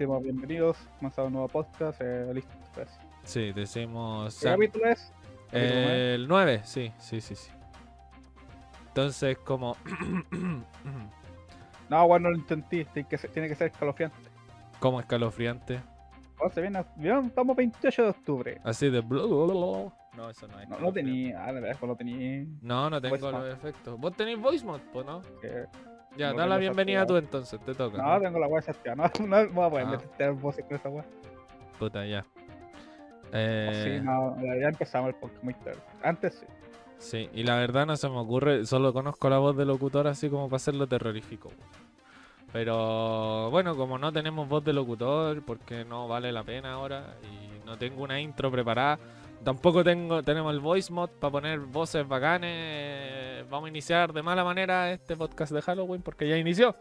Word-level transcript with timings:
decimos 0.00 0.22
bienvenidos, 0.22 0.78
comenzamos 0.98 1.26
un 1.28 1.32
nuevo 1.34 1.48
podcast, 1.48 2.00
eh, 2.00 2.30
listo, 2.32 2.50
pues. 2.72 2.88
Sí, 3.22 3.52
decimos. 3.52 4.40
¿Qué 4.40 4.46
capítulo 4.46 4.86
es? 4.86 5.12
El 5.52 6.26
9, 6.26 6.62
sí, 6.64 6.90
sí, 6.96 7.20
sí, 7.20 7.34
sí. 7.34 7.50
Entonces, 8.88 9.36
como. 9.44 9.76
No, 11.90 12.06
bueno, 12.06 12.30
no 12.30 12.30
lo 12.30 12.38
intenté, 12.38 12.86
tiene 12.86 13.06
que 13.08 13.18
ser, 13.18 13.30
tiene 13.30 13.46
que 13.48 13.54
ser 13.56 13.66
escalofriante. 13.72 14.16
como 14.78 15.00
escalofriante. 15.00 15.82
Oh, 16.38 16.48
se 16.48 16.62
viene, 16.62 16.82
estamos 17.26 17.54
28 17.54 18.02
de 18.02 18.08
octubre. 18.08 18.60
Así 18.64 18.88
de. 18.88 19.00
blu, 19.00 19.28
blu, 19.28 19.46
blu. 19.48 19.92
No, 20.16 20.30
eso 20.30 20.48
no 20.48 20.58
es. 20.60 20.68
No, 20.68 20.78
no 20.78 20.90
tenía, 20.92 21.44
ah, 21.44 21.52
de 21.52 21.60
verdad, 21.60 21.78
no 21.86 21.94
tenía. 21.94 22.46
No, 22.62 22.88
no 22.88 23.00
tengo 23.02 23.18
Voice 23.18 23.30
los 23.30 23.34
mod. 23.42 23.50
efectos. 23.50 24.00
Vos 24.00 24.16
tenéis 24.16 24.40
voice 24.40 24.64
mod, 24.64 24.80
pues, 24.94 25.04
¿no? 25.04 25.20
que- 25.42 25.66
Ya, 26.16 26.32
No 26.32 26.38
da 26.38 26.46
la 26.46 26.56
bienvenida 26.58 27.06
tú 27.06 27.14
desactivado. 27.14 27.18
entonces, 27.18 27.60
te 27.60 27.74
toca. 27.74 28.02
No, 28.02 28.20
tengo 28.20 28.38
la 28.38 28.46
web 28.48 28.60
desactivada, 28.64 29.10
no, 29.18 29.26
no, 29.26 29.44
no 29.46 29.50
voy 29.52 29.64
a 29.66 29.70
poder 29.70 29.86
Ah. 29.86 29.90
meter 29.90 30.32
voces 30.32 30.64
con 30.66 30.76
esa 30.76 30.88
web. 30.88 31.04
Puta, 31.78 32.04
ya. 32.06 32.22
Sí, 32.22 32.28
Eh, 33.32 34.00
no, 34.02 34.36
ya 34.42 34.68
empezamos 34.68 35.10
el 35.10 35.14
podcast 35.14 35.42
muy 35.44 35.54
tarde. 35.54 35.78
Antes 36.02 36.34
sí. 36.34 36.46
sí, 36.98 37.30
y 37.32 37.44
la 37.44 37.54
verdad 37.56 37.86
no 37.86 37.96
se 37.96 38.08
me 38.08 38.18
ocurre, 38.18 38.66
solo 38.66 38.92
conozco 38.92 39.30
la 39.30 39.38
voz 39.38 39.56
del 39.56 39.68
locutor 39.68 40.08
así 40.08 40.28
como 40.28 40.46
para 40.48 40.56
hacerlo 40.56 40.86
terrorífico. 40.88 41.50
Pero 42.52 43.48
bueno, 43.50 43.76
como 43.76 43.96
no 43.98 44.12
tenemos 44.12 44.48
voz 44.48 44.64
de 44.64 44.72
locutor, 44.72 45.42
porque 45.42 45.84
no 45.84 46.08
vale 46.08 46.32
la 46.32 46.42
pena 46.42 46.72
ahora, 46.72 47.14
y 47.22 47.64
no 47.64 47.78
tengo 47.78 48.02
una 48.02 48.20
intro 48.20 48.50
preparada, 48.50 48.98
tampoco 49.44 49.82
tengo 49.84 50.22
tenemos 50.22 50.52
el 50.52 50.60
voice 50.60 50.92
mod 50.92 51.10
para 51.10 51.30
poner 51.32 51.60
voces 51.60 52.06
bacanes. 52.06 52.50
eh, 52.52 53.44
Vamos 53.50 53.66
a 53.66 53.70
iniciar 53.70 54.12
de 54.12 54.22
mala 54.22 54.44
manera 54.44 54.92
este 54.92 55.16
podcast 55.16 55.52
de 55.52 55.62
Halloween 55.62 56.02
porque 56.02 56.28
ya 56.28 56.36
inició. 56.36 56.76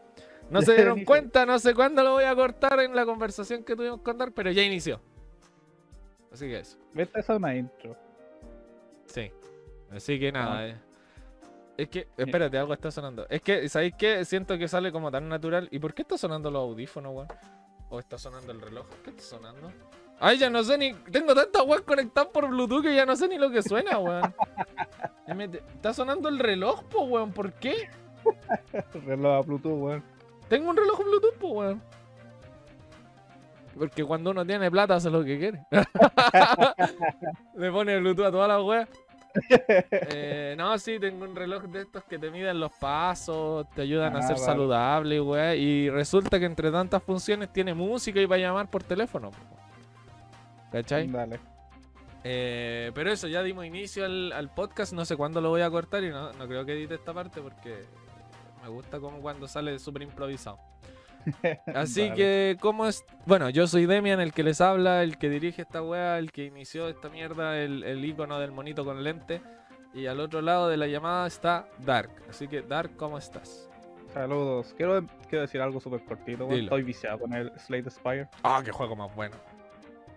No 0.50 0.62
se 0.64 0.76
dieron 0.76 1.04
cuenta, 1.06 1.46
no 1.46 1.58
sé 1.60 1.74
cuándo 1.74 2.04
lo 2.04 2.14
voy 2.14 2.26
a 2.26 2.36
cortar 2.36 2.80
en 2.80 2.96
la 2.96 3.06
conversación 3.06 3.64
que 3.64 3.76
tuvimos 3.76 4.02
con 4.02 4.18
Dark, 4.18 4.34
pero 4.36 4.52
ya 4.52 4.64
inició. 4.64 5.00
Así 6.32 6.46
que 6.48 6.60
eso. 6.60 6.78
Esta 6.96 7.20
es 7.20 7.30
una 7.30 7.56
intro. 7.56 7.96
Sí. 9.06 9.32
Así 9.92 10.20
que 10.20 10.32
nada. 10.32 10.58
Ah. 10.60 10.68
eh. 10.68 10.78
Es 11.78 11.88
que, 11.88 12.08
espérate, 12.18 12.58
algo 12.58 12.74
está 12.74 12.92
sonando. 12.92 13.26
Es 13.30 13.42
que, 13.42 13.70
¿sabéis 13.70 13.94
qué? 13.98 14.26
Siento 14.26 14.58
que 14.58 14.68
sale 14.68 14.92
como 14.92 15.10
tan 15.10 15.30
natural. 15.30 15.70
¿Y 15.72 15.80
por 15.80 15.94
qué 15.94 16.02
está 16.02 16.18
sonando 16.18 16.52
los 16.52 16.60
audífonos, 16.62 17.16
weón? 17.16 17.28
¿O 17.90 18.00
está 18.00 18.18
sonando 18.18 18.52
el 18.52 18.60
reloj? 18.62 18.86
¿Qué 19.04 19.12
está 19.12 19.24
sonando? 19.24 19.72
Ay, 20.20 20.38
ya 20.38 20.50
no 20.50 20.64
sé 20.64 20.78
ni. 20.78 20.94
Tengo 20.94 21.34
tantas 21.34 21.64
weas 21.66 21.82
conectadas 21.82 22.30
por 22.30 22.48
Bluetooth 22.50 22.84
que 22.84 22.94
ya 22.96 23.06
no 23.06 23.16
sé 23.16 23.28
ni 23.28 23.38
lo 23.38 23.50
que 23.50 23.62
suena, 23.64 23.98
weón. 24.00 24.34
Está 25.76 25.94
sonando 25.94 26.28
el 26.30 26.40
reloj, 26.40 26.84
po, 26.86 27.04
weón. 27.04 27.32
¿Por 27.32 27.54
qué? 27.54 27.90
Reloj 29.06 29.38
a 29.38 29.42
Bluetooth, 29.42 29.80
weón. 29.82 30.04
Tengo 30.50 30.70
un 30.72 30.78
reloj 30.78 31.00
Bluetooth, 31.04 31.36
po, 31.40 31.48
weón. 31.50 31.82
Porque 33.78 34.04
cuando 34.04 34.32
uno 34.32 34.46
tiene 34.46 34.70
plata 34.70 34.96
hace 34.96 35.10
lo 35.10 35.24
que 35.24 35.38
quiere. 35.40 35.64
Le 37.56 37.72
pone 37.72 37.98
Bluetooth 38.00 38.26
a 38.26 38.32
todas 38.32 38.48
las 38.50 38.62
weas. 38.62 38.90
Eh, 40.12 40.56
no, 40.58 40.76
sí, 40.80 41.00
tengo 41.00 41.24
un 41.24 41.36
reloj 41.36 41.64
de 41.66 41.82
estos 41.82 42.04
que 42.06 42.18
te 42.18 42.32
miden 42.32 42.60
los 42.60 42.72
pasos, 42.74 43.68
te 43.76 43.84
ayudan 43.84 44.16
a 44.16 44.20
Ah, 44.20 44.22
ser 44.24 44.34
vale. 44.36 44.46
saludable, 44.46 45.22
weá. 45.22 45.56
Y 45.56 45.88
resulta 45.90 46.40
que 46.40 46.46
entre 46.46 46.72
tantas 46.72 47.02
funciones 47.04 47.54
tiene 47.54 47.76
música 47.76 48.20
y 48.20 48.26
va 48.26 48.36
a 48.38 48.40
llamar 48.40 48.68
por 48.70 48.84
teléfono. 48.84 49.30
po. 49.30 49.38
¿Cachai? 50.72 51.08
Dale. 51.08 51.40
Eh, 52.24 52.92
pero 52.94 53.12
eso, 53.12 53.28
ya 53.28 53.42
dimos 53.44 53.66
inicio 53.66 54.06
al, 54.06 54.32
al 54.34 54.50
podcast. 54.50 54.94
No 54.94 55.06
sé 55.06 55.16
cuándo 55.16 55.42
lo 55.42 55.50
voy 55.50 55.62
a 55.62 55.70
cortar 55.70 56.04
y 56.04 56.10
no, 56.10 56.34
no 56.34 56.48
creo 56.48 56.66
que 56.66 56.74
edite 56.74 56.96
esta 56.96 57.14
parte 57.14 57.42
porque 57.42 57.86
me 58.62 58.70
gusta 58.70 59.00
como 59.00 59.20
cuando 59.20 59.48
sale 59.48 59.80
súper 59.80 60.04
improvisado. 60.04 60.60
Así 61.76 62.12
que, 62.14 62.58
¿cómo 62.60 62.88
es? 62.88 63.06
Bueno, 63.26 63.50
yo 63.50 63.68
soy 63.68 63.86
Demian, 63.86 64.20
el 64.20 64.34
que 64.34 64.44
les 64.44 64.62
habla, 64.62 65.04
el 65.04 65.18
que 65.18 65.30
dirige 65.30 65.62
esta 65.62 65.82
weá, 65.82 66.18
el 66.18 66.32
que 66.32 66.46
inició 66.46 66.88
esta 66.88 67.10
mierda, 67.10 67.58
el, 67.60 67.84
el 67.84 68.04
icono 68.04 68.40
del 68.40 68.52
monito 68.52 68.86
con 68.86 69.04
lente. 69.04 69.42
Y 69.94 70.06
al 70.06 70.20
otro 70.20 70.42
lado 70.42 70.70
de 70.70 70.78
la 70.78 70.88
llamada 70.88 71.26
está 71.28 71.68
Dark. 71.80 72.12
Así 72.30 72.48
que, 72.48 72.62
Dark, 72.62 72.96
¿cómo 72.96 73.18
estás? 73.18 73.70
Saludos. 74.14 74.74
Quiero, 74.78 75.04
quiero 75.28 75.42
decir 75.42 75.62
algo 75.62 75.80
súper 75.80 76.04
cortito. 76.04 76.46
Dilo. 76.48 76.64
Estoy 76.64 76.84
viciado 76.84 77.20
con 77.20 77.34
el 77.34 77.52
Slade 77.60 77.90
Spire. 77.90 78.28
Ah, 78.44 78.62
qué 78.64 78.72
juego 78.72 78.96
más 78.96 79.14
bueno. 79.16 79.36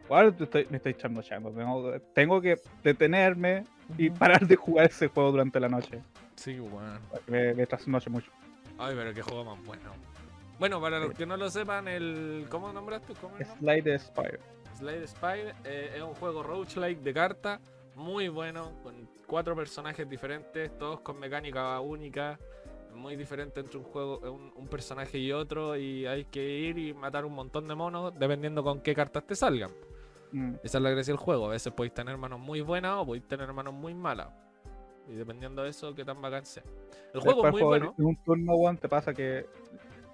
Ahora 0.08 0.30
te 0.32 0.44
estoy- 0.44 0.66
me 0.70 0.76
estoy 0.76 0.92
echando 0.92 1.22
chango. 1.22 1.50
Tengo, 1.50 1.92
tengo 2.14 2.40
que 2.40 2.58
detenerme 2.82 3.64
y 3.96 4.10
parar 4.10 4.46
de 4.46 4.56
jugar 4.56 4.86
ese 4.86 5.08
juego 5.08 5.30
durante 5.32 5.58
la 5.60 5.68
noche. 5.68 6.00
Sí, 6.36 6.58
porque 7.10 7.30
Me, 7.30 7.54
me 7.54 7.66
trasnoche 7.66 8.10
mucho. 8.10 8.30
Ay, 8.78 8.94
pero 8.96 9.14
qué 9.14 9.22
juego 9.22 9.44
más 9.44 9.64
bueno. 9.64 9.91
Bueno, 10.58 10.80
para 10.80 10.98
los 11.00 11.12
que 11.14 11.26
no 11.26 11.36
lo 11.36 11.50
sepan, 11.50 11.88
el. 11.88 12.46
¿Cómo 12.48 12.72
nombraste? 12.72 13.14
¿Cómo 13.20 13.36
es? 13.38 13.48
Slade 13.58 13.98
Spire. 13.98 14.38
Slade 14.78 15.06
Spire 15.08 15.54
eh, 15.64 15.92
es 15.96 16.02
un 16.02 16.14
juego 16.14 16.42
roguelike 16.42 17.00
de 17.02 17.12
carta 17.14 17.60
muy 17.94 18.28
bueno, 18.28 18.72
con 18.82 18.94
cuatro 19.26 19.54
personajes 19.54 20.08
diferentes, 20.08 20.76
todos 20.78 21.00
con 21.00 21.18
mecánica 21.18 21.78
única, 21.80 22.38
muy 22.94 23.16
diferente 23.16 23.60
entre 23.60 23.78
un 23.78 23.84
juego, 23.84 24.18
un, 24.32 24.52
un 24.56 24.68
personaje 24.68 25.18
y 25.18 25.30
otro, 25.32 25.76
y 25.76 26.06
hay 26.06 26.24
que 26.24 26.42
ir 26.42 26.78
y 26.78 26.94
matar 26.94 27.24
un 27.24 27.34
montón 27.34 27.68
de 27.68 27.74
monos 27.74 28.14
dependiendo 28.18 28.62
con 28.62 28.80
qué 28.80 28.94
cartas 28.94 29.26
te 29.26 29.34
salgan. 29.34 29.70
Mm. 30.32 30.54
Esa 30.62 30.78
es 30.78 30.82
la 30.82 30.91
gracia 30.91 31.12
del 31.12 31.19
juego. 31.19 31.47
A 31.47 31.50
veces 31.50 31.72
podéis 31.72 31.94
tener 31.94 32.16
manos 32.16 32.41
muy 32.41 32.60
buenas 32.62 32.93
o 32.97 33.06
podéis 33.06 33.26
tener 33.28 33.53
manos 33.53 33.75
muy 33.75 33.94
malas. 33.94 34.28
Y 35.09 35.15
dependiendo 35.15 35.62
de 35.62 35.70
eso, 35.70 35.94
qué 35.94 36.04
tan 36.04 36.20
bacán 36.22 36.47
sea. 36.47 36.62
El 37.12 37.20
juego 37.20 37.43
Después 37.43 37.47
es 37.47 37.53
muy 37.53 37.60
juego 37.60 37.69
bueno. 37.69 37.94
En 37.98 38.04
un 38.06 38.16
turno, 38.25 38.54
weón, 38.54 38.78
te 38.78 38.88
pasa 38.88 39.12
que. 39.12 39.47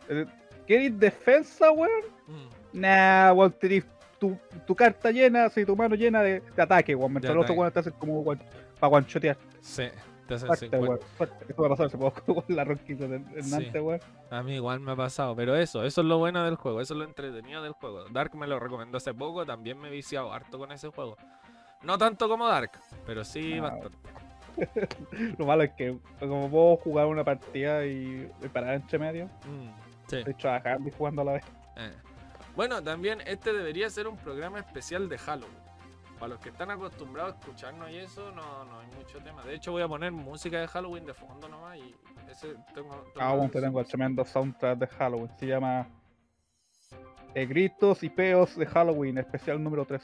eh, 0.08 0.26
¿Quieres 0.66 0.98
defensa, 0.98 1.70
weón? 1.72 2.02
Mm, 2.26 2.80
Nah, 2.80 3.32
weón, 3.32 3.52
tenés 3.52 3.84
tu, 4.18 4.36
tu 4.66 4.74
carta 4.74 5.10
llena, 5.10 5.44
así, 5.46 5.64
tu 5.64 5.76
mano 5.76 5.94
llena 5.94 6.20
de, 6.22 6.40
de 6.40 6.62
ataque, 6.62 6.94
weón. 6.94 7.12
Mientras 7.12 7.34
los 7.34 7.44
otros 7.44 7.56
weones 7.56 7.72
te 7.74 7.80
hacen 7.80 7.92
como 7.98 8.20
weón, 8.20 8.40
para 8.80 8.88
guanchotear. 8.90 9.36
sí, 9.60 9.84
te 10.28 10.34
hacen 10.34 10.46
Fuerte, 10.46 10.66
50. 10.66 10.88
weón. 10.88 11.00
Fuerte. 11.16 11.46
Esto 11.48 11.62
me 11.62 11.68
pasó 11.68 11.82
hace 11.84 11.98
poco 11.98 12.34
con 12.36 12.44
la 12.56 12.64
ronquita 12.64 13.08
de 13.08 13.42
Sí. 13.42 13.50
Nantes, 13.50 13.82
weón. 13.82 14.00
A 14.30 14.42
mí 14.42 14.54
igual 14.54 14.78
me 14.80 14.92
ha 14.92 14.96
pasado, 14.96 15.34
pero 15.34 15.56
eso, 15.56 15.82
eso 15.84 16.00
es 16.02 16.06
lo 16.06 16.18
bueno 16.18 16.44
del 16.44 16.54
juego, 16.54 16.80
eso 16.80 16.94
es 16.94 16.98
lo 16.98 17.04
entretenido 17.04 17.62
del 17.62 17.72
juego. 17.72 18.04
Dark 18.10 18.34
me 18.36 18.46
lo 18.46 18.60
recomendó 18.60 18.98
hace 18.98 19.12
poco, 19.14 19.44
también 19.44 19.78
me 19.80 19.88
he 19.88 19.90
viciado 19.90 20.32
harto 20.32 20.58
con 20.58 20.70
ese 20.70 20.88
juego. 20.88 21.16
No 21.82 21.96
tanto 21.98 22.28
como 22.28 22.46
Dark, 22.48 22.72
pero 23.06 23.24
sí 23.24 23.54
Ah, 23.58 23.62
bastante. 23.62 23.98
Lo 25.38 25.46
malo 25.46 25.62
es 25.62 25.70
que, 25.72 25.96
como 26.18 26.50
puedo 26.50 26.76
jugar 26.78 27.06
una 27.06 27.22
partida 27.24 27.86
y, 27.86 28.28
y 28.42 28.48
parar 28.48 28.74
entre 28.74 28.98
medio, 28.98 29.26
Mm, 29.46 29.68
sí. 30.08 30.16
estoy 30.16 30.34
trabajando 30.34 30.88
y 30.88 30.92
jugando 30.92 31.22
a 31.22 31.24
la 31.24 31.32
vez. 31.34 31.44
eh. 31.76 31.92
Bueno, 32.56 32.82
también 32.82 33.20
este 33.24 33.52
debería 33.52 33.88
ser 33.88 34.08
un 34.08 34.16
programa 34.16 34.58
especial 34.58 35.08
de 35.08 35.16
Halloween. 35.16 35.67
Para 36.18 36.30
los 36.30 36.40
que 36.40 36.48
están 36.48 36.70
acostumbrados 36.70 37.34
a 37.34 37.38
escucharnos 37.38 37.90
y 37.90 37.98
eso, 37.98 38.32
no, 38.32 38.64
no 38.64 38.80
hay 38.80 38.86
mucho 38.88 39.18
tema. 39.20 39.44
De 39.44 39.54
hecho, 39.54 39.72
voy 39.72 39.82
a 39.82 39.88
poner 39.88 40.10
música 40.10 40.60
de 40.60 40.66
Halloween 40.66 41.06
de 41.06 41.14
fondo 41.14 41.48
nomás 41.48 41.78
y 41.78 41.94
ese 42.30 42.54
tengo... 42.74 42.90
tengo 43.14 43.20
Ah, 43.20 43.34
bueno, 43.34 43.50
te 43.50 43.60
tengo 43.60 43.80
el 43.80 43.86
tremendo 43.86 44.24
soundtrack 44.24 44.78
de 44.78 44.86
Halloween. 44.88 45.30
Se 45.38 45.46
llama 45.46 45.86
eh, 47.34 47.46
Gritos 47.46 48.02
y 48.02 48.10
Peos 48.10 48.56
de 48.56 48.66
Halloween, 48.66 49.18
especial 49.18 49.62
número 49.62 49.84
3. 49.84 50.02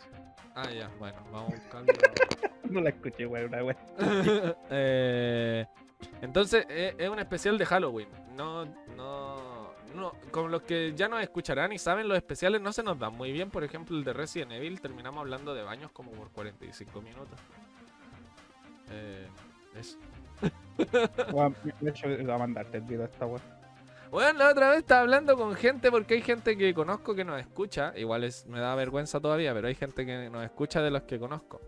Ah, 0.55 0.71
ya, 0.71 0.89
bueno, 0.99 1.19
vamos 1.33 1.53
a 1.53 1.57
buscarlo. 1.57 1.93
No 2.71 2.81
la 2.81 2.89
escuché, 2.89 3.27
weón, 3.27 3.47
una 3.49 3.63
weón. 3.63 3.77
Eh, 4.71 5.67
entonces, 6.23 6.65
eh, 6.69 6.95
es 6.97 7.09
un 7.09 7.19
especial 7.19 7.59
de 7.59 7.67
Halloween. 7.67 8.09
No, 8.35 8.65
no, 8.97 9.54
no. 9.95 10.13
Con 10.31 10.51
los 10.51 10.63
que 10.63 10.93
ya 10.95 11.09
nos 11.09 11.23
escucharán 11.23 11.73
y 11.73 11.79
saben, 11.79 12.09
los 12.09 12.17
especiales 12.17 12.61
no 12.61 12.73
se 12.73 12.83
nos 12.83 12.99
dan 12.99 13.17
muy 13.17 13.33
bien. 13.33 13.51
Por 13.51 13.65
ejemplo, 13.65 13.97
el 13.97 14.05
de 14.05 14.13
Resident 14.13 14.53
Evil, 14.53 14.81
terminamos 14.81 15.21
hablando 15.21 15.55
de 15.55 15.63
baños 15.63 15.91
como 15.93 16.11
por 16.13 16.31
45 16.31 17.01
minutos. 17.01 17.39
Eh, 18.91 19.27
eso. 19.79 19.99
De 21.81 21.91
hecho, 21.91 22.09
voy 22.09 22.31
a 22.31 22.39
mandarte 22.39 22.79
el 22.79 22.85
video 22.85 23.03
a 23.03 23.07
esta. 23.07 23.27
Bueno, 24.11 24.39
la 24.39 24.51
otra 24.51 24.71
vez 24.71 24.79
estaba 24.79 25.01
hablando 25.01 25.37
con 25.37 25.55
gente 25.55 25.91
porque 25.91 26.15
hay 26.15 26.23
gente 26.23 26.57
que 26.57 26.73
conozco 26.75 27.15
que 27.15 27.25
nos 27.25 27.41
escucha. 27.41 27.93
Igual 27.97 28.25
es, 28.25 28.47
me 28.47 28.61
da 28.61 28.75
vergüenza 28.75 29.21
todavía, 29.21 29.53
pero 29.55 29.69
hay 29.69 29.75
gente 29.75 30.07
que 30.07 30.31
nos 30.31 30.45
escucha 30.45 30.83
de 30.83 30.91
los 30.91 31.03
que 31.03 31.19
conozco. 31.19 31.61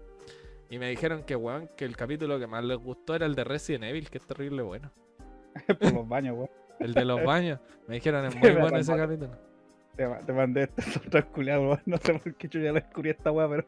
Y 0.69 0.79
me 0.79 0.89
dijeron 0.89 1.23
que, 1.25 1.37
weón, 1.37 1.69
que 1.77 1.85
el 1.85 1.97
capítulo 1.97 2.39
que 2.39 2.47
más 2.47 2.65
les 2.65 2.79
gustó 2.79 3.15
era 3.15 3.27
el 3.27 3.35
de 3.35 3.45
Resident 3.45 3.85
Evil, 3.85 4.11
que 4.11 4.19
es 4.19 4.27
terrible 4.27 4.63
bueno. 4.63 4.91
Por 5.81 5.93
los 5.93 6.09
baños, 6.09 6.37
weón. 6.37 6.66
El 6.81 6.95
de 6.95 7.05
los 7.05 7.23
baños. 7.25 7.61
Me 7.87 7.95
dijeron, 7.97 8.25
es 8.27 8.35
muy 8.35 8.51
me 8.53 8.61
bueno 8.61 8.79
ese 8.79 8.97
capítulo. 8.97 9.31
Te, 9.97 10.07
ma- 10.07 10.19
te 10.21 10.33
mandé 10.33 10.63
este 10.77 11.23
culiado, 11.33 11.63
weón. 11.63 11.81
No 11.87 11.97
sé 11.99 12.15
por 12.15 12.35
qué 12.35 12.49
yo 12.49 12.61
ya 12.61 12.69
lo 12.69 12.75
descubrí 12.75 13.11
esta 13.11 13.31
weá, 13.33 13.49
pero. 13.49 13.65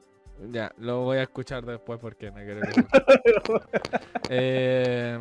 Ya, 0.52 0.70
lo 0.78 1.00
voy 1.02 1.18
a 1.18 1.22
escuchar 1.22 1.64
después 1.66 1.98
porque 1.98 2.30
no 2.30 2.36
quiero 2.36 2.60
que... 2.60 3.60
Eh, 4.30 5.18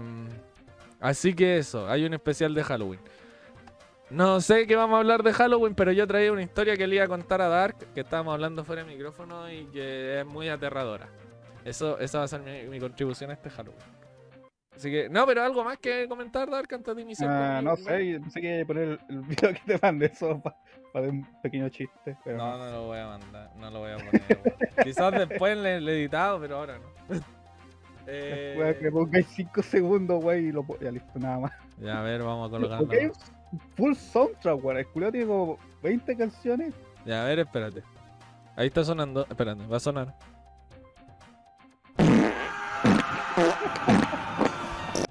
así 1.00 1.34
que 1.34 1.58
eso, 1.58 1.88
hay 1.88 2.06
un 2.06 2.14
especial 2.14 2.54
de 2.54 2.64
Halloween. 2.64 3.00
No 4.10 4.40
sé 4.42 4.68
qué 4.68 4.76
vamos 4.76 4.96
a 4.96 5.00
hablar 5.00 5.24
de 5.24 5.34
Halloween, 5.34 5.74
pero 5.76 5.92
yo 5.92 6.06
traía 6.08 6.32
una 6.32 6.44
historia 6.44 6.76
que 6.78 6.86
le 6.88 6.96
iba 6.96 7.06
a 7.06 7.08
contar 7.08 7.42
a 7.42 7.48
Dark, 7.48 7.76
que 7.94 8.02
estábamos 8.02 8.34
hablando 8.34 8.64
fuera 8.64 8.84
de 8.84 8.90
micrófono 8.94 9.52
y 9.52 9.66
que 9.66 10.20
es 10.20 10.26
muy 10.26 10.50
aterradora. 10.50 11.08
Eso, 11.66 12.00
esa 12.00 12.20
va 12.20 12.24
a 12.26 12.28
ser 12.28 12.42
mi, 12.42 12.68
mi 12.70 12.80
contribución 12.80 13.32
a 13.32 13.34
este 13.34 13.50
Halloween. 13.50 13.80
Así 14.78 14.92
que, 14.92 15.10
no, 15.10 15.26
pero 15.26 15.42
algo 15.44 15.64
más 15.64 15.80
que 15.80 16.08
comentar, 16.08 16.50
Dark, 16.50 16.72
antes 16.72 16.96
de 16.96 17.02
iniciar. 17.02 17.30
Ah, 17.30 17.62
no 17.64 17.76
sé, 17.76 18.20
pensé 18.22 18.40
que 18.40 18.64
poner 18.66 18.84
el, 18.84 19.00
el 19.10 19.22
video 19.24 19.54
que 19.54 19.62
te 19.66 19.80
mandé 19.82 20.06
eso 20.06 20.40
para 20.94 21.10
un 21.10 21.28
pequeño 21.42 21.68
chiste. 21.70 22.16
Pero 22.24 22.38
No, 22.38 22.58
no 22.60 22.70
lo 22.70 22.84
voy 22.86 23.00
a 23.00 23.08
mandar, 23.08 23.50
no 23.58 23.72
lo 23.72 23.80
voy 23.80 23.92
a 23.92 23.98
poner. 23.98 24.68
Quizás 24.84 25.12
después 25.14 25.58
le, 25.58 25.82
le 25.82 25.92
he 25.92 25.96
editado, 26.02 26.40
pero 26.40 26.58
ahora 26.58 26.78
no. 26.78 27.16
Eh, 28.10 28.56
Wea, 28.58 28.80
que 28.80 28.90
pongáis 28.90 29.28
5 29.36 29.62
segundos, 29.64 30.24
wey, 30.24 30.46
y 30.46 30.52
lo 30.54 30.66
ya 30.80 30.92
listo, 30.92 31.20
nada 31.20 31.40
más. 31.40 31.52
ya, 31.78 32.00
a 32.00 32.04
ver, 32.04 32.24
vamos 32.24 32.48
a 32.48 32.52
colocarlo. 32.52 32.86
Ok, 32.86 32.94
full 33.76 33.96
soundtrack, 33.96 34.64
weón. 34.64 34.78
El 34.78 34.88
culiao 34.88 35.12
tiene 35.12 35.28
como 35.28 35.58
20 35.84 36.16
canciones. 36.16 36.74
Ya, 37.06 37.24
a 37.24 37.26
ver, 37.26 37.40
espérate. 37.40 37.84
Ahí 38.56 38.68
está 38.68 38.86
sonando. 38.86 39.26
Espérate, 39.30 39.68
va 39.68 39.76
a 39.76 39.80
sonar. 39.82 40.16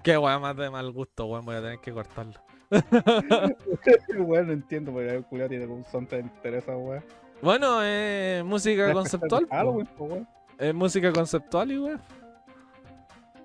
Qué 0.06 0.17
weá 0.17 0.38
más 0.38 0.56
de 0.56 0.70
mal 0.70 0.88
gusto, 0.93 1.26
weón. 1.26 1.44
Voy 1.44 1.56
a 1.56 1.61
tener 1.61 1.81
que 1.81 1.93
cortarlo. 1.93 2.41
Weón, 4.17 4.47
no 4.47 4.53
entiendo, 4.53 4.93
porque 4.93 5.17
el 5.17 5.25
culiao 5.25 5.49
tiene 5.49 5.67
un 5.67 5.85
soundtrack 5.85 6.23
de 6.23 6.29
interesa, 6.29 6.76
weón. 6.76 7.03
Bueno, 7.43 7.81
eh, 7.82 8.41
música 8.47 8.93
conceptual. 8.93 9.49
Halloween, 9.50 9.88
po, 9.99 10.05
weón. 10.05 10.29
Es 10.58 10.73
música 10.73 11.12
conceptual, 11.12 11.73
y 11.73 11.79
weón. 11.79 12.00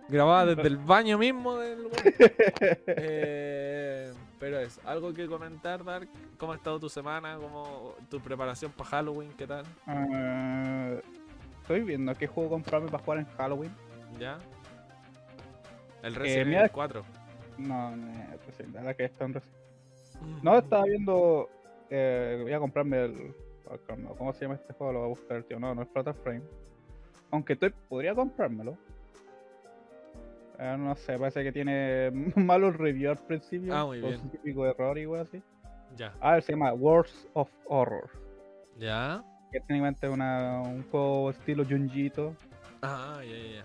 Grabada 0.07 0.53
desde 0.53 0.67
el 0.67 0.77
baño 0.77 1.17
mismo 1.17 1.57
del 1.57 1.79
weón. 1.79 1.91
Eh, 2.85 4.13
pero 4.39 4.59
es 4.59 4.79
algo 4.85 5.15
que 5.15 5.25
comentar, 5.25 5.83
Dark. 5.83 6.09
¿Cómo 6.37 6.53
ha 6.53 6.57
estado 6.57 6.79
tu 6.79 6.89
semana? 6.89 7.37
¿Cómo 7.37 7.95
tu 8.07 8.21
preparación 8.21 8.71
para 8.71 8.87
Halloween? 8.91 9.31
¿Qué 9.35 9.47
tal? 9.47 9.65
Ah, 9.87 10.91
estoy 11.63 11.81
viendo 11.81 12.13
qué 12.13 12.27
juego 12.27 12.51
comprarme 12.51 12.87
para 12.87 13.03
jugar 13.03 13.19
en 13.21 13.25
Halloween. 13.35 13.75
¿Ya? 14.19 14.37
El 16.03 16.15
Resident 16.15 16.47
mira- 16.47 16.59
Evil 16.61 16.71
4. 16.71 17.03
No, 17.57 17.95
no, 17.95 18.11
pues, 18.45 18.59
la 18.59 18.79
verdad 18.81 18.95
que 18.95 19.05
está 19.05 19.25
en 19.25 19.33
reci- 19.35 20.41
No, 20.41 20.57
estaba 20.57 20.85
viendo. 20.85 21.49
Eh, 21.89 22.39
voy 22.41 22.53
a 22.53 22.59
comprarme 22.59 23.05
el. 23.05 23.35
¿Cómo 24.17 24.33
se 24.33 24.41
llama 24.41 24.55
este 24.55 24.73
juego? 24.73 24.93
Lo 24.93 24.99
voy 24.99 25.05
a 25.07 25.09
buscar, 25.09 25.43
tío. 25.43 25.59
No, 25.59 25.73
no 25.73 25.81
es 25.83 25.87
Frame. 26.23 26.41
Aunque 27.31 27.53
estoy, 27.53 27.73
podría 27.87 28.13
comprármelo. 28.13 28.77
Eh, 30.59 30.75
no 30.77 30.95
sé, 30.95 31.17
parece 31.17 31.43
que 31.43 31.51
tiene 31.51 32.11
malos 32.35 32.75
reviews 32.75 33.17
al 33.17 33.25
principio. 33.25 33.75
Ah, 33.75 33.85
muy 33.85 33.99
bien. 33.99 34.19
su 34.19 34.29
típico 34.29 34.65
error 34.65 34.97
y 34.97 35.05
wey 35.05 35.21
así. 35.21 35.41
Ya. 35.95 36.13
A 36.19 36.33
ver, 36.33 36.43
se 36.43 36.53
llama 36.53 36.73
Wars 36.73 37.27
of 37.33 37.49
Horror. 37.65 38.09
¿Ya? 38.77 39.23
Que 39.51 39.59
técnicamente 39.59 40.07
un 40.07 40.83
juego 40.91 41.29
estilo 41.31 41.65
Junjito. 41.65 42.35
Ah, 42.81 43.21
ya, 43.23 43.37
ya, 43.37 43.55
ya. 43.59 43.63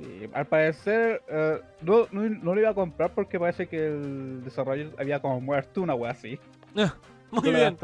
Y 0.00 0.30
al 0.32 0.46
parecer, 0.46 1.22
eh, 1.28 1.60
no, 1.82 2.06
no, 2.10 2.22
no 2.22 2.54
lo 2.54 2.60
iba 2.60 2.70
a 2.70 2.74
comprar 2.74 3.10
porque 3.14 3.38
parece 3.38 3.66
que 3.66 3.86
el 3.88 4.42
desarrollador 4.44 4.94
había 4.98 5.20
como 5.20 5.40
muerto, 5.40 5.82
una 5.82 5.94
wea 5.94 6.12
así. 6.12 6.38
Ah, 6.76 6.94
Muy 7.30 7.50
bien. 7.50 7.76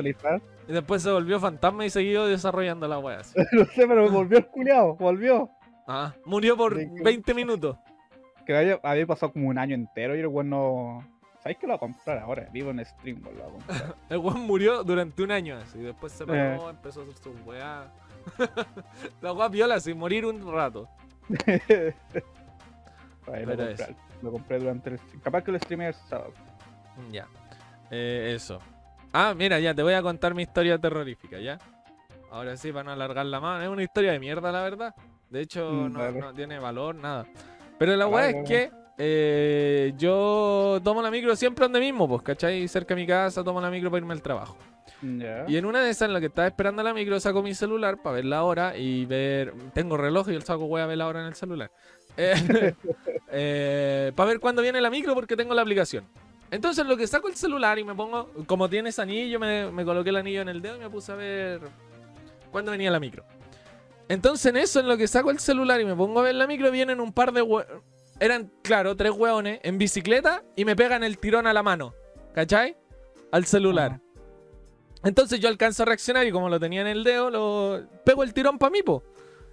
Y 0.68 0.72
después 0.72 1.02
se 1.02 1.10
volvió 1.10 1.38
fantasma 1.38 1.84
y 1.84 1.90
siguió 1.90 2.24
desarrollando 2.26 2.88
la 2.88 2.98
wea. 2.98 3.20
así. 3.20 3.38
no 3.52 3.64
sé, 3.66 3.86
pero 3.86 4.10
volvió 4.10 4.38
el 4.38 4.46
culiao, 4.46 4.96
volvió. 4.96 5.50
Ah, 5.86 6.14
murió 6.24 6.56
por 6.56 6.74
De 6.74 6.86
que- 6.92 7.02
20 7.02 7.34
minutos. 7.34 7.76
Que 8.46 8.56
había, 8.56 8.80
había 8.82 9.06
pasado 9.06 9.32
como 9.32 9.48
un 9.48 9.58
año 9.58 9.74
entero 9.74 10.16
y 10.16 10.20
el 10.20 10.26
weón 10.28 10.50
no. 10.50 11.04
¿Sabéis 11.40 11.58
que 11.58 11.66
lo 11.66 11.72
voy 11.72 11.76
a 11.76 11.80
comprar 11.80 12.18
ahora? 12.18 12.48
Vivo 12.52 12.70
en 12.70 12.84
stream, 12.84 13.20
lo 13.22 13.30
voy 13.30 13.40
a 13.40 13.44
comprar. 13.52 13.94
El 14.08 14.18
weón 14.18 14.40
murió 14.40 14.82
durante 14.84 15.22
un 15.22 15.30
año 15.32 15.56
así. 15.58 15.78
Después 15.80 16.12
se 16.12 16.24
paró, 16.26 16.38
Eh. 16.38 16.70
empezó 16.70 17.00
a 17.00 17.02
hacer 17.04 17.16
su 17.16 17.30
weá. 17.44 17.92
la 19.20 19.32
weá 19.32 19.48
viola 19.48 19.78
sin 19.80 19.98
morir 19.98 20.24
un 20.26 20.50
rato. 20.52 20.88
Ahí 23.32 23.44
lo, 23.44 23.56
compré, 23.56 23.96
lo 24.22 24.32
compré 24.32 24.58
durante 24.58 24.90
el 24.90 24.98
stream. 24.98 25.20
Capaz 25.20 25.42
que 25.42 25.52
lo 25.52 25.58
streamé 25.58 25.88
el 25.88 25.94
sábado. 25.94 26.32
Ya. 27.10 27.26
Eh, 27.90 28.32
eso. 28.36 28.60
Ah, 29.12 29.34
mira, 29.36 29.58
ya 29.58 29.74
te 29.74 29.82
voy 29.82 29.94
a 29.94 30.02
contar 30.02 30.34
mi 30.34 30.42
historia 30.42 30.78
terrorífica, 30.78 31.38
¿ya? 31.40 31.58
Ahora 32.30 32.56
sí, 32.56 32.70
van 32.70 32.88
a 32.88 32.92
alargar 32.92 33.26
la 33.26 33.40
mano. 33.40 33.62
Es 33.64 33.68
una 33.68 33.82
historia 33.82 34.12
de 34.12 34.18
mierda, 34.20 34.52
la 34.52 34.62
verdad. 34.62 34.94
De 35.30 35.40
hecho, 35.40 35.70
Mm, 35.70 35.92
no, 35.92 35.98
vale. 35.98 36.20
no 36.20 36.34
tiene 36.34 36.58
valor, 36.58 36.94
nada. 36.94 37.26
Pero 37.78 37.96
la 37.96 38.06
weá 38.06 38.26
Vale, 38.26 38.40
es 38.40 38.48
que 38.48 38.70
eh, 38.98 39.92
yo 39.96 40.80
tomo 40.82 41.02
la 41.02 41.10
micro 41.10 41.34
siempre 41.36 41.64
donde 41.64 41.80
mismo, 41.80 42.08
pues, 42.08 42.22
¿cachai? 42.22 42.66
Cerca 42.68 42.94
de 42.94 43.00
mi 43.00 43.06
casa, 43.06 43.42
tomo 43.42 43.60
la 43.60 43.70
micro 43.70 43.90
para 43.90 43.98
irme 44.00 44.12
al 44.14 44.22
trabajo. 44.22 44.56
Y 45.48 45.56
en 45.56 45.66
una 45.66 45.82
de 45.82 45.90
esas, 45.90 46.08
en 46.08 46.14
la 46.14 46.20
que 46.20 46.26
estaba 46.26 46.48
esperando 46.48 46.82
la 46.82 46.94
micro, 46.94 47.20
saco 47.20 47.42
mi 47.42 47.54
celular 47.54 48.02
para 48.02 48.16
ver 48.16 48.24
la 48.24 48.42
hora 48.42 48.76
y 48.76 49.06
ver. 49.06 49.54
Tengo 49.72 49.96
reloj 49.96 50.30
y 50.30 50.34
el 50.34 50.42
saco 50.42 50.66
voy 50.66 50.80
a 50.80 50.86
ver 50.86 50.98
la 50.98 51.06
hora 51.06 51.20
en 51.20 51.26
el 51.26 51.34
celular. 51.34 51.70
para 52.16 54.28
ver 54.28 54.40
cuándo 54.40 54.62
viene 54.62 54.80
la 54.80 54.90
micro 54.90 55.14
porque 55.14 55.36
tengo 55.36 55.54
la 55.54 55.62
aplicación. 55.62 56.04
Entonces, 56.50 56.86
lo 56.86 56.96
que 56.96 57.06
saco 57.06 57.28
el 57.28 57.36
celular 57.36 57.78
y 57.78 57.84
me 57.84 57.94
pongo. 57.94 58.30
Como 58.46 58.68
tienes 58.68 58.98
anillo, 58.98 59.38
me, 59.38 59.84
coloqué 59.84 60.10
el 60.10 60.16
anillo 60.16 60.42
en 60.42 60.48
el 60.48 60.62
dedo 60.62 60.76
y 60.76 60.80
me 60.80 60.90
puse 60.90 61.12
a 61.12 61.16
ver 61.16 61.60
cuándo 62.50 62.70
venía 62.70 62.90
la 62.90 63.00
micro. 63.00 63.24
Entonces, 64.08 64.46
en 64.46 64.56
eso, 64.56 64.80
en 64.80 64.88
lo 64.88 64.96
que 64.96 65.08
saco 65.08 65.30
el 65.30 65.40
celular 65.40 65.80
y 65.80 65.84
me 65.84 65.96
pongo 65.96 66.20
a 66.20 66.22
ver 66.22 66.36
la 66.36 66.46
micro, 66.46 66.70
vienen 66.70 67.00
un 67.00 67.12
par 67.12 67.32
de 67.32 67.44
Eran, 68.20 68.52
claro, 68.62 68.96
tres 68.96 69.12
hueones 69.12 69.60
en 69.64 69.78
bicicleta 69.78 70.44
y 70.54 70.64
me 70.64 70.76
pegan 70.76 71.02
el 71.02 71.18
tirón 71.18 71.46
a 71.46 71.52
la 71.52 71.62
mano. 71.62 71.94
¿Cachai? 72.32 72.76
Al 73.32 73.46
celular. 73.46 74.00
Entonces 75.06 75.38
yo 75.40 75.48
alcanzo 75.48 75.84
a 75.84 75.86
reaccionar 75.86 76.26
y 76.26 76.32
como 76.32 76.48
lo 76.48 76.58
tenía 76.58 76.80
en 76.80 76.88
el 76.88 77.04
dedo, 77.04 77.30
lo 77.30 77.86
pego 78.04 78.22
el 78.24 78.34
tirón 78.34 78.58
para 78.58 78.70
mí, 78.70 78.82
po. 78.82 79.02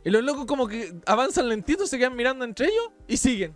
Y 0.03 0.09
los 0.09 0.23
locos 0.23 0.45
como 0.45 0.67
que 0.67 0.93
avanzan 1.05 1.47
lentito, 1.47 1.85
se 1.87 1.97
quedan 1.97 2.15
mirando 2.15 2.43
entre 2.43 2.65
ellos 2.67 2.89
y 3.07 3.17
siguen. 3.17 3.55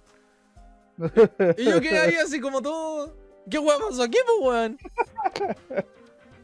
Y 1.58 1.66
yo 1.66 1.82
quedé 1.82 2.00
ahí 2.00 2.16
así 2.16 2.40
como 2.40 2.62
todo. 2.62 3.16
¿Qué 3.50 3.58
hueá 3.60 3.78
pasó 3.80 4.04
aquí, 4.04 4.18
po, 4.26 4.48
weón? 4.50 4.78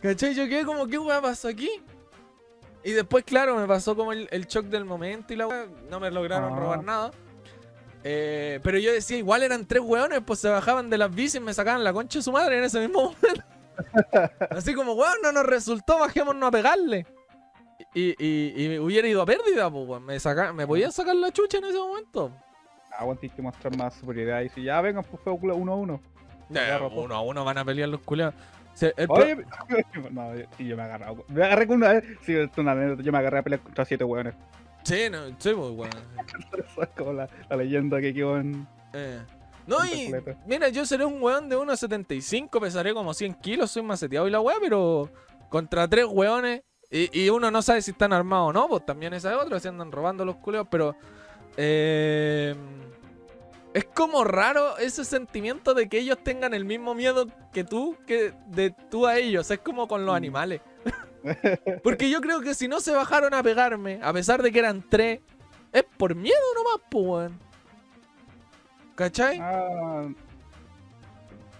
¿Cachai? 0.01 0.33
Yo 0.33 0.47
quedé 0.47 0.65
como, 0.65 0.87
¿qué 0.87 0.97
hueá 0.97 1.21
pasó 1.21 1.47
aquí? 1.47 1.69
Y 2.83 2.91
después, 2.91 3.23
claro, 3.23 3.55
me 3.55 3.65
pasó 3.67 3.95
como 3.95 4.11
el, 4.11 4.27
el 4.31 4.45
shock 4.47 4.65
del 4.65 4.83
momento 4.85 5.33
y 5.33 5.37
la 5.37 5.47
weá. 5.47 5.67
No 5.89 5.99
me 5.99 6.11
lograron 6.11 6.53
Ah. 6.53 6.59
robar 6.59 6.83
nada. 6.83 7.11
Eh, 8.03 8.59
pero 8.63 8.77
yo 8.79 8.91
decía, 8.91 9.17
igual 9.17 9.43
eran 9.43 9.65
tres 9.65 9.81
hueones, 9.81 10.19
pues 10.25 10.39
se 10.39 10.49
bajaban 10.49 10.89
de 10.89 10.97
las 10.97 11.13
bicis 11.13 11.35
y 11.35 11.39
me 11.39 11.53
sacaban 11.53 11.83
la 11.83 11.93
concha 11.93 12.19
de 12.19 12.23
su 12.23 12.31
madre 12.33 12.57
en 12.57 12.65
ese 12.65 12.79
mismo 12.81 13.01
momento. 13.21 13.43
Así 14.49 14.73
como, 14.73 14.93
weón, 14.93 15.17
no 15.23 15.31
nos 15.31 15.45
resultó, 15.45 15.99
bajémonos 15.99 16.47
a 16.47 16.51
pegarle. 16.51 17.05
Y, 17.93 18.15
y, 18.23 18.53
y 18.65 18.79
hubiera 18.79 19.07
ido 19.07 19.21
a 19.21 19.25
pérdida, 19.25 19.69
pues, 19.69 19.87
weón. 19.87 20.03
Me, 20.05 20.19
saca, 20.19 20.53
me 20.53 20.65
podían 20.65 20.91
sacar 20.91 21.15
la 21.15 21.31
chucha 21.31 21.57
en 21.57 21.65
ese 21.65 21.77
momento. 21.77 22.31
Aguanté 22.97 23.29
que 23.29 23.41
mostrar 23.41 23.75
más 23.77 23.93
superioridad. 23.95 24.41
Y 24.41 24.49
si 24.49 24.63
ya 24.63 24.81
vengan, 24.81 25.03
pues 25.03 25.21
fue 25.23 25.33
uno 25.33 25.73
a 25.73 25.75
uno. 25.75 26.01
Me 26.49 26.59
todo. 26.59 27.01
uno 27.01 27.15
a 27.15 27.21
uno 27.21 27.43
van 27.43 27.57
a 27.57 27.65
pelear 27.65 27.89
los 27.89 28.01
culeados. 28.01 28.35
O 28.73 28.77
sea, 28.77 28.91
el 28.97 29.07
pro- 29.07 29.15
Oye, 29.17 29.35
no, 30.11 30.31
sí, 30.57 30.65
yo 30.67 30.75
me 30.75 30.83
agarré. 30.83 31.05
Me 31.27 31.43
agarré 31.43 31.67
con 31.67 31.77
una 31.77 31.93
vez. 31.93 32.03
Sí, 32.21 32.35
esto 32.35 32.51
es 32.51 32.57
una 32.57 32.71
anécdota. 32.73 33.03
Yo 33.03 33.11
me 33.11 33.17
agarré 33.17 33.39
a 33.39 33.43
pelear 33.43 33.61
contra 33.61 33.85
siete 33.85 34.03
hueones. 34.03 34.35
Sí, 34.83 35.09
no, 35.11 35.27
sí, 35.27 35.53
pues, 35.55 35.55
weón. 35.71 35.89
Como 36.97 37.13
la, 37.13 37.29
la 37.49 37.55
leyenda 37.55 37.99
que 38.01 38.13
quedó 38.13 38.37
en. 38.37 38.67
Eh. 38.93 39.19
No, 39.65 39.83
y 39.85 40.11
completa. 40.11 40.37
mira, 40.45 40.69
yo 40.69 40.85
seré 40.85 41.05
un 41.05 41.21
weón 41.21 41.47
de 41.49 41.57
1.75, 41.57 42.59
pesaré 42.59 42.93
como 42.93 43.13
100 43.13 43.35
kilos, 43.35 43.71
soy 43.71 43.81
maceteado 43.83 44.27
y 44.27 44.31
la 44.31 44.39
weá, 44.41 44.55
pero 44.59 45.09
contra 45.49 45.87
tres 45.87 46.05
weones 46.09 46.63
y, 46.91 47.09
y 47.25 47.29
uno 47.29 47.49
no 47.49 47.61
sabe 47.61 47.81
si 47.81 47.91
están 47.91 48.11
armados 48.13 48.49
o 48.49 48.53
no, 48.53 48.67
pues 48.67 48.85
también 48.85 49.13
esa 49.13 49.31
es 49.33 49.37
otra, 49.41 49.59
si 49.59 49.67
andan 49.67 49.91
robando 49.91 50.25
los 50.25 50.35
culeos, 50.37 50.67
pero 50.69 50.95
eh, 51.57 52.55
es 53.73 53.85
como 53.85 54.23
raro 54.23 54.77
ese 54.77 55.05
sentimiento 55.05 55.73
de 55.73 55.87
que 55.89 55.99
ellos 55.99 56.17
tengan 56.23 56.53
el 56.53 56.65
mismo 56.65 56.93
miedo 56.93 57.27
que 57.51 57.63
tú, 57.63 57.97
que 58.05 58.33
de 58.47 58.71
tú 58.91 59.07
a 59.07 59.17
ellos, 59.17 59.49
es 59.49 59.59
como 59.59 59.87
con 59.87 60.05
los 60.05 60.13
Mm. 60.13 60.17
animales. 60.17 60.61
Porque 61.83 62.09
yo 62.09 62.19
creo 62.21 62.41
que 62.41 62.53
si 62.53 62.67
no 62.67 62.81
se 62.81 62.91
bajaron 62.91 63.33
a 63.33 63.41
pegarme, 63.41 63.99
a 64.03 64.11
pesar 64.13 64.43
de 64.43 64.51
que 64.51 64.59
eran 64.59 64.83
tres, 64.89 65.21
es 65.71 65.83
por 65.97 66.13
miedo 66.15 66.35
nomás, 66.55 66.81
pues 66.91 67.05
weón. 67.05 67.39
¿Cachai? 68.95 69.39
Ah, 69.41 70.07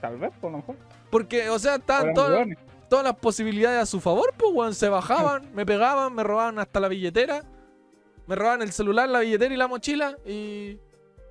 tal 0.01 0.17
vez, 0.17 0.31
por 0.39 0.51
lo 0.51 0.57
mejor. 0.57 0.75
Porque, 1.09 1.49
o 1.49 1.59
sea, 1.59 1.75
estaban 1.75 2.13
todas 2.13 3.03
las 3.03 3.15
posibilidades 3.15 3.81
a 3.81 3.85
su 3.85 3.99
favor, 3.99 4.33
pues, 4.37 4.51
weón. 4.53 4.73
Se 4.73 4.89
bajaban, 4.89 5.49
me 5.53 5.65
pegaban, 5.65 6.13
me 6.13 6.23
robaban 6.23 6.59
hasta 6.59 6.79
la 6.79 6.87
billetera. 6.87 7.43
Me 8.27 8.35
robaban 8.35 8.61
el 8.61 8.71
celular, 8.71 9.09
la 9.09 9.19
billetera 9.19 9.53
y 9.53 9.57
la 9.57 9.67
mochila. 9.67 10.17
Y. 10.25 10.79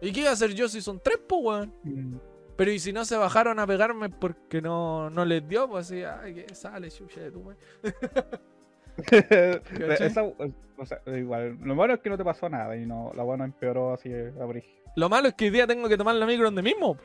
¿Y 0.01 0.11
qué 0.13 0.21
iba 0.21 0.31
a 0.31 0.33
hacer 0.33 0.53
yo 0.53 0.69
si 0.69 0.83
son 0.83 1.01
tres, 1.01 1.21
pues, 1.29 1.41
weón? 1.43 1.75
Mm. 1.85 2.17
Pero 2.57 2.71
y 2.71 2.79
si 2.79 2.93
no 2.93 3.05
se 3.05 3.17
bajaron 3.17 3.59
a 3.59 3.67
pegarme 3.67 4.11
porque 4.11 4.61
no, 4.61 5.09
no 5.11 5.25
les 5.25 5.47
dio, 5.49 5.69
pues 5.69 5.87
así, 5.87 6.03
ay, 6.03 6.35
que 6.35 6.55
sale, 6.55 6.91
chucha 6.91 7.21
de 7.21 7.31
tu 7.31 7.41
madre. 7.41 7.59
¿Cachai? 8.97 10.07
Esa, 10.07 10.23
o 10.23 10.87
sea, 10.87 11.01
igual, 11.07 11.59
lo 11.63 11.75
malo 11.75 11.95
es 11.95 12.01
que 12.01 12.11
no 12.11 12.19
te 12.19 12.25
pasó 12.25 12.49
nada 12.49 12.77
y 12.77 12.87
no, 12.87 13.13
la 13.15 13.23
buena 13.23 13.45
empeoró 13.45 13.95
así 13.95 14.13
a 14.13 14.45
brígido. 14.45 14.83
Lo 14.97 15.09
malo 15.09 15.29
es 15.29 15.35
que 15.35 15.47
hoy 15.47 15.51
día 15.51 15.67
tengo 15.67 15.89
que 15.89 15.97
tomar 15.97 16.15
la 16.17 16.27
micro 16.27 16.47
donde 16.47 16.63
mismo. 16.63 16.97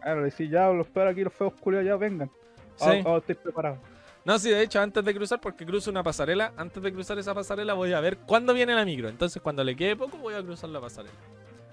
Claro, 0.00 0.20
le 0.20 0.30
decís 0.30 0.50
ya, 0.50 0.68
los 0.68 0.88
peores 0.88 1.12
aquí, 1.12 1.22
los 1.22 1.32
feos 1.32 1.52
culiados 1.60 1.86
ya 1.86 1.96
vengan. 1.96 2.30
Sí. 2.76 3.04
Estoy 3.04 3.34
preparado. 3.34 3.78
No, 4.24 4.38
sí, 4.38 4.50
de 4.50 4.62
hecho, 4.62 4.80
antes 4.80 5.04
de 5.04 5.14
cruzar, 5.14 5.40
porque 5.40 5.64
cruzo 5.64 5.90
una 5.90 6.02
pasarela, 6.02 6.52
antes 6.56 6.82
de 6.82 6.92
cruzar 6.92 7.18
esa 7.18 7.34
pasarela 7.34 7.74
voy 7.74 7.92
a 7.92 8.00
ver 8.00 8.18
cuándo 8.18 8.52
viene 8.52 8.74
la 8.74 8.84
micro. 8.84 9.08
Entonces, 9.08 9.40
cuando 9.40 9.64
le 9.64 9.74
quede 9.76 9.96
poco, 9.96 10.18
voy 10.18 10.34
a 10.34 10.42
cruzar 10.42 10.70
la 10.70 10.80
pasarela. 10.80 11.14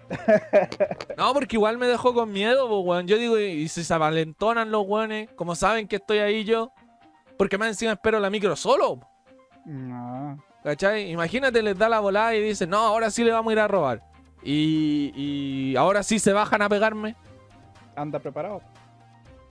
No, 1.18 1.34
porque 1.34 1.56
igual 1.56 1.78
me 1.78 1.88
dejó 1.88 2.14
con 2.14 2.32
miedo, 2.32 2.68
pues, 2.70 2.82
weón. 2.86 3.08
Yo 3.08 3.18
digo, 3.18 3.40
y 3.40 3.68
si 3.68 3.84
se 3.84 3.94
avalentonan 3.94 4.72
los 4.72 4.86
weones, 4.86 5.30
como 5.36 5.56
saben 5.56 5.88
que 5.88 5.98
estoy 5.98 6.20
ahí 6.20 6.44
yo, 6.44 6.72
porque 7.38 7.58
más 7.58 7.70
encima 7.70 7.94
espero 7.94 8.20
la 8.20 8.30
micro 8.30 8.56
solo. 8.56 9.00
No. 9.66 10.38
¿Cachai? 10.64 11.12
Imagínate, 11.12 11.62
les 11.62 11.78
da 11.78 11.90
la 11.90 12.00
volada 12.00 12.36
y 12.36 12.42
dicen, 12.42 12.70
no, 12.70 12.78
ahora 12.78 13.10
sí 13.10 13.24
le 13.24 13.32
vamos 13.32 13.52
a 13.52 13.54
ir 13.54 13.60
a 13.60 13.68
robar. 13.68 14.02
Y, 14.44 15.12
y 15.16 15.76
ahora 15.76 16.04
sí 16.04 16.20
se 16.20 16.34
bajan 16.34 16.62
a 16.62 16.70
pegarme. 16.70 17.16
Anda 17.96 18.20
preparado. 18.20 18.62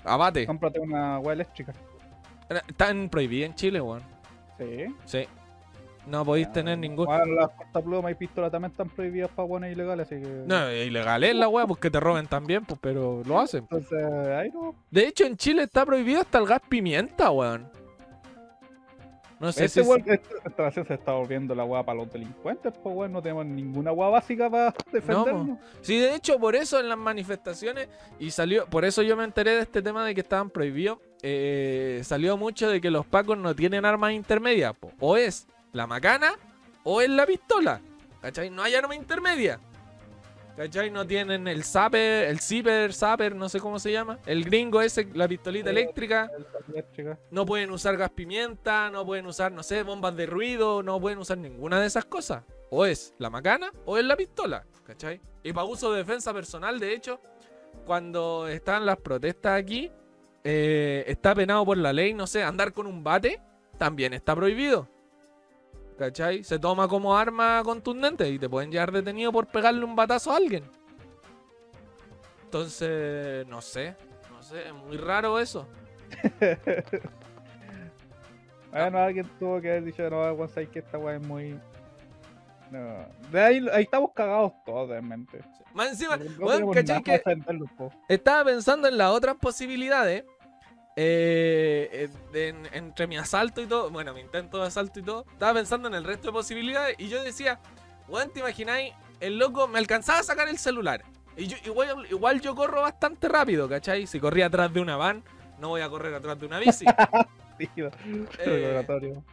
Abate. 0.04 0.46
Cómprate 0.46 0.78
una 0.80 1.18
hueá 1.18 1.34
eléctrica. 1.34 1.72
Están 2.68 3.08
prohibidas 3.08 3.50
en 3.50 3.54
Chile, 3.56 3.80
weón. 3.80 4.02
Sí. 4.58 4.86
Sí. 5.04 5.26
No 6.06 6.24
podéis 6.24 6.48
Ya, 6.48 6.52
tener 6.52 6.78
ningún. 6.78 7.06
Bueno, 7.06 7.24
las 7.26 7.48
cortaplumas 7.50 8.12
y 8.12 8.14
pistolas 8.14 8.52
también 8.52 8.70
están 8.70 8.90
prohibidas 8.90 9.30
para 9.30 9.48
buenas 9.48 9.72
ilegales, 9.72 10.06
así 10.06 10.20
que. 10.20 10.28
No, 10.46 10.70
ilegal 10.70 11.24
es 11.24 11.34
la 11.34 11.48
weá, 11.48 11.66
porque 11.66 11.90
te 11.90 11.98
roben 11.98 12.26
también, 12.26 12.64
pues, 12.64 12.78
pero 12.82 13.22
lo 13.24 13.40
hacen. 13.40 13.60
Entonces, 13.60 14.02
ahí 14.28 14.50
no. 14.50 14.74
De 14.90 15.08
hecho, 15.08 15.24
en 15.24 15.36
Chile 15.36 15.62
está 15.62 15.86
prohibido 15.86 16.20
hasta 16.20 16.38
el 16.38 16.46
gas 16.46 16.60
pimienta, 16.68 17.30
weón. 17.30 17.70
No 19.44 19.52
sé 19.52 19.66
Este 19.66 19.82
si. 19.82 19.88
weón- 19.88 20.02
esta 20.06 20.36
esta 20.48 20.62
nación 20.62 20.86
se 20.86 20.94
está 20.94 21.12
volviendo 21.12 21.54
la 21.54 21.64
hueá 21.64 21.82
para 21.82 21.98
los 21.98 22.10
delincuentes, 22.12 22.72
pues 22.82 22.96
weón, 22.96 23.12
no 23.12 23.20
tenemos 23.20 23.44
ninguna 23.44 23.92
hueá 23.92 24.08
básica 24.08 24.48
para 24.48 24.74
defendernos. 24.92 25.58
Sí, 25.82 25.98
de 25.98 26.14
hecho, 26.14 26.38
por 26.38 26.56
eso 26.56 26.80
en 26.80 26.88
las 26.88 26.96
manifestaciones, 26.98 27.88
y 28.18 28.30
salió, 28.30 28.66
por 28.66 28.84
eso 28.84 29.02
yo 29.02 29.16
me 29.16 29.24
enteré 29.24 29.52
de 29.56 29.60
este 29.62 29.82
tema 29.82 30.04
de 30.06 30.14
que 30.14 30.22
estaban 30.22 30.48
prohibidos, 30.48 30.98
eh, 31.22 32.00
salió 32.04 32.36
mucho 32.36 32.68
de 32.70 32.80
que 32.80 32.90
los 32.90 33.04
pacos 33.04 33.36
no 33.36 33.54
tienen 33.54 33.84
armas 33.84 34.12
intermedias, 34.12 34.74
po. 34.74 34.90
o 35.00 35.16
es 35.16 35.46
la 35.72 35.86
macana 35.86 36.32
o 36.84 37.00
es 37.02 37.10
la 37.10 37.26
pistola, 37.26 37.80
¿cachai? 38.22 38.48
No 38.50 38.62
hay 38.62 38.74
arma 38.74 38.94
intermedia, 38.94 39.60
¿cachai? 40.56 40.90
No 40.90 41.06
tienen 41.06 41.48
el 41.48 41.64
zapper, 41.64 42.28
el 42.28 42.40
zipper, 42.40 42.92
zapper, 42.92 43.34
no 43.34 43.48
sé 43.48 43.60
cómo 43.60 43.78
se 43.78 43.92
llama, 43.92 44.18
el 44.26 44.44
gringo 44.44 44.80
ese, 44.80 45.08
la 45.14 45.28
pistolita 45.28 45.70
Eh, 45.70 45.72
eléctrica, 45.72 46.30
no 47.30 47.44
pueden 47.44 47.70
usar 47.70 47.96
gas 47.96 48.10
pimienta, 48.10 48.90
no 48.90 49.04
pueden 49.04 49.26
usar, 49.26 49.52
no 49.52 49.62
sé, 49.62 49.82
bombas 49.82 50.16
de 50.16 50.26
ruido, 50.26 50.82
no 50.82 51.00
pueden 51.00 51.18
usar 51.18 51.38
ninguna 51.38 51.80
de 51.80 51.86
esas 51.86 52.04
cosas. 52.04 52.44
O 52.70 52.86
es 52.86 53.14
la 53.18 53.30
macana 53.30 53.72
o 53.84 53.98
es 53.98 54.04
la 54.04 54.16
pistola, 54.16 54.64
¿cachai? 54.84 55.20
Y 55.42 55.52
para 55.52 55.66
uso 55.66 55.92
de 55.92 55.98
defensa 55.98 56.32
personal, 56.32 56.80
de 56.80 56.94
hecho, 56.94 57.20
cuando 57.86 58.48
están 58.48 58.86
las 58.86 58.96
protestas 58.96 59.60
aquí, 59.60 59.92
eh, 60.42 61.04
está 61.06 61.34
penado 61.34 61.64
por 61.64 61.76
la 61.76 61.92
ley, 61.92 62.14
no 62.14 62.26
sé, 62.26 62.42
andar 62.42 62.72
con 62.72 62.86
un 62.86 63.04
bate 63.04 63.40
también 63.78 64.12
está 64.12 64.34
prohibido. 64.34 64.88
¿Cachai? 65.98 66.42
Se 66.42 66.58
toma 66.58 66.88
como 66.88 67.16
arma 67.16 67.62
contundente 67.64 68.28
y 68.28 68.38
te 68.38 68.48
pueden 68.48 68.70
llevar 68.70 68.90
detenido 68.90 69.30
por 69.30 69.46
pegarle 69.46 69.84
un 69.84 69.94
batazo 69.94 70.32
a 70.32 70.36
alguien. 70.36 70.64
Entonces, 72.44 73.46
no 73.46 73.60
sé, 73.60 73.96
no 74.30 74.42
sé, 74.42 74.68
es 74.68 74.74
muy 74.74 74.96
raro 74.96 75.38
eso. 75.38 75.66
Bueno, 78.74 78.98
alguien 78.98 79.30
tuvo 79.38 79.60
que 79.60 79.70
haber 79.70 79.84
dicho, 79.84 80.10
no, 80.10 80.48
sabes 80.48 80.68
que 80.68 80.80
esta 80.80 80.98
weá 80.98 81.14
es 81.14 81.22
muy. 81.24 81.60
No. 82.72 83.06
De 83.30 83.40
ahí, 83.40 83.64
ahí 83.72 83.84
estamos 83.84 84.10
cagados 84.12 84.52
todos, 84.66 84.88
realmente. 84.88 85.40
Más 85.72 85.90
encima, 85.90 86.16
No 86.16 86.24
weón, 86.46 86.72
tenemos 86.72 86.74
¿cachai 86.74 87.02
que. 87.04 87.22
Estaba 88.08 88.44
pensando 88.46 88.88
en 88.88 88.98
las 88.98 89.12
otras 89.12 89.36
posibilidades. 89.36 90.24
Eh, 90.96 92.08
en- 92.32 92.68
entre 92.72 93.06
mi 93.06 93.16
asalto 93.16 93.60
y 93.62 93.66
todo. 93.66 93.90
Bueno, 93.90 94.12
mi 94.14 94.20
intento 94.20 94.58
de 94.60 94.66
asalto 94.68 95.00
y 95.00 95.02
todo. 95.02 95.24
Estaba 95.32 95.54
pensando 95.54 95.88
en 95.88 95.94
el 95.94 96.04
resto 96.04 96.28
de 96.28 96.32
posibilidades. 96.32 96.96
Y 96.98 97.08
yo 97.08 97.22
decía, 97.22 97.58
weón, 98.08 98.30
¿te 98.30 98.40
imagináis? 98.40 98.92
El 99.20 99.38
loco 99.38 99.66
me 99.68 99.78
alcanzaba 99.78 100.20
a 100.20 100.22
sacar 100.22 100.48
el 100.48 100.58
celular. 100.58 101.02
Y 101.36 101.46
yo, 101.46 101.56
igual, 101.64 102.06
igual 102.10 102.40
yo 102.40 102.54
corro 102.54 102.82
bastante 102.82 103.28
rápido, 103.28 103.68
¿cachai? 103.68 104.06
Si 104.06 104.20
corría 104.20 104.46
atrás 104.46 104.72
de 104.72 104.80
una 104.80 104.96
van, 104.96 105.24
no 105.58 105.68
voy 105.70 105.80
a 105.80 105.88
correr 105.88 106.14
atrás 106.14 106.38
de 106.38 106.46
una 106.46 106.58
bici. 106.58 106.84
Eh, 108.40 108.84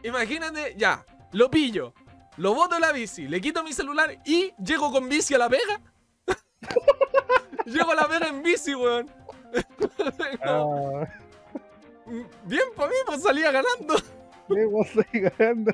imagínate, 0.04 0.74
ya, 0.76 1.04
lo 1.32 1.50
pillo. 1.50 1.92
Lo 2.36 2.54
boto 2.54 2.78
la 2.78 2.92
bici, 2.92 3.26
le 3.26 3.40
quito 3.40 3.64
mi 3.64 3.72
celular 3.72 4.16
y 4.24 4.52
llego 4.64 4.92
con 4.92 5.08
bici 5.08 5.34
a 5.34 5.38
la 5.38 5.48
pega. 5.48 5.80
llego 7.66 7.90
a 7.90 7.94
la 7.96 8.06
pega 8.08 8.28
en 8.28 8.40
bici, 8.42 8.76
weón. 8.76 9.10
Como, 10.44 11.02
Ah, 11.02 11.08
Bien 12.44 12.62
para 12.76 12.88
mí, 12.88 12.94
pues 13.06 13.22
salía 13.22 13.50
ganando. 13.50 13.94
¿qué 14.48 14.64
vos 14.66 14.86
estoy 14.94 15.20
ganando? 15.20 15.72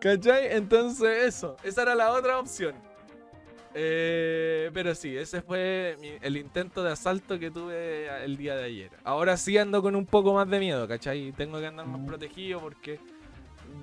¿Cachai? 0.00 0.52
Entonces, 0.56 1.24
eso. 1.24 1.56
Esa 1.62 1.82
era 1.82 1.94
la 1.94 2.12
otra 2.12 2.38
opción. 2.38 2.74
Eh, 3.74 4.70
pero 4.72 4.94
sí, 4.94 5.16
ese 5.16 5.42
fue 5.42 5.96
mi- 6.00 6.16
el 6.20 6.36
intento 6.36 6.82
de 6.82 6.92
asalto 6.92 7.38
que 7.38 7.50
tuve 7.50 8.08
el 8.24 8.36
día 8.36 8.56
de 8.56 8.64
ayer. 8.64 8.90
Ahora 9.04 9.36
sí 9.36 9.56
ando 9.58 9.82
con 9.82 9.94
un 9.94 10.06
poco 10.06 10.32
más 10.34 10.48
de 10.48 10.58
miedo, 10.58 10.88
¿cachai? 10.88 11.32
Tengo 11.32 11.60
que 11.60 11.66
andar 11.66 11.86
más 11.86 12.00
Mm. 12.00 12.06
protegido 12.06 12.60
porque 12.60 12.98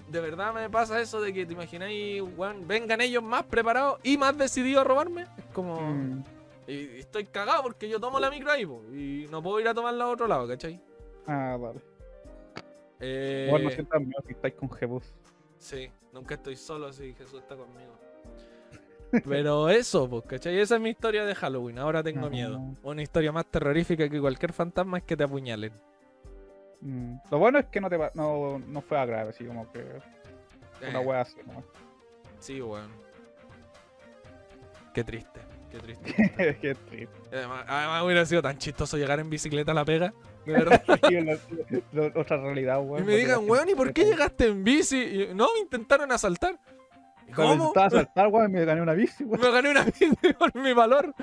de 0.10 0.20
verdad 0.20 0.54
me 0.54 0.70
pasa 0.70 1.00
eso 1.00 1.22
de 1.22 1.32
que 1.34 1.46
te 1.46 1.54
imagináis, 1.54 2.22
weón, 2.36 2.68
vengan 2.68 3.00
ellos 3.02 3.24
más 3.24 3.44
preparados 3.44 4.00
y 4.04 4.18
más 4.18 4.38
decididos 4.38 4.82
a 4.82 4.84
robarme. 4.86 5.24
Es 5.38 5.46
como. 5.54 5.80
Mm, 5.80 6.24
Y, 6.68 6.74
y 6.74 7.00
estoy 7.00 7.26
cagado 7.26 7.62
porque 7.62 7.88
yo 7.88 8.00
tomo 8.00 8.20
la 8.20 8.32
micro 8.32 8.52
ahí, 8.52 8.66
po, 8.66 8.82
y 8.92 9.28
no 9.30 9.44
puedo 9.44 9.60
ir 9.60 9.68
a 9.68 9.74
tomarla 9.76 10.06
a 10.06 10.08
otro 10.08 10.26
lado, 10.28 10.48
¿cachai? 10.48 10.82
Ah, 11.28 11.58
vale. 11.60 11.80
Eh, 13.00 13.48
Vos 13.52 13.62
no 13.62 13.70
sientas 13.70 14.00
miedo 14.02 14.22
si 14.26 14.34
estáis 14.34 14.54
con 14.56 14.70
Jebus. 14.72 15.14
Sí, 15.58 15.90
nunca 16.14 16.36
estoy 16.36 16.56
solo 16.56 16.92
si 16.94 17.14
Jesús 17.14 17.42
está 17.42 17.56
conmigo. 17.56 17.94
Pero 19.28 19.70
eso, 19.70 20.10
pues, 20.10 20.24
¿cachai? 20.26 20.60
Esa 20.60 20.76
es 20.76 20.82
mi 20.82 20.90
historia 20.90 21.26
de 21.26 21.36
Halloween. 21.36 21.80
Ahora 21.80 22.04
tengo 22.04 22.22
Ajá. 22.22 22.30
miedo. 22.30 22.60
Una 22.84 23.02
historia 23.02 23.32
más 23.32 23.46
terrorífica 23.46 24.08
que 24.10 24.20
cualquier 24.20 24.54
fantasma 24.54 24.98
es 25.00 25.04
que 25.04 25.16
te 25.18 25.24
apuñalen. 25.24 25.72
Mm, 26.82 27.16
Lo 27.32 27.40
bueno 27.40 27.60
es 27.60 27.66
que 27.68 27.80
no, 27.82 27.90
te, 27.90 27.98
pa- 27.98 28.12
no, 28.16 28.60
no 28.60 28.82
fue 28.82 28.98
a 29.00 29.06
grave, 29.06 29.30
así 29.30 29.46
como 29.46 29.72
que 29.72 29.80
una 30.88 31.02
Eh, 31.02 31.06
wea 31.06 31.22
así. 31.22 31.38
¿no? 31.48 31.64
Sí, 32.40 32.62
weón. 32.62 32.92
Qué 34.94 35.04
triste, 35.04 35.40
qué 35.72 35.80
triste. 35.80 36.14
Qué 36.62 36.76
triste. 36.76 37.18
Además, 37.32 37.66
además 37.68 38.04
hubiera 38.04 38.26
sido 38.26 38.42
tan 38.42 38.58
chistoso 38.58 38.98
llegar 38.98 39.20
en 39.20 39.30
bicicleta 39.30 39.72
a 39.72 39.76
la 39.76 39.84
pega. 39.86 40.14
De 40.46 40.54
verdad. 40.54 40.84
Y 41.10 41.16
en 41.16 41.26
la- 41.26 41.38
la- 41.94 42.12
otra 42.20 42.38
realidad, 42.38 42.80
y 42.82 42.86
weón. 42.86 43.06
me 43.06 43.16
digan, 43.18 43.40
weón, 43.50 43.70
¿y 43.70 43.76
por 43.76 43.92
qué 43.94 44.06
llegaste 44.06 44.48
en 44.48 44.64
bici? 44.64 44.98
Y, 44.98 45.30
no, 45.34 45.48
me 45.54 45.60
intentaron 45.62 46.12
asaltar. 46.12 46.60
¿Y 47.28 47.32
¿Cómo? 47.32 47.74
a 47.76 47.90
saltar, 47.90 48.28
weón, 48.28 48.52
me 48.52 48.64
gané 48.66 48.82
una 48.82 48.94
bici, 48.94 49.24
weón. 49.24 49.42
Me 49.42 49.52
gané 49.52 49.70
una 49.72 49.84
bici 50.00 50.10
por 50.40 50.56
mi 50.56 50.74
valor. 50.74 51.14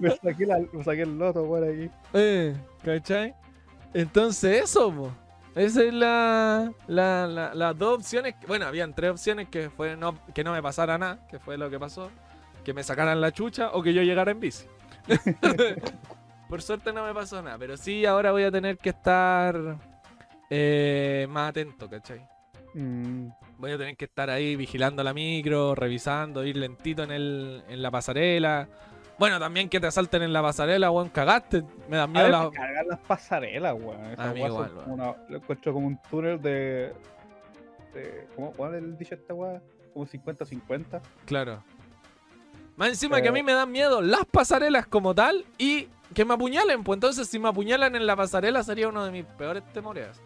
Me 0.00 0.10
saqué, 0.16 0.46
la- 0.46 0.60
me 0.72 0.82
saqué 0.84 1.02
el 1.02 1.18
loto, 1.18 1.42
weón, 1.44 1.68
aquí. 1.68 1.90
Eh, 2.14 2.54
¿cachai? 2.84 3.34
Entonces 3.92 4.64
eso, 4.64 4.92
po. 4.92 5.12
Esa 5.54 5.84
es 5.84 5.94
la, 5.94 6.72
la- 6.88 7.28
la- 7.28 7.54
las 7.54 7.78
dos 7.78 7.98
opciones. 7.98 8.34
Bueno, 8.48 8.66
habían 8.66 8.92
tres 8.92 9.12
opciones 9.12 9.48
que 9.48 9.70
fue 9.70 9.96
no, 9.96 10.18
que 10.34 10.42
no 10.42 10.50
me 10.52 10.60
pasara 10.60 10.98
nada, 10.98 11.24
que 11.28 11.38
fue 11.38 11.56
lo 11.56 11.70
que 11.70 11.78
pasó. 11.78 12.10
Que 12.64 12.74
me 12.74 12.82
sacaran 12.82 13.20
la 13.20 13.30
chucha 13.30 13.70
o 13.72 13.80
que 13.82 13.94
yo 13.94 14.02
llegara 14.02 14.32
en 14.32 14.40
bici. 14.40 14.64
Por 16.54 16.62
suerte 16.62 16.92
no 16.92 17.04
me 17.04 17.12
pasó 17.12 17.42
nada, 17.42 17.58
pero 17.58 17.76
sí 17.76 18.06
ahora 18.06 18.30
voy 18.30 18.44
a 18.44 18.50
tener 18.52 18.78
que 18.78 18.90
estar 18.90 19.76
eh, 20.48 21.26
más 21.28 21.50
atento, 21.50 21.90
¿cachai? 21.90 22.24
Mm, 22.74 23.26
Voy 23.58 23.72
a 23.72 23.76
tener 23.78 23.96
que 23.96 24.04
estar 24.04 24.30
ahí 24.30 24.54
vigilando 24.54 25.02
la 25.02 25.12
micro, 25.12 25.74
revisando, 25.74 26.44
ir 26.44 26.56
lentito 26.56 27.02
en, 27.02 27.10
el, 27.10 27.64
en 27.68 27.82
la 27.82 27.90
pasarela. 27.90 28.68
Bueno, 29.18 29.40
también 29.40 29.68
que 29.68 29.80
te 29.80 29.88
asalten 29.88 30.22
en 30.22 30.32
la 30.32 30.42
pasarela, 30.42 30.92
weón, 30.92 31.08
cagaste. 31.08 31.64
Me 31.88 31.96
dan 31.96 32.10
A 32.10 32.12
miedo 32.12 32.28
la... 32.28 32.44
me 32.44 32.56
cargan 32.56 32.86
las 32.86 33.00
pasarelas, 33.00 33.74
weón. 33.76 34.00
A 34.04 34.12
Esa 34.12 34.32
mí 34.32 34.38
igual, 34.44 34.52
weón. 34.52 34.74
como 34.76 34.94
una- 34.94 35.16
Lo 35.28 35.36
encuentro 35.38 35.72
como 35.72 35.88
un 35.88 35.98
túnel 36.08 36.40
de. 36.40 36.92
de 37.94 38.28
¿Cómo 38.36 38.52
cuál 38.52 38.76
es 38.76 38.82
el 38.84 38.96
dicho 38.96 39.16
esta 39.16 39.34
weá? 39.34 39.60
Como 39.92 40.06
50-50. 40.06 41.00
Claro. 41.24 41.64
Más 42.76 42.90
encima 42.90 43.20
que 43.20 43.26
a 43.26 43.30
Eh. 43.30 43.34
mí 43.34 43.42
me 43.42 43.54
dan 43.54 43.72
miedo 43.72 44.00
las 44.02 44.24
pasarelas 44.26 44.86
como 44.86 45.16
tal 45.16 45.44
y 45.58 45.88
que 46.14 46.24
me 46.24 46.34
apuñalen. 46.34 46.82
Pues 46.84 46.96
entonces 46.96 47.28
si 47.28 47.38
me 47.38 47.48
apuñalan 47.48 47.94
en 47.96 48.06
la 48.06 48.16
pasarela 48.16 48.62
sería 48.62 48.88
uno 48.88 49.04
de 49.04 49.10
mis 49.10 49.24
peores 49.24 49.62
temores. 49.72 50.20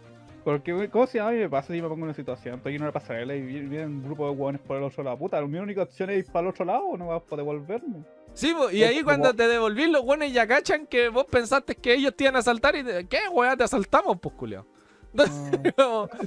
Porque, 0.45 0.89
¿cómo 0.91 1.07
se 1.07 1.19
llama? 1.19 1.31
A 1.31 1.33
mí 1.33 1.39
me 1.41 1.49
pasa 1.51 1.73
si 1.75 1.83
me 1.83 1.89
pongo 1.89 1.97
en 1.97 2.03
una 2.05 2.15
situación. 2.15 2.55
Estoy 2.57 2.77
en 2.77 2.83
una 2.83 2.93
pasarela 2.93 3.35
y 3.35 3.43
vi- 3.43 3.61
viene 3.67 3.87
un 3.87 4.03
grupo 4.03 4.25
de 4.31 4.31
hueones 4.37 4.61
por 4.63 4.77
el 4.79 4.85
otro 4.85 5.03
lado. 5.03 5.19
Puta, 5.19 5.41
mi 5.43 5.59
única 5.59 5.83
opción 5.83 6.09
es 6.11 6.19
ir 6.21 6.27
para 6.33 6.45
el 6.47 6.51
otro 6.55 6.65
lado 6.65 6.85
o 6.87 6.97
no 6.97 7.09
vas 7.09 7.23
a 7.31 7.37
devolverme. 7.37 8.05
Sí, 8.35 8.55
po, 8.57 8.71
y 8.71 8.83
ahí 8.85 9.03
cuando 9.03 9.35
te 9.35 9.49
devolví 9.49 9.91
los 9.91 10.05
buenos 10.05 10.33
ya 10.33 10.47
cachan 10.47 10.87
que 10.87 11.09
vos 11.09 11.27
pensaste 11.27 11.75
que 11.75 11.95
ellos 11.95 12.15
te 12.17 12.25
iban 12.25 12.37
a 12.37 12.39
asaltar 12.39 12.77
y 12.77 12.85
te- 12.85 13.07
¿qué 13.09 13.19
weá 13.33 13.57
te 13.57 13.65
asaltamos, 13.65 14.19
pues 14.21 14.35
culio? 14.37 14.67
Como, 15.77 16.09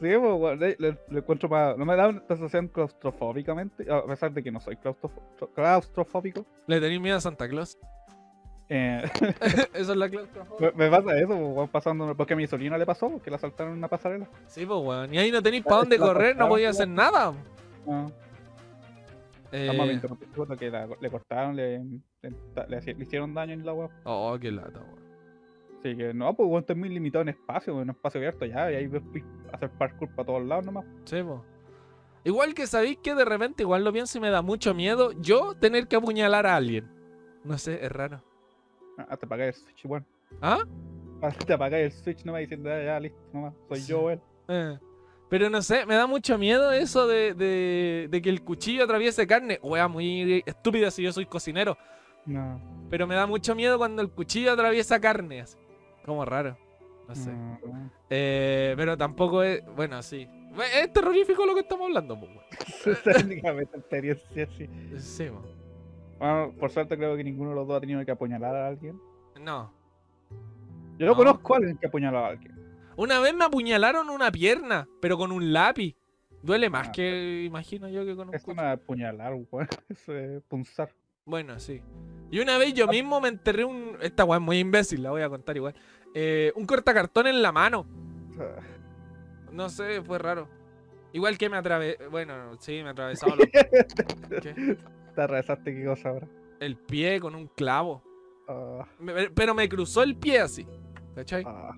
Sí, 0.00 0.08
pues, 0.20 0.58
le, 0.60 0.76
le- 0.78 0.98
le 1.10 1.18
encuentro 1.18 1.48
más. 1.48 1.76
No 1.76 1.84
me 1.84 1.96
da 1.96 2.08
una 2.08 2.22
sensación 2.28 2.68
claustrofóbicamente, 2.68 3.90
a 3.92 4.04
pesar 4.06 4.32
de 4.32 4.42
que 4.42 4.52
no 4.52 4.60
soy 4.60 4.78
claustrofóbico. 5.54 6.46
Le 6.68 6.80
tenéis 6.80 7.00
miedo 7.00 7.16
a 7.16 7.20
Santa 7.20 7.48
Claus. 7.48 7.76
Eh, 8.70 9.02
Eso 9.74 9.92
es 9.92 9.96
la 9.98 10.08
claustrofobia. 10.10 10.72
me, 10.76 10.84
me 10.84 10.90
pasa 10.90 11.16
eso, 11.18 11.28
pues, 11.28 11.40
weón, 11.40 11.68
pasando, 11.68 12.14
porque 12.16 12.34
a 12.34 12.36
mi 12.36 12.46
sobrina 12.46 12.76
le 12.76 12.84
pasó, 12.86 13.08
porque 13.10 13.30
la 13.30 13.36
asaltaron 13.36 13.72
en 13.72 13.78
una 13.78 13.88
pasarela. 13.88 14.28
Sí, 14.46 14.66
pues 14.66 14.78
weón. 14.80 15.12
Y 15.14 15.18
ahí 15.18 15.30
no 15.30 15.42
tenéis 15.42 15.64
para 15.64 15.76
dónde 15.78 15.98
correr, 15.98 16.36
no 16.36 16.48
podía 16.48 16.68
pues. 16.68 16.76
hacer 16.76 16.88
nada. 16.88 17.32
Ah. 17.88 18.06
Estamos 19.50 19.80
a 19.80 19.84
Eh, 19.84 19.88
20 19.88 20.08
minutos 20.08 20.58
que 20.58 20.70
la- 20.70 20.88
le 21.00 21.10
cortaron, 21.10 21.56
le, 21.56 21.78
le, 21.78 22.30
le 22.68 22.78
haci- 22.78 22.94
le 22.96 23.02
hicieron 23.04 23.32
daño 23.32 23.54
en 23.54 23.64
la 23.64 23.72
web. 23.72 23.90
oh, 24.04 24.36
qué 24.38 24.50
lata, 24.52 24.80
weón. 24.80 24.98
Así 25.78 25.96
que 25.96 26.12
no, 26.12 26.34
pues 26.34 26.50
esto 26.60 26.72
es 26.72 26.78
muy 26.78 26.88
limitado 26.88 27.22
en 27.22 27.28
espacio, 27.30 27.80
en 27.80 27.90
espacio 27.90 28.18
abierto 28.18 28.44
ya, 28.44 28.70
y 28.72 28.74
ahí 28.74 28.88
pi- 28.88 29.24
hacer 29.52 29.70
parkour 29.70 30.10
para 30.14 30.26
todos 30.26 30.44
lados 30.44 30.66
nomás. 30.66 30.84
Sí, 31.04 31.22
po. 31.22 31.42
Igual 32.24 32.52
que 32.52 32.66
sabéis 32.66 32.98
que 32.98 33.14
de 33.14 33.24
repente, 33.24 33.62
igual 33.62 33.84
lo 33.84 33.92
pienso 33.92 34.18
y 34.18 34.20
me 34.20 34.28
da 34.28 34.42
mucho 34.42 34.74
miedo 34.74 35.12
yo 35.12 35.54
tener 35.54 35.86
que 35.86 35.96
apuñalar 35.96 36.46
a 36.46 36.56
alguien. 36.56 36.90
No 37.44 37.56
sé, 37.56 37.82
es 37.82 37.90
raro. 37.92 38.22
Te 39.06 39.26
apagáis 39.26 39.56
el 39.56 39.62
switch, 39.62 39.84
bueno. 39.86 40.06
¿Ah? 40.40 40.60
Te 41.46 41.52
apagáis 41.52 41.86
el 41.86 41.92
switch 42.02 42.24
nomás 42.24 42.40
diciendo, 42.40 42.70
"Ah, 42.70 42.82
ya, 42.82 43.00
listo, 43.00 43.18
nomás, 43.32 43.54
soy 43.68 43.80
Sí. 43.80 43.90
yo, 43.90 44.10
él. 44.10 44.20
Eh. 44.48 44.78
Pero 45.28 45.50
no 45.50 45.60
sé, 45.60 45.84
me 45.84 45.94
da 45.94 46.06
mucho 46.06 46.38
miedo 46.38 46.72
eso 46.72 47.06
de, 47.06 47.34
de, 47.34 48.08
de 48.10 48.22
que 48.22 48.30
el 48.30 48.42
cuchillo 48.42 48.84
atraviese 48.84 49.26
carne. 49.26 49.58
Wea, 49.62 49.86
muy 49.88 50.42
estúpida 50.46 50.90
si 50.90 51.02
yo 51.02 51.12
soy 51.12 51.26
cocinero. 51.26 51.76
No. 52.24 52.60
Pero 52.88 53.06
me 53.06 53.14
da 53.14 53.26
mucho 53.26 53.54
miedo 53.54 53.76
cuando 53.78 54.00
el 54.00 54.10
cuchillo 54.10 54.52
atraviesa 54.52 54.98
carne. 55.00 55.42
así. 55.42 55.58
Como 56.06 56.24
raro. 56.24 56.56
No 57.06 57.14
sé. 57.14 57.30
no. 57.32 57.90
Eh, 58.08 58.74
pero 58.76 58.96
tampoco 58.96 59.42
es. 59.42 59.62
Bueno, 59.76 60.02
sí. 60.02 60.26
Es 60.74 60.92
terrorífico 60.92 61.44
lo 61.44 61.54
que 61.54 61.60
estamos 61.60 61.86
hablando, 61.86 62.18
pues, 62.18 62.30
sí. 64.56 64.68
Sí. 64.98 65.28
Bueno, 66.18 66.52
por 66.58 66.70
suerte 66.70 66.96
creo 66.96 67.16
que 67.16 67.24
ninguno 67.24 67.50
de 67.50 67.56
los 67.56 67.66
dos 67.68 67.76
ha 67.76 67.80
tenido 67.80 68.04
que 68.04 68.10
apuñalar 68.10 68.54
a 68.56 68.66
alguien. 68.68 69.00
No. 69.40 69.72
Yo 70.98 71.06
no, 71.06 71.12
No. 71.12 71.16
conozco 71.16 71.54
a 71.54 71.56
alguien 71.58 71.76
que 71.78 71.86
ha 71.86 71.88
apuñalado 71.88 72.24
a 72.24 72.28
alguien. 72.28 72.54
Una 72.96 73.20
vez 73.20 73.32
me 73.34 73.44
apuñalaron 73.44 74.10
una 74.10 74.32
pierna, 74.32 74.88
pero 75.00 75.16
con 75.16 75.30
un 75.30 75.52
lápiz. 75.52 75.94
Duele 76.42 76.70
más 76.70 76.88
Ah, 76.88 76.92
que, 76.92 77.44
imagino 77.44 77.88
yo, 77.88 78.04
que 78.04 78.14
con 78.16 78.28
un 78.28 78.34
Eso 78.34 78.46
cuchillo. 78.46 78.62
no 78.62 78.68
es 78.68 78.74
apuñalar, 78.78 79.34
weón. 79.50 79.68
Eso 79.88 80.14
es 80.16 80.42
punzar. 80.42 80.90
Bueno, 81.24 81.58
sí. 81.60 81.80
Y 82.30 82.40
una 82.40 82.58
vez 82.58 82.74
yo 82.74 82.86
mismo 82.88 83.20
me 83.20 83.28
enterré 83.28 83.64
un. 83.64 83.96
Esta 84.00 84.24
weá 84.24 84.38
es 84.38 84.44
muy 84.44 84.58
imbécil, 84.58 85.02
la 85.02 85.10
voy 85.10 85.22
a 85.22 85.28
contar 85.28 85.56
igual. 85.56 85.74
Eh, 86.14 86.52
un 86.56 86.64
cortacartón 86.66 87.26
en 87.26 87.42
la 87.42 87.52
mano. 87.52 87.86
No 89.52 89.68
sé, 89.68 90.02
fue 90.02 90.18
raro. 90.18 90.48
Igual 91.12 91.38
que 91.38 91.48
me 91.48 91.56
atravesé. 91.56 92.06
Bueno, 92.08 92.56
sí, 92.60 92.82
me 92.82 92.90
atravesaba 92.90 93.34
los- 93.36 93.48
¿qué? 94.42 94.76
Te 95.26 95.74
qué 95.74 95.84
cosa 95.84 96.10
ahora. 96.10 96.28
el 96.60 96.76
pie 96.76 97.18
con 97.20 97.34
un 97.34 97.48
clavo. 97.48 98.02
Ah, 98.48 98.86
Me- 99.00 99.30
pero 99.30 99.54
me 99.54 99.68
cruzó 99.68 100.02
el 100.02 100.16
pie 100.16 100.40
así. 100.40 100.66
¿Cachai? 101.14 101.42
ah. 101.46 101.72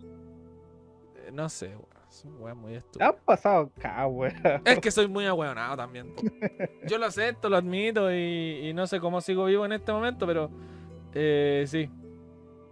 Eh, 1.17 1.31
No 1.33 1.49
sé, 1.49 1.69
weón. 1.69 1.87
Es 2.11 2.25
un 2.25 2.41
weón 2.43 2.59
muy 2.59 2.73
Te 2.73 2.79
estúpido. 2.79 3.09
han 3.09 3.17
pasado 3.25 3.71
acá, 3.77 4.07
weón. 4.07 4.35
Es 4.65 4.79
que 4.81 4.91
soy 4.91 5.07
muy 5.09 5.25
ahueonado 5.27 5.77
también. 5.77 6.13
Yo 6.89 6.99
lo 6.99 7.07
acepto, 7.07 7.49
lo 7.49 7.57
admito 7.57 8.13
y, 8.13 8.69
y 8.69 8.75
no 8.75 8.87
sé 8.87 8.99
cómo 9.01 9.21
sigo 9.21 9.45
vivo 9.47 9.65
en 9.65 9.73
este 9.73 9.93
momento, 9.93 10.27
pero 10.27 10.51
eh, 11.15 11.65
sí. 11.67 11.89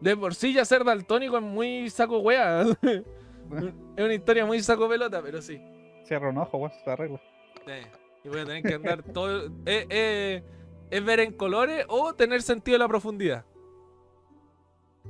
De 0.00 0.16
por 0.16 0.34
sí 0.34 0.52
ya 0.52 0.64
ser 0.64 0.84
daltónico 0.84 1.36
es 1.38 1.42
muy 1.42 1.88
saco 1.88 2.18
wea. 2.18 2.62
es 2.82 4.04
una 4.04 4.14
historia 4.14 4.44
muy 4.44 4.60
saco 4.60 4.88
pelota, 4.88 5.22
pero 5.22 5.40
sí. 5.40 5.60
Cierra 6.04 6.28
un 6.30 6.38
ojo, 6.38 6.58
weón, 6.58 6.72
se 6.84 6.90
arregla. 6.90 7.20
Eh, 7.66 7.82
y 8.24 8.28
voy 8.28 8.40
a 8.40 8.44
tener 8.44 8.62
que 8.62 8.74
andar 8.74 9.02
todo. 9.02 9.46
eh, 9.66 9.86
eh, 9.88 10.42
es 10.90 11.04
ver 11.04 11.20
en 11.20 11.32
colores 11.32 11.84
o 11.88 12.14
tener 12.14 12.42
sentido 12.42 12.74
de 12.74 12.78
la 12.80 12.88
profundidad. 12.88 13.44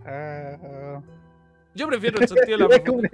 Ah. 0.04 1.00
Yo 1.74 1.86
prefiero 1.86 2.18
el 2.20 2.28
sentido 2.28 2.58
de 2.58 2.64
la 2.64 2.68
profundidad. 2.68 3.12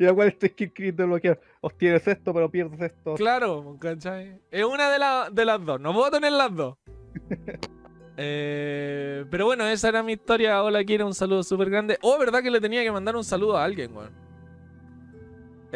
Y 0.00 0.26
este 0.28 0.48
skill 0.48 0.72
crit 0.72 0.96
de 0.96 1.04
bloquear. 1.04 1.40
Obtienes 1.60 2.06
esto, 2.06 2.32
pero 2.34 2.50
pierdes 2.50 2.80
esto. 2.80 3.14
Claro, 3.14 3.76
¿cachai? 3.80 4.40
Es 4.50 4.64
una 4.64 4.90
de, 4.90 4.98
la- 4.98 5.28
de 5.30 5.44
las 5.44 5.64
dos. 5.64 5.80
No 5.80 5.92
puedo 5.94 6.10
tener 6.10 6.32
las 6.32 6.54
dos. 6.54 6.76
Eh, 8.18 9.26
pero 9.30 9.44
bueno, 9.44 9.66
esa 9.66 9.90
era 9.90 10.02
mi 10.02 10.14
historia. 10.14 10.62
Hola, 10.62 10.82
Kira, 10.84 11.04
un 11.04 11.12
saludo 11.12 11.42
súper 11.42 11.68
grande. 11.68 11.98
Oh, 12.00 12.18
¿verdad 12.18 12.42
que 12.42 12.50
le 12.50 12.62
tenía 12.62 12.82
que 12.82 12.90
mandar 12.90 13.14
un 13.14 13.24
saludo 13.24 13.58
a 13.58 13.64
alguien, 13.64 13.94
weón? 13.94 14.10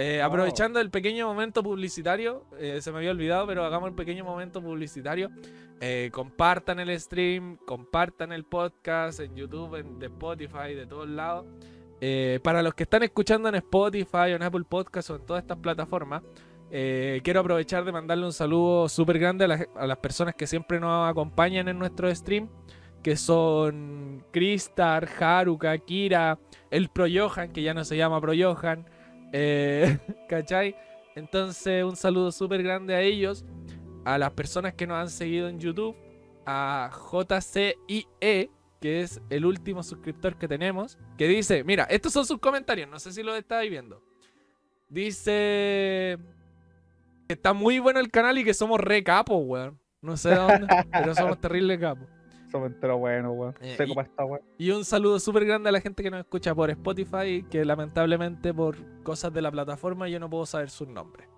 Eh, 0.01 0.23
aprovechando 0.23 0.81
el 0.81 0.91
pequeño 0.91 1.27
momento 1.27 1.63
publicitario, 1.63 2.45
eh, 2.59 2.81
se 2.81 2.91
me 2.91 2.99
había 2.99 3.11
olvidado, 3.11 3.47
pero 3.47 3.65
hagamos 3.65 3.91
el 3.91 3.95
pequeño 3.95 4.25
momento 4.25 4.63
publicitario. 4.63 5.29
Eh, 5.81 6.09
compartan 6.13 6.81
el 6.81 6.99
stream, 6.99 7.59
compartan 7.67 8.33
el 8.33 8.45
podcast 8.45 9.21
en 9.21 9.35
YouTube, 9.37 9.75
en 9.75 9.99
de 9.99 10.07
Spotify, 10.07 10.75
de 10.75 10.87
todos 10.87 11.09
lados. 11.09 11.45
Para 12.43 12.63
los 12.63 12.73
que 12.73 12.85
están 12.85 13.03
escuchando 13.03 13.51
en 13.51 13.57
Spotify 13.57 14.33
o 14.33 14.37
en 14.37 14.43
Apple 14.43 14.65
Podcast 14.67 15.11
o 15.11 15.17
en 15.17 15.27
todas 15.27 15.43
estas 15.43 15.59
plataformas, 15.59 16.23
quiero 16.71 17.41
aprovechar 17.41 17.85
de 17.85 17.93
mandarle 17.93 18.25
un 18.25 18.33
saludo 18.33 18.89
súper 18.89 19.19
grande 19.19 19.45
a, 19.45 19.49
las- 19.49 19.67
a 19.77 19.87
las 19.87 19.99
personas 19.99 20.35
que 20.35 20.47
siempre 20.47 20.81
nos 20.81 21.11
acompañan 21.11 21.69
en 21.69 21.79
nuestro 21.79 22.15
stream, 22.15 22.49
que 23.03 23.17
son 23.17 24.25
Kristar, 24.31 25.07
Haruka, 25.21 25.77
Kira, 25.77 26.39
el 26.71 26.89
Pro 26.89 27.05
Johan, 27.13 27.53
que 27.53 27.61
ya 27.63 27.75
no 27.75 27.85
se 27.85 27.99
llama 27.99 28.19
Pro 28.19 28.33
Johan, 28.35 28.87
eh, 29.33 29.99
¿cachai? 30.29 30.77
Entonces, 31.15 31.85
un 31.85 31.97
saludo 31.97 32.33
súper 32.33 32.63
grande 32.63 32.95
a 32.95 33.01
ellos, 33.01 33.45
a 34.05 34.19
las 34.19 34.33
personas 34.33 34.75
que 34.75 34.87
nos 34.87 34.99
han 34.99 35.11
seguido 35.11 35.49
en 35.49 35.59
YouTube, 35.59 35.97
a 36.47 36.91
JCIE, 36.93 38.51
que 38.81 39.03
es 39.03 39.21
el 39.29 39.45
último 39.45 39.83
suscriptor 39.83 40.39
que 40.39 40.49
tenemos, 40.49 40.99
que 41.19 41.29
dice, 41.29 41.65
mira, 41.65 41.85
estos 41.85 42.13
son 42.13 42.25
sus 42.25 42.39
comentarios, 42.39 42.89
no 42.89 42.99
sé 42.99 43.13
si 43.13 43.23
los 43.23 43.37
estáis 43.37 43.71
viendo. 43.71 44.03
Dice 44.89 46.19
que 47.29 47.35
está 47.35 47.53
muy 47.53 47.79
bueno 47.79 48.01
el 48.01 48.11
canal 48.11 48.39
y 48.39 48.45
que 48.45 48.55
somos 48.55 48.81
re 48.81 49.05
capos, 49.05 49.41
weón. 49.45 49.79
No 50.03 50.17
sé 50.17 50.31
de 50.31 50.37
dónde, 50.37 50.67
pero 50.93 51.15
somos 51.15 51.41
terrible 51.41 51.79
capos. 51.79 52.09
Somos 52.51 52.71
entero 52.73 52.99
bueno, 52.99 53.33
weón. 53.33 53.55
Eh, 53.61 53.75
Seco 53.77 53.93
y- 53.93 53.95
para 53.95 54.09
esta 54.09 54.25
weón. 54.25 54.43
Y 54.59 54.71
un 54.71 54.85
saludo 54.85 55.19
súper 55.21 55.45
grande 55.45 55.69
a 55.69 55.73
la 55.73 55.81
gente 55.81 56.03
que 56.03 56.11
nos 56.11 56.21
escucha 56.21 56.55
por 56.55 56.71
Spotify, 56.71 57.45
que 57.51 57.65
lamentablemente 57.65 58.53
por 58.55 58.77
cosas 59.03 59.33
de 59.33 59.43
la 59.43 59.51
plataforma 59.51 60.09
yo 60.09 60.19
no 60.21 60.29
puedo 60.29 60.47
saber 60.47 60.71
sus 60.71 60.89
nombres. 60.89 61.29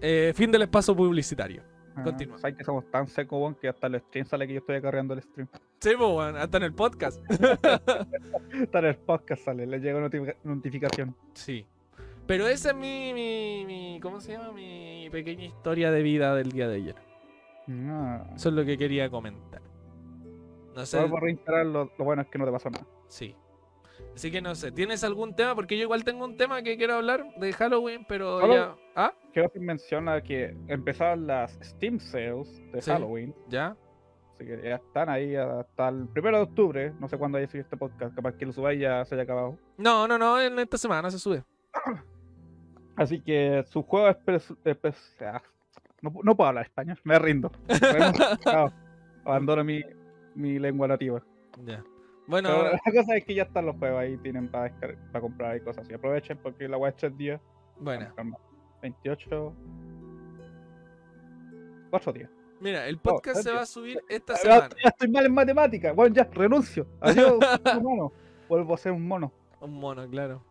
Eh, 0.00 0.32
fin 0.34 0.50
del 0.50 0.62
espacio 0.62 0.94
publicitario. 0.96 1.62
Ah, 1.94 2.02
continúa. 2.04 2.38
¿Sabes 2.38 2.56
que 2.56 2.64
somos 2.64 2.90
tan 2.90 3.06
secos, 3.06 3.38
weón, 3.40 3.54
que 3.54 3.68
hasta 3.68 3.86
el 3.86 4.00
stream 4.00 4.24
sale 4.26 4.46
que 4.46 4.54
yo 4.54 4.58
estoy 4.60 4.76
acarreando 4.76 5.12
el 5.14 5.22
stream? 5.22 5.46
Sí, 5.80 5.90
pues, 5.96 5.98
weón, 6.10 6.36
hasta 6.36 6.56
en 6.56 6.62
el 6.64 6.74
podcast. 6.74 7.20
Hasta 8.62 8.78
en 8.78 8.84
el 8.84 8.96
podcast 8.96 9.44
sale, 9.44 9.66
le 9.66 9.78
llega 9.80 10.00
notifica- 10.00 10.36
notificación. 10.44 11.14
Sí. 11.34 11.66
Pero 12.26 12.46
esa 12.46 12.70
es 12.70 12.76
mi, 12.76 13.12
mi, 13.12 13.64
mi- 13.66 14.00
¿Cómo 14.00 14.20
se 14.20 14.32
llama? 14.32 14.52
Mi 14.52 15.08
pequeña 15.10 15.44
historia 15.44 15.90
de 15.90 16.02
vida 16.02 16.34
del 16.34 16.50
día 16.52 16.68
de 16.68 16.76
ayer. 16.76 16.94
Ah. 17.88 18.24
Eso 18.34 18.48
es 18.50 18.54
lo 18.54 18.64
que 18.64 18.76
quería 18.78 19.10
comentar. 19.10 19.60
No 20.74 20.86
sé. 20.86 20.98
Vuelvo 20.98 21.16
a 21.18 21.20
reinstalar, 21.20 21.66
lo, 21.66 21.92
lo 21.98 22.04
bueno 22.04 22.22
es 22.22 22.28
que 22.28 22.38
no 22.38 22.44
te 22.46 22.52
pasó 22.52 22.70
nada. 22.70 22.86
Sí. 23.08 23.36
Así 24.14 24.30
que 24.30 24.40
no 24.42 24.54
sé. 24.54 24.72
¿Tienes 24.72 25.04
algún 25.04 25.34
tema? 25.36 25.54
Porque 25.54 25.76
yo 25.76 25.82
igual 25.84 26.04
tengo 26.04 26.24
un 26.24 26.36
tema 26.36 26.62
que 26.62 26.76
quiero 26.76 26.94
hablar 26.94 27.24
de 27.38 27.52
Halloween, 27.52 28.04
pero 28.08 28.40
Solo- 28.40 28.54
ya. 28.54 28.76
¿Ah? 28.96 29.12
Quiero 29.32 29.48
hacer 29.48 29.62
mención 29.62 30.08
a 30.08 30.20
que 30.22 30.54
empezaron 30.68 31.26
las 31.26 31.52
Steam 31.62 31.98
Sales 31.98 32.60
de 32.72 32.80
Sí. 32.82 32.90
Halloween. 32.90 33.34
¿Ya? 33.48 33.76
Así 34.34 34.44
que 34.46 34.60
ya 34.62 34.76
están 34.76 35.08
ahí 35.08 35.36
hasta 35.36 35.88
el 35.88 36.08
primero 36.08 36.38
de 36.38 36.42
octubre. 36.44 36.92
No 36.98 37.08
sé 37.08 37.16
cuándo 37.16 37.38
haya 37.38 37.46
subido 37.46 37.62
este 37.64 37.76
podcast. 37.76 38.14
Capaz 38.14 38.32
que 38.34 38.44
lo 38.46 38.52
subáis 38.52 38.80
ya 38.80 39.04
se 39.04 39.14
haya 39.14 39.24
acabado. 39.24 39.56
No, 39.78 40.06
no, 40.08 40.18
no. 40.18 40.40
En 40.40 40.58
esta 40.58 40.76
semana 40.78 41.10
se 41.10 41.18
sube. 41.18 41.44
Así 42.96 43.20
que 43.20 43.64
su 43.68 43.82
juego 43.82 44.08
es. 44.08 44.54
es 44.64 45.16
ah, 45.22 45.40
no, 46.02 46.12
no 46.22 46.36
puedo 46.36 46.48
hablar 46.48 46.64
español, 46.66 46.98
me 47.04 47.18
rindo. 47.18 47.50
Abandono 49.24 49.64
mi, 49.64 49.82
mi 50.34 50.58
lengua 50.58 50.88
nativa. 50.88 51.22
Ya. 51.64 51.82
Bueno, 52.26 52.48
Pero 52.48 52.62
ahora- 52.66 52.80
la 52.84 52.92
cosa 52.92 53.16
es 53.16 53.24
que 53.24 53.34
ya 53.34 53.42
están 53.44 53.66
los 53.66 53.76
juegos 53.76 54.00
ahí, 54.00 54.16
tienen 54.18 54.48
para, 54.48 54.72
para 54.78 55.20
comprar 55.20 55.56
y 55.56 55.60
cosas 55.60 55.84
así. 55.84 55.94
Aprovechen 55.94 56.38
porque 56.42 56.68
la 56.68 56.76
web 56.78 56.90
es 56.90 56.96
3 56.96 57.16
días. 57.16 57.40
bueno. 57.80 58.06
calma, 58.14 58.38
28. 58.80 59.54
4 61.90 62.12
días. 62.12 62.30
Mira, 62.60 62.86
el 62.86 62.98
podcast 62.98 63.42
se 63.42 63.52
va 63.52 63.62
a 63.62 63.66
subir 63.66 64.00
esta 64.08 64.34
Ya, 64.34 64.38
semana. 64.38 64.68
ya 64.82 64.88
estoy 64.90 65.08
mal 65.10 65.26
en 65.26 65.34
matemáticas. 65.34 65.94
Bueno, 65.96 66.14
ya, 66.14 66.24
renuncio. 66.32 66.86
Adiós, 67.00 67.34
un 67.76 67.82
mono. 67.82 68.12
Vuelvo 68.48 68.74
a 68.74 68.78
ser 68.78 68.92
un 68.92 69.06
mono. 69.06 69.32
Un 69.60 69.72
mono, 69.74 70.08
claro. 70.08 70.44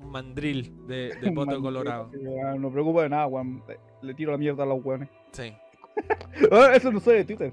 Un 0.00 0.10
mandril 0.10 0.86
de, 0.88 1.14
de 1.20 1.32
poto 1.34 1.60
colorado. 1.62 2.10
sí, 2.12 2.18
No 2.22 2.58
me 2.58 2.70
preocupa 2.70 3.02
de 3.02 3.08
nada, 3.10 3.26
weón. 3.28 3.62
Le- 3.68 3.78
Le 4.02 4.14
tiro 4.14 4.32
la 4.32 4.38
mierda 4.38 4.64
a 4.64 4.66
los 4.66 4.84
weones. 4.84 5.08
Sí. 5.32 5.52
Ah, 6.52 6.70
Eso 6.74 6.92
no 6.92 7.00
soy 7.00 7.16
de 7.16 7.24
Twitter. 7.24 7.52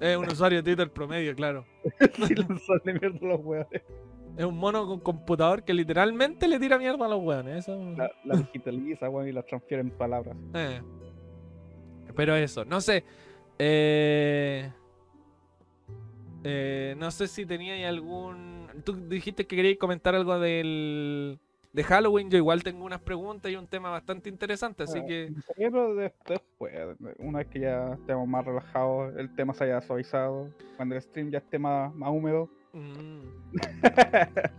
Es 0.00 0.16
un 0.16 0.26
usuario 0.30 0.58
de 0.58 0.62
Twitter 0.62 0.90
promedio, 0.90 1.34
claro. 1.34 1.64
Sí, 2.26 2.34
le 2.34 2.92
mierda 2.94 3.18
a 3.20 3.26
los 3.26 3.40
weones. 3.44 3.82
Es 4.36 4.44
un 4.44 4.56
mono 4.56 4.86
con 4.86 5.00
computador 5.00 5.62
que 5.62 5.72
literalmente 5.72 6.48
le 6.48 6.58
tira 6.58 6.78
mierda 6.78 7.06
a 7.06 7.08
los 7.08 7.22
weones. 7.22 7.58
Eso. 7.58 7.78
La, 7.96 8.10
la 8.24 8.36
digitaliza, 8.36 9.08
weón, 9.08 9.28
y 9.28 9.32
la 9.32 9.42
transfiere 9.42 9.82
en 9.82 9.90
palabras. 9.90 10.36
Eh. 10.54 10.80
Pero 12.16 12.34
eso, 12.34 12.64
no 12.64 12.80
sé. 12.80 13.04
Eh, 13.58 14.70
eh, 16.42 16.94
no 16.98 17.10
sé 17.10 17.28
si 17.28 17.46
tenía 17.46 17.88
algún. 17.88 18.68
Tú 18.84 19.08
dijiste 19.08 19.46
que 19.46 19.56
querías 19.56 19.78
comentar 19.78 20.14
algo 20.14 20.38
del. 20.38 21.38
De 21.74 21.82
Halloween, 21.84 22.30
yo 22.30 22.38
igual 22.38 22.62
tengo 22.62 22.84
unas 22.84 23.00
preguntas 23.00 23.50
y 23.50 23.56
un 23.56 23.66
tema 23.66 23.90
bastante 23.90 24.28
interesante, 24.30 24.84
así 24.84 25.00
Ah, 25.00 25.04
que... 25.06 25.32
pero 25.56 25.94
de- 25.96 26.12
después, 26.26 26.72
una 27.18 27.38
vez 27.40 27.48
que 27.48 27.60
ya 27.60 27.94
estemos 27.94 28.26
más 28.28 28.44
relajados, 28.46 29.14
el 29.16 29.34
tema 29.34 29.52
se 29.54 29.64
haya 29.64 29.80
suavizado, 29.82 30.48
cuando 30.76 30.94
el 30.94 31.02
stream 31.02 31.30
ya 31.30 31.38
esté 31.38 31.58
más, 31.58 31.92
más 31.94 32.10
húmedo. 32.10 32.48
mm. 32.72 33.20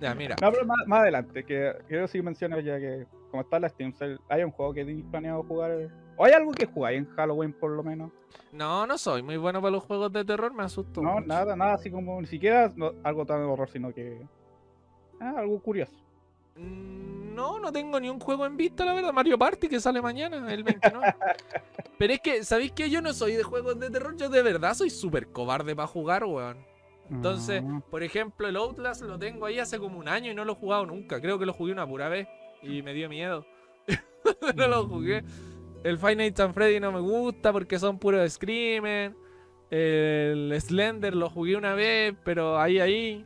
ya, 0.02 0.14
mira. 0.14 0.36
No, 0.42 0.52
pero 0.52 0.66
más, 0.66 0.78
más 0.88 1.00
adelante, 1.02 1.44
que 1.46 1.74
quiero 1.88 2.08
sí 2.08 2.22
mencionar 2.22 2.62
ya 2.64 2.78
que 2.80 3.06
como 3.32 3.42
está 3.44 3.60
la 3.60 3.70
Steam 3.70 3.94
hay 4.30 4.44
un 4.44 4.52
juego 4.52 4.74
que 4.74 4.86
tenéis 4.86 5.06
planeado 5.10 5.44
jugar. 5.44 5.90
¿O 6.18 6.24
hay 6.26 6.32
algo 6.34 6.52
que 6.52 6.66
jugáis 6.66 7.00
en 7.00 7.06
Halloween 7.16 7.52
por 7.54 7.72
lo 7.72 7.84
menos? 7.84 8.12
No, 8.54 8.86
no 8.88 8.98
soy 8.98 9.22
muy 9.24 9.36
bueno 9.38 9.62
para 9.62 9.72
los 9.72 9.84
juegos 9.84 10.12
de 10.14 10.24
terror, 10.24 10.54
me 10.54 10.64
asusto. 10.64 11.02
No, 11.02 11.16
mucho. 11.16 11.28
nada, 11.28 11.56
nada 11.56 11.74
así 11.74 11.92
como 11.92 12.20
ni 12.22 12.28
siquiera 12.28 12.72
no- 12.76 12.92
algo 13.04 13.26
tan 13.26 13.40
de 13.40 13.46
horror, 13.46 13.70
sino 13.70 13.94
que 13.94 14.22
ah, 15.20 15.34
algo 15.38 15.60
curioso. 15.62 15.94
Mm, 16.56 17.34
No, 17.36 17.60
no 17.60 17.72
tengo 17.72 18.00
ni 18.00 18.10
un 18.10 18.20
juego 18.20 18.46
en 18.46 18.56
vista, 18.58 18.86
la 18.86 18.94
verdad. 18.94 19.12
Mario 19.14 19.38
Party 19.38 19.68
que 19.68 19.80
sale 19.80 20.02
mañana, 20.02 20.52
el 20.54 20.64
29. 20.64 21.16
Pero 21.98 22.14
es 22.14 22.20
que, 22.22 22.44
¿sabéis 22.44 22.72
que 22.72 22.90
yo 22.90 23.02
no 23.02 23.14
soy 23.14 23.34
de 23.34 23.44
juegos 23.44 23.80
de 23.80 23.90
terror? 23.90 24.16
Yo 24.18 24.30
de 24.30 24.42
verdad 24.42 24.74
soy 24.74 24.90
súper 24.90 25.28
cobarde 25.28 25.76
para 25.76 25.88
jugar, 25.88 26.24
weón. 26.26 26.58
Entonces, 27.12 27.62
Ah, 27.66 27.82
por 27.92 28.02
ejemplo, 28.04 28.48
el 28.48 28.56
Outlast 28.56 29.04
lo 29.04 29.20
tengo 29.20 29.46
ahí 29.46 29.60
hace 29.60 29.78
como 29.80 30.00
un 30.00 30.08
año 30.08 30.32
y 30.32 30.36
no 30.36 30.44
lo 30.44 30.54
he 30.54 30.56
jugado 30.56 30.86
nunca. 30.86 31.22
Creo 31.22 31.38
que 31.38 31.46
lo 31.46 31.54
jugué 31.54 31.72
una 31.72 31.86
pura 31.88 32.10
vez 32.10 32.28
y 32.64 32.82
me 32.82 32.94
dio 32.94 33.08
miedo. 33.10 33.46
no 34.56 34.68
lo 34.68 34.88
jugué. 34.88 35.24
El 35.84 36.00
Five 36.00 36.16
Nights 36.16 36.40
at 36.40 36.52
Freddy 36.54 36.80
no 36.80 36.92
me 36.92 37.00
gusta 37.02 37.52
porque 37.54 37.78
son 37.78 38.00
puros 38.00 38.32
screamers. 38.34 39.14
El 39.70 40.56
Slender 40.60 41.16
lo 41.16 41.30
jugué 41.30 41.56
una 41.56 41.76
vez, 41.76 42.16
pero 42.24 42.58
ahí, 42.60 42.80
ahí. 42.80 43.26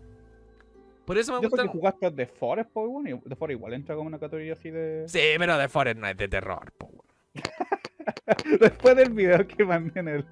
Por 1.10 1.18
eso 1.18 1.34
me 1.34 1.40
gusta. 1.48 1.68
jugaste 1.68 2.12
The 2.12 2.28
Forest, 2.28 2.70
pues 2.72 2.88
bueno, 2.88 3.20
The 3.28 3.36
Forest 3.36 3.58
igual 3.58 3.74
entra 3.74 3.96
como 3.96 4.08
una 4.10 4.20
categoría 4.20 4.54
así 4.54 4.70
de. 4.70 5.06
Sí, 5.08 5.20
pero 5.40 5.58
The 5.58 5.68
Forest 5.68 6.00
no 6.00 6.08
es 6.08 6.16
de 6.16 6.28
terror, 6.28 6.72
weón. 6.80 7.02
Después 8.60 8.96
del 8.96 9.10
video 9.10 9.48
que 9.48 9.66
mandé 9.66 10.02
en 10.02 10.08
el, 10.08 10.26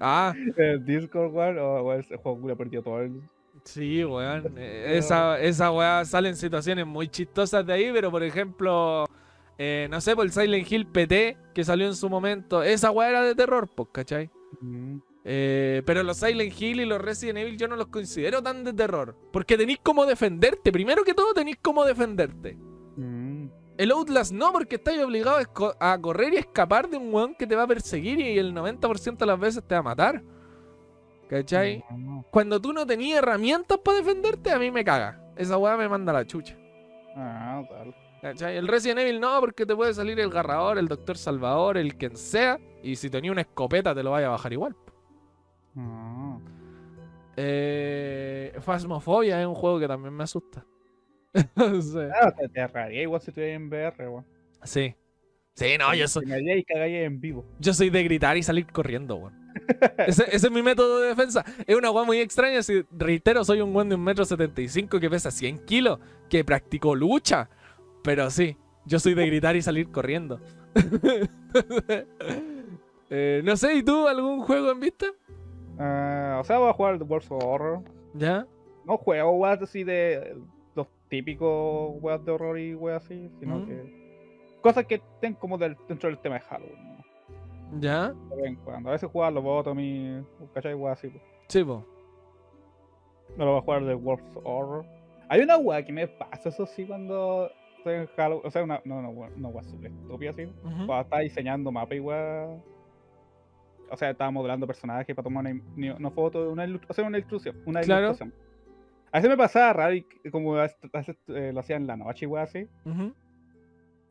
Ah, 0.00 0.34
el 0.56 0.84
Discord, 0.84 1.32
weón, 1.32 1.58
o 1.60 1.92
ese 1.92 2.16
juego 2.16 2.40
culo 2.40 2.56
perdió 2.56 2.82
todo 2.82 3.02
el. 3.02 3.20
sí, 3.62 4.04
weón. 4.04 4.52
Eh, 4.58 4.96
Esa, 4.98 5.38
esa 5.40 5.70
weá 5.70 6.04
salen 6.04 6.34
situaciones 6.34 6.84
muy 6.88 7.06
chistosas 7.06 7.64
de 7.64 7.74
ahí, 7.74 7.90
pero 7.92 8.10
por 8.10 8.24
ejemplo, 8.24 9.04
eh, 9.58 9.86
no 9.92 10.00
sé, 10.00 10.16
por 10.16 10.24
el 10.24 10.32
Silent 10.32 10.68
Hill 10.72 10.88
PT 10.88 11.36
que 11.54 11.62
salió 11.62 11.86
en 11.86 11.94
su 11.94 12.10
momento, 12.10 12.64
esa 12.64 12.90
weá 12.90 13.10
era 13.10 13.22
de 13.22 13.36
terror, 13.36 13.68
pues, 13.72 13.90
¿cachai? 13.92 14.28
Mm. 14.60 14.96
Eh, 15.28 15.82
pero 15.84 16.04
los 16.04 16.18
Silent 16.18 16.54
Hill 16.60 16.80
y 16.80 16.84
los 16.84 17.00
Resident 17.00 17.38
Evil 17.38 17.58
yo 17.58 17.66
no 17.66 17.74
los 17.74 17.88
considero 17.88 18.40
tan 18.40 18.62
de 18.62 18.72
terror. 18.72 19.16
Porque 19.32 19.58
tenéis 19.58 19.80
como 19.82 20.06
defenderte. 20.06 20.70
Primero 20.70 21.02
que 21.02 21.14
todo 21.14 21.34
tenéis 21.34 21.58
como 21.60 21.84
defenderte. 21.84 22.56
Mm. 22.96 23.48
El 23.76 23.90
Outlast 23.90 24.32
no, 24.32 24.52
porque 24.52 24.76
estáis 24.76 25.02
obligados 25.02 25.44
a 25.80 25.98
correr 26.00 26.32
y 26.32 26.36
escapar 26.36 26.88
de 26.88 26.96
un 26.96 27.12
weón 27.12 27.34
que 27.34 27.44
te 27.44 27.56
va 27.56 27.64
a 27.64 27.66
perseguir 27.66 28.20
y 28.20 28.38
el 28.38 28.54
90% 28.54 29.16
de 29.16 29.26
las 29.26 29.40
veces 29.40 29.64
te 29.66 29.74
va 29.74 29.80
a 29.80 29.82
matar. 29.82 30.22
¿Cachai? 31.28 31.84
No. 31.90 32.24
Cuando 32.30 32.60
tú 32.60 32.72
no 32.72 32.86
tenías 32.86 33.18
herramientas 33.18 33.78
para 33.78 33.98
defenderte, 33.98 34.52
a 34.52 34.60
mí 34.60 34.70
me 34.70 34.84
caga. 34.84 35.20
Esa 35.34 35.58
weá 35.58 35.76
me 35.76 35.88
manda 35.88 36.12
la 36.12 36.24
chucha. 36.24 36.56
Ah, 37.16 37.64
tal. 37.68 37.94
¿Cachai? 38.22 38.56
El 38.56 38.68
Resident 38.68 39.00
Evil 39.00 39.18
no, 39.18 39.40
porque 39.40 39.66
te 39.66 39.74
puede 39.74 39.92
salir 39.92 40.20
el 40.20 40.30
Garrador, 40.30 40.78
el 40.78 40.86
Doctor 40.86 41.18
Salvador, 41.18 41.78
el 41.78 41.96
quien 41.96 42.16
sea. 42.16 42.60
Y 42.80 42.94
si 42.94 43.10
tenía 43.10 43.32
una 43.32 43.40
escopeta, 43.40 43.92
te 43.92 44.04
lo 44.04 44.12
vaya 44.12 44.28
a 44.28 44.30
bajar 44.30 44.52
igual. 44.52 44.76
Ah. 45.76 46.38
Eh, 47.36 48.52
Phasmophobia 48.60 49.40
es 49.40 49.46
un 49.46 49.54
juego 49.54 49.78
que 49.78 49.88
también 49.88 50.14
me 50.14 50.24
asusta. 50.24 50.64
sí. 51.34 51.98
Ah, 52.14 52.32
te, 52.32 52.48
te 52.48 52.60
agarraría 52.60 53.02
igual 53.02 53.20
si 53.20 53.30
estuvieras 53.30 53.56
en 53.56 53.68
VR, 53.68 54.08
weón. 54.08 54.26
sí. 54.62 54.94
Sí, 55.54 55.78
no, 55.78 55.94
yo 55.94 56.06
soy, 56.06 56.26
y 56.28 56.94
en 56.96 57.18
vivo. 57.18 57.42
yo 57.58 57.72
soy 57.72 57.88
de 57.88 58.04
gritar 58.04 58.36
y 58.36 58.42
salir 58.42 58.66
corriendo, 58.66 59.16
weón. 59.16 59.46
Ese, 60.06 60.24
ese 60.24 60.48
es 60.48 60.50
mi 60.50 60.60
método 60.60 61.00
de 61.00 61.08
defensa. 61.08 61.42
Es 61.66 61.74
una 61.74 61.90
weá 61.90 62.04
muy 62.04 62.18
extraña. 62.18 62.62
Si 62.62 62.84
reitero, 62.90 63.42
soy 63.42 63.62
un 63.62 63.74
weón 63.74 63.88
de 63.88 63.94
un 63.94 64.04
metro 64.04 64.26
setenta 64.26 64.60
y 64.60 64.68
cinco 64.68 65.00
que 65.00 65.08
pesa 65.08 65.30
100 65.30 65.64
kilos, 65.64 65.98
que 66.28 66.44
practicó 66.44 66.94
lucha. 66.94 67.48
Pero 68.04 68.28
sí, 68.30 68.54
yo 68.84 68.98
soy 68.98 69.14
de 69.14 69.26
gritar 69.26 69.56
y 69.56 69.62
salir 69.62 69.90
corriendo. 69.90 70.40
Eh, 73.08 73.40
no 73.44 73.56
sé, 73.56 73.74
¿y 73.76 73.84
tú 73.84 74.08
algún 74.08 74.40
juego 74.42 74.72
en 74.72 74.80
vista? 74.80 75.06
Ah, 75.78 76.38
o 76.40 76.44
sea, 76.44 76.58
voy 76.58 76.68
a 76.70 76.72
jugar 76.72 76.98
The 76.98 77.04
World 77.04 77.26
of 77.32 77.44
Horror. 77.44 77.80
¿Ya? 78.14 78.46
No 78.84 78.96
juego 78.96 79.30
weas 79.32 79.60
así 79.60 79.84
de 79.84 80.36
los 80.74 80.86
típicos 81.08 81.94
weas 82.00 82.24
de 82.24 82.32
horror 82.32 82.58
y 82.58 82.74
weas 82.74 83.04
así, 83.04 83.30
sino 83.40 83.58
Mm. 83.58 83.66
que. 83.66 84.58
Cosas 84.62 84.84
que 84.86 84.96
estén 84.96 85.34
como 85.34 85.58
del- 85.58 85.76
dentro 85.88 86.08
del 86.08 86.18
tema 86.18 86.36
de 86.36 86.40
Halloween. 86.42 86.96
¿no? 87.72 87.80
¿Ya? 87.80 88.14
Cuando. 88.64 88.88
A 88.88 88.92
veces 88.92 89.10
jugar 89.10 89.32
los 89.32 89.42
Botomy, 89.44 90.24
¿cachai? 90.54 90.74
Weas 90.74 90.98
así. 90.98 91.08
pues. 91.08 91.22
Sí, 91.48 91.62
po. 91.64 91.84
No 93.36 93.44
lo 93.44 93.50
voy 93.52 93.58
a 93.60 93.62
jugar 93.64 93.84
de 93.84 93.94
World 93.94 94.24
of 94.36 94.42
Horror. 94.46 94.84
Hay 95.28 95.40
una 95.40 95.56
wea 95.58 95.84
que 95.84 95.92
me 95.92 96.06
pasa, 96.06 96.48
eso 96.48 96.64
sí, 96.66 96.86
cuando 96.86 97.50
estoy 97.78 97.94
en 97.96 98.06
Halloween. 98.16 98.46
O 98.46 98.50
sea, 98.50 98.62
una, 98.62 98.80
no, 98.84 99.02
no, 99.02 99.12
no, 99.36 99.48
wea 99.48 99.62
súper 99.64 99.90
estúpida 99.90 100.30
así. 100.30 100.44
Ujú. 100.44 100.86
Cuando 100.86 101.00
estaba 101.00 101.22
diseñando 101.22 101.70
mapa 101.72 101.94
y 101.94 102.00
wea. 102.00 102.56
O 103.90 103.96
sea, 103.96 104.10
estaba 104.10 104.30
modelando 104.30 104.66
personajes 104.66 105.14
para 105.14 105.24
tomar 105.24 105.44
una, 105.46 105.94
una 105.96 106.10
foto, 106.10 106.50
una, 106.50 106.64
hacer 106.88 107.04
una 107.04 107.18
ilustración. 107.18 107.56
Una 107.66 107.80
Claro. 107.82 108.06
ilustración. 108.06 108.34
A 109.12 109.18
veces 109.18 109.30
me 109.30 109.36
pasaba 109.36 109.72
raro 109.72 109.94
y 109.94 110.04
como 110.30 110.56
a 110.56 110.64
a 110.64 111.04
eh, 111.28 111.52
lo 111.52 111.60
hacía 111.60 111.76
en 111.76 111.86
la 111.86 111.96
noche 111.96 112.26
wea 112.26 112.42
así. 112.42 112.66
Ujú. 112.84 113.14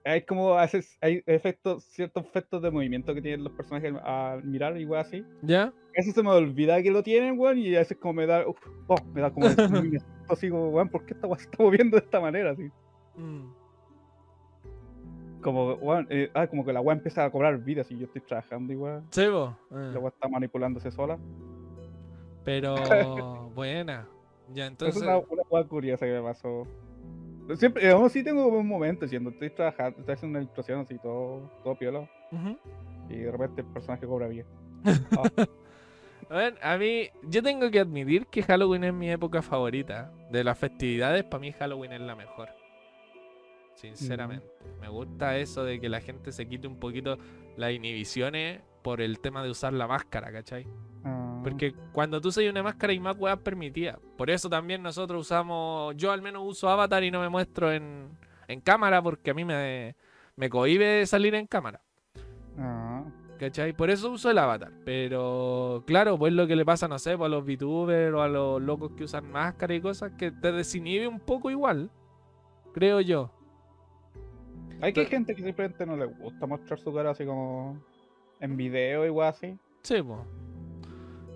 Hay 0.05 0.21
como 0.21 0.53
a 0.57 0.61
veces 0.61 0.97
hay 1.01 1.23
efectos, 1.25 1.83
ciertos 1.85 2.25
efectos 2.25 2.61
de 2.61 2.71
movimiento 2.71 3.13
que 3.13 3.21
tienen 3.21 3.43
los 3.43 3.53
personajes 3.53 3.93
al 4.03 4.43
mirar 4.43 4.73
wea 4.85 5.01
así. 5.01 5.25
¿Ya? 5.41 5.73
Veces 5.95 6.13
se 6.13 6.23
me 6.23 6.29
olvida 6.29 6.81
que 6.81 6.91
lo 6.91 7.03
tienen, 7.03 7.39
weón, 7.39 7.57
y 7.57 7.75
a 7.75 7.79
veces 7.79 7.97
como 7.97 8.13
me 8.13 8.25
da, 8.25 8.47
uf, 8.47 8.57
oh, 8.88 8.95
me 9.13 9.21
da 9.21 9.31
como 9.31 9.47
así 10.29 10.49
como, 10.49 10.69
weón, 10.69 10.89
¿por 10.89 11.05
qué 11.05 11.13
esta 11.13 11.27
está 11.35 11.63
moviendo 11.63 11.97
de 11.97 12.03
esta 12.03 12.19
manera? 12.19 12.51
Así. 12.51 12.63
Mm. 13.15 13.64
Como, 15.45 15.73
weón, 15.75 16.08
eh, 16.10 16.31
ah, 16.34 16.47
como 16.47 16.65
que 16.65 16.73
la 16.73 16.81
weá 16.81 16.95
empieza 16.95 17.23
a 17.23 17.29
cobrar 17.29 17.55
vida 17.60 17.84
si 17.84 17.95
yo 17.95 18.05
estoy 18.05 18.21
trabajando 18.21 18.73
weón, 18.73 19.05
Sí. 19.12 19.21
Eh. 19.21 19.29
la 19.29 19.99
weá 19.99 20.08
está 20.08 20.27
manipulándose 20.27 20.89
sola. 20.89 21.19
Pero, 22.43 22.73
buena. 23.53 24.08
Ya, 24.55 24.65
entonces. 24.65 24.95
es 24.95 25.03
una, 25.03 25.19
una 25.19 25.43
weá 25.47 25.63
curiosa 25.65 26.08
que 26.08 26.13
me 26.13 26.21
pasó. 26.23 26.65
Siempre, 27.58 27.86
eh, 27.86 27.91
aún 27.91 28.10
sí 28.10 28.23
tengo 28.23 28.47
un 28.47 28.67
momento 28.67 29.08
siendo, 29.08 29.29
estoy 29.29 29.51
trabajando, 29.51 29.99
estoy 29.99 30.13
haciendo 30.15 30.39
una 30.39 30.43
ilustración 30.43 30.79
así, 30.79 30.97
todo, 30.97 31.51
todo 31.63 31.75
piola, 31.75 32.10
y 33.08 33.17
de 33.17 33.31
repente 33.31 33.62
el 33.62 33.67
personaje 33.67 34.08
cobra 34.08 34.27
vida. 34.27 34.45
A 36.27 36.38
ver, 36.38 36.55
a 36.60 36.75
mí, 36.79 37.10
yo 37.21 37.43
tengo 37.43 37.69
que 37.69 37.79
admitir 37.81 38.25
que 38.25 38.41
Halloween 38.41 38.84
es 38.84 38.93
mi 38.95 39.12
época 39.12 39.43
favorita. 39.43 40.12
De 40.31 40.43
las 40.43 40.58
festividades, 40.58 41.23
para 41.23 41.39
mí 41.39 41.51
Halloween 41.51 41.91
es 41.91 42.01
la 42.01 42.15
mejor. 42.15 42.49
Sinceramente. 43.75 44.47
Me 44.79 44.89
gusta 44.89 45.38
eso 45.38 45.63
de 45.63 45.79
que 45.79 45.89
la 45.89 46.01
gente 46.01 46.31
se 46.31 46.47
quite 46.47 46.67
un 46.67 46.79
poquito 46.79 47.17
las 47.57 47.71
inhibiciones 47.71 48.61
por 48.81 49.01
el 49.01 49.19
tema 49.19 49.43
de 49.43 49.49
usar 49.49 49.73
la 49.73 49.88
máscara, 49.88 50.31
¿cachai? 50.31 50.67
Ah, 51.03 51.41
Porque 51.43 51.73
cuando 51.91 52.21
tú 52.21 52.29
usas 52.29 52.43
una 52.45 52.63
máscara 52.63 52.91
hay 52.91 52.99
más 52.99 53.17
weas 53.17 53.39
permitidas. 53.39 53.97
Por 54.17 54.29
eso 54.29 54.49
también 54.49 54.81
nosotros 54.83 55.21
usamos, 55.21 55.95
yo 55.97 56.11
al 56.11 56.21
menos 56.21 56.43
uso 56.45 56.69
avatar 56.69 57.03
y 57.03 57.11
no 57.11 57.19
me 57.19 57.29
muestro 57.29 57.71
en, 57.71 58.09
en 58.47 58.61
cámara 58.61 59.01
porque 59.01 59.31
a 59.31 59.33
mí 59.33 59.43
me, 59.43 59.95
me 60.35 60.49
cohibe 60.49 61.05
salir 61.05 61.35
en 61.35 61.47
cámara. 61.47 61.81
ah, 62.57 63.03
¿Cachai? 63.39 63.73
Por 63.73 63.89
eso 63.89 64.11
uso 64.11 64.29
el 64.31 64.38
avatar. 64.38 64.71
Pero 64.85 65.83
claro, 65.85 66.17
pues 66.17 66.31
lo 66.31 66.47
que 66.47 66.55
le 66.55 66.63
pasa, 66.63 66.88
no 66.88 66.97
sé, 66.99 67.17
pues 67.17 67.25
a 67.25 67.29
los 67.29 67.43
VTubers 67.43 68.13
o 68.13 68.21
a 68.21 68.29
los 68.29 68.61
locos 68.61 68.91
que 68.95 69.03
usan 69.03 69.29
máscara 69.29 69.73
y 69.73 69.81
cosas, 69.81 70.13
que 70.17 70.31
te 70.31 70.51
desinhibe 70.53 71.07
un 71.07 71.19
poco 71.19 71.51
igual. 71.51 71.89
Creo 72.73 73.01
yo. 73.01 73.31
Hay 74.85 74.93
que 74.93 75.01
hay 75.01 75.05
gente 75.07 75.35
que 75.35 75.43
simplemente 75.43 75.85
no 75.85 75.97
le 75.97 76.05
gusta 76.05 76.45
mostrar 76.45 76.79
su 76.79 76.93
cara 76.93 77.11
así 77.11 77.25
como 77.25 77.77
en 78.39 78.55
video 78.57 79.05
y 79.05 79.09
weá 79.09 79.29
así. 79.29 79.57
Sí, 79.83 80.01
pues. 80.01 80.19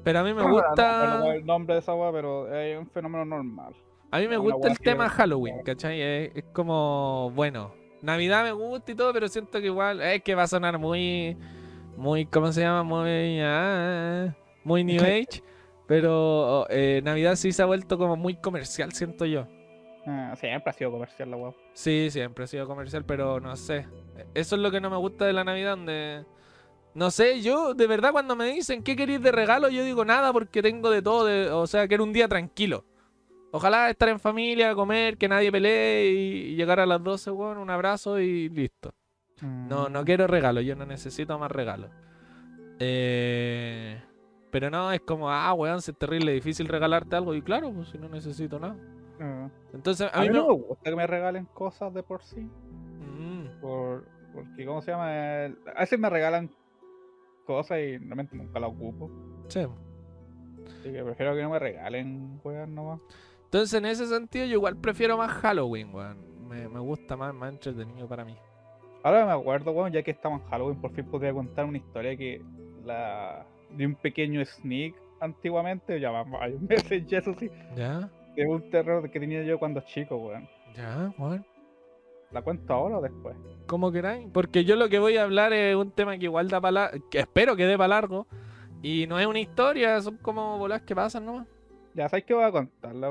Pero 0.04 0.20
a 0.20 0.24
mí 0.24 0.34
me 0.34 0.42
No 0.42 0.48
me 0.50 0.58
acuerdo 0.58 0.68
gusta. 0.70 1.36
el 1.36 1.46
nombre 1.46 1.76
de 1.76 1.80
esa 1.82 1.94
weá, 1.94 2.12
pero 2.12 2.54
es 2.54 2.78
un 2.78 2.88
fenómeno 2.88 3.26
normal. 3.26 3.74
A 4.12 4.20
mí 4.20 4.28
me 4.28 4.38
gusta 4.38 4.68
el 4.70 4.80
tema 4.80 5.08
Halloween, 5.10 5.62
¿cachai? 5.64 6.02
Es, 6.02 6.32
es 6.36 6.44
como, 6.54 7.32
bueno, 7.36 7.74
Navidad 8.02 8.44
me 8.44 8.52
gusta 8.54 8.92
y 8.92 8.96
todo, 8.96 9.14
pero 9.14 9.28
siento 9.28 9.60
que 9.60 9.68
igual 9.68 10.02
es 10.02 10.24
que 10.24 10.34
va 10.36 10.44
a 10.44 10.48
sonar 10.48 10.80
muy, 10.80 11.38
muy, 11.98 12.26
¿cómo 12.26 12.52
se 12.52 12.62
llama? 12.62 12.84
Muy, 12.84 13.40
ah, 13.42 14.34
muy 14.64 14.84
New 14.84 15.02
Age. 15.04 15.44
Pero 15.86 16.66
eh, 16.70 17.02
Navidad 17.04 17.36
sí 17.36 17.52
se 17.52 17.62
ha 17.62 17.66
vuelto 17.66 17.98
como 17.98 18.16
muy 18.16 18.36
comercial, 18.36 18.92
siento 18.94 19.26
yo. 19.26 19.48
Ah, 20.06 20.36
siempre 20.38 20.70
ha 20.70 20.74
sido 20.74 20.92
comercial 20.92 21.30
la 21.32 21.38
weá. 21.38 21.54
Sí, 21.74 22.08
siempre 22.12 22.44
ha 22.46 22.48
sido 22.48 22.68
comercial, 22.68 23.06
pero 23.06 23.40
no 23.40 23.56
sé. 23.56 23.86
Eso 24.34 24.56
es 24.56 24.62
lo 24.62 24.72
que 24.72 24.82
no 24.82 24.90
me 24.90 24.98
gusta 24.98 25.26
de 25.26 25.34
la 25.34 25.44
Navidad, 25.44 25.72
donde... 25.78 26.26
No 26.96 27.12
sé, 27.12 27.42
yo 27.42 27.76
de 27.76 27.86
verdad 27.86 28.12
cuando 28.12 28.36
me 28.36 28.46
dicen 28.46 28.82
qué 28.84 28.96
queréis 28.96 29.22
de 29.22 29.32
regalo, 29.32 29.70
yo 29.70 29.84
digo 29.84 30.04
nada 30.06 30.34
porque 30.34 30.62
tengo 30.64 30.90
de 30.90 31.02
todo, 31.04 31.26
de- 31.26 31.50
o 31.52 31.68
sea, 31.68 31.88
que 31.88 31.94
era 31.94 32.04
un 32.04 32.12
día 32.14 32.28
tranquilo. 32.28 32.84
Ojalá 33.52 33.90
estar 33.90 34.10
en 34.10 34.20
familia, 34.20 34.74
comer, 34.74 35.18
que 35.18 35.28
nadie 35.28 35.52
pelee 35.52 36.06
y 36.12 36.56
llegar 36.56 36.80
a 36.80 36.86
las 36.88 37.04
12, 37.04 37.30
weón, 37.32 37.58
un 37.60 37.70
abrazo 37.70 38.20
y 38.20 38.50
listo. 38.50 38.92
No, 39.42 39.88
no 39.90 40.02
Mm. 40.02 40.06
quiero 40.06 40.28
regalos, 40.28 40.66
yo 40.66 40.76
no 40.76 40.86
necesito 40.86 41.38
más 41.38 41.52
regalos. 41.52 41.90
Eh, 42.80 44.02
pero 44.52 44.70
no, 44.70 44.92
es 44.92 45.02
como, 45.02 45.30
ah, 45.30 45.54
weón, 45.54 45.82
si 45.82 45.92
es 45.92 45.98
terrible 45.98 46.34
difícil 46.34 46.68
regalarte 46.68 47.16
algo. 47.16 47.36
Y 47.36 47.42
claro, 47.42 47.72
pues 47.72 47.90
si 47.90 47.98
no 47.98 48.10
necesito 48.10 48.60
nada. 48.60 48.76
Ah. 49.20 49.50
Entonces, 49.74 50.10
a, 50.14 50.18
A, 50.18 50.22
mí 50.22 50.30
mí 50.30 50.34
no. 50.36 50.42
no 50.44 50.48
me 50.50 50.64
gusta 50.64 50.90
que 50.90 50.96
me 50.96 51.08
regalen 51.08 51.46
cosas 51.54 51.94
de 51.94 52.04
por 52.04 52.24
sí. 52.24 52.42
Mm, 52.42 53.60
Por, 53.62 54.06
porque, 54.34 54.66
¿cómo 54.66 54.82
se 54.82 54.92
llama? 54.92 55.10
A 55.76 55.80
veces 55.80 56.00
me 56.00 56.10
regalan 56.10 56.50
cosas 57.46 57.80
y 57.80 57.98
realmente 57.98 58.36
nunca 58.36 58.60
las 58.60 58.70
ocupo. 58.70 59.10
sí. 59.48 59.66
Así 60.82 60.92
que 60.94 61.04
prefiero 61.04 61.34
que 61.36 61.42
no 61.42 61.50
me 61.50 61.60
regalen, 61.60 62.40
weón, 62.44 62.76
nomás. 62.76 63.00
Entonces, 63.46 63.74
en 63.74 63.86
ese 63.86 64.06
sentido, 64.06 64.46
yo 64.46 64.54
igual 64.54 64.78
prefiero 64.78 65.18
más 65.18 65.32
Halloween, 65.32 65.94
weón. 65.94 66.48
Me, 66.48 66.70
me 66.70 66.80
gusta 66.80 67.18
más, 67.18 67.34
más 67.34 67.52
entretenido 67.54 68.08
para 68.08 68.24
mí. 68.24 68.38
Ahora 69.04 69.26
me 69.26 69.32
acuerdo, 69.32 69.72
weón, 69.72 69.92
ya 69.92 70.04
que 70.04 70.12
estamos 70.12 70.42
en 70.42 70.48
Halloween, 70.50 70.80
por 70.80 70.92
fin 70.94 71.06
podría 71.06 71.34
contar 71.34 71.66
una 71.66 71.78
historia 71.80 72.16
que 72.16 72.42
la 72.86 73.46
de 73.72 73.86
un 73.88 73.96
pequeño 73.96 74.44
sneak 74.46 74.94
antiguamente, 75.20 76.00
ya 76.00 76.12
va 76.12 76.24
varios 76.24 76.62
meses, 76.62 77.06
ya 77.08 77.18
eso 77.18 77.34
sí, 77.34 77.50
¿Ya? 77.76 78.10
De 78.44 78.48
un 78.48 78.70
terror 78.70 79.10
que 79.10 79.20
tenía 79.20 79.44
yo 79.44 79.60
cuando 79.60 79.82
chico, 79.82 80.16
weón. 80.18 80.48
¿Ya, 80.76 81.14
weón? 81.18 81.46
¿La 82.32 82.42
cuento 82.42 82.74
ahora 82.74 83.00
o 83.00 83.02
después? 83.02 83.36
Como 83.66 83.92
queráis. 83.92 84.28
Porque 84.32 84.64
yo 84.64 84.76
lo 84.76 84.88
que 84.90 85.00
voy 85.00 85.18
a 85.18 85.24
hablar 85.24 85.52
es 85.54 85.76
un 85.76 85.92
tema 85.92 86.18
que 86.18 86.26
igual 86.26 86.48
da 86.48 86.62
para 86.62 86.92
que 87.10 87.20
espero 87.20 87.56
que 87.56 87.66
dé 87.66 87.78
para 87.78 87.88
largo. 87.90 88.28
Y 88.82 89.08
no 89.08 89.20
es 89.20 89.26
una 89.26 89.40
historia, 89.40 90.00
son 90.02 90.18
como 90.18 90.58
bolas 90.58 90.82
que 90.84 90.96
pasan 90.96 91.26
nomás. 91.26 91.48
Ya 91.96 92.08
sabes 92.08 92.24
que 92.26 92.34
voy 92.34 92.44
a 92.44 92.52
contarla, 92.52 93.10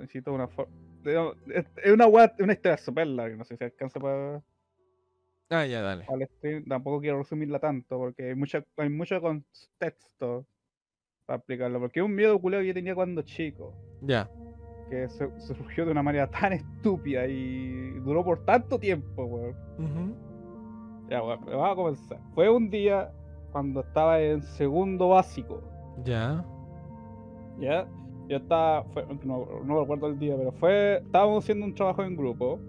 necesito 0.00 0.32
una 0.32 0.48
forma. 0.48 0.72
Es 1.04 1.92
una 1.92 2.06
weá- 2.08 2.34
una 2.40 2.52
historia 2.52 2.76
súper 2.76 3.06
larga, 3.06 3.36
no 3.36 3.44
sé 3.44 3.56
si 3.56 3.62
alcanza 3.64 4.00
para, 4.00 4.42
Ah, 5.48 5.64
ya, 5.64 5.80
dale. 5.80 6.04
para 6.04 6.18
el 6.24 6.28
stream. 6.28 6.64
Tampoco 6.64 7.00
quiero 7.00 7.18
resumirla 7.18 7.60
tanto, 7.60 7.96
porque 7.96 8.30
hay, 8.30 8.34
mucha, 8.34 8.64
hay 8.76 8.88
mucho 8.88 9.20
contexto 9.20 10.44
para 11.26 11.38
explicarlo. 11.38 11.80
Porque 11.80 12.00
es 12.00 12.06
un 12.06 12.14
miedo 12.14 12.38
culero 12.38 12.62
que 12.62 12.68
yo 12.68 12.74
tenía 12.74 12.94
cuando 12.94 13.22
chico. 13.22 13.74
Ya. 14.02 14.28
que 14.88 15.08
se- 15.08 15.40
surgió 15.40 15.84
de 15.84 15.90
una 15.90 16.02
manera 16.04 16.30
tan 16.30 16.52
estúpida 16.52 17.26
y 17.26 17.90
duró 18.04 18.24
por 18.24 18.44
tanto 18.44 18.78
tiempo, 18.78 19.24
weón. 19.24 20.14
Ya, 21.10 21.20
weón, 21.22 21.40
vamos 21.44 21.70
a 21.72 21.74
comenzar. 21.74 22.18
Fue 22.34 22.48
un 22.48 22.70
día 22.70 23.10
cuando 23.50 23.80
estaba 23.80 24.20
en 24.20 24.42
segundo 24.42 25.08
básico, 25.08 25.60
Ya. 26.04 26.44
¿ya? 27.58 27.86
Yo 28.28 28.36
estaba, 28.36 28.84
fue- 28.92 29.04
no, 29.24 29.44
no 29.64 29.80
recuerdo 29.80 30.06
el 30.06 30.18
día, 30.20 30.36
pero 30.36 30.52
fue, 30.52 30.98
estábamos 30.98 31.42
haciendo 31.42 31.66
un 31.66 31.74
trabajo 31.74 32.04
en 32.04 32.16
grupo 32.16 32.60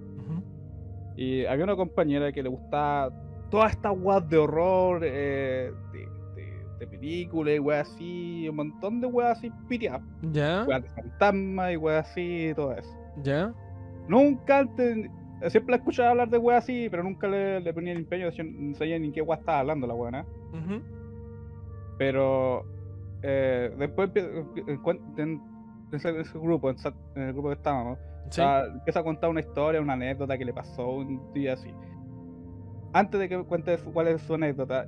y 1.16 1.46
había 1.46 1.66
una 1.66 1.76
compañera 1.76 2.32
que 2.32 2.42
le 2.42 2.50
gustaba 2.50 3.12
todas 3.52 3.72
estas 3.74 3.96
weas 3.96 4.28
de 4.30 4.38
horror, 4.38 5.02
eh, 5.04 5.72
de, 5.94 6.08
de, 6.80 6.88
películas 6.88 7.56
y 7.56 7.60
weas 7.60 7.88
así, 7.90 8.48
un 8.50 8.56
montón 8.56 9.02
de 9.02 9.08
weas 9.08 9.38
así 9.38 9.52
piteadas, 9.68 10.02
Ya. 10.32 10.64
weas 10.68 10.84
de 10.84 10.90
fantasma 10.90 11.72
y 11.72 11.78
weas 11.78 12.10
así 12.10 12.50
y 12.50 12.54
todo 12.54 12.74
eso. 12.74 12.90
Ya. 13.24 13.54
Nunca 14.08 14.60
antes, 14.60 15.10
siempre 15.50 15.72
la 15.72 15.78
escuchaba 15.78 16.12
hablar 16.12 16.30
de 16.30 16.38
weas 16.38 16.64
así, 16.64 16.88
pero 16.90 17.04
nunca 17.04 17.28
le, 17.28 17.60
le 17.62 17.74
ponía 17.74 17.94
el 17.94 18.00
empeño, 18.00 18.30
no 18.44 18.76
sabía 18.76 19.00
ni 19.00 19.12
qué 19.12 19.22
wea 19.22 19.38
estaba 19.38 19.60
hablando 19.60 19.88
la 19.88 19.94
buena. 19.94 20.26
Ujú. 20.54 20.82
Pero 21.98 22.66
eh, 23.24 23.74
después 23.78 24.12
encuent- 24.14 25.02
en 25.20 25.42
ese, 25.92 26.20
ese 26.20 26.38
grupo, 26.38 26.70
en, 26.70 26.78
el 27.16 27.34
grupo 27.34 27.50
que 27.50 27.56
estábamos, 27.56 27.98
Sí. 28.30 28.42
ah, 28.44 28.66
empieza 28.72 29.00
a 29.00 29.04
contar 29.04 29.30
una 29.30 29.40
historia, 29.40 29.80
una 29.82 29.94
anécdota 29.94 30.38
que 30.38 30.44
le 30.46 30.54
pasó 30.54 30.90
un 30.90 31.32
día 31.34 31.54
así. 31.54 31.74
Antes 32.94 33.20
de 33.20 33.30
que 33.30 33.42
cuente 33.44 33.78
cuál 33.94 34.10
es 34.10 34.22
su 34.22 34.34
anécdota, 34.34 34.86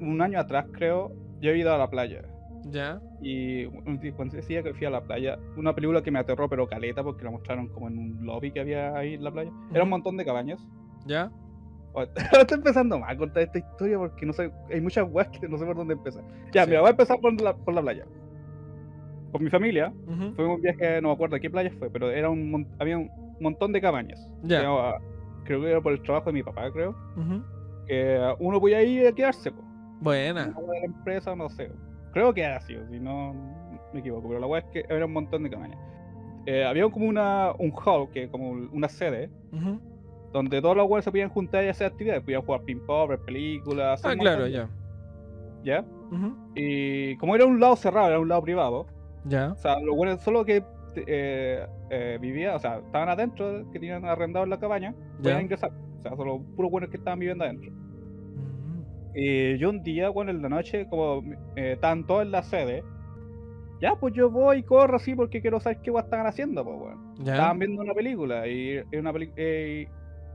un 0.00 0.20
año 0.22 0.38
atrás 0.40 0.66
creo, 0.72 1.12
yo 1.40 1.50
he 1.50 1.58
ido 1.58 1.72
a 1.74 1.78
la 1.78 1.88
playa. 1.88 2.22
Ya. 2.66 2.98
Y 3.20 3.66
cuando 4.12 4.36
decía 4.36 4.62
que 4.62 4.72
fui 4.74 4.86
a 4.86 4.90
la 4.90 5.02
playa, 5.02 5.38
una 5.56 5.74
película 5.74 6.02
que 6.02 6.10
me 6.10 6.18
aterró 6.18 6.48
pero 6.48 6.66
caleta 6.66 7.02
porque 7.02 7.24
la 7.24 7.30
mostraron 7.30 7.68
como 7.68 7.88
en 7.88 7.98
un 7.98 8.26
lobby 8.26 8.50
que 8.52 8.60
había 8.60 8.96
ahí 8.96 9.14
en 9.14 9.24
la 9.24 9.30
playa. 9.30 9.50
Era 9.72 9.84
un 9.84 9.90
montón 9.90 10.16
de 10.16 10.24
cabañas. 10.24 10.60
Ya. 11.06 11.30
Estoy 12.40 12.58
empezando 12.58 12.98
mal 12.98 13.14
a 13.14 13.16
contar 13.16 13.44
esta 13.44 13.58
historia 13.58 13.98
porque 13.98 14.26
no 14.26 14.32
sé, 14.32 14.50
hay 14.72 14.80
muchas 14.80 15.06
weas 15.10 15.28
que 15.28 15.46
no 15.48 15.56
sé 15.58 15.64
por 15.64 15.76
dónde 15.76 15.94
empezar. 15.94 16.24
Ya, 16.52 16.64
Sí. 16.64 16.70
mira, 16.70 16.80
voy 16.80 16.88
a 16.88 16.90
empezar 16.90 17.20
por 17.20 17.40
la, 17.40 17.54
por 17.56 17.72
la 17.74 17.82
playa. 17.82 18.04
Con 19.30 19.44
mi 19.44 19.50
familia, 19.50 19.92
Ujú. 20.06 20.34
fue 20.34 20.46
un 20.46 20.60
viaje, 20.60 21.00
no 21.02 21.08
me 21.08 21.14
acuerdo 21.14 21.36
a 21.36 21.40
qué 21.40 21.50
playa 21.50 21.70
fue, 21.78 21.90
pero 21.90 22.10
era 22.10 22.30
un, 22.30 22.66
había 22.78 22.98
un 22.98 23.10
montón 23.40 23.72
de 23.72 23.80
cabañas. 23.80 24.28
Ya. 24.42 24.60
Creo 25.44 25.60
que 25.60 25.70
era 25.70 25.80
por 25.80 25.92
el 25.92 26.02
trabajo 26.02 26.26
de 26.26 26.32
mi 26.32 26.42
papá, 26.42 26.70
creo. 26.72 26.90
Ujú. 27.16 27.42
Que 27.86 28.34
uno 28.38 28.60
podía 28.60 28.82
ir 28.82 29.06
a 29.06 29.12
quedarse, 29.12 29.50
po. 29.52 29.62
Buena. 30.00 30.46
De 30.46 30.52
la 30.80 30.84
empresa, 30.84 31.34
no 31.36 31.48
sé. 31.48 31.70
Creo 32.12 32.32
que 32.32 32.42
era 32.42 32.56
así, 32.56 32.76
si 32.90 33.00
no 33.00 33.34
me 33.92 34.00
equivoco, 34.00 34.28
pero 34.28 34.40
la 34.40 34.46
wea 34.46 34.60
es 34.60 34.66
que 34.66 34.84
había 34.92 35.04
un 35.06 35.12
montón 35.12 35.42
de 35.44 35.50
cabañas. 35.50 35.78
Eh, 36.46 36.64
había 36.64 36.88
como 36.90 37.06
una, 37.06 37.52
un 37.58 37.72
hall, 37.72 38.08
que 38.10 38.28
como 38.28 38.50
una 38.50 38.88
sede, 38.88 39.30
donde 40.32 40.60
todos 40.60 40.76
los 40.76 40.86
weones 40.86 41.04
se 41.04 41.10
podían 41.10 41.30
juntar 41.30 41.64
y 41.64 41.68
hacer 41.68 41.86
actividades. 41.86 42.22
Podían 42.22 42.42
jugar 42.42 42.62
ping-pong, 42.62 43.08
ver 43.10 43.18
películas. 43.20 44.04
Ah, 44.04 44.14
claro, 44.18 44.46
ya. 44.46 44.68
¿Ya? 45.62 45.84
Y 46.54 47.16
como 47.16 47.34
era 47.34 47.46
un 47.46 47.58
lado 47.60 47.76
cerrado, 47.76 48.08
era 48.08 48.20
un 48.20 48.28
lado 48.28 48.42
privado, 48.42 48.86
Ya. 49.24 49.52
o 49.52 49.56
sea, 49.56 49.80
los 49.80 49.96
buenos 49.96 50.20
solo 50.20 50.44
que 50.44 50.62
eh, 50.96 51.66
eh, 51.90 52.18
vivían, 52.20 52.54
o 52.54 52.58
sea, 52.58 52.78
estaban 52.78 53.08
adentro, 53.08 53.64
que 53.72 53.78
tenían 53.80 54.04
arrendado 54.04 54.44
en 54.44 54.50
la 54.50 54.58
cabaña, 54.60 54.94
podían 55.22 55.40
ingresar. 55.42 55.72
O 56.04 56.08
sea, 56.08 56.16
solo 56.16 56.42
puros 56.56 56.70
buenos 56.70 56.90
que 56.90 56.96
estaban 56.98 57.18
viviendo 57.18 57.44
adentro. 57.44 57.72
Y 59.14 59.56
yo 59.58 59.70
un 59.70 59.82
día, 59.82 60.08
bueno, 60.10 60.30
en 60.32 60.42
la 60.42 60.48
noche, 60.48 60.86
como 60.88 61.22
eh, 61.56 61.72
estaban 61.74 62.04
todos 62.06 62.22
en 62.22 62.32
la 62.32 62.42
sede, 62.42 62.82
ya, 63.80 63.94
pues 63.96 64.12
yo 64.14 64.30
voy 64.30 64.58
y 64.58 64.62
corro 64.64 64.96
así 64.96 65.14
porque 65.14 65.40
quiero 65.40 65.60
saber 65.60 65.80
qué 65.82 65.90
estaban 65.96 66.26
haciendo, 66.26 66.64
pues. 66.64 66.96
Ya. 67.20 67.34
Estaban 67.34 67.58
viendo 67.58 67.82
una 67.82 67.94
película 67.94 68.46
y 68.48 68.70
era 68.72 69.00
una 69.00 69.12
peli- 69.12 69.32
eh, 69.36 69.88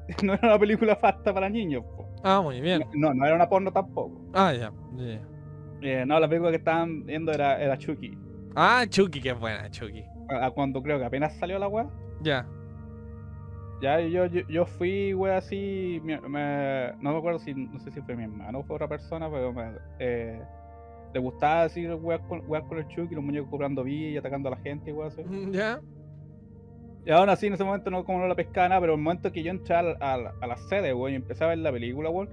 no 0.23 0.34
era 0.34 0.47
una 0.49 0.60
película 0.60 0.95
fasta 0.95 1.34
para 1.34 1.49
niños, 1.49 1.84
pues. 1.95 2.08
Ah, 2.23 2.41
muy 2.41 2.62
bien. 2.62 2.84
No, 2.95 3.13
no 3.13 3.25
era 3.25 3.36
una 3.36 3.49
porno 3.49 3.71
tampoco. 3.71 4.21
Ah, 4.34 4.53
ya. 4.53 4.71
ya. 4.95 5.21
Eh, 5.82 6.05
no, 6.05 6.19
la 6.19 6.27
película 6.27 6.51
que 6.51 6.58
estaban 6.58 7.05
viendo 7.05 7.32
era, 7.32 7.62
era 7.62 7.77
Chucky. 7.77 8.17
Ah, 8.55 8.86
Chucky, 8.89 9.21
qué 9.21 9.34
buena, 9.34 9.69
Chucky. 9.69 10.03
A- 10.29 10.45
a 10.47 10.51
Cuando 10.51 10.82
creo 10.82 10.99
que 10.99 11.05
apenas 11.05 11.38
salió 11.38 11.60
la 11.60 11.67
weá. 11.67 11.88
Ya. 12.21 12.47
Ya 13.81 13.99
yo, 14.01 14.25
yo, 14.25 14.41
yo 14.49 14.65
fui, 14.65 15.13
weá, 15.13 15.37
así. 15.37 16.01
me- 16.03 16.19
no 16.19 17.11
me 17.11 17.17
acuerdo 17.17 17.39
si. 17.39 17.53
No 17.53 17.79
sé 17.79 17.91
si 17.91 18.01
fue 18.01 18.15
mi 18.15 18.23
hermano 18.23 18.59
o 18.59 18.63
fue 18.63 18.75
otra 18.75 18.87
persona, 18.89 19.29
pero 19.29 19.53
me, 19.53 19.71
eh, 19.99 20.41
le 21.13 21.19
gustaba 21.19 21.63
así 21.63 21.87
weá 21.87 22.19
con, 22.19 22.41
weas 22.47 22.63
con 22.65 22.77
el 22.77 22.87
Chucky, 22.87 23.15
los 23.15 23.23
muñecos 23.23 23.49
cobrando 23.49 23.83
vida 23.83 24.09
y 24.09 24.17
atacando 24.17 24.49
a 24.49 24.51
la 24.51 24.57
gente 24.57 24.89
y 24.89 24.93
weá 24.93 25.07
así. 25.07 25.23
Mm, 25.23 25.51
Ya. 25.51 25.79
Y 27.05 27.11
aún 27.11 27.29
así 27.29 27.47
en 27.47 27.53
ese 27.53 27.63
momento 27.63 27.89
no 27.89 28.03
como 28.03 28.19
no 28.19 28.27
la 28.27 28.35
pescaba 28.35 28.67
nada, 28.67 28.81
pero 28.81 28.93
el 28.95 28.99
momento 28.99 29.31
que 29.31 29.41
yo 29.41 29.49
entré 29.51 29.73
a 29.75 29.81
la, 29.81 29.91
a 30.01 30.17
la- 30.17 30.33
a 30.41 30.47
la 30.47 30.57
sede, 30.57 30.93
weón, 30.93 31.13
y 31.13 31.15
empecé 31.15 31.43
a 31.45 31.47
ver 31.47 31.57
la 31.59 31.71
película, 31.71 32.09
weón. 32.09 32.29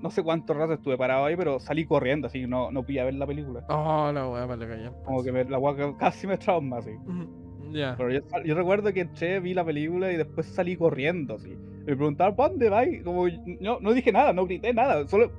No 0.00 0.08
sé 0.10 0.22
cuánto 0.22 0.54
rato 0.54 0.72
estuve 0.74 0.96
parado 0.96 1.26
ahí, 1.26 1.36
pero 1.36 1.58
salí 1.58 1.84
corriendo, 1.84 2.28
así 2.28 2.46
no, 2.46 2.70
no 2.70 2.82
pude 2.84 3.02
ver 3.04 3.14
la 3.14 3.26
película. 3.26 3.64
Oh, 3.68 4.10
la 4.14 4.28
weá, 4.28 4.46
vale, 4.46 4.66
callar. 4.66 4.92
Como 5.04 5.22
que 5.22 5.32
me- 5.32 5.44
la 5.44 5.58
weá 5.58 5.94
casi 5.98 6.26
me 6.26 6.38
trauma 6.38 6.78
así. 6.78 6.92
Ya. 7.72 7.94
Pero 7.96 8.10
yo, 8.44 8.54
recuerdo 8.54 8.92
que 8.92 9.00
entré, 9.00 9.40
vi 9.40 9.54
la 9.54 9.64
película 9.64 10.10
y 10.12 10.16
después 10.16 10.46
salí 10.46 10.76
corriendo, 10.76 11.34
así. 11.36 11.56
Me 11.86 11.96
preguntaron, 11.96 12.36
¿para 12.36 12.48
dónde 12.50 12.68
vas? 12.68 12.86
Y 12.86 13.00
Como, 13.02 13.26
no, 13.60 13.80
no 13.80 13.92
dije 13.92 14.12
nada, 14.12 14.32
no 14.32 14.44
grité 14.44 14.72
nada, 14.74 15.06
solo 15.08 15.30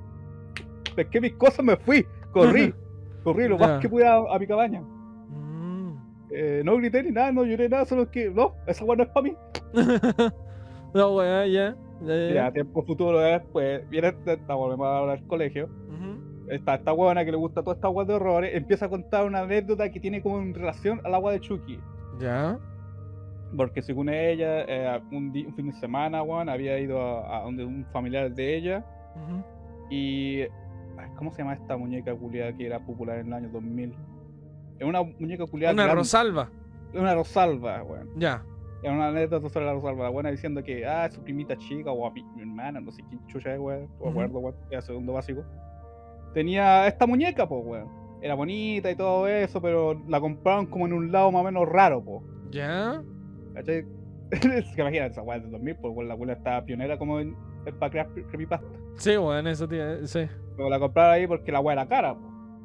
pesqué 0.96 1.20
mis 1.20 1.32
cosas, 1.34 1.64
me 1.64 1.76
fui, 1.76 2.04
corrí, 2.32 2.74
corrí 3.24 3.48
lo 3.48 3.58
más 3.58 3.80
que 3.80 3.88
pude 3.88 4.06
a, 4.06 4.16
a 4.16 4.38
mi 4.38 4.46
cabaña. 4.46 4.80
Mm. 4.80 5.92
Eh, 6.30 6.62
no 6.64 6.76
grité 6.76 7.02
ni 7.02 7.10
nada, 7.10 7.32
no 7.32 7.44
lloré 7.44 7.68
nada, 7.68 7.84
solo 7.86 8.10
que, 8.10 8.30
no, 8.30 8.52
esa 8.66 8.84
weá 8.84 8.96
no 8.96 9.02
es 9.04 9.08
para 9.10 9.24
mí. 9.24 9.34
No, 10.94 11.16
weá, 11.16 11.46
ya. 11.46 11.74
Ya, 12.34 12.52
tiempo 12.52 12.82
futuro 12.82 13.18
después, 13.20 13.88
viene 13.88 14.08
esta, 14.08 14.34
esta- 14.34 14.54
volvemos 14.54 14.86
a 14.86 14.98
hablar 14.98 15.18
del 15.20 15.26
colegio. 15.28 15.70
Ujú. 15.88 16.50
Está 16.50 16.74
esta 16.74 16.92
huevona 16.92 17.24
que 17.24 17.30
le 17.30 17.38
gusta 17.38 17.62
toda 17.62 17.76
esta 17.76 17.86
agua 17.86 18.04
de 18.04 18.12
horrores, 18.12 18.54
empieza 18.54 18.86
a 18.86 18.88
contar 18.90 19.24
una 19.24 19.40
anécdota 19.40 19.90
que 19.90 20.00
tiene 20.00 20.20
como 20.20 20.38
en 20.40 20.52
relación 20.52 21.00
al 21.04 21.14
agua 21.14 21.32
de 21.32 21.40
Chucky. 21.40 21.78
Ya. 22.20 22.58
Porque 23.56 23.82
según 23.82 24.08
ella, 24.08 24.64
eh, 24.66 25.00
un, 25.10 25.32
fin 25.54 25.66
de 25.66 25.72
semana, 25.74 26.22
weón, 26.22 26.48
había 26.48 26.78
ido 26.78 27.00
a, 27.00 27.38
a 27.38 27.42
donde 27.42 27.64
un 27.64 27.84
familiar 27.92 28.32
de 28.32 28.56
ella 28.56 28.84
y... 29.90 30.42
¿Cómo 31.16 31.32
se 31.32 31.38
llama 31.38 31.54
esta 31.54 31.76
muñeca 31.76 32.14
culiada 32.14 32.52
que 32.52 32.66
era 32.66 32.78
popular 32.78 33.18
en 33.18 33.28
el 33.28 33.32
año 33.32 33.48
2000? 33.48 33.94
Es 34.78 34.86
una 34.86 35.02
muñeca 35.02 35.46
culiada 35.46 35.72
Una 35.72 35.84
grande, 35.84 36.00
Rosalba. 36.00 36.50
Una 36.94 37.14
Rosalba, 37.14 37.82
weón. 37.82 38.10
Ya. 38.16 38.42
Era 38.82 38.92
una 38.92 39.08
anécdota 39.08 39.48
sobre 39.48 39.66
la 39.66 39.74
Rosalba, 39.74 40.04
la 40.04 40.10
buena 40.10 40.30
diciendo 40.30 40.62
que, 40.62 40.84
ah, 40.86 41.08
su 41.10 41.22
primita 41.22 41.56
chica 41.56 41.90
o 41.90 42.06
a 42.06 42.10
mi, 42.10 42.22
mi 42.34 42.42
hermana, 42.42 42.80
no 42.80 42.90
sé 42.90 43.02
quién 43.08 43.24
chucha 43.26 43.54
es, 43.54 43.60
weón. 43.60 43.88
Me 44.02 44.10
acuerdo, 44.10 44.38
weón, 44.38 44.56
era 44.70 44.82
segundo 44.82 45.12
básico. 45.12 45.44
Tenía 46.34 46.86
esta 46.86 47.06
muñeca, 47.06 47.48
pues, 47.48 47.62
weón. 47.64 48.01
Era 48.22 48.34
bonita 48.34 48.90
y 48.90 48.96
todo 48.96 49.26
eso, 49.26 49.60
pero 49.60 50.00
la 50.06 50.20
compraron 50.20 50.66
como 50.66 50.86
en 50.86 50.92
un 50.92 51.12
lado 51.12 51.30
más 51.32 51.42
o 51.42 51.44
menos 51.44 51.68
raro, 51.68 52.02
po. 52.02 52.22
¿Ya? 52.50 53.02
¿Cachai? 53.54 53.84
Es 54.30 54.74
que 54.74 54.80
imagínate, 54.80 55.12
esa 55.12 55.22
weá 55.22 55.38
del 55.38 55.50
2000, 55.50 55.76
pues 55.76 56.08
la 56.08 56.14
abuela 56.14 56.32
estaba 56.32 56.64
pionera 56.64 56.96
como 56.96 57.20
en, 57.20 57.36
en 57.66 57.78
para 57.78 57.90
crear 57.90 58.08
creepypasta. 58.08 58.66
Sí, 58.96 59.16
weón, 59.16 59.46
eso 59.46 59.68
tiene. 59.68 60.06
Sí. 60.06 60.26
Pero 60.56 60.70
la 60.70 60.78
compraron 60.78 61.14
ahí 61.14 61.26
porque 61.26 61.52
la 61.52 61.60
weá 61.60 61.74
era 61.74 61.86
cara, 61.86 62.14
po. 62.14 62.20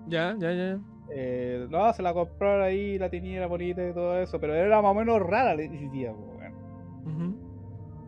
Ya, 0.08 0.36
ya, 0.38 0.54
ya. 0.54 0.80
Eh, 1.10 1.68
no, 1.70 1.92
se 1.94 2.04
la 2.04 2.14
compraron 2.14 2.64
ahí, 2.64 2.98
la 2.98 3.10
tenía, 3.10 3.38
era 3.38 3.48
bonita 3.48 3.86
y 3.86 3.94
todo 3.94 4.18
eso, 4.20 4.40
pero 4.40 4.54
era 4.54 4.82
más 4.82 4.92
o 4.92 4.94
menos 4.94 5.22
rara 5.22 5.56
la 5.56 5.70
tía, 5.92 6.14
po, 6.14 6.36
weón. 6.38 7.47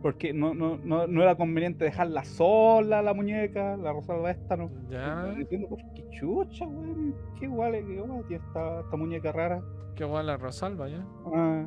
Porque 0.02 0.32
no, 0.32 0.54
no, 0.54 0.78
no, 0.82 1.06
no 1.06 1.22
era 1.22 1.34
conveniente 1.34 1.84
dejarla 1.84 2.24
sola, 2.24 3.02
la 3.02 3.12
muñeca, 3.12 3.76
la 3.76 3.92
Rosalba 3.92 4.30
esta, 4.30 4.56
¿no? 4.56 4.70
Ya. 4.88 5.26
No 5.26 5.32
entiendo 5.32 5.68
por 5.68 5.78
qué 5.94 6.08
chucha, 6.10 6.66
weón. 6.66 7.14
Qué 7.38 7.44
igual, 7.44 7.72
qué 7.72 7.94
igual 7.94 8.24
tiene 8.26 8.42
esta, 8.46 8.80
esta 8.80 8.96
muñeca 8.96 9.32
rara. 9.32 9.62
Qué 9.96 10.04
guay 10.04 10.24
la 10.24 10.38
Rosalba, 10.38 10.88
ya. 10.88 11.04
Ah, 11.26 11.66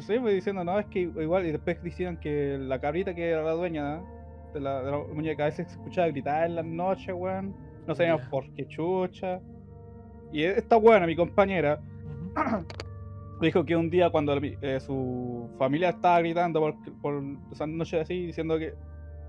sí, 0.00 0.18
pues 0.20 0.34
diciendo, 0.34 0.62
no, 0.62 0.78
es 0.78 0.86
que 0.86 1.00
igual, 1.00 1.46
y 1.46 1.52
después 1.52 1.82
decían 1.82 2.18
que 2.20 2.58
la 2.58 2.80
cabrita 2.80 3.14
que 3.14 3.28
era 3.28 3.42
la 3.42 3.52
dueña 3.52 4.02
de 4.54 4.60
la, 4.60 4.82
de 4.82 4.90
la 4.92 4.98
muñeca 4.98 5.42
a 5.44 5.46
veces 5.46 5.66
se 5.66 5.72
escuchaba 5.74 6.06
gritar 6.08 6.46
en 6.46 6.54
las 6.54 6.64
noches, 6.64 7.12
weón. 7.16 7.54
No 7.88 7.94
sabíamos 7.94 8.26
por 8.28 8.48
qué 8.54 8.68
chucha. 8.68 9.40
Y 10.30 10.44
esta 10.44 10.76
buena, 10.76 11.06
mi 11.06 11.16
compañera, 11.16 11.80
Ujú. 12.36 12.66
dijo 13.40 13.64
que 13.64 13.76
un 13.76 13.90
día 13.90 14.10
cuando 14.10 14.34
eh, 14.36 14.80
su 14.80 15.48
familia 15.58 15.90
estaba 15.90 16.20
gritando 16.20 16.60
por, 16.60 16.74
por 17.00 17.22
esa 17.52 17.66
noche 17.66 18.00
así, 18.00 18.26
diciendo 18.26 18.58
que. 18.58 18.74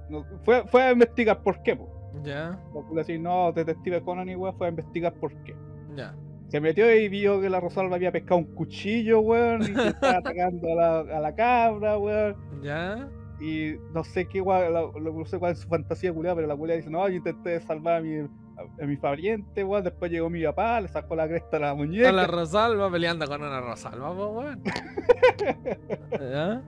no- 0.10 0.26
fue, 0.44 0.66
fue 0.68 0.84
a 0.84 0.92
investigar 0.92 1.42
por 1.44 1.62
qué, 1.64 1.76
po. 1.76 1.90
Ya, 2.24 2.60
Por 2.74 2.92
decir, 2.96 3.20
no, 3.20 3.52
detective 3.52 4.02
Conan 4.02 4.28
y 4.30 4.36
weón, 4.36 4.58
fue 4.58 4.66
a 4.68 4.70
investigar 4.72 5.14
por 5.14 5.32
qué. 5.44 5.56
ya. 5.96 6.16
Se 6.48 6.60
metió 6.60 6.92
y 6.96 7.08
vio 7.10 7.40
que 7.40 7.48
la 7.48 7.60
Rosalba 7.60 7.96
había 7.98 8.12
pescado 8.12 8.38
un 8.40 8.56
cuchillo, 8.56 9.20
weón, 9.20 9.62
y 9.62 9.74
que 9.74 9.88
estaba 9.90 10.18
atacando 10.18 10.72
a 10.72 10.76
la, 10.76 11.00
a 11.18 11.20
la 11.20 11.36
cabra, 11.36 11.98
weón. 12.00 12.36
Ya. 12.64 13.08
Y 13.40 13.76
no 13.94 14.04
sé 14.04 14.28
qué, 14.28 14.42
weón, 14.42 14.74
lo- 14.74 14.92
no 14.92 15.26
sé 15.26 15.38
cuál 15.38 15.52
es 15.52 15.60
su 15.60 15.68
fantasía 15.68 16.12
culiada, 16.12 16.36
pero 16.38 16.48
la 16.48 16.56
culiada 16.56 16.78
dice, 16.78 16.90
no, 16.90 17.08
yo 17.08 17.16
intenté 17.18 17.60
salvar 17.62 17.98
a 17.98 18.02
mi, 18.02 18.28
a, 18.60 18.84
a 18.84 18.86
mi 18.86 18.98
pariente, 18.98 19.64
weón. 19.64 19.84
Después 19.84 20.12
llegó 20.12 20.30
mi 20.30 20.44
papá, 20.44 20.82
le 20.82 20.88
sacó 20.88 21.16
la 21.16 21.28
cresta 21.28 21.58
a 21.58 21.60
la 21.62 21.74
muñeca. 21.76 22.10
A 22.10 22.12
la 22.12 22.28
Rosalba 22.28 22.92
peleando 22.92 23.26
con 23.28 23.42
una 23.42 23.62
Rosalba, 23.62 24.12
weón. 24.12 24.62
¿Ya? 26.20 26.62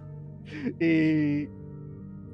Y 0.80 1.48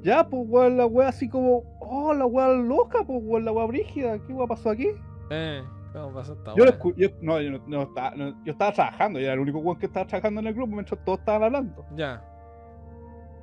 ya, 0.02 0.28
pues, 0.28 0.44
weón, 0.46 0.76
la 0.76 0.86
weá 0.86 1.08
así 1.08 1.28
como, 1.28 1.62
oh, 1.80 2.14
la 2.14 2.26
weá 2.26 2.48
loca, 2.48 3.04
pues, 3.06 3.20
weón, 3.22 3.44
la 3.44 3.52
weá 3.52 3.66
brígida, 3.66 4.18
¿qué 4.26 4.32
weá 4.32 4.46
pasó 4.46 4.70
aquí? 4.70 4.88
Eh, 5.30 5.62
¿cómo 5.92 6.14
pasó 6.14 6.32
esta 6.34 6.54
Yo, 6.54 6.64
escu- 6.64 6.94
yo, 6.96 7.08
no, 7.20 7.40
yo, 7.40 7.50
no, 7.50 7.60
no 7.66 7.82
estaba, 7.82 8.10
no, 8.14 8.44
yo 8.44 8.52
estaba 8.52 8.72
trabajando, 8.72 9.18
yo 9.18 9.26
era 9.26 9.34
el 9.34 9.40
único 9.40 9.58
weón 9.58 9.78
que 9.78 9.86
estaba 9.86 10.06
trabajando 10.06 10.40
en 10.40 10.46
el 10.46 10.54
grupo 10.54 10.72
mientras 10.74 11.04
todos 11.04 11.18
estaban 11.18 11.42
hablando. 11.44 11.84
Ya. 11.96 12.22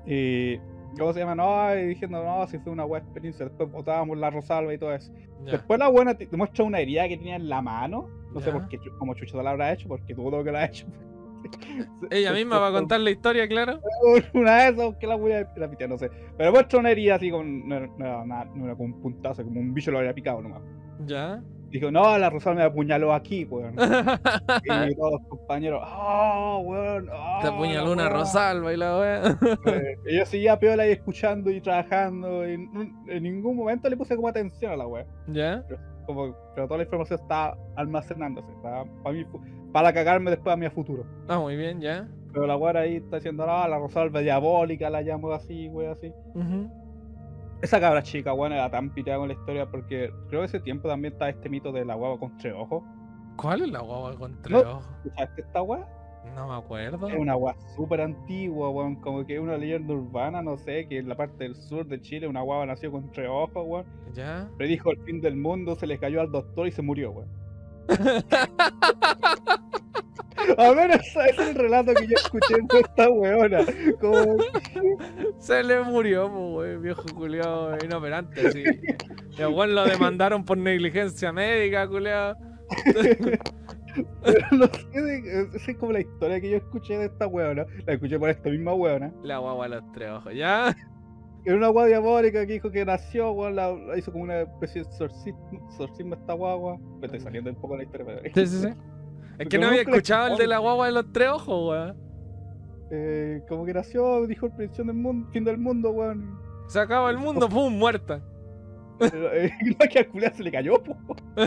Y, 0.06 0.58
¿cómo 0.98 1.14
se 1.14 1.20
llama? 1.20 1.36
No, 1.36 1.76
y 1.76 1.88
diciendo, 1.88 2.24
no, 2.24 2.48
si 2.48 2.58
fue 2.60 2.72
una 2.72 2.84
buena 2.84 3.06
experiencia. 3.06 3.46
Después 3.46 3.72
botábamos 3.72 4.18
la 4.18 4.30
Rosalba 4.30 4.74
y 4.74 4.78
todo 4.78 4.94
eso. 4.94 5.12
Después 5.44 5.80
la 5.80 5.88
buena 5.90 6.16
te, 6.16 6.28
muestra 6.36 6.64
una 6.64 6.80
herida 6.80 7.08
que 7.08 7.18
tenía 7.18 7.36
en 7.36 7.50
la 7.50 7.62
mano. 7.62 8.10
No 8.34 8.42
sé 8.42 8.52
por 8.52 8.68
qué, 8.68 8.80
cómo 9.00 9.14
Chucho 9.14 9.42
la 9.42 9.52
habrá 9.52 9.72
hecho, 9.72 9.88
porque 9.88 10.14
dudo 10.14 10.44
que 10.44 10.52
la 10.52 10.60
ha 10.60 10.66
hecho. 10.66 10.88
Ella 12.10 12.34
misma 12.34 12.60
va 12.60 12.68
a 12.70 12.72
contar 12.72 13.00
la 13.00 13.12
historia, 13.12 13.48
claro. 13.48 13.80
Una 14.34 14.64
de 14.64 14.70
esas 14.70 14.96
que 14.98 15.08
la 15.08 15.16
voy 15.16 15.32
a 15.32 15.48
la 15.56 15.70
pitear, 15.70 15.90
no 15.90 15.98
sé. 15.98 16.10
Pero 16.38 16.52
muestra 16.52 16.80
una 16.80 16.92
herida 16.92 17.16
así 17.16 17.30
con. 17.30 17.68
No, 17.68 17.76
era- 17.76 17.88
no 17.98 18.26
no 18.26 18.66
era 18.66 18.76
como 18.76 18.96
un 18.96 19.02
puntazo, 19.02 19.44
como 19.44 19.60
un 19.60 19.74
bicho 19.74 19.92
lo 19.92 20.00
había 20.00 20.14
picado 20.14 20.42
nomás. 20.42 20.62
Ya. 21.06 21.42
Dijo, 21.76 21.92
no, 21.92 22.18
la 22.18 22.30
Rosalba 22.30 22.60
me 22.62 22.66
apuñaló 22.66 23.14
aquí, 23.14 23.44
weón. 23.46 23.76
y 24.64 24.96
todos 24.96 25.12
los 25.14 25.22
compañeros, 25.28 25.84
oh, 25.86 26.62
weón. 26.66 27.10
Oh, 27.14 27.40
Te 27.42 27.48
apuñaló 27.50 27.92
una 27.92 28.04
weón". 28.04 28.14
Rosalba 28.14 28.74
y 28.74 28.78
la 28.78 28.98
weá. 28.98 29.22
Eh, 29.66 29.98
y 30.08 30.18
yo 30.18 30.26
seguía 30.26 30.58
piola 30.58 30.84
ahí 30.84 30.92
escuchando 30.92 31.50
y 31.52 31.60
trabajando. 31.60 32.48
Y 32.48 32.54
en 32.54 33.24
ningún 33.24 33.58
momento 33.58 33.90
le 33.90 33.98
puse 33.98 34.16
como 34.16 34.30
atención 34.30 34.72
a 34.72 34.78
la 34.78 34.88
wea. 34.88 35.06
¿Ya? 35.28 35.64
Como, 36.06 36.34
pero 36.56 36.68
toda 36.68 36.78
la 36.78 36.84
información 36.84 37.20
está 37.20 37.58
almacenándose. 37.76 38.48
Para, 38.64 38.86
mí, 39.14 39.26
fu- 39.26 39.42
para 39.74 39.92
cagarme 39.92 40.32
después 40.32 40.54
a 40.54 40.58
mi 40.58 40.70
futuro. 40.70 41.06
Ah, 41.28 41.40
muy 41.40 41.58
bien, 41.58 41.82
ya. 41.82 42.08
Pero 42.32 42.48
la 42.48 42.56
wea 42.56 42.80
ahí 42.80 42.98
está 42.98 43.18
diciendo, 43.18 43.46
no, 43.46 43.68
la 43.68 43.80
Rosalba 43.80 44.22
diabólica, 44.22 44.90
la 44.90 45.02
llamo 45.02 45.32
así, 45.34 45.68
wea 45.70 45.92
así. 45.92 46.14
Ujú. 46.36 46.70
Esa 47.66 47.80
cabra 47.80 48.04
chica, 48.04 48.32
weón, 48.32 48.54
era 48.54 48.70
tan 48.70 48.92
piteada 48.92 49.18
con 49.18 49.28
la 49.28 49.34
historia 49.34 49.66
porque 49.66 50.14
creo 50.30 50.42
que 50.42 50.46
ese 50.46 50.60
tiempo 50.60 50.88
también 50.88 51.14
está 51.14 51.30
este 51.30 51.50
mito 51.50 51.72
de 51.72 51.84
la 51.84 51.96
guagua 51.96 52.20
con 52.20 52.38
tres 52.38 52.54
ojos. 52.56 52.84
¿Cuál 53.38 53.64
es 53.64 53.70
la 53.72 53.80
guagua 53.82 54.16
con 54.16 54.40
tres 54.44 54.64
No. 54.64 54.72
ojos? 54.74 54.86
¿Escuchaste 55.04 55.42
esta 55.42 55.64
wea? 55.64 55.88
No 56.36 56.48
me 56.48 56.54
acuerdo. 56.56 57.08
Es 57.08 57.16
una 57.18 57.34
guagua 57.34 57.60
súper 57.76 58.02
antigua, 58.02 58.70
weón. 58.70 58.98
Como 58.98 59.26
que 59.26 59.34
es 59.36 59.40
una 59.42 59.58
leyenda 59.58 59.96
urbana, 59.96 60.44
no 60.44 60.58
sé, 60.58 60.88
que 60.88 61.00
en 61.00 61.10
la 61.10 61.16
parte 61.16 61.44
del 61.44 61.56
sur 61.56 61.88
de 61.88 62.00
Chile 62.02 62.28
una 62.28 62.42
guagua 62.42 62.68
nació 62.68 62.92
con 62.92 63.12
tres 63.12 63.30
ojos, 63.32 63.64
weón. 63.66 63.86
¿Ya? 64.14 64.48
Predijo 64.58 64.92
el 64.92 65.00
fin 65.02 65.20
del 65.20 65.36
mundo, 65.36 65.74
se 65.76 65.88
le 65.88 65.98
cayó 65.98 66.22
al 66.22 66.32
doctor 66.32 66.68
y 66.68 66.72
se 66.72 66.84
murió, 66.84 67.12
weón. 67.14 67.30
A 70.58 70.72
ver, 70.72 70.92
ese 70.92 71.30
es 71.30 71.40
el 71.40 71.56
relato 71.56 71.94
que 71.94 72.08
yo 72.08 72.16
escuché 72.16 72.56
de 72.56 72.80
esta 72.80 73.10
weona. 73.10 73.60
Como, 74.02 74.36
Se 75.40 75.64
le 75.64 75.82
murió, 75.84 76.32
pues, 76.32 76.82
viejo 76.82 77.04
culiao 77.16 77.78
inoperante, 77.84 78.52
sí. 78.52 78.64
Weón 79.40 79.76
lo 79.76 79.86
demandaron 79.86 80.44
por 80.46 80.58
negligencia 80.58 81.32
médica, 81.32 81.88
culiao. 81.88 82.36
pero 84.24 84.40
no 84.52 84.66
sé, 84.68 85.02
de- 85.02 85.50
esa 85.56 85.72
es 85.72 85.78
como 85.78 85.92
la 85.94 86.02
historia 86.02 86.42
que 86.42 86.50
yo 86.52 86.58
escuché 86.58 86.98
de 86.98 87.06
esta 87.06 87.28
weona. 87.28 87.66
La 87.86 87.94
escuché 87.94 88.20
por 88.20 88.30
esta 88.30 88.50
misma 88.50 88.74
weona. 88.74 89.14
La 89.24 89.38
guagua 89.38 89.66
a 89.66 89.70
los 89.70 89.92
tres 89.94 90.10
ojos, 90.10 90.34
¿ya? 90.34 90.76
Era 91.46 91.56
una 91.58 91.68
guagua 91.68 91.88
diabólica 91.88 92.46
que 92.46 92.54
dijo 92.54 92.72
que 92.72 92.84
nació, 92.86 93.32
weón, 93.32 93.56
la, 93.56 93.72
la 93.72 93.98
hizo 93.98 94.12
como 94.12 94.24
una 94.24 94.42
especie 94.42 94.82
de 94.84 94.90
exorcismo, 94.90 95.68
exorcismo 95.70 96.16
esta 96.16 96.34
guagua. 96.34 96.78
Me 97.00 97.06
estoy 97.06 97.20
saliendo 97.22 97.50
un 97.52 97.56
poco 97.56 97.74
de 97.74 97.78
la 97.80 97.84
historia, 97.84 98.06
pero... 98.08 98.22
Sí, 98.34 98.48
sí, 98.48 98.62
sí. 98.64 98.70
Es 99.40 99.50
que 99.50 99.58
no 99.58 99.68
había 99.68 99.82
escuchado 99.82 100.28
el 100.34 100.38
de 100.38 100.48
la 100.48 100.60
guagua 100.60 100.86
de 100.88 100.92
los 100.94 101.12
tres 101.12 101.30
ojos, 101.30 101.70
weón. 101.70 102.06
Eh, 102.92 103.42
como 103.50 103.66
que 103.66 103.74
nació, 103.74 104.26
dijo 104.28 104.46
el 104.46 104.52
predicción 104.54 104.88
del 104.88 104.96
mundo, 104.96 105.28
fin 105.32 105.44
del 105.44 105.58
mundo, 105.58 105.92
weón. 105.92 106.40
Se 106.68 106.80
acaba 106.80 107.10
el 107.10 107.18
mundo, 107.18 107.50
pum, 107.50 107.74
muerta. 107.78 108.22
Pero, 108.98 109.34
eh, 109.34 109.52
no, 109.80 109.86
que 109.90 110.00
al 110.00 110.34
se 110.34 110.44
le 110.44 110.52
cayó, 110.52 110.82
po. 110.82 110.96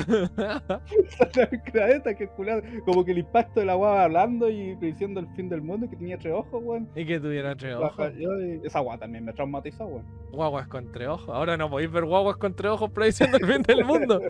Que 2.19 2.29
como 2.85 3.05
que 3.05 3.13
el 3.13 3.19
impacto 3.19 3.61
de 3.61 3.67
la 3.67 3.75
guava 3.75 4.05
hablando 4.05 4.51
y 4.51 4.77
prediciendo 4.77 5.21
el 5.21 5.29
fin 5.35 5.49
del 5.49 5.63
mundo 5.63 5.89
que 5.89 5.97
tenía 5.97 6.19
tres 6.19 6.35
ojos, 6.35 6.63
weón. 6.63 6.89
y 6.95 7.07
que 7.07 7.19
tuviera 7.21 7.57
tres 7.57 7.77
ojos. 7.77 8.13
Esa 8.63 8.81
guava 8.81 8.99
también 8.99 9.25
me 9.25 9.33
traumatizó, 9.33 9.87
weón. 9.87 10.05
Guaguas 10.31 10.67
con 10.69 10.93
tres 10.93 11.09
ojos. 11.09 11.29
Ahora 11.31 11.57
no 11.57 11.71
podéis 11.71 11.91
ver 11.91 12.05
guaguas 12.05 12.37
con 12.37 12.55
tres 12.55 12.73
ojos 12.73 12.91
prediciendo 12.91 13.39
el 13.39 13.47
fin 13.47 13.63
del 13.63 13.85
mundo. 13.85 14.21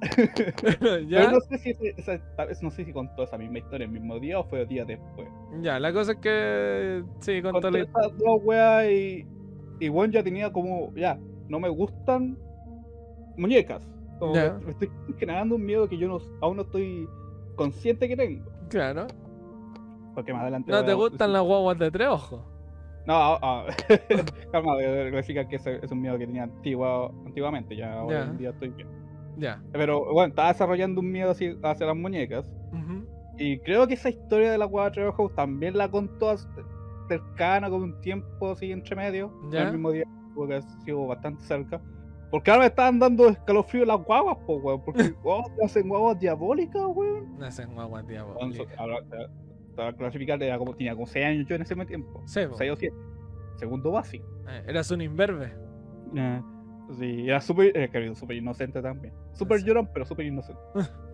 Pero 0.00 0.98
¿Ya? 1.08 1.30
no 1.30 1.40
sé 1.40 1.58
si 1.58 1.74
esa, 1.96 2.18
tal 2.36 2.48
vez 2.48 2.62
no 2.62 2.70
sé 2.70 2.84
si 2.84 2.92
contó 2.92 3.24
esa 3.24 3.36
misma 3.36 3.58
historia 3.58 3.84
el 3.86 3.90
mismo 3.90 4.18
día 4.18 4.38
o 4.38 4.44
fue 4.44 4.64
días 4.66 4.86
después. 4.86 5.28
Ya, 5.60 5.78
la 5.80 5.92
cosa 5.92 6.12
es 6.12 6.18
que. 6.18 7.04
Sí, 7.20 7.42
contó 7.42 7.60
Contó 7.62 7.70
la 7.70 7.84
esas 7.84 8.18
dos 8.18 8.40
weas 8.42 8.88
y. 8.90 9.26
Y 9.80 9.88
weón 9.88 10.12
ya 10.12 10.22
tenía 10.22 10.52
como. 10.52 10.92
Ya, 10.94 11.18
no 11.48 11.60
me 11.60 11.68
gustan 11.68 12.38
muñecas. 13.36 13.82
Como 14.18 14.34
me 14.34 14.70
estoy 14.72 14.90
generando 15.18 15.54
un 15.54 15.64
miedo 15.64 15.88
que 15.88 15.96
yo 15.96 16.08
no, 16.08 16.18
aún 16.40 16.56
no 16.56 16.62
estoy 16.62 17.08
consciente 17.54 18.08
que 18.08 18.16
tengo. 18.16 18.50
Claro. 18.68 19.06
Porque 20.14 20.32
más 20.32 20.42
adelante. 20.42 20.72
¿No 20.72 20.84
te 20.84 20.94
gustan 20.94 21.32
las 21.32 21.42
guaguas 21.42 21.78
de 21.78 21.90
tres 21.90 22.08
ojos? 22.08 22.40
No, 23.06 23.14
ah, 23.14 23.38
ah, 23.40 23.66
calma, 24.52 24.74
voy 24.74 24.84
a 24.84 25.08
clarificar 25.08 25.48
que 25.48 25.56
es 25.56 25.90
un 25.90 26.02
miedo 26.02 26.18
que 26.18 26.26
tenía 26.26 26.42
antigua, 26.42 27.10
antiguamente, 27.24 27.74
ya 27.74 28.02
hoy 28.02 28.12
Ya. 28.12 28.24
en 28.24 28.36
día 28.36 28.50
estoy 28.50 28.68
bien. 28.68 28.88
Ya. 29.38 29.62
Pero 29.72 30.12
bueno, 30.12 30.28
estaba 30.30 30.52
desarrollando 30.52 31.00
un 31.00 31.10
miedo 31.10 31.30
así 31.30 31.56
hacia 31.62 31.86
las 31.86 31.96
muñecas. 31.96 32.50
Ujú. 32.72 33.06
Y 33.38 33.58
creo 33.60 33.86
que 33.86 33.94
esa 33.94 34.10
historia 34.10 34.50
de 34.50 34.58
la 34.58 34.66
cuatro 34.66 35.08
ojos 35.08 35.34
también 35.34 35.76
la 35.78 35.88
contó 35.88 36.34
cercana 37.08 37.70
con 37.70 37.82
un 37.82 38.00
tiempo 38.00 38.50
así 38.50 38.72
entre 38.72 38.96
medio. 38.96 39.32
no 39.44 39.52
Ya. 39.52 39.62
El 39.62 39.72
mismo 39.72 39.92
día, 39.92 40.04
porque 40.34 40.56
ha 40.56 40.62
sido 40.84 41.06
bastante 41.06 41.42
cerca. 41.44 41.80
Porque 42.30 42.50
ahora 42.50 42.64
me 42.64 42.66
estaban 42.66 42.98
dando 42.98 43.28
escalofrío 43.28 43.84
las 43.86 44.02
guaguas, 44.04 44.36
po, 44.46 44.56
weón. 44.56 44.82
Porque, 44.84 45.14
oh, 45.24 45.44
te 45.56 45.64
hacen 45.64 45.88
guaguas 45.88 46.18
diabólicas, 46.18 46.82
weón. 46.94 47.38
Nacen 47.38 47.72
guaguas 47.72 48.04
Entonces, 48.08 48.66
diabólicas. 48.68 49.30
Para 49.74 49.92
clasificar, 49.92 50.42
era 50.42 50.58
como, 50.58 50.74
tenía 50.74 50.94
como 50.94 51.06
6 51.06 51.24
años 51.24 51.46
yo 51.46 51.54
en 51.54 51.62
ese 51.62 51.76
tiempo. 51.86 52.22
Sí, 52.26 52.40
po. 52.48 52.56
6 52.56 52.72
o 52.72 52.76
7. 52.76 52.96
Segundo 53.56 53.92
básico. 53.92 54.26
Eh, 54.48 54.64
Eras 54.66 54.90
un 54.90 55.00
imberbe. 55.00 55.54
Eh, 56.16 56.42
Sí, 56.98 57.28
era 57.28 57.40
súper 57.40 57.76
eh, 57.76 57.90
que 57.90 58.14
súper 58.14 58.36
inocente 58.36 58.80
también. 58.80 59.12
Súper 59.32 59.62
llorón, 59.62 59.88
pero 59.92 60.04
súper 60.04 60.26
inocente. 60.26 60.60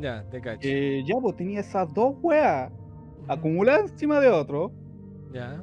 Ya, 0.00 0.22
te 0.30 0.40
cacho. 0.40 0.60
Eh, 0.62 1.02
ya, 1.04 1.16
pues 1.20 1.34
tenía 1.34 1.58
esas 1.58 1.92
dos 1.92 2.14
weas 2.22 2.70
acumuladas 3.26 3.90
encima 3.90 4.20
de 4.20 4.28
otro. 4.28 4.70
Ya. 5.32 5.60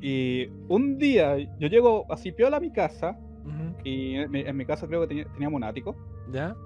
Y 0.00 0.48
un 0.68 0.98
día 0.98 1.36
yo 1.60 1.68
llego 1.68 2.04
así 2.10 2.32
piola 2.32 2.56
a 2.56 2.60
mi 2.60 2.72
casa. 2.72 3.16
Y 3.84 4.16
en 4.16 4.30
mi, 4.32 4.40
en 4.40 4.56
mi 4.56 4.66
casa 4.66 4.88
creo 4.88 5.02
que 5.02 5.06
tenía- 5.06 5.26
teníamos 5.32 5.58
un 5.58 5.62
ático. 5.64 5.94
Ya. 6.32 6.56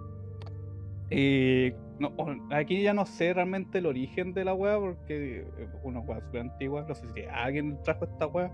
Y 1.11 1.73
no, 1.99 2.13
aquí 2.51 2.83
ya 2.83 2.95
no 2.95 3.05
sé 3.05 3.35
realmente 3.35 3.79
el 3.79 3.87
origen 3.87 4.33
de 4.33 4.45
la 4.47 4.55
wea 4.55 4.79
porque 4.79 5.41
eh, 5.59 5.69
una 5.83 6.01
wea 6.01 6.21
súper 6.21 6.41
antigua. 6.41 6.87
No 6.89 6.95
sé 6.95 7.07
si 7.15 7.23
alguien 7.25 7.79
trajo 7.83 8.07
esta 8.07 8.27
wea 8.27 8.51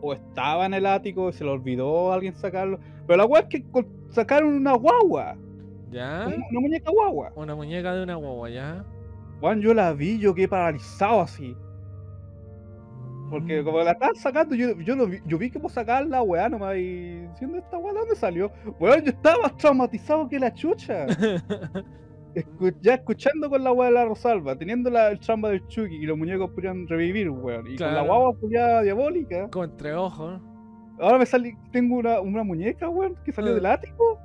o 0.00 0.12
estaba 0.14 0.66
en 0.66 0.74
el 0.74 0.86
ático 0.86 1.28
y 1.28 1.32
se 1.32 1.44
le 1.44 1.50
olvidó 1.50 2.10
a 2.12 2.14
alguien 2.14 2.34
sacarlo. 2.34 2.78
Pero 3.06 3.16
la 3.18 3.26
wea 3.26 3.42
es 3.42 3.48
que 3.48 3.64
sacaron 4.10 4.54
una 4.54 4.74
guagua, 4.74 5.36
¿Ya? 5.90 6.24
una, 6.26 6.36
una 6.50 6.60
muñeca 6.60 6.90
guagua. 6.90 7.32
Una 7.34 7.54
muñeca 7.54 7.94
de 7.94 8.02
una 8.02 8.14
guagua, 8.14 8.50
¿ya? 8.50 8.84
Weón, 9.42 9.60
yo 9.60 9.72
la 9.74 9.92
vi, 9.92 10.18
yo 10.18 10.34
quedé 10.34 10.48
paralizado 10.48 11.20
así. 11.22 11.56
Porque 13.30 13.62
Mm. 13.62 13.64
como 13.64 13.78
la 13.80 13.92
estaban 13.92 14.16
sacando, 14.16 14.54
yo, 14.54 14.78
yo, 14.80 14.96
lo 14.96 15.06
vi, 15.06 15.18
yo 15.24 15.38
vi 15.38 15.50
cómo 15.50 15.68
sacaban 15.68 16.10
la 16.10 16.20
weá 16.22 16.48
nomás 16.48 16.76
y 16.76 17.20
diciendo 17.28 17.58
esta 17.58 17.78
weá, 17.78 17.92
¿de 17.92 17.98
dónde 18.00 18.16
salió? 18.16 18.50
Weón, 18.78 19.02
yo 19.02 19.10
estaba 19.10 19.42
más 19.42 19.56
traumatizado 19.56 20.28
que 20.28 20.38
la 20.38 20.52
chucha. 20.52 21.06
Escu- 22.34 22.76
ya 22.80 22.94
escuchando 22.94 23.50
con 23.50 23.64
la 23.64 23.72
weá 23.72 23.88
de 23.88 23.94
la 23.94 24.04
Rosalba, 24.04 24.56
teniendo 24.56 24.88
la, 24.90 25.08
el 25.10 25.18
chamba 25.20 25.48
del 25.50 25.66
Chucky 25.66 25.96
y 25.96 26.06
los 26.06 26.16
muñecos 26.16 26.50
podían 26.50 26.86
revivir, 26.86 27.30
weón. 27.30 27.66
Y 27.66 27.76
con 27.76 27.92
la 27.94 28.02
guagua 28.02 28.36
culiada 28.38 28.82
diabólica. 28.82 29.48
Como 29.50 29.64
entre 29.64 29.94
ojos. 29.94 30.40
Ahora 31.00 31.18
me 31.18 31.26
salí, 31.26 31.54
tengo 31.72 31.96
una, 31.96 32.20
una 32.20 32.42
muñeca, 32.44 32.88
weón, 32.88 33.16
que 33.24 33.32
salió 33.32 33.52
Ah. 33.52 33.54
del 33.54 33.66
ático. 33.66 34.18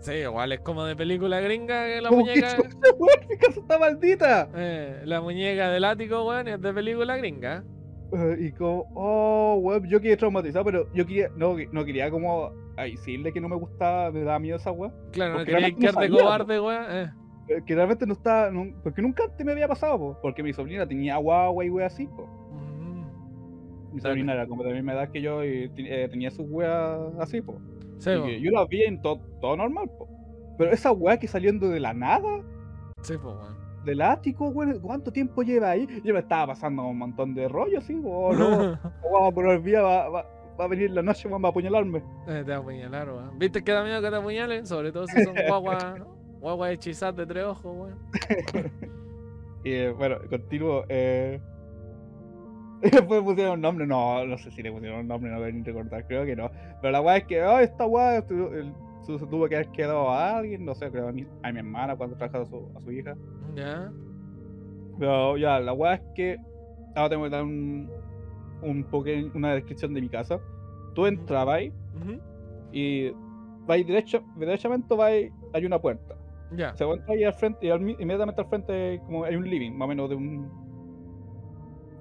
Sí, 0.00 0.12
igual 0.12 0.52
es 0.52 0.60
como 0.60 0.84
de 0.84 0.94
película 0.94 1.40
gringa 1.40 1.86
que 1.86 2.00
la 2.00 2.08
Como 2.08 2.24
que 2.24 2.30
muñeca. 2.32 2.56
chucha, 2.56 2.94
weón, 2.98 3.28
mi 3.28 3.36
casa 3.38 3.60
está 3.60 3.78
maldita. 3.78 4.48
Eh, 4.54 5.02
la 5.04 5.20
muñeca 5.20 5.70
del 5.70 5.84
ático, 5.84 6.26
weón, 6.26 6.48
es 6.48 6.60
de 6.60 6.72
película 6.74 7.16
gringa. 7.16 7.64
Eh, 8.12 8.36
Y 8.40 8.52
como, 8.52 8.86
oh, 8.94 9.58
weón, 9.60 9.88
yo 9.88 10.00
quedé 10.00 10.16
traumatizado, 10.16 10.64
pero 10.64 10.92
yo 10.94 11.06
quería, 11.06 11.28
no, 11.36 11.56
no 11.72 11.84
quería 11.84 12.10
como 12.10 12.50
a 12.76 12.84
decirle 12.84 13.32
que 13.32 13.40
no 13.40 13.48
me 13.48 13.56
gustaba, 13.56 14.10
me 14.12 14.20
daba 14.22 14.38
miedo 14.38 14.56
esa 14.58 14.70
weá. 14.70 14.92
Claro, 15.12 15.32
no 15.32 15.38
Porque 15.38 15.52
quería 15.52 15.68
realmente 15.68 15.86
no 15.86 15.92
quedar 15.92 16.02
de 16.02 16.08
sabía, 16.08 16.22
cobarde, 16.22 16.60
weón. 16.60 16.84
Eh. 16.90 17.10
Eh, 17.48 17.62
Que 17.64 17.74
realmente 17.74 18.06
no 18.06 18.14
estaba, 18.14 18.50
no- 18.50 18.72
porque 18.82 19.00
nunca 19.02 19.24
antes 19.24 19.44
me 19.46 19.52
había 19.52 19.68
pasado, 19.68 19.98
po, 19.98 20.18
porque 20.22 20.42
mi 20.42 20.52
sobrina 20.52 20.86
tenía 20.86 21.16
guagua 21.16 21.64
y 21.64 21.70
wea 21.70 21.86
así, 21.86 22.06
po. 22.06 22.26
Mm. 22.52 23.94
Mi 23.94 24.00
sobrina 24.00 24.32
era 24.34 24.46
como 24.46 24.62
de 24.62 24.70
la 24.70 24.74
misma 24.76 24.92
edad 24.94 25.10
que 25.10 25.22
yo 25.22 25.44
y 25.44 25.70
eh, 25.76 26.08
tenía 26.10 26.30
sus 26.30 26.46
weas 26.50 26.98
así, 27.20 27.40
po. 27.40 27.56
Sí, 27.98 28.10
Y 28.10 28.18
po. 28.18 28.24
que 28.26 28.40
yo 28.40 28.50
las 28.50 28.68
vi 28.68 28.82
en 28.82 29.00
to- 29.00 29.20
todo 29.40 29.56
normal, 29.56 29.88
po. 29.98 30.08
Pero 30.58 30.70
esa 30.72 30.90
wea 30.92 31.18
que 31.18 31.28
saliendo 31.28 31.68
de 31.68 31.80
la 31.80 31.94
nada, 31.94 32.42
Sí, 33.02 33.14
po, 33.18 33.28
weón. 33.30 33.56
del 33.84 34.02
ático, 34.02 34.48
weón, 34.48 34.80
¿cuánto 34.80 35.12
tiempo 35.12 35.42
lleva 35.42 35.70
ahí? 35.70 35.86
Yo 36.02 36.14
me 36.14 36.20
estaba 36.20 36.48
pasando 36.48 36.84
un 36.86 36.98
montón 36.98 37.34
de 37.34 37.46
rollo, 37.48 37.78
así, 37.78 37.94
po. 37.94 38.10
Oh, 38.28 38.32
no, 38.34 38.78
vamos 39.12 39.34
por 39.34 39.48
el 39.48 39.62
día, 39.62 39.82
va, 39.82 40.08
va, 40.08 40.26
va 40.58 40.64
a 40.64 40.68
venir 40.68 40.90
la 40.90 41.02
noche, 41.02 41.28
vamos 41.28 41.48
a 41.48 41.50
apuñalarme. 41.50 41.98
Eh, 42.26 42.42
te 42.44 42.50
va 42.50 42.56
a 42.56 42.60
apuñalar, 42.60 43.08
weón. 43.08 43.38
¿Viste 43.38 43.62
que 43.62 43.70
da 43.72 43.84
miedo 43.84 44.02
que 44.02 44.10
te 44.10 44.16
apuñalen? 44.16 44.66
Sobre 44.66 44.90
todo 44.92 45.06
si 45.06 45.22
son 45.22 45.34
guaguas 45.48 45.84
guaguas 46.40 46.70
hechizadas 46.72 47.16
de 47.16 47.26
tres 47.26 47.44
ojos, 47.44 47.64
weón. 47.76 47.98
Y 49.64 49.72
eh, 49.72 49.90
bueno, 49.90 50.16
continuo. 50.30 50.84
Eh... 50.88 51.40
Después 52.82 53.22
pusieron 53.22 53.54
un 53.54 53.60
nombre, 53.62 53.86
no, 53.86 54.24
no 54.24 54.38
sé 54.38 54.50
si 54.52 54.62
le 54.62 54.70
pusieron 54.70 55.00
un 55.00 55.08
nombre, 55.08 55.30
no 55.30 55.38
voy 55.40 55.48
a 55.48 55.52
ni 55.52 55.62
recordar, 55.62 56.06
creo 56.06 56.24
que 56.24 56.36
no. 56.36 56.50
Pero 56.80 56.92
la 56.92 57.00
weá 57.00 57.16
es 57.16 57.24
que, 57.24 57.42
oh, 57.42 57.58
esta 57.58 57.86
weá 57.86 58.20
se 58.22 59.18
tuvo 59.26 59.48
que 59.48 59.56
haber 59.56 59.68
quedado 59.70 60.10
a 60.10 60.36
alguien, 60.38 60.64
no 60.64 60.74
sé, 60.74 60.90
creo 60.90 61.08
a 61.08 61.12
mi, 61.12 61.26
a 61.42 61.50
mi 61.52 61.58
hermana 61.58 61.96
cuando 61.96 62.16
trajo 62.16 62.38
a 62.38 62.44
su, 62.46 62.70
a 62.76 62.80
su 62.80 62.92
hija. 62.92 63.16
Ya. 63.56 63.90
Pero 64.98 65.36
ya, 65.36 65.58
la 65.60 65.72
weá 65.72 65.94
es 65.94 66.02
que. 66.14 66.36
Ahora 66.94 67.10
tengo 67.10 67.24
que 67.24 67.30
dar 67.30 67.42
un, 67.42 67.90
un 68.62 68.84
poque- 68.84 69.30
una 69.34 69.54
descripción 69.54 69.92
de 69.94 70.00
mi 70.00 70.08
casa. 70.08 70.38
Tú 70.94 71.06
entrabas 71.06 71.56
ahí 71.56 71.72
Ujú. 72.00 72.20
y 72.72 73.10
vais 73.66 73.86
derecho, 73.86 74.22
derechamente 74.36 74.94
vais, 74.94 75.30
hay 75.52 75.66
una 75.66 75.78
puerta. 75.78 76.15
Ya. 76.52 76.76
Se 76.76 76.84
entra 76.84 77.14
ahí 77.14 77.24
al 77.24 77.32
frente 77.34 77.66
y 77.66 77.70
al 77.70 77.80
inmediatamente 77.80 78.40
al 78.40 78.46
frente 78.48 79.00
como 79.06 79.24
hay 79.24 79.36
un 79.36 79.48
living, 79.48 79.72
más 79.72 79.86
o 79.86 79.88
menos 79.88 80.08
de 80.10 80.14
un, 80.16 80.50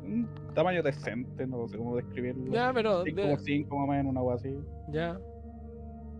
un 0.03 0.29
tamaño 0.53 0.83
decente, 0.83 1.47
no 1.47 1.67
sé 1.67 1.77
cómo 1.77 1.95
describirlo. 1.95 2.51
Ya, 2.53 2.71
pero. 2.73 3.03
Sí, 3.03 3.11
de- 3.11 3.21
como 3.23 3.37
5 3.37 3.75
más 3.77 3.87
o 3.87 3.91
menos, 3.91 4.11
una 4.11 4.19
agua 4.19 4.35
así. 4.35 4.55
Ya. 4.91 5.19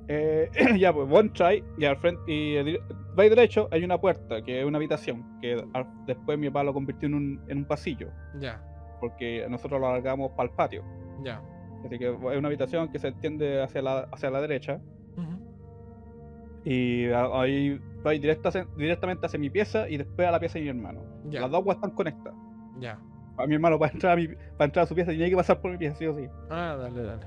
Eh, 0.07 0.49
ya, 0.79 0.93
pues 0.93 1.07
vos 1.07 1.21
entráis 1.21 1.63
y 1.77 1.85
al 1.85 1.97
frente, 1.97 2.21
y 2.31 2.77
vais 3.15 3.29
derecho, 3.29 3.67
hay 3.71 3.83
una 3.83 3.99
puerta, 3.99 4.41
que 4.43 4.59
es 4.61 4.65
una 4.65 4.77
habitación, 4.77 5.23
que 5.41 5.63
al- 5.73 5.87
después 6.05 6.37
mi 6.37 6.47
papá 6.49 6.63
lo 6.63 6.73
convirtió 6.73 7.07
en 7.07 7.13
un, 7.15 7.41
en 7.47 7.57
un 7.59 7.65
pasillo, 7.65 8.09
Ya. 8.39 8.61
porque 8.99 9.45
nosotros 9.49 9.79
lo 9.79 9.87
alargamos 9.87 10.31
para 10.31 10.49
el 10.49 10.55
patio. 10.55 10.83
Ya. 11.23 11.41
Así 11.85 11.97
que 11.99 12.09
es 12.09 12.15
una 12.19 12.47
habitación 12.47 12.89
que 12.89 12.97
se 12.99 13.09
extiende 13.09 13.61
hacia 13.61 13.81
la, 13.83 13.99
hacia 14.11 14.29
la 14.31 14.41
derecha. 14.41 14.81
Y 16.63 17.05
ahí 17.11 17.79
vais 18.05 18.21
directamente 18.21 19.25
hacia 19.25 19.39
mi 19.39 19.49
pieza 19.49 19.89
y 19.89 19.97
después 19.97 20.27
a 20.27 20.31
la 20.31 20.39
pieza 20.39 20.59
de 20.59 20.63
mi 20.63 20.69
hermano. 20.69 21.01
Ya. 21.29 21.41
Las 21.41 21.51
dos 21.51 21.59
aguas 21.61 21.75
están 21.77 21.91
conectadas. 21.91 22.39
Ya. 22.79 22.99
A 23.37 23.45
mi 23.47 23.55
hermano 23.55 23.77
para 23.77 23.91
entrar 23.91 24.13
a, 24.13 24.15
mi, 24.15 24.27
para 24.27 24.65
entrar 24.65 24.83
a 24.83 24.87
su 24.87 24.95
pieza 24.95 25.11
tenía 25.11 25.29
que 25.29 25.35
pasar 25.35 25.59
por 25.61 25.71
mi 25.71 25.77
pieza, 25.77 25.95
sí 25.97 26.05
o 26.05 26.13
sí. 26.13 26.27
Ah, 26.49 26.75
dale, 26.79 27.01
dale. 27.03 27.25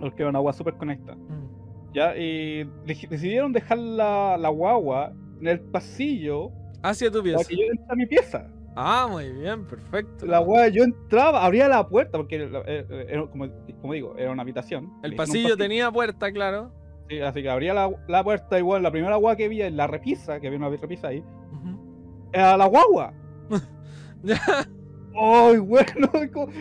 Porque 0.00 0.22
era 0.22 0.30
una 0.30 0.38
agua 0.38 0.52
súper 0.52 0.74
conectada. 0.74 1.16
Mm. 1.16 1.92
Ya, 1.94 2.16
y 2.16 2.64
decidieron 2.86 3.52
dejar 3.52 3.78
la, 3.78 4.36
la 4.38 4.48
guagua 4.48 5.12
en 5.40 5.46
el 5.46 5.60
pasillo 5.60 6.50
Hacia 6.82 7.10
tu 7.10 7.18
para 7.22 7.24
pieza. 7.36 7.48
que 7.48 7.56
yo 7.56 7.62
entre 7.70 7.86
a 7.92 7.94
mi 7.94 8.06
pieza. 8.06 8.48
Ah, 8.74 9.06
muy 9.10 9.30
bien, 9.30 9.66
perfecto. 9.66 10.24
La 10.26 10.38
guagua, 10.38 10.68
yo 10.68 10.82
entraba, 10.84 11.44
abría 11.44 11.68
la 11.68 11.86
puerta, 11.86 12.16
porque 12.16 12.36
era- 12.36 12.62
era- 12.62 13.02
era 13.02 13.26
como, 13.26 13.46
como 13.82 13.92
digo, 13.92 14.16
era 14.16 14.32
una 14.32 14.40
habitación. 14.42 14.90
El 15.02 15.10
un 15.12 15.16
pasillo 15.18 15.56
tenía 15.58 15.90
puerta, 15.92 16.32
claro. 16.32 16.72
Sí, 17.12 17.20
así 17.20 17.42
que 17.42 17.50
abría 17.50 17.74
la, 17.74 17.90
la 18.08 18.24
puerta 18.24 18.58
igual, 18.58 18.82
la 18.82 18.90
primera 18.90 19.16
guagua 19.16 19.36
que 19.36 19.48
vi 19.48 19.60
en 19.62 19.76
la 19.76 19.86
repisa, 19.86 20.40
que 20.40 20.46
había 20.46 20.58
una 20.58 20.70
repisa 20.70 21.08
ahí, 21.08 21.18
Ujú. 21.52 22.28
era 22.32 22.56
la 22.56 22.66
guagua. 22.66 23.12
Ya. 24.24 24.38
¡Ay, 25.20 25.58
bueno! 25.58 26.08
como- 26.32 26.52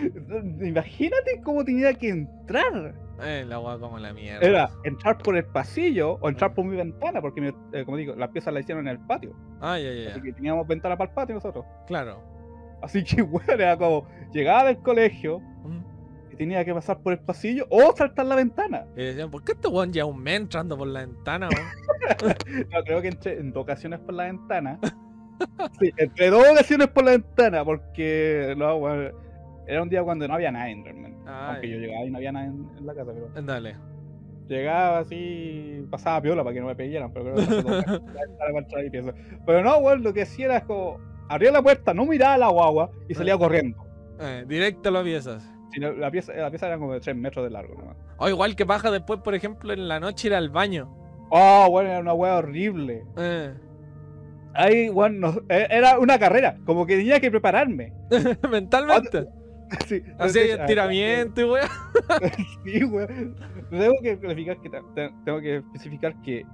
Imagínate 0.65 1.41
cómo 1.43 1.63
tenía 1.63 1.93
que 1.93 2.09
entrar. 2.09 2.95
Eh, 3.23 3.45
la 3.47 3.55
agua 3.55 3.79
como 3.79 3.99
la 3.99 4.13
mierda. 4.13 4.45
Era 4.45 4.69
entrar 4.83 5.19
por 5.19 5.37
el 5.37 5.45
pasillo 5.45 6.13
o 6.21 6.27
entrar 6.27 6.51
Mm. 6.51 6.55
por 6.55 6.65
mi 6.65 6.75
ventana, 6.75 7.21
porque, 7.21 7.39
mi- 7.39 7.53
eh, 7.71 7.85
como 7.85 7.97
digo, 7.97 8.15
las 8.15 8.29
piezas 8.29 8.51
las 8.53 8.63
hicieron 8.63 8.87
en 8.87 8.93
el 8.97 8.99
patio. 9.05 9.35
Ah, 9.61 9.77
ya, 9.77 9.93
ya, 9.93 10.09
Así 10.11 10.21
que 10.21 10.33
teníamos 10.33 10.67
ventana 10.67 10.97
para 10.97 11.11
el 11.11 11.15
patio 11.15 11.35
nosotros. 11.35 11.63
Claro. 11.85 12.19
Así 12.81 13.03
que, 13.03 13.21
bueno, 13.21 13.53
era 13.53 13.77
como, 13.77 14.07
llegaba 14.33 14.65
del 14.65 14.79
colegio 14.79 15.37
Ujú. 15.37 15.80
Y 16.41 16.45
tenía 16.45 16.65
que 16.65 16.73
pasar 16.73 16.97
por 17.01 17.13
el 17.13 17.19
pasillo 17.19 17.67
o 17.69 17.95
saltar 17.95 18.25
la 18.25 18.35
ventana. 18.35 18.85
Y 18.97 19.03
decían, 19.03 19.29
¿por 19.29 19.43
qué 19.43 19.51
este 19.51 19.67
weón 19.67 19.93
ya 19.93 20.05
un 20.05 20.17
mes 20.23 20.37
entrando 20.41 20.75
por 20.75 20.87
la 20.87 21.01
ventana, 21.01 21.47
weón? 21.49 22.35
No, 22.71 22.83
creo 22.83 23.01
que 23.01 23.09
entré 23.09 23.37
en 23.39 23.51
dos 23.53 23.61
ocasiones 23.63 23.99
por 23.99 24.15
la 24.15 24.23
ventana. 24.25 24.79
Sí, 25.79 25.91
entré 25.97 26.29
dos 26.29 26.43
ocasiones 26.51 26.87
por 26.89 27.03
la 27.03 27.11
ventana 27.11 27.65
porque, 27.65 28.53
no, 28.57 28.77
bueno, 28.77 29.09
era 29.65 29.81
un 29.81 29.89
día 29.89 30.03
cuando 30.03 30.27
no 30.27 30.35
había 30.35 30.51
nadie 30.51 30.79
realmente. 30.83 31.19
Ay. 31.25 31.49
Aunque 31.53 31.69
yo 31.69 31.77
llegaba 31.77 32.05
y 32.05 32.11
no 32.11 32.17
había 32.17 32.31
nadie 32.31 32.47
en, 32.49 32.69
en 32.77 32.85
la 32.85 32.93
casa, 32.93 33.11
pero 33.11 33.41
Dale. 33.47 33.75
llegaba 34.47 34.99
así, 34.99 35.83
pasaba 35.89 36.21
piola 36.21 36.43
para 36.43 36.53
que 36.53 36.61
no 36.61 36.67
me 36.67 36.75
pillaran, 36.75 37.11
pero 37.11 37.33
creo 37.33 37.47
que 37.47 37.63
para 37.63 38.89
pieza. 38.91 39.13
Pero 39.45 39.63
no, 39.63 39.81
bueno, 39.81 40.03
lo 40.03 40.13
que 40.13 40.21
hacía 40.21 40.45
era 40.45 40.61
como, 40.61 40.99
abría 41.27 41.51
la 41.51 41.63
puerta, 41.63 41.91
no 41.93 42.05
miraba 42.05 42.35
a 42.35 42.37
la 42.37 42.47
guagua 42.49 42.91
y 43.09 43.15
salía 43.15 43.33
Ah. 43.33 43.39
corriendo. 43.39 43.77
Eh, 44.19 44.45
directo 44.47 44.89
a 44.89 44.91
las 44.91 45.03
piezas. 45.03 45.51
Si 45.72 45.80
no, 45.80 45.91
la, 45.93 46.11
pieza, 46.11 46.34
la 46.34 46.49
pieza 46.49 46.67
era 46.67 46.78
como 46.78 46.93
de 46.93 46.99
3 46.99 47.15
metros 47.15 47.43
de 47.45 47.49
largo 47.51 47.76
nomás. 47.76 47.97
O 48.17 48.28
igual 48.30 48.55
que 48.55 48.63
baja 48.65 48.91
después, 48.91 49.19
por 49.22 49.34
ejemplo, 49.36 49.72
en 49.74 49.88
la 49.88 49.99
noche 49.99 50.28
ir 50.28 50.34
al 50.36 50.49
baño. 50.49 50.93
Oh, 51.30 51.67
bueno, 51.72 51.89
era 51.89 51.99
una 51.99 52.13
hueá 52.13 52.38
horrible. 52.38 53.05
Eh, 53.17 53.53
Ahí, 54.53 54.89
bueno, 54.89 55.32
no- 55.32 55.41
e- 55.47 55.67
era 55.69 55.97
una 55.97 56.19
carrera, 56.19 56.57
como 56.65 56.86
que 56.86 56.97
tenía 56.97 57.19
que 57.22 57.32
prepararme. 57.32 57.93
mentalmente. 58.51 59.28
Sí, 59.88 59.95
Así 59.95 60.39
entonces, 60.39 60.59
estiramiento 60.59 61.39
y 61.39 61.43
weón. 61.45 61.67
Sí, 62.65 62.84
weón. 62.84 63.38
Tengo 63.69 63.93
que 64.01 64.11
especificar 64.11 64.59
que, 64.59 64.69
te- 64.69 65.11
tengo 65.24 65.39
que 65.39 65.55
especificar 65.57 66.22
que 66.22 66.45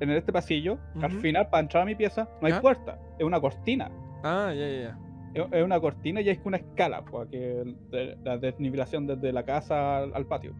en 0.00 0.10
este 0.10 0.30
pasillo, 0.30 0.76
al 1.00 1.10
final, 1.22 1.48
para 1.48 1.62
entrar 1.62 1.84
a 1.84 1.86
mi 1.86 1.94
pieza, 1.94 2.28
no 2.42 2.46
hay 2.48 2.52
puerta, 2.60 2.98
es 3.18 3.24
una 3.24 3.40
cortina. 3.40 3.90
Ah, 4.22 4.52
ya, 4.54 4.68
ya, 4.68 4.80
ya. 4.82 4.98
Es 5.34 5.64
una 5.64 5.78
cortina 5.80 6.20
y 6.20 6.28
es 6.28 6.38
una 6.44 6.56
escala, 6.56 7.02
porque 7.04 7.64
la 8.24 8.36
desnivelación 8.38 9.06
desde 9.06 9.32
la 9.32 9.44
casa 9.44 9.98
al, 9.98 10.14
al 10.14 10.26
patio. 10.26 10.52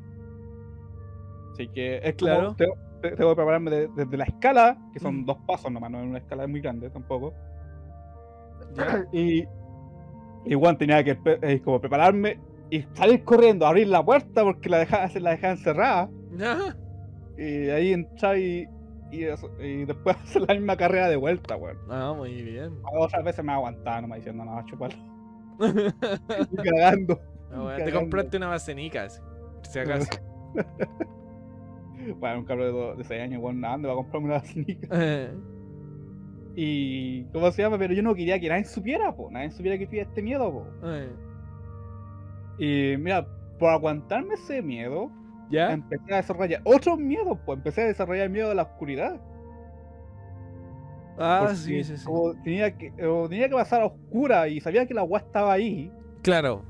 Así 1.53 1.69
que 1.69 2.01
es 2.03 2.15
Claro. 2.15 2.55
tengo, 2.55 2.75
te- 3.03 3.11
tengo 3.17 3.31
que 3.31 3.37
prepararme 3.37 3.71
de- 3.71 3.89
desde 3.89 4.17
la 4.17 4.25
escala, 4.25 4.79
que 4.93 5.01
son 5.01 5.23
Mm. 5.23 5.27
dos 5.27 5.39
pasos 5.47 5.73
nomás, 5.73 5.91
no 5.91 6.01
es 6.01 6.07
una 6.07 6.19
escala 6.19 6.47
muy 6.47 6.61
grande 6.61 6.89
tampoco. 6.91 7.35
Ya. 8.77 9.05
Y 9.13 9.45
igual 10.47 10.79
tenía 10.79 11.03
que 11.03 11.19
eh, 11.25 11.61
como 11.63 11.81
prepararme 11.81 12.39
y 12.71 12.83
salir 12.95 13.25
corriendo, 13.25 13.67
abrir 13.67 13.89
la 13.89 14.05
puerta 14.05 14.45
porque 14.45 14.69
la 14.69 14.79
dejaba, 14.79 15.09
la 15.21 15.31
dejaba 15.31 15.53
encerrada. 15.55 16.11
Ya. 16.37 16.77
Y 17.37 17.69
ahí 17.71 17.93
entrar 17.93 18.39
y, 18.39 18.69
y, 19.11 19.25
eso- 19.25 19.51
y 19.61 19.85
después 19.85 20.17
hacer 20.23 20.43
la 20.43 20.55
misma 20.55 20.77
carrera 20.77 21.09
de 21.09 21.17
vuelta, 21.17 21.57
weón. 21.57 21.79
Ah, 21.89 22.13
muy 22.17 22.43
bien. 22.43 22.79
Otras 22.99 23.25
veces 23.25 23.45
me 23.45 23.53
aguantaba 23.53 24.01
nomás 24.03 24.19
diciendo, 24.19 24.45
no, 24.45 24.65
chuparlo. 24.67 24.99
Estoy 25.61 26.57
cagando. 26.65 27.21
Ah, 27.53 27.63
weón, 27.65 27.85
te 27.85 27.93
compraste 27.93 28.37
una 28.37 28.49
basenica, 28.49 29.09
si 29.11 29.79
acaso. 29.79 30.09
Bueno, 32.19 32.39
un 32.41 32.45
cabrón 32.47 32.97
de, 32.97 33.05
6 33.05 33.21
años, 33.23 33.43
weón, 33.43 33.61
nada, 33.61 33.77
va 33.89 33.93
a 33.93 33.97
comprarme 33.97 34.29
una. 34.29 34.43
Eh, 34.91 35.31
Y, 36.57 37.25
¿cómo 37.27 37.51
se 37.53 37.63
llama? 37.63 37.79
Pero 37.79 37.95
yo 37.95 38.03
no 38.03 38.15
quería 38.15 38.41
que 38.41 38.49
nadie 38.49 38.65
supiera, 38.65 39.15
po. 39.15 39.31
Nadie 39.31 39.51
supiera 39.51 39.79
que 39.79 39.87
tuviera 39.87 40.09
este 40.09 40.23
miedo, 40.23 40.51
po. 40.53 40.67
Eh, 40.85 41.13
Y 42.59 42.97
mira, 42.99 43.27
por 43.59 43.71
aguantarme 43.71 44.35
ese 44.35 44.63
miedo, 44.63 45.11
¿Ya? 45.51 45.73
empecé 45.73 46.15
a 46.15 46.17
desarrollar 46.19 46.61
otros 46.65 46.99
miedos, 46.99 47.39
pues 47.45 47.59
empecé 47.59 47.83
a 47.83 47.87
desarrollar 47.87 48.31
miedo 48.31 48.51
a 48.51 48.55
la 48.55 48.63
oscuridad. 48.63 49.21
Ah, 51.19 51.53
sí, 51.55 51.85
sí, 51.85 51.99
sí. 51.99 52.05
como 52.05 52.35
tenía 52.43 52.77
que, 52.77 52.93
o 53.05 53.29
tenía 53.29 53.49
que 53.49 53.55
pasar 53.55 53.83
a 53.83 53.87
oscura 53.87 54.49
y 54.49 54.61
sabía 54.61 54.87
que 54.87 54.95
la 54.95 55.03
agua 55.03 55.19
estaba 55.19 55.53
ahí. 55.53 55.93
Claro. 56.23 56.65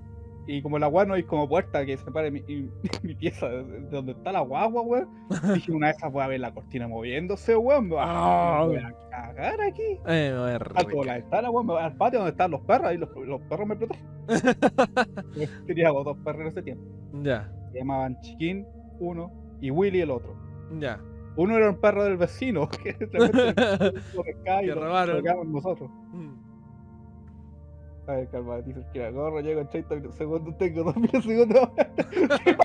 Y 0.46 0.62
como 0.62 0.78
la 0.80 0.86
agua 0.86 1.04
no 1.04 1.14
hay 1.14 1.22
como 1.22 1.48
puerta 1.48 1.86
que 1.86 1.96
separe 1.96 2.30
mi, 2.32 2.40
mi, 2.42 2.68
mi 3.02 3.14
pieza 3.14 3.48
de, 3.48 3.62
de 3.62 3.80
donde 3.88 4.12
está 4.12 4.32
la 4.32 4.40
guagua, 4.40 4.82
weón. 4.82 5.08
Dije, 5.54 5.70
una 5.70 5.88
de 5.88 5.92
esas 5.92 6.10
voy 6.10 6.22
a 6.22 6.26
ver 6.26 6.40
la 6.40 6.52
cortina 6.52 6.88
moviéndose, 6.88 7.56
weón. 7.56 7.84
Me 7.84 7.94
voy 7.94 8.04
a, 8.04 8.60
me 8.62 8.66
voy 8.66 8.76
a 8.78 9.10
cagar 9.10 9.60
aquí. 9.60 10.00
Eh, 10.08 10.30
me 10.32 10.38
voy 10.38 10.50
a 10.50 10.58
Salto 10.58 10.88
por 10.90 11.06
la 11.06 11.14
ventana, 11.14 11.50
weón. 11.50 11.66
Me 11.66 11.72
voy 11.74 11.82
al 11.82 11.96
patio 11.96 12.18
donde 12.18 12.32
están 12.32 12.50
los 12.50 12.60
perros. 12.62 12.92
Los, 12.96 13.10
los 13.14 13.40
perros 13.42 13.66
me 13.68 13.76
protegen. 13.76 14.06
Tenía 15.66 15.90
dos 15.90 16.16
perros 16.24 16.40
en 16.40 16.46
ese 16.48 16.62
tiempo. 16.62 16.84
Ya, 17.22 17.48
Se 17.72 17.78
llamaban 17.78 18.20
Chiquín, 18.20 18.66
uno, 18.98 19.30
y 19.60 19.70
Willy, 19.70 20.00
el 20.00 20.10
otro. 20.10 20.34
ya. 20.78 21.00
Uno 21.36 21.56
era 21.56 21.70
un 21.70 21.80
perro 21.80 22.04
del 22.04 22.16
vecino, 22.16 22.68
que 22.82 22.96
lo 24.14 24.22
pescaba 24.24 24.62
y 24.62 24.66
Que 24.66 24.74
lo, 24.74 24.80
robaron. 24.84 25.22
lo 25.24 25.44
nosotros. 25.44 25.90
Mm. 26.12 26.34
A 28.08 28.12
ver, 28.14 28.28
calma, 28.30 28.60
dice 28.62 28.84
que 28.92 28.98
la 28.98 29.10
gorro, 29.10 29.40
llego 29.40 29.60
en 29.60 29.68
30 29.68 30.12
segundos, 30.12 30.58
tengo 30.58 30.92
2.000 30.92 31.22
segundos. 31.22 31.68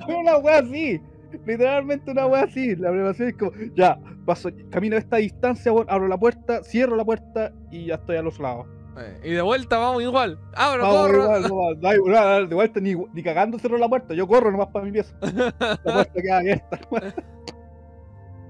una 0.19 0.37
wea 0.37 0.59
así. 0.59 0.99
Literalmente 1.45 2.09
una 2.11 2.25
wea 2.25 2.43
así. 2.43 2.75
La 2.75 2.89
preparación 2.89 3.29
es 3.29 3.35
como, 3.37 3.51
ya, 3.75 3.99
paso, 4.25 4.49
camino 4.71 4.95
a 4.95 4.99
esta 4.99 5.17
distancia, 5.17 5.71
abro 5.87 6.07
la 6.07 6.17
puerta, 6.17 6.63
cierro 6.63 6.95
la 6.95 7.05
puerta 7.05 7.53
y 7.69 7.87
ya 7.87 7.95
estoy 7.95 8.17
a 8.17 8.23
los 8.23 8.39
lados. 8.39 8.65
Eh, 8.97 9.19
Y 9.23 9.31
de 9.31 9.41
vuelta 9.41 9.77
vamos 9.77 10.01
igual. 10.03 10.39
¡Abro, 10.55 10.83
Vamos, 10.83 10.97
corro! 11.01 11.23
igual, 11.23 11.41
no 11.43 11.55
va- 11.57 11.73
no 11.81 11.87
hay- 11.89 11.97
no 12.05 12.17
hay- 12.17 12.47
de 12.47 12.55
vuelta 12.55 12.79
ni, 12.79 12.95
ni 13.13 13.23
cagando 13.23 13.59
cerro 13.59 13.77
la 13.77 13.89
puerta, 13.89 14.13
yo 14.13 14.27
corro 14.27 14.51
nomás 14.51 14.67
para 14.67 14.85
mi 14.85 14.91
pieza. 14.91 15.15
La 15.21 15.77
puerta 15.83 16.21
queda 16.21 16.37
abierta. 16.37 16.79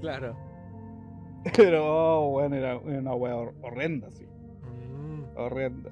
Claro. 0.01 0.35
Pero, 1.55 2.29
bueno, 2.29 2.55
era, 2.55 2.73
era 2.73 2.99
una 2.99 3.13
wea 3.15 3.35
hor- 3.35 3.53
horrenda, 3.61 4.09
sí. 4.11 4.25
Mm. 4.25 5.37
Horrenda. 5.37 5.89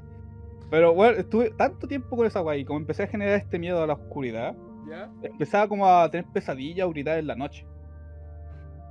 Pero 0.70 0.94
bueno, 0.94 1.18
estuve 1.18 1.52
tanto 1.52 1.88
tiempo 1.88 2.16
con 2.16 2.26
esa 2.26 2.42
wea 2.42 2.56
y 2.58 2.66
como 2.66 2.80
empecé 2.80 3.04
a 3.04 3.08
generar 3.08 3.36
este 3.36 3.60
miedo 3.60 3.82
a 3.82 3.88
la 3.88 3.94
oscuridad, 3.94 4.56
¿Ya? 4.90 5.10
empezaba 5.22 5.68
como 5.68 5.88
a 5.88 6.10
tener 6.10 6.26
pesadillas 6.32 6.86
o 6.88 6.90
gritar 6.90 7.18
en 7.18 7.28
la 7.28 7.36
noche. 7.36 7.66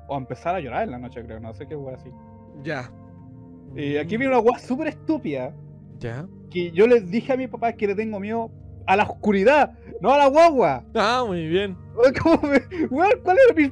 O 0.08 0.14
a 0.14 0.18
empezar 0.18 0.54
a 0.54 0.60
llorar 0.60 0.84
en 0.84 0.92
la 0.92 0.98
noche, 0.98 1.22
creo, 1.24 1.40
no 1.40 1.52
sé 1.54 1.66
qué 1.66 1.76
wea 1.76 1.96
así. 1.96 2.10
Ya. 2.62 2.90
Y 3.76 3.96
aquí 3.96 4.16
Mm. 4.16 4.20
viene 4.20 4.34
una 4.34 4.40
wea 4.40 4.58
súper 4.58 4.88
estúpida, 4.88 5.54
¿Ya? 5.98 6.26
que 6.50 6.70
yo 6.72 6.86
les 6.86 7.10
dije 7.10 7.32
a 7.32 7.36
mi 7.36 7.46
papá 7.48 7.72
que 7.72 7.86
le 7.86 7.94
tengo 7.94 8.18
miedo 8.20 8.50
a 8.86 8.96
la 8.96 9.04
oscuridad, 9.04 9.72
no 10.00 10.10
a 10.12 10.18
la 10.18 10.26
guagua. 10.28 10.84
Ah, 10.94 11.24
muy 11.26 11.46
bien. 11.46 11.76
¿Cómo 12.22 12.40
me- 12.42 12.86
weón, 12.88 13.12
¿Cuál 13.22 13.36
era 13.46 13.54
mi 13.54 13.70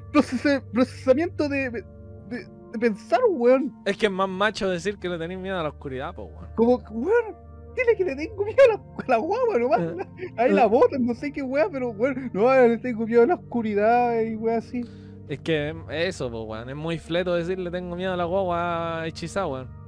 procesamiento 0.72 1.48
de, 1.48 1.70
de, 1.70 1.84
de 2.30 2.78
pensar, 2.78 3.20
weón? 3.28 3.74
Es 3.84 3.96
que 3.96 4.06
es 4.06 4.12
más 4.12 4.28
macho 4.28 4.68
decir 4.68 4.96
que 4.98 5.08
le 5.08 5.18
tenéis 5.18 5.40
miedo 5.40 5.58
a 5.58 5.62
la 5.62 5.70
oscuridad, 5.70 6.14
pues, 6.14 6.28
weón. 6.32 6.48
Como, 6.56 6.76
weón, 6.92 7.36
dile 7.76 7.96
que 7.96 8.04
le 8.04 8.16
tengo 8.16 8.44
miedo 8.44 8.58
a 8.64 8.74
la, 8.76 9.04
a 9.04 9.08
la 9.08 9.16
guagua 9.16 9.58
nomás. 9.58 9.80
Eh. 9.80 10.06
Ahí 10.36 10.52
la 10.52 10.66
botan, 10.66 11.04
no 11.04 11.14
sé 11.14 11.32
qué 11.32 11.42
weá, 11.42 11.68
pero 11.70 11.90
weón, 11.90 12.30
no, 12.32 12.50
le 12.54 12.78
tengo 12.78 13.06
miedo 13.06 13.22
a 13.24 13.26
la 13.26 13.34
oscuridad 13.34 14.20
y 14.22 14.36
weá 14.36 14.58
así. 14.58 14.82
Es 15.28 15.40
que 15.40 15.74
eso, 15.90 16.30
pues, 16.30 16.44
weón. 16.46 16.70
Es 16.70 16.76
muy 16.76 16.98
fleto 16.98 17.34
decirle 17.34 17.70
tengo 17.70 17.96
miedo 17.96 18.12
a 18.12 18.16
la 18.16 18.24
guagua 18.24 19.02
hechizada, 19.06 19.46
weón. 19.48 19.79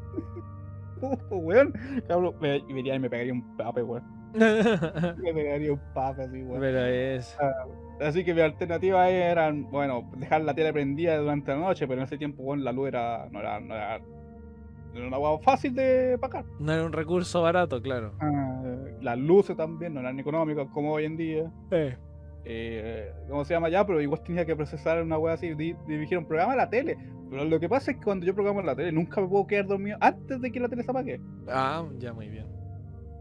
weón, 1.30 1.72
cabrón, 2.08 2.34
me, 2.40 2.62
me, 2.68 2.98
me 2.98 3.10
pegaría 3.10 3.32
un 3.32 3.56
pape, 3.56 3.82
weón. 3.82 4.02
Me 4.32 5.34
pegaría 5.34 5.72
un 5.74 5.80
pape 5.92 6.22
así, 6.22 6.42
weón. 6.42 6.60
Pero 6.60 6.84
es. 6.86 7.36
Así 8.00 8.24
que 8.24 8.32
mi 8.32 8.40
alternativa 8.40 9.08
eran, 9.08 9.70
bueno, 9.70 10.10
dejar 10.16 10.42
la 10.42 10.54
tele 10.54 10.72
prendida 10.72 11.18
durante 11.18 11.52
la 11.52 11.58
noche, 11.58 11.86
pero 11.86 12.00
en 12.00 12.04
ese 12.06 12.16
tiempo, 12.16 12.42
weón, 12.42 12.64
la 12.64 12.72
luz 12.72 12.88
era, 12.88 13.28
no 13.30 13.40
era, 13.40 13.60
no 13.60 13.74
era, 13.74 13.98
no 13.98 15.06
era 15.06 15.18
hueá 15.18 15.38
fácil 15.38 15.74
de 15.74 16.16
pagar. 16.18 16.44
No 16.58 16.72
era 16.72 16.84
un 16.84 16.92
recurso 16.92 17.42
barato, 17.42 17.80
claro. 17.82 18.14
Ah, 18.20 18.62
las 19.02 19.18
luces 19.18 19.56
también 19.56 19.94
no 19.94 20.00
eran 20.00 20.18
económicas 20.18 20.66
como 20.72 20.92
hoy 20.92 21.04
en 21.04 21.16
día. 21.16 21.52
Eh. 21.70 21.96
Eh, 22.44 23.12
¿Cómo 23.28 23.44
se 23.44 23.54
llama 23.54 23.68
ya? 23.68 23.86
Pero 23.86 24.00
igual 24.00 24.20
tenía 24.22 24.44
que 24.44 24.56
procesar 24.56 25.02
una 25.02 25.18
wea 25.18 25.34
así. 25.34 25.54
di- 25.54 25.76
Dirigir 25.86 26.18
un 26.18 26.26
programa 26.26 26.52
a 26.54 26.56
la 26.56 26.70
tele. 26.70 26.96
Pero 27.30 27.44
lo 27.44 27.58
que 27.60 27.68
pasa 27.68 27.92
es 27.92 27.96
que 27.98 28.04
cuando 28.04 28.26
yo 28.26 28.34
programo 28.34 28.60
en 28.60 28.66
la 28.66 28.74
tele, 28.76 28.92
nunca 28.92 29.20
me 29.20 29.28
puedo 29.28 29.46
quedar 29.46 29.66
dormido 29.66 29.96
antes 30.00 30.40
de 30.40 30.52
que 30.52 30.60
la 30.60 30.68
tele 30.68 30.82
se 30.82 30.90
apague. 30.90 31.20
Ah, 31.48 31.84
ya, 31.98 32.12
muy 32.12 32.28
bien. 32.28 32.46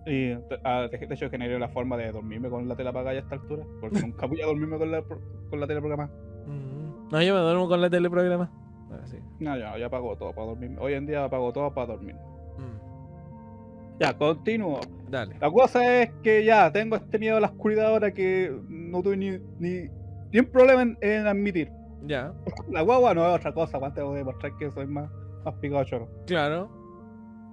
Y 0.05 0.35
te- 0.49 0.59
ah, 0.63 0.87
de, 0.91 1.07
hecho, 1.13 1.29
generé 1.29 1.57
la 1.59 1.69
forma 1.69 1.95
de 1.97 2.11
dormirme 2.11 2.49
con 2.49 2.67
la 2.67 2.75
tele 2.75 2.89
apagada 2.89 3.11
a 3.15 3.19
esta 3.19 3.35
altura. 3.35 3.63
Porque 3.79 3.99
nunca 4.01 4.25
voy 4.25 4.41
a 4.41 4.45
dormirme 4.47 4.77
con 4.77 4.91
la, 4.91 5.03
con 5.49 5.59
la 5.59 5.67
tele 5.67 5.79
programada. 5.79 6.11
Mm. 6.47 7.09
No, 7.11 7.21
yo 7.21 7.33
me 7.35 7.39
duermo 7.41 7.67
con 7.67 7.79
la 7.81 7.89
teleprograma. 7.89 8.51
Ah, 8.91 9.01
sí. 9.05 9.17
No, 9.39 9.57
ya, 9.57 9.77
ya 9.77 9.85
apago 9.85 10.15
todo 10.17 10.33
para 10.33 10.47
dormirme. 10.47 10.77
Hoy 10.79 10.93
en 10.93 11.05
día 11.05 11.23
apago 11.25 11.53
todo 11.53 11.73
para 11.73 11.87
dormir. 11.93 12.15
Mm. 12.57 13.99
Ya, 13.99 14.17
continúo. 14.17 14.79
Dale. 15.09 15.35
La 15.39 15.51
cosa 15.51 16.01
es 16.01 16.09
que 16.23 16.43
ya 16.43 16.71
tengo 16.71 16.95
este 16.95 17.19
miedo 17.19 17.37
a 17.37 17.39
la 17.39 17.47
oscuridad 17.47 17.87
ahora 17.87 18.11
que 18.13 18.51
no 18.91 19.01
tuve 19.01 19.17
ni, 19.17 19.31
ni, 19.59 19.89
ni 20.31 20.39
un 20.39 20.45
problema 20.45 20.81
en, 20.81 20.97
en 21.01 21.27
admitir. 21.27 21.71
Ya. 22.03 22.33
La 22.69 22.81
guagua 22.81 23.13
no 23.13 23.27
es 23.27 23.35
otra 23.35 23.53
cosa, 23.53 23.79
más 23.79 23.93
tengo 23.93 24.11
que 24.11 24.17
demostrar 24.19 24.57
que 24.57 24.71
soy 24.71 24.87
más, 24.87 25.09
más 25.45 25.55
picado 25.55 25.83
choro. 25.85 26.09
Claro. 26.27 26.69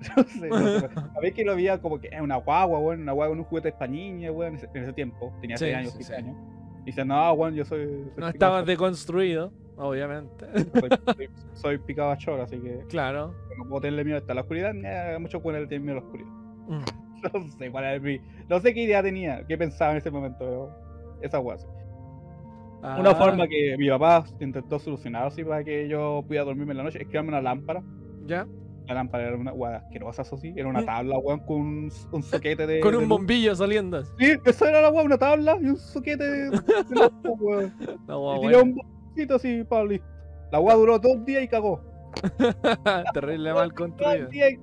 No 0.16 0.22
sé, 0.22 0.48
no 0.48 0.78
sé. 0.78 0.88
A 1.16 1.20
ver 1.20 1.32
que 1.34 1.44
lo 1.44 1.56
veía 1.56 1.80
como 1.80 1.98
que 2.00 2.06
es 2.06 2.20
una 2.20 2.36
guagua, 2.36 2.78
weón, 2.78 3.00
una 3.02 3.10
guagua 3.10 3.32
con 3.32 3.40
un 3.40 3.44
juguete 3.46 3.72
para 3.72 3.90
niña, 3.90 4.30
weón, 4.30 4.56
en 4.56 4.82
ese, 4.84 4.92
tiempo. 4.92 5.34
Tenía 5.40 5.56
Sí, 5.56 5.64
6 5.64 5.76
años, 5.76 5.92
sí, 5.94 6.04
7 6.04 6.22
sí. 6.22 6.28
años. 6.28 6.36
Y 6.82 6.84
dice, 6.84 7.04
no, 7.04 7.32
weón, 7.32 7.54
yo 7.56 7.64
soy. 7.64 7.84
soy 7.84 8.12
No 8.16 8.28
estabas 8.28 8.64
deconstruido, 8.64 9.52
obviamente. 9.76 10.46
Soy, 10.72 10.90
soy, 11.16 11.30
soy 11.54 11.78
picado 11.78 12.12
a 12.12 12.16
choro, 12.16 12.44
así 12.44 12.60
que 12.60 12.84
claro. 12.88 13.34
no 13.58 13.68
puedo 13.68 13.80
tenerle 13.80 14.04
miedo 14.04 14.22
a 14.26 14.34
la 14.34 14.42
oscuridad. 14.42 14.72
Eh, 14.72 15.18
muchos 15.18 15.42
buenos 15.42 15.62
le 15.62 15.66
tienen 15.66 15.86
miedo 15.86 15.98
a 15.98 16.00
la 16.00 16.06
oscuridad. 16.06 16.30
Mm. 16.68 16.84
No 17.34 17.48
sé 17.48 17.70
cuál 17.72 17.84
era 17.84 17.98
mi. 17.98 18.20
No 18.48 18.60
sé 18.60 18.72
qué 18.72 18.84
idea 18.84 19.02
tenía, 19.02 19.44
qué 19.48 19.58
pensaba 19.58 19.90
en 19.90 19.96
ese 19.96 20.12
momento, 20.12 20.38
pero. 20.38 20.87
Esa. 21.20 21.40
Una 21.40 23.10
Ah, 23.10 23.14
forma 23.16 23.48
que 23.48 23.76
mi 23.76 23.88
papá 23.88 24.24
intentó 24.38 24.78
solucionar 24.78 25.26
así 25.26 25.42
para 25.44 25.64
que 25.64 25.88
yo 25.88 26.22
pudiera 26.26 26.44
dormirme 26.44 26.72
en 26.72 26.78
la 26.78 26.84
noche 26.84 27.02
es 27.02 27.08
crearme 27.08 27.30
una 27.30 27.42
lámpara. 27.42 27.82
Ya. 28.26 28.46
La 28.86 28.94
lámpara 28.94 29.26
era 29.28 29.36
una 29.36 29.50
guada 29.50 29.78
asquerosa, 29.78 30.22
eso 30.22 30.36
sí. 30.38 30.54
Era 30.56 30.68
una 30.68 30.82
Mm. 30.82 30.86
tabla, 30.86 31.18
weón, 31.18 31.40
con 31.40 31.56
un, 31.60 31.92
un 32.12 32.22
soquete 32.22 32.66
de. 32.66 32.80
Con 32.80 32.94
un 32.94 33.08
bombillo 33.08 33.54
saliendo. 33.56 34.02
Sí, 34.18 34.32
eso 34.44 34.64
era 34.66 34.80
la 34.80 34.90
weá, 34.90 35.02
una 35.02 35.18
tabla 35.18 35.58
y 35.60 35.66
un 35.66 35.76
soquete 35.76 36.24
de, 36.24 36.50
de 36.50 37.28
weón. 37.40 37.74
Y 37.80 38.40
tiré 38.46 38.62
un 38.62 38.74
bombillito 38.76 39.34
así, 39.34 39.56
listo. 39.88 40.06
La 40.52 40.60
weá 40.60 40.76
duró 40.76 40.98
dos 41.00 41.24
días 41.26 41.42
y 41.42 41.48
cagó. 41.48 41.80
Terrible 43.12 43.52
mal 43.54 43.74
construido. 43.74 44.28
y. 44.32 44.58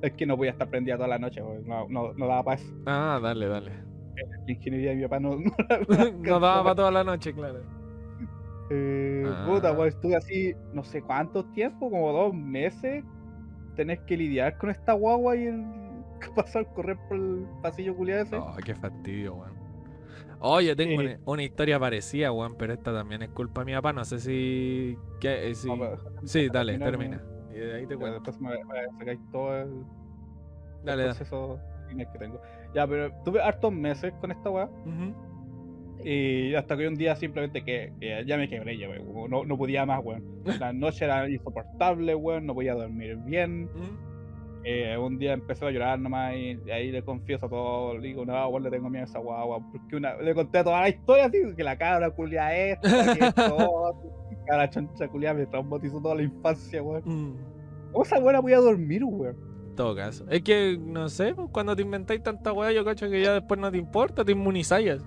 Es 0.00 0.12
que 0.12 0.26
no 0.26 0.36
podía 0.36 0.52
estar 0.52 0.68
prendida 0.68 0.96
toda 0.96 1.08
la 1.08 1.18
noche, 1.18 1.42
weón. 1.42 1.66
No, 1.66 1.86
no, 1.88 2.12
no 2.14 2.26
daba 2.26 2.42
para 2.42 2.60
eso. 2.60 2.72
Ah, 2.86 3.20
dale, 3.22 3.46
dale. 3.48 3.72
La 4.46 4.52
ingeniería 4.52 4.90
de 4.90 4.96
mi 4.96 5.02
papá 5.02 5.20
no. 5.20 5.36
no, 5.38 5.42
No 6.18 6.40
daba 6.40 6.62
para 6.62 6.74
toda 6.74 6.90
la 6.90 7.04
noche, 7.04 7.32
claro. 7.32 7.60
Eh, 8.70 9.24
Ah. 9.26 9.46
Puta, 9.48 9.72
weón, 9.72 9.88
estuve 9.88 10.16
así, 10.16 10.54
no 10.72 10.84
sé 10.84 11.02
cuánto 11.02 11.44
tiempo, 11.52 11.90
como 11.90 12.12
dos 12.12 12.34
meses, 12.34 13.04
tenés 13.76 14.00
que 14.00 14.16
lidiar 14.16 14.58
con 14.58 14.70
esta 14.70 14.92
guagua 14.92 15.36
y 15.36 15.46
el 15.46 15.64
pasar 16.36 16.66
correr 16.74 16.96
por 17.08 17.16
el 17.16 17.46
pasillo 17.62 17.96
culiado 17.96 18.22
ese. 18.24 18.36
Oh, 18.36 18.54
qué 18.64 18.74
fastidio, 18.74 19.34
weón. 19.36 19.56
Oye, 20.40 20.76
tengo 20.76 21.00
Sí. 21.00 21.06
una, 21.06 21.18
una 21.24 21.42
historia 21.42 21.80
parecida, 21.80 22.30
weón, 22.30 22.56
pero 22.56 22.72
esta 22.74 22.92
también 22.92 23.22
es 23.22 23.30
culpa 23.30 23.62
de 23.62 23.64
mi 23.66 23.72
papá. 23.74 23.92
No 23.92 24.04
sé 24.04 24.18
si. 24.20 24.96
¿qué? 25.20 25.50
Eh, 25.50 25.54
si- 25.54 25.66
No, 25.68 25.76
Sí, 26.24 26.48
dale, 26.48 26.78
termina. 26.78 27.20
Y 27.50 27.58
de 27.58 27.74
ahí 27.74 27.86
te 27.86 27.96
cuento. 27.96 28.20
después 28.20 28.40
me, 28.40 28.50
me 28.64 28.98
sacáis 28.98 29.18
todo 29.32 29.56
el, 29.56 29.68
el 29.68 29.84
Dale, 30.84 31.02
dale. 31.02 31.14
proceso 31.16 31.58
líneas 31.88 32.08
que 32.12 32.18
tengo. 32.18 32.40
Ya, 32.74 32.86
pero 32.86 33.12
tuve 33.24 33.40
hartos 33.40 33.72
meses 33.72 34.12
con 34.20 34.30
esta 34.30 34.50
weá. 34.50 34.66
Ujú. 34.66 35.14
Y 36.04 36.54
hasta 36.54 36.76
que 36.76 36.86
un 36.86 36.94
día 36.94 37.16
simplemente 37.16 37.64
que, 37.64 37.92
que 38.00 38.24
ya 38.24 38.36
me 38.36 38.48
quebré, 38.48 38.78
ya, 38.78 38.88
weón. 38.88 39.30
No, 39.30 39.44
no 39.44 39.58
podía 39.58 39.84
más, 39.84 40.04
weón. 40.04 40.24
La 40.60 40.72
noche 40.72 41.04
era 41.04 41.28
insoportable, 41.28 42.14
weón. 42.14 42.46
No 42.46 42.54
podía 42.54 42.74
dormir 42.74 43.16
bien. 43.24 43.68
Ujú. 43.74 44.08
Eh, 44.64 44.98
un 44.98 45.18
día 45.18 45.32
empezó 45.32 45.66
a 45.66 45.70
llorar 45.70 45.98
nomás 45.98 46.34
y, 46.34 46.58
y 46.66 46.70
ahí 46.70 46.90
le 46.92 47.02
confieso 47.02 47.48
todo. 47.48 47.96
Le 47.96 48.08
digo, 48.08 48.24
no, 48.24 48.48
weón, 48.48 48.62
le 48.62 48.70
tengo 48.70 48.88
miedo 48.90 49.04
a 49.04 49.08
esa 49.08 49.18
guagua. 49.18 49.60
Porque 49.72 49.96
una, 49.96 50.16
le 50.16 50.34
conté 50.34 50.62
toda 50.62 50.80
la 50.82 50.88
historia 50.88 51.26
así, 51.26 51.38
que 51.56 51.64
la 51.64 51.76
cabra 51.76 52.10
culia 52.10 52.56
esta, 52.56 53.14
que 53.14 53.24
esto, 53.24 53.94
la 54.48 54.70
choncha 54.70 55.08
culia 55.08 55.34
me 55.34 55.46
traumatizó 55.46 56.00
toda 56.00 56.14
la 56.14 56.22
infancia, 56.22 56.82
weón. 56.82 57.02
Mm. 57.04 57.36
¿Cómo 57.92 58.04
esa 58.04 58.18
weá 58.18 58.40
podía 58.40 58.58
dormir, 58.58 59.02
weón? 59.04 59.47
Todo 59.78 59.94
caso. 59.94 60.24
Es 60.28 60.42
que, 60.42 60.76
no 60.76 61.08
sé, 61.08 61.36
cuando 61.52 61.76
te 61.76 61.82
inventáis 61.82 62.20
tanta 62.20 62.52
weá, 62.52 62.72
yo 62.72 62.84
cacho 62.84 63.08
que 63.08 63.22
ya 63.22 63.34
después 63.34 63.60
no 63.60 63.70
te 63.70 63.78
importa, 63.78 64.24
te 64.24 64.32
inmunizáis. 64.32 65.00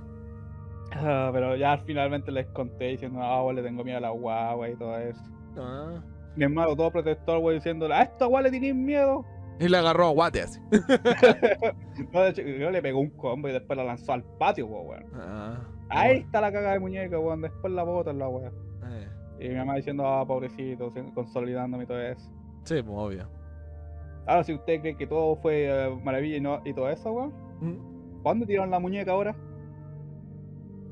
Ah, 0.93 1.29
pero 1.33 1.57
ya 1.57 1.77
finalmente 1.85 2.31
les 2.31 2.47
conté 2.47 2.85
diciendo, 2.85 3.19
no, 3.19 3.43
weón, 3.43 3.57
le 3.57 3.63
tengo 3.63 3.83
miedo 3.83 3.97
a 3.97 4.01
la 4.01 4.11
guagua 4.11 4.69
y 4.69 4.75
todo 4.77 4.97
eso. 4.97 5.21
Ah. 5.57 6.01
Mi 6.37 6.45
hermano 6.45 6.73
todo 6.77 6.89
protector, 6.89 7.39
weón, 7.39 7.57
diciéndole, 7.57 7.93
a 7.95 8.03
esta 8.03 8.27
weón 8.27 8.43
le 8.43 8.51
tenéis 8.51 8.73
miedo. 8.73 9.25
Y 9.59 9.67
le 9.67 9.75
agarró 9.77 10.07
a 10.07 10.11
guate 10.11 10.41
así. 10.43 10.61
No, 12.13 12.21
de 12.21 12.29
hecho, 12.29 12.41
yo 12.41 12.71
le 12.71 12.81
pegó 12.81 12.99
un 13.01 13.09
combo 13.11 13.49
y 13.49 13.51
después 13.51 13.75
la 13.75 13.83
lanzó 13.83 14.13
al 14.13 14.23
patio, 14.39 14.67
weón. 14.67 15.03
Ah, 15.15 15.59
Ahí 15.89 16.11
bueno. 16.13 16.25
está 16.27 16.39
la 16.39 16.51
caga 16.53 16.71
de 16.71 16.79
muñeca, 16.79 17.19
weón. 17.19 17.41
Después 17.41 17.73
la 17.73 17.83
botan 17.83 18.17
la 18.19 18.29
weón. 18.29 18.53
Eh, 18.85 19.07
Y 19.41 19.49
mi 19.49 19.55
mamá 19.55 19.75
diciendo, 19.75 20.07
ah, 20.07 20.25
pobrecito, 20.25 20.89
consolidándome 21.13 21.83
y 21.83 21.87
todo 21.87 21.99
eso. 22.01 22.31
Sí, 22.63 22.81
pues 22.81 22.87
obvio. 22.97 23.40
Ahora, 24.27 24.43
si 24.43 24.53
usted 24.53 24.81
cree 24.81 24.95
que 24.95 25.07
todo 25.07 25.35
fue 25.37 25.65
eh, 25.67 25.95
maravilla 26.03 26.37
y, 26.37 26.41
no, 26.41 26.61
y 26.63 26.73
todo 26.73 26.89
eso, 26.89 27.11
weón, 27.11 27.33
Mm. 27.61 28.21
¿cuándo 28.23 28.45
tiraron 28.45 28.71
la 28.71 28.79
muñeca 28.79 29.11
ahora? 29.11 29.35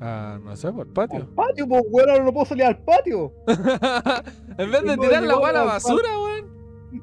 Ah, 0.00 0.38
no 0.42 0.56
sé, 0.56 0.72
por 0.72 0.82
el 0.82 0.88
Al 0.88 0.92
patio. 0.94 1.34
patio, 1.34 1.68
pues, 1.68 1.82
weón, 1.90 2.10
ahora 2.10 2.24
no 2.24 2.32
puedo 2.32 2.46
salir 2.46 2.64
al 2.64 2.78
patio. 2.78 3.32
en 4.58 4.70
vez 4.70 4.82
de 4.82 4.96
No, 4.96 5.02
tirar 5.02 5.22
la 5.22 5.38
weá 5.38 5.50
a 5.50 5.52
la 5.52 5.62
basura, 5.64 6.08
weón. 6.18 6.60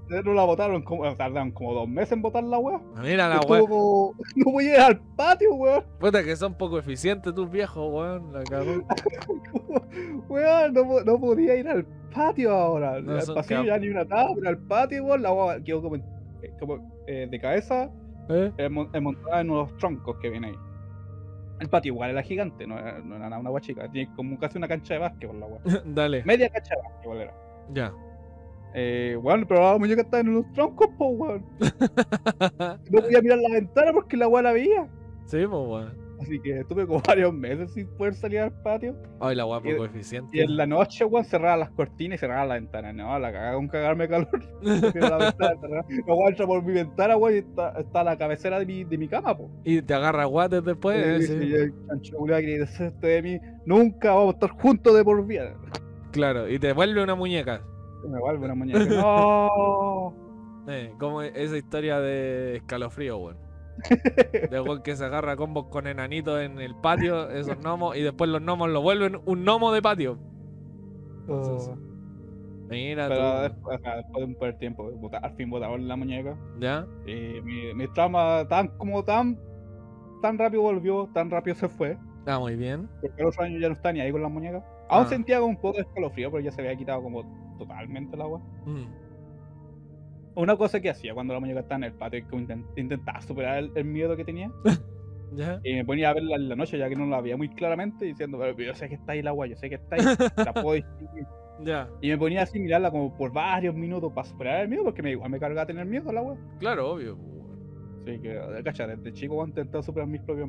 Eh, 0.10 0.22
No 0.26 0.34
la 0.34 0.44
botaron, 0.44 0.82
como, 0.84 1.04
tardaron 1.16 1.52
como 1.52 1.74
dos 1.74 1.88
meses 1.88 2.14
en 2.14 2.22
botar 2.22 2.44
la 2.44 2.58
weón. 2.58 2.82
Mira 3.02 3.30
la 3.30 3.40
weá. 3.42 3.60
como- 3.62 4.14
No 4.36 4.52
voy 4.52 4.66
a 4.70 4.74
ir 4.74 4.80
al 4.82 5.00
patio, 5.16 5.54
weón. 5.54 5.84
Puta 6.00 6.24
que 6.24 6.36
son 6.36 6.56
poco 6.56 6.80
eficientes 6.80 7.34
tus 7.36 7.50
viejos, 7.50 7.88
weón. 7.94 8.34
La 8.34 8.44
cagó. 8.44 8.72
Weón, 10.30 10.74
no, 10.74 11.02
no 11.06 11.20
podía 11.20 11.56
ir 11.56 11.68
al 11.68 11.86
patio 12.14 12.52
ahora. 12.52 13.00
No, 13.02 13.14
al 13.14 13.26
pasillo 13.36 13.64
ya 13.64 13.78
ni 13.78 13.90
una 13.90 14.06
tabla, 14.06 14.34
pero 14.36 14.50
al 14.50 14.58
patio, 14.58 15.04
weón, 15.06 15.22
la 15.22 15.32
weón 15.32 15.64
quedó 15.64 15.82
como, 15.82 15.96
en- 15.96 16.02
eh, 16.02 16.06
como, 16.60 17.04
eh, 17.08 17.28
de 17.30 17.40
cabeza 17.40 17.90
¿Eh? 18.30 18.52
eh, 18.58 18.70
mon- 18.70 18.90
eh, 18.94 19.00
montada 19.00 19.42
en 19.42 19.50
unos 19.50 19.76
troncos 19.78 20.18
que 20.18 20.30
viene 20.30 20.48
ahí. 20.48 20.56
El 21.60 21.70
patio 21.70 21.94
igual 21.94 22.12
era 22.12 22.22
gigante, 22.22 22.68
no 22.68 22.78
era, 22.78 23.00
no 23.00 23.16
era 23.16 23.30
nada 23.30 23.40
una 23.42 23.50
weá 23.50 23.62
chica. 23.62 23.90
Tiene 23.92 24.14
como 24.16 24.38
casi 24.38 24.58
una 24.58 24.68
cancha 24.68 24.94
de 24.96 25.00
básquetbol 25.00 25.40
la 25.40 25.46
weá. 25.48 25.60
Dale. 25.86 26.24
Media 26.24 26.50
cancha 26.50 26.76
de 26.76 26.82
básquetbol 26.84 27.18
era. 27.22 27.34
Ya. 27.74 27.94
Eh, 28.76 29.18
weón, 29.22 29.46
pero 29.48 29.62
la 29.62 29.78
muñeca 29.80 30.02
estaba 30.02 30.22
en 30.22 30.30
unos 30.30 30.52
troncos, 30.54 30.88
po, 30.98 31.08
weón. 31.08 31.44
No 32.92 33.02
podía 33.02 33.22
mirar 33.22 33.40
la 33.40 33.56
ventana 33.56 33.92
porque 33.94 34.18
la 34.18 34.28
weá 34.28 34.44
la 34.44 34.52
veía. 34.52 34.88
Sí, 35.26 35.38
pues 35.48 35.50
weón. 35.50 36.07
Así 36.22 36.40
que 36.40 36.60
estuve 36.62 36.86
como 36.88 37.02
varios 37.08 37.34
meses 37.34 37.74
sin 37.74 37.88
poder 37.96 38.14
salir 38.16 38.40
al 38.40 38.52
patio. 38.64 38.96
Ay, 39.20 39.36
la 39.36 39.46
weá 39.46 39.60
Y- 39.64 39.72
poco 39.74 39.86
eficiente. 39.86 40.36
Y 40.38 40.42
en 40.42 40.58
la 40.58 40.66
noche, 40.66 41.06
weón, 41.06 41.26
cerraba 41.26 41.58
las 41.58 41.70
cortinas 41.72 42.18
y 42.18 42.20
cerraba 42.20 42.46
la 42.46 42.54
ventana. 42.56 42.92
No, 42.94 43.18
la 43.20 43.32
cagaba 43.32 43.56
con 43.56 43.68
cagarme 43.68 44.08
calor. 44.08 44.30
La 44.62 45.18
ventana 45.18 45.86
weá 46.08 46.30
entra 46.30 46.46
por 46.48 46.64
mi 46.64 46.74
ventana, 46.74 47.18
weón, 47.18 47.36
y 47.36 47.38
está, 47.40 47.80
está 47.80 48.04
la 48.04 48.18
cabecera 48.18 48.60
de 48.60 48.66
mi, 48.66 48.84
de 48.84 48.98
mi 48.98 49.08
cama, 49.08 49.38
po. 49.38 49.50
Y 49.64 49.82
te 49.82 49.94
agarra 49.94 50.26
guates 50.26 50.64
después. 50.64 51.22
Y 51.22 51.28
sí. 51.28 51.34
"Y 51.44 51.54
el 51.54 51.74
chancho 51.88 52.18
deshacerte 52.26 53.08
de 53.08 53.22
mí. 53.22 53.40
Nunca 53.66 54.14
vamos 54.14 54.30
a 54.30 54.38
estar 54.38 54.50
juntos 54.62 54.96
de 54.96 55.04
por 55.04 55.26
vida. 55.26 55.54
Claro, 56.12 56.50
y 56.50 56.58
te 56.58 56.74
vuelve 56.74 57.04
una 57.04 57.16
muñeca. 57.16 57.62
Me 58.08 58.20
vuelve 58.20 58.46
una 58.46 58.56
muñeca. 58.56 58.80
No. 58.86 60.14
Eh, 60.68 60.92
como 61.00 61.22
esa 61.22 61.58
historia 61.58 62.00
de 62.00 62.58
escalofrío, 62.58 63.18
weón. 63.18 63.38
De 64.52 64.62
weón 64.62 64.82
que 64.84 64.96
se 64.96 65.06
agarra 65.06 65.36
combos 65.36 65.68
con 65.68 65.88
enanitos 65.88 66.42
en 66.42 66.60
el 66.60 66.76
patio, 66.76 67.30
esos 67.30 67.58
gnomos, 67.60 67.96
y 67.98 68.02
después 68.02 68.30
los 68.30 68.42
gnomos 68.42 68.70
lo 68.70 68.82
vuelven 68.82 69.20
un 69.26 69.44
gnomo 69.44 69.72
de 69.72 69.82
patio. 69.82 70.18
Entonces, 71.28 71.70
Oh. 71.76 71.88
Mira 72.70 73.08
Pero 73.08 73.22
tú. 73.36 73.42
después, 73.44 73.80
de 73.82 74.24
un 74.26 74.34
poco 74.34 74.46
de 74.46 74.54
tiempo, 74.54 74.92
al 75.22 75.34
fin 75.36 75.50
botaron 75.50 75.88
la 75.88 75.96
muñeca. 75.96 76.38
¿Ya? 76.60 76.86
Y 77.06 77.40
mi, 77.42 77.74
mi 77.74 77.88
trauma 77.94 78.46
tan 78.50 78.68
como 78.78 79.04
tan 79.06 79.40
tan 80.22 80.38
rápido 80.38 80.64
volvió, 80.64 81.08
tan 81.14 81.30
rápido 81.30 81.56
se 81.56 81.70
fue. 81.70 81.98
Ah, 82.26 82.40
muy 82.40 82.56
bien. 82.58 82.90
Porque 83.02 83.24
los 83.24 83.40
años 83.40 83.62
ya 83.62 83.68
no 83.70 83.74
está 83.74 83.94
ni 83.94 84.02
ahí 84.02 84.12
con 84.12 84.22
las 84.22 84.32
muñecas. 84.32 84.64
Aún 84.90 85.06
Ah. 85.06 85.08
sentía 85.08 85.42
un 85.42 85.56
poco 85.56 85.78
de 85.78 85.84
escalofrío, 85.84 86.30
pero 86.30 86.44
ya 86.44 86.52
se 86.52 86.60
había 86.62 86.76
quitado 86.76 87.02
como 87.02 87.24
totalmente 87.58 88.16
el 88.16 88.22
agua. 88.22 88.40
Mm. 88.66 88.84
Una 90.38 90.56
cosa 90.56 90.80
que 90.80 90.90
hacía 90.92 91.14
cuando 91.16 91.34
la 91.34 91.40
muñeca 91.40 91.62
estaba 91.62 91.78
en 91.78 91.84
el 91.86 91.94
patio 91.94 92.20
es 92.20 92.26
que 92.28 92.36
intent- 92.36 92.66
intentaba 92.76 93.20
superar 93.22 93.58
el, 93.58 93.72
el 93.74 93.86
miedo 93.86 94.16
que 94.16 94.24
tenía. 94.24 94.52
¿Ya? 95.34 95.60
Y 95.64 95.74
me 95.74 95.84
ponía 95.84 96.12
a 96.12 96.14
verla 96.14 96.36
en 96.36 96.48
la 96.48 96.56
noche 96.56 96.78
ya 96.78 96.88
que 96.88 96.96
no 96.96 97.06
la 97.08 97.20
veía 97.20 97.36
muy 97.36 97.50
claramente, 97.50 98.06
diciendo, 98.06 98.38
pero 98.40 98.56
yo 98.58 98.74
sé 98.76 98.88
que 98.88 98.96
está 98.96 99.12
ahí 99.12 99.20
el 99.20 99.28
agua, 99.28 99.48
yo 99.48 99.58
sé 99.58 99.68
que 99.68 99.76
está 99.76 99.96
ahí, 99.96 100.02
la 100.38 100.54
puedo 100.54 100.74
distinguir". 100.74 101.26
Ya. 101.60 101.90
Y 102.04 102.10
me 102.10 102.20
ponía 102.20 102.44
así 102.44 102.60
mirarla 102.60 102.92
como 102.92 103.18
por 103.18 103.34
varios 103.34 103.74
minutos 103.74 104.14
para 104.14 104.28
superar 104.28 104.62
el 104.62 104.70
miedo, 104.70 104.84
porque 104.84 105.02
me, 105.02 105.10
igual 105.10 105.32
me 105.32 105.40
cargaba 105.40 105.66
tener 105.66 105.88
miedo 105.88 106.12
al 106.12 106.20
agua. 106.20 106.38
Claro, 106.60 106.92
obvio. 106.92 107.18
Así 108.04 108.20
que, 108.20 108.40
cacha, 108.64 108.86
desde 108.86 109.12
chico 109.12 109.44
he 109.44 109.48
intentado 109.48 109.82
superar 109.82 110.08
mis 110.08 110.22
propios 110.22 110.48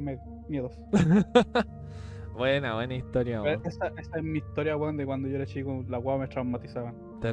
miedos. 0.50 0.78
Buena, 2.36 2.74
buena 2.74 2.94
historia. 2.94 3.42
Esa, 3.64 3.88
esa 3.96 4.18
es 4.18 4.22
mi 4.22 4.38
historia, 4.38 4.76
weón, 4.76 4.98
de 4.98 5.06
cuando 5.06 5.28
yo 5.28 5.36
era 5.36 5.46
chico, 5.46 5.82
la 5.88 5.98
weá 5.98 6.18
me 6.18 6.28
traumatizaban. 6.28 6.94
Te 7.20 7.32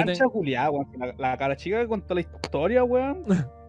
Ancha 0.00 0.24
culiada, 0.26 0.70
weón. 0.70 0.88
La, 0.98 1.14
la 1.18 1.36
cara 1.36 1.56
chica 1.56 1.80
que 1.80 1.88
contó 1.88 2.14
la 2.14 2.20
historia, 2.20 2.84
weón. 2.84 3.22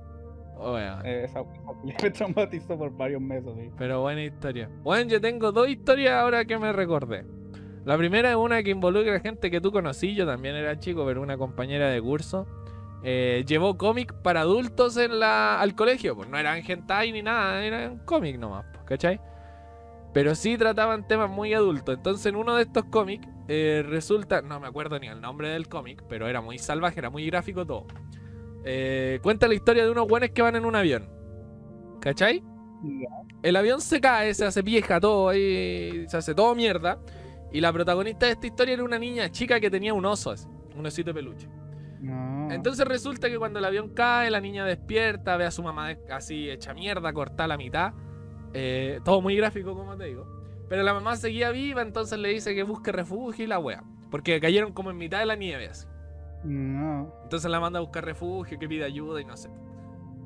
Weón. 0.57 1.05
eh, 1.05 1.25
esa, 1.25 1.43
me 1.83 2.09
traumatizó 2.11 2.77
por 2.77 2.95
varios 2.95 3.21
meses, 3.21 3.51
sí. 3.57 3.69
Pero 3.77 4.01
buena 4.01 4.23
historia. 4.23 4.69
Bueno, 4.83 5.09
yo 5.09 5.19
tengo 5.19 5.51
dos 5.51 5.67
historias 5.67 6.13
ahora 6.13 6.45
que 6.45 6.57
me 6.57 6.71
recordé. 6.71 7.25
La 7.83 7.97
primera 7.97 8.29
es 8.31 8.36
una 8.38 8.63
que 8.63 8.71
involucra 8.71 9.17
a 9.17 9.19
gente 9.19 9.51
que 9.51 9.59
tú 9.61 9.71
conocí, 9.71 10.15
yo 10.15 10.25
también 10.25 10.55
era 10.55 10.79
chico, 10.79 11.05
pero 11.05 11.21
una 11.21 11.38
compañera 11.38 11.89
de 11.89 12.01
curso. 12.01 12.47
eh, 13.03 13.43
llevó 13.45 13.77
cómic 13.77 14.13
para 14.23 14.41
adultos 14.41 14.97
en 14.97 15.19
la, 15.19 15.59
al 15.59 15.75
colegio. 15.75 16.15
Pues 16.15 16.29
no 16.29 16.38
eran 16.38 16.63
hentai 16.65 17.11
ni 17.11 17.21
nada, 17.21 17.63
eran 17.63 17.99
cómic 18.05 18.39
nomás, 18.39 18.65
pues, 18.73 18.83
¿cachai? 18.86 19.19
Pero 20.16 20.34
sí 20.34 20.57
trataban 20.57 21.05
temas 21.05 21.30
muy 21.30 21.53
adultos. 21.53 21.97
Entonces 21.97 22.28
en 22.28 22.38
uno 22.38 22.55
de 22.55 22.61
estos 22.61 22.86
cómics 22.86 23.28
eh, 23.49 23.84
resulta, 23.86 24.41
no 24.41 24.61
me 24.61 24.68
acuerdo 24.68 24.97
ni 24.97 25.07
el 25.07 25.20
nombre 25.20 25.49
del 25.49 25.68
cómic, 25.68 26.05
pero 26.07 26.30
era 26.30 26.39
muy 26.39 26.57
salvaje, 26.57 26.99
era 26.99 27.09
muy 27.09 27.26
gráfico 27.26 27.66
todo. 27.66 27.86
Eh, 28.63 29.20
cuenta 29.22 29.45
la 29.49 29.55
historia 29.55 29.84
de 29.84 29.91
unos 29.91 30.07
buenos 30.07 30.30
que 30.30 30.41
van 30.41 30.55
en 30.55 30.63
un 30.63 30.74
avión. 30.74 31.09
¿Cachai? 31.99 32.41
El 33.43 33.57
avión 33.57 33.82
se 33.82 33.99
cae, 33.99 34.34
se 34.34 34.45
hace 34.45 34.61
vieja 34.61 35.01
todo 35.01 35.28
ahí, 35.28 36.05
se 36.07 36.16
hace 36.16 36.34
todo 36.34 36.55
mierda. 36.55 36.97
Y 37.51 37.59
la 37.59 37.74
protagonista 37.74 38.28
de 38.28 38.32
esta 38.32 38.47
historia 38.47 38.76
era 38.76 38.86
una 38.86 38.97
niña 38.97 39.30
chica 39.30 39.59
que 39.59 39.70
tenía 39.70 39.93
un 39.93 40.05
oso 40.05 40.32
así, 40.32 40.47
un 40.78 40.86
osito 40.86 41.09
de 41.09 41.13
peluche. 41.13 41.49
No. 41.99 42.49
Entonces 42.53 42.88
resulta 42.88 43.30
que 43.30 43.38
cuando 43.38 43.59
el 43.59 43.66
avión 43.66 43.89
cae, 43.89 44.32
la 44.32 44.39
niña 44.39 44.63
despierta, 44.63 45.36
ve 45.36 45.43
a 45.43 45.51
su 45.51 45.61
mamá 45.61 45.89
así 46.09 46.49
hecha 46.49 46.74
mierda, 46.74 47.11
cortada 47.11 47.43
a 47.43 47.47
la 47.49 47.57
mitad. 47.57 47.91
Eh, 48.58 48.99
todo 49.03 49.22
muy 49.22 49.36
gráfico, 49.36 49.76
como 49.76 49.95
te 49.97 50.06
digo. 50.06 50.26
Pero 50.70 50.82
la 50.84 50.93
mamá 50.93 51.16
seguía 51.18 51.51
viva, 51.51 51.82
entonces 51.82 52.18
le 52.18 52.30
dice 52.30 52.56
que 52.56 52.64
busque 52.64 52.91
refugio 52.91 53.43
y 53.45 53.47
la 53.47 53.60
wea. 53.60 53.84
Porque 54.10 54.39
cayeron 54.39 54.72
como 54.74 54.89
en 54.91 54.97
mitad 54.97 55.20
de 55.20 55.26
la 55.26 55.36
nieve 55.36 55.68
así. 55.68 55.86
No. 56.43 57.14
Entonces 57.24 57.49
la 57.51 57.60
manda 57.60 57.80
a 57.80 57.82
buscar 57.82 58.06
refugio, 58.06 58.58
que 58.58 58.68
pide 58.68 58.86
ayuda 58.86 59.20
y 59.22 59.26
no 59.26 59.36
sé. 59.36 59.49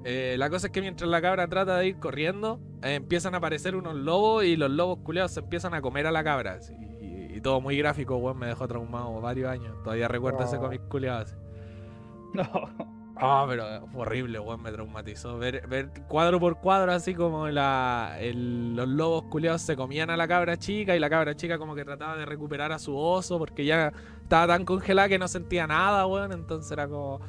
Eh, 0.05 0.35
la 0.37 0.49
cosa 0.49 0.67
es 0.67 0.71
que 0.73 0.79
mientras 0.81 1.09
la 1.09 1.21
cabra 1.21 1.47
trata 1.47 1.77
de 1.77 1.87
ir 1.87 1.97
corriendo, 1.99 2.59
eh, 2.83 2.95
empiezan 2.95 3.33
a 3.35 3.39
aparecer 3.39 3.75
unos 3.75 3.95
lobos 3.95 4.45
y 4.45 4.55
los 4.55 4.69
lobos 4.69 4.99
culeados 4.99 5.31
se 5.31 5.39
empiezan 5.41 5.73
a 5.73 5.81
comer 5.81 6.07
a 6.07 6.11
la 6.11 6.23
cabra. 6.23 6.53
así. 6.53 6.73
Y, 7.01 7.35
y 7.37 7.41
todo 7.41 7.59
muy 7.61 7.77
gráfico, 7.77 8.15
weón, 8.17 8.37
me 8.37 8.47
dejó 8.47 8.67
traumado 8.67 9.19
varios 9.21 9.49
años. 9.49 9.75
Todavía 9.83 10.07
recuerdo 10.07 10.43
ese 10.43 10.57
Oh. 10.57 10.61
cómic 10.61 10.81
culeado. 10.87 11.19
así. 11.23 11.35
No. 12.33 12.98
Ah, 13.21 13.45
pero 13.49 13.85
fue 13.87 14.01
horrible, 14.03 14.39
weón, 14.39 14.61
me 14.61 14.71
traumatizó. 14.71 15.37
Ver, 15.37 15.67
ver 15.67 15.91
cuadro 16.07 16.39
por 16.39 16.59
cuadro, 16.61 16.93
así 16.93 17.13
como 17.13 17.47
la, 17.49 18.15
el- 18.19 18.75
los 18.75 18.87
lobos 18.87 19.23
culeados 19.25 19.61
se 19.61 19.75
comían 19.75 20.09
a 20.09 20.15
la 20.15 20.27
cabra 20.27 20.55
chica 20.57 20.95
y 20.95 20.99
la 20.99 21.09
cabra 21.09 21.35
chica 21.35 21.57
como 21.57 21.75
que 21.75 21.83
trataba 21.83 22.15
de 22.15 22.25
recuperar 22.25 22.71
a 22.71 22.79
su 22.79 22.95
oso 22.97 23.37
porque 23.37 23.65
ya 23.65 23.91
estaba 24.23 24.47
tan 24.47 24.63
congelada 24.63 25.09
que 25.09 25.19
no 25.19 25.27
sentía 25.27 25.67
nada, 25.67 26.05
weón. 26.07 26.31
Entonces 26.31 26.71
era 26.71 26.87
como. 26.87 27.19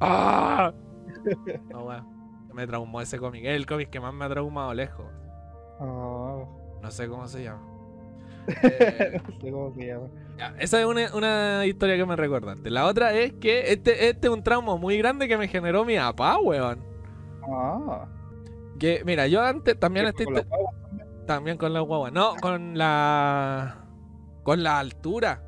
¡Ah! 0.00 0.72
No, 1.70 1.84
weón. 1.84 2.06
Me 2.52 2.66
traumó 2.68 3.00
ese 3.00 3.18
cómic. 3.18 3.44
Es 3.44 3.56
el 3.56 3.66
cómic 3.66 3.90
que 3.90 3.98
más 3.98 4.14
me 4.14 4.24
ha 4.26 4.28
traumado 4.28 4.72
lejos. 4.72 5.06
Oh. 5.80 6.78
No 6.80 6.90
sé 6.92 7.08
cómo 7.08 7.26
se 7.26 7.42
llama. 7.42 7.60
Eh, 8.46 9.20
no 9.28 9.40
sé 9.40 9.50
cómo 9.50 9.74
se 9.74 9.86
llama. 9.86 10.06
ya, 10.38 10.54
esa 10.58 10.80
es 10.80 10.86
una, 10.86 11.14
una 11.14 11.66
historia 11.66 11.96
que 11.96 12.04
me 12.06 12.16
recordaste. 12.16 12.70
La 12.70 12.86
otra 12.86 13.12
es 13.14 13.32
que 13.34 13.72
este, 13.72 14.08
este 14.08 14.26
es 14.28 14.32
un 14.32 14.42
trauma 14.42 14.76
muy 14.76 14.98
grande 14.98 15.28
que 15.28 15.36
me 15.38 15.48
generó 15.48 15.84
mi 15.84 15.96
papá, 15.96 16.38
weón. 16.38 16.80
Ah. 17.50 18.06
Que, 18.78 19.02
mira, 19.04 19.26
yo 19.26 19.40
antes 19.42 19.78
también 19.78 20.06
¿Qué 20.06 20.10
estoy 20.10 20.26
con 20.26 20.34
la 20.34 20.42
guagua 20.42 20.72
también? 20.88 21.26
también 21.26 21.56
con 21.58 21.72
la 21.72 21.80
guagua. 21.80 22.10
No, 22.10 22.34
con 22.40 22.76
la 22.78 23.78
con 24.42 24.62
la 24.62 24.78
altura, 24.78 25.42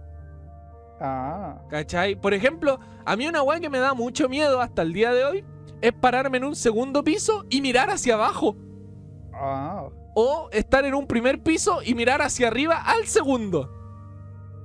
Ah. 1.01 1.61
¿cachai? 1.69 2.15
Por 2.19 2.33
ejemplo, 2.33 2.79
a 3.05 3.17
mí 3.17 3.27
una 3.27 3.43
weá 3.43 3.61
que 3.61 3.69
me 3.69 3.79
da 3.79 3.93
mucho 3.93 4.29
miedo 4.29 4.61
hasta 4.63 4.81
el 4.83 4.95
día 4.95 5.13
de 5.13 5.25
hoy 5.25 5.45
es 5.83 5.93
pararme 5.93 6.39
en 6.39 6.45
un 6.45 6.57
segundo 6.57 7.05
piso 7.05 7.45
y 7.51 7.61
mirar 7.61 7.91
hacia 7.91 8.15
abajo. 8.15 8.57
Ah. 9.35 9.89
O 10.19 10.49
estar 10.51 10.87
en 10.87 10.95
un 10.95 11.07
primer 11.07 11.43
piso 11.43 11.81
y 11.85 11.95
mirar 11.95 12.23
hacia 12.23 12.49
arriba 12.49 12.81
al 12.83 13.05
segundo. 13.07 13.71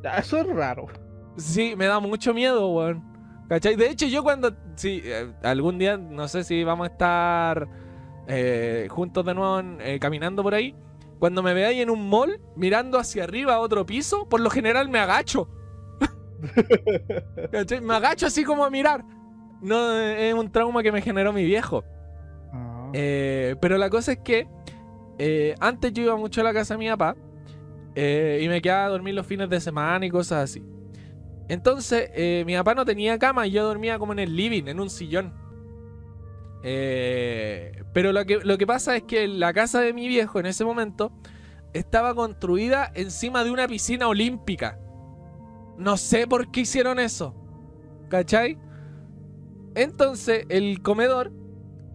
Ya, 0.02 0.18
Eso 0.18 0.38
es 0.38 0.48
raro. 0.48 0.88
Sí, 1.36 1.76
me 1.76 1.88
da 1.88 2.00
mucho 2.00 2.34
miedo, 2.34 2.70
weón. 2.70 3.04
¿Cachai? 3.50 3.76
De 3.76 3.90
hecho, 3.90 4.08
yo 4.08 4.24
cuando. 4.24 4.56
Sí, 4.76 5.02
eh, 5.04 5.30
algún 5.44 5.78
día, 5.78 5.98
no 5.98 6.30
sé 6.30 6.46
si 6.46 6.64
vamos 6.64 6.88
a 6.88 6.92
estar 6.94 7.68
eh, 8.30 8.88
juntos 8.90 9.26
de 9.26 9.34
nuevo 9.34 9.60
eh, 9.82 10.00
caminando 10.00 10.42
por 10.42 10.54
ahí. 10.54 10.74
Cuando 11.20 11.44
me 11.44 11.54
veáis 11.54 11.82
en 11.82 11.90
un 11.90 12.08
mall 12.08 12.40
mirando 12.56 12.98
hacia 12.98 13.26
arriba 13.26 13.56
a 13.56 13.60
otro 13.60 13.86
piso, 13.86 14.30
por 14.30 14.40
lo 14.40 14.50
general 14.50 14.88
me 14.88 15.00
agacho. 15.00 15.50
¿Cachai? 17.52 17.82
Me 17.82 17.94
agacho 17.94 18.28
así 18.28 18.46
como 18.46 18.64
a 18.64 18.70
mirar. 18.70 19.04
No, 19.62 20.00
es 20.00 20.34
un 20.34 20.50
trauma 20.50 20.82
que 20.82 20.94
me 20.94 21.02
generó 21.02 21.34
mi 21.34 21.44
viejo. 21.44 21.84
Ah. 22.54 22.90
Pero 22.94 23.78
la 23.78 23.90
cosa 23.90 24.14
es 24.14 24.20
que 24.20 24.48
eh, 25.24 25.54
antes 25.60 25.94
yo 25.94 26.02
iba 26.02 26.16
mucho 26.16 26.42
a 26.42 26.44
la 26.44 26.52
casa 26.52 26.74
de 26.74 26.80
mi 26.80 26.90
papá 26.90 27.16
eh, 27.94 28.40
y 28.42 28.48
me 28.48 28.60
quedaba 28.60 28.86
a 28.86 28.90
dormir 28.90 29.14
los 29.14 29.28
fines 29.28 29.48
de 29.52 29.62
semana 29.62 30.04
y 30.04 30.10
cosas 30.10 30.46
así. 30.46 30.64
Entonces, 31.48 32.10
eh, 32.16 32.44
mi 32.48 32.56
papá 32.56 32.74
no 32.74 32.86
tenía 32.86 33.20
cama 33.20 33.46
y 33.46 33.52
yo 33.52 33.64
dormía 33.64 34.00
como 34.00 34.14
en 34.14 34.20
el 34.20 34.36
living, 34.36 34.64
en 34.66 34.80
un 34.80 34.90
sillón. 34.90 35.32
Pero 36.64 38.12
lo 38.12 38.26
que, 38.26 38.40
lo 38.44 38.58
que 38.58 38.66
pasa 38.66 38.96
es 38.96 39.04
que 39.04 39.28
la 39.28 39.54
casa 39.54 39.80
de 39.82 39.94
mi 39.94 40.08
viejo 40.08 40.40
en 40.40 40.48
ese 40.48 40.66
momento 40.66 41.12
estaba 41.74 42.16
construida 42.16 42.92
encima 42.96 43.44
de 43.44 43.52
una 43.52 43.68
piscina 43.68 44.08
olímpica. 44.08 44.80
No 45.78 45.98
sé 45.98 46.26
por 46.26 46.50
qué 46.50 46.62
hicieron 46.62 46.98
eso. 46.98 47.36
¿Cachai? 48.10 48.58
Entonces, 49.76 50.46
el 50.50 50.82
comedor 50.82 51.32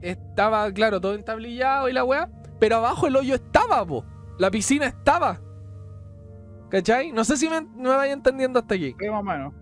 estaba, 0.00 0.72
claro, 0.72 1.00
todo 1.00 1.14
entablillado 1.14 1.88
y 1.88 1.92
la 1.92 2.04
weá. 2.04 2.30
Pero 2.59 2.76
abajo 2.76 3.07
el 3.07 3.16
hoyo 3.16 3.34
estaba, 3.34 3.84
po. 3.86 4.04
La 4.38 4.50
piscina 4.50 4.86
estaba. 4.86 5.40
¿Cachai? 6.70 7.12
No 7.12 7.24
sé 7.24 7.36
si 7.36 7.48
me, 7.48 7.61
me 7.61 7.88
vaya 7.88 8.12
entendiendo 8.12 8.59
hasta 8.59 8.74
aquí. 8.74 8.94
Sí, 8.98 9.09
más 9.09 9.20
o 9.20 9.22
menos. 9.22 9.54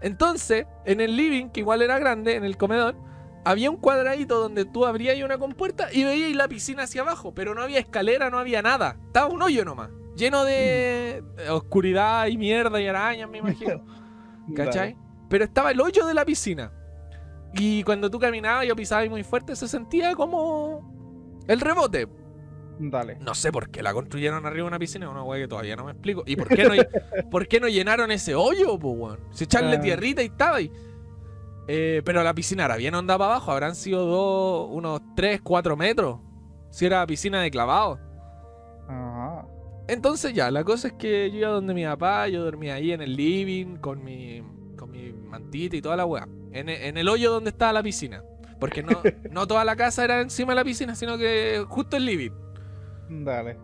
Entonces, 0.00 0.66
en 0.84 1.00
el 1.00 1.16
living, 1.16 1.48
que 1.50 1.60
igual 1.60 1.82
era 1.82 1.98
grande, 1.98 2.36
en 2.36 2.44
el 2.44 2.56
comedor, 2.56 2.96
había 3.44 3.70
un 3.70 3.76
cuadradito 3.76 4.40
donde 4.40 4.64
tú 4.64 4.86
abrías 4.86 5.22
una 5.22 5.38
compuerta 5.38 5.88
y 5.92 6.04
veías 6.04 6.34
la 6.34 6.48
piscina 6.48 6.84
hacia 6.84 7.02
abajo, 7.02 7.34
pero 7.34 7.54
no 7.54 7.62
había 7.62 7.78
escalera, 7.78 8.30
no 8.30 8.38
había 8.38 8.62
nada. 8.62 8.96
Estaba 9.06 9.28
un 9.28 9.42
hoyo 9.42 9.64
nomás, 9.64 9.90
lleno 10.16 10.44
de 10.44 11.22
oscuridad 11.50 12.26
y 12.26 12.36
mierda 12.36 12.80
y 12.80 12.86
arañas, 12.86 13.28
me 13.28 13.38
imagino. 13.38 13.84
¿Cachai? 14.54 14.96
Pero 15.28 15.44
estaba 15.44 15.70
el 15.70 15.80
hoyo 15.80 16.06
de 16.06 16.14
la 16.14 16.24
piscina. 16.24 16.72
Y 17.54 17.82
cuando 17.82 18.10
tú 18.10 18.18
caminabas 18.18 18.66
y 18.66 18.72
pisabas 18.74 19.08
muy 19.08 19.24
fuerte, 19.24 19.56
se 19.56 19.68
sentía 19.68 20.14
como 20.14 20.99
el 21.52 21.60
rebote. 21.60 22.08
Dale. 22.78 23.18
No 23.20 23.34
sé 23.34 23.52
por 23.52 23.68
qué 23.68 23.82
la 23.82 23.92
construyeron 23.92 24.46
arriba 24.46 24.64
de 24.64 24.68
una 24.68 24.78
piscina, 24.78 25.04
es 25.06 25.12
una 25.12 25.22
weá 25.22 25.40
que 25.42 25.48
todavía 25.48 25.76
no 25.76 25.84
me 25.84 25.92
explico. 25.92 26.22
¿Y 26.26 26.36
por 26.36 26.48
qué 26.48 26.64
no, 26.64 26.74
por 27.30 27.46
qué 27.46 27.60
no 27.60 27.68
llenaron 27.68 28.10
ese 28.10 28.34
hoyo, 28.34 28.78
po, 28.78 28.90
weón? 28.92 29.20
Si 29.32 29.44
echarle 29.44 29.76
tierrita 29.78 30.22
y 30.22 30.26
estaba 30.26 30.56
ahí. 30.56 30.72
Eh, 31.68 32.00
pero 32.04 32.22
la 32.22 32.32
piscina 32.34 32.64
era 32.64 32.76
bien 32.76 32.94
onda 32.94 33.18
para 33.18 33.32
abajo, 33.32 33.52
habrán 33.52 33.74
sido 33.74 34.06
dos, 34.06 34.68
unos 34.72 35.00
3, 35.14 35.40
4 35.42 35.76
metros. 35.76 36.18
Si 36.70 36.86
era 36.86 37.06
piscina 37.06 37.42
de 37.42 37.50
clavado. 37.50 38.00
Ajá. 38.88 39.46
Entonces 39.86 40.32
ya, 40.32 40.50
la 40.50 40.64
cosa 40.64 40.88
es 40.88 40.94
que 40.94 41.30
yo 41.30 41.38
iba 41.38 41.48
donde 41.50 41.74
mi 41.74 41.84
papá, 41.84 42.28
yo 42.28 42.42
dormía 42.44 42.74
ahí 42.74 42.92
en 42.92 43.02
el 43.02 43.14
living 43.14 43.76
con 43.76 44.02
mi, 44.02 44.42
con 44.78 44.90
mi 44.90 45.12
mantita 45.12 45.76
y 45.76 45.82
toda 45.82 45.96
la 45.96 46.06
weá. 46.06 46.26
En, 46.52 46.68
e- 46.68 46.88
en 46.88 46.96
el 46.96 47.08
hoyo 47.08 47.30
donde 47.30 47.50
estaba 47.50 47.72
la 47.72 47.82
piscina. 47.82 48.22
Porque 48.60 48.82
no, 48.82 49.00
no 49.30 49.46
toda 49.46 49.64
la 49.64 49.74
casa 49.74 50.04
era 50.04 50.20
encima 50.20 50.52
de 50.52 50.56
la 50.56 50.64
piscina, 50.64 50.94
sino 50.94 51.18
que 51.18 51.64
justo 51.68 51.96
el 51.96 52.04
living. 52.04 52.30
Dale. 53.08 53.58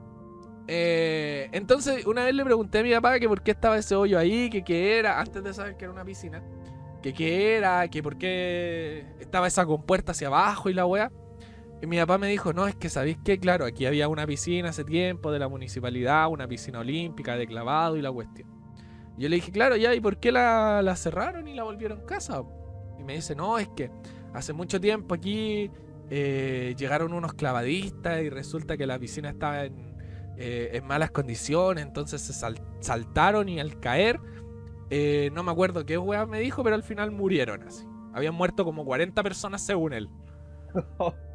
Eh, 0.69 1.49
entonces, 1.53 2.07
una 2.07 2.25
vez 2.25 2.35
le 2.35 2.45
pregunté 2.45 2.81
a 2.81 2.83
mi 2.83 2.93
papá 2.93 3.21
que 3.21 3.29
por 3.29 3.43
qué 3.43 3.53
estaba 3.53 3.77
ese 3.79 3.95
hoyo 3.95 4.19
ahí, 4.19 4.51
que 4.51 4.65
qué 4.65 4.99
era, 4.99 5.21
antes 5.21 5.45
de 5.45 5.55
saber 5.55 5.77
que 5.77 5.85
era 5.85 5.93
una 5.93 6.05
piscina, 6.05 6.43
que 7.03 7.13
qué 7.13 7.57
era, 7.57 7.87
que 7.89 8.03
por 8.03 8.19
qué 8.19 9.07
estaba 9.21 9.47
esa 9.47 9.65
compuerta 9.65 10.13
hacia 10.13 10.27
abajo 10.27 10.69
y 10.69 10.75
la 10.75 10.87
weá. 10.87 11.13
Y 11.81 11.87
mi 11.87 11.99
papá 11.99 12.19
me 12.19 12.29
dijo, 12.29 12.53
no, 12.53 12.67
es 12.67 12.75
que 12.75 12.89
sabéis 12.89 13.19
que, 13.23 13.39
claro, 13.39 13.67
aquí 13.67 13.87
había 13.87 14.09
una 14.09 14.27
piscina 14.27 14.71
hace 14.71 14.83
tiempo 14.83 15.31
de 15.31 15.39
la 15.39 15.49
municipalidad, 15.49 16.29
una 16.29 16.49
piscina 16.49 16.81
olímpica 16.81 17.37
de 17.37 17.47
clavado 17.47 17.97
y 17.97 18.03
la 18.03 18.11
cuestión. 18.11 18.49
Yo 19.19 19.29
le 19.29 19.37
dije, 19.37 19.53
claro, 19.53 19.77
ya, 19.77 19.95
¿y 19.95 20.01
por 20.01 20.19
qué 20.19 20.33
la, 20.33 20.81
la 20.83 20.97
cerraron 20.97 21.47
y 21.49 21.55
la 21.55 21.63
volvieron 21.65 22.05
casa? 22.07 22.43
Y 22.99 23.05
me 23.05 23.15
dice, 23.15 23.35
no, 23.35 23.59
es 23.59 23.69
que 23.69 23.91
hace 24.37 24.53
mucho 24.53 24.81
tiempo 24.81 25.15
aquí 25.15 25.71
eh, 26.11 26.75
llegaron 26.79 27.13
unos 27.13 27.35
clavadistas 27.35 28.23
y 28.23 28.31
resulta 28.31 28.77
que 28.77 28.87
la 28.87 28.99
piscina 28.99 29.31
estaba 29.31 29.65
en, 29.65 29.97
eh, 30.37 30.71
en 30.75 30.87
malas 30.87 31.11
condiciones, 31.11 31.85
entonces 31.85 32.21
se 32.21 32.33
sal- 32.33 32.63
saltaron 32.81 33.49
y 33.49 33.59
al 33.61 33.81
caer, 33.81 34.21
eh, 34.91 35.31
no 35.33 35.43
me 35.43 35.51
acuerdo 35.51 35.85
qué 35.85 35.99
weá 35.99 36.27
me 36.27 36.39
dijo, 36.41 36.63
pero 36.63 36.77
al 36.77 36.83
final 36.83 37.11
murieron 37.11 37.63
así. 37.63 37.85
Habían 38.13 38.35
muerto 38.35 38.65
como 38.65 38.85
40 38.85 39.23
personas 39.23 39.65
según 39.65 39.93
él. 39.93 40.09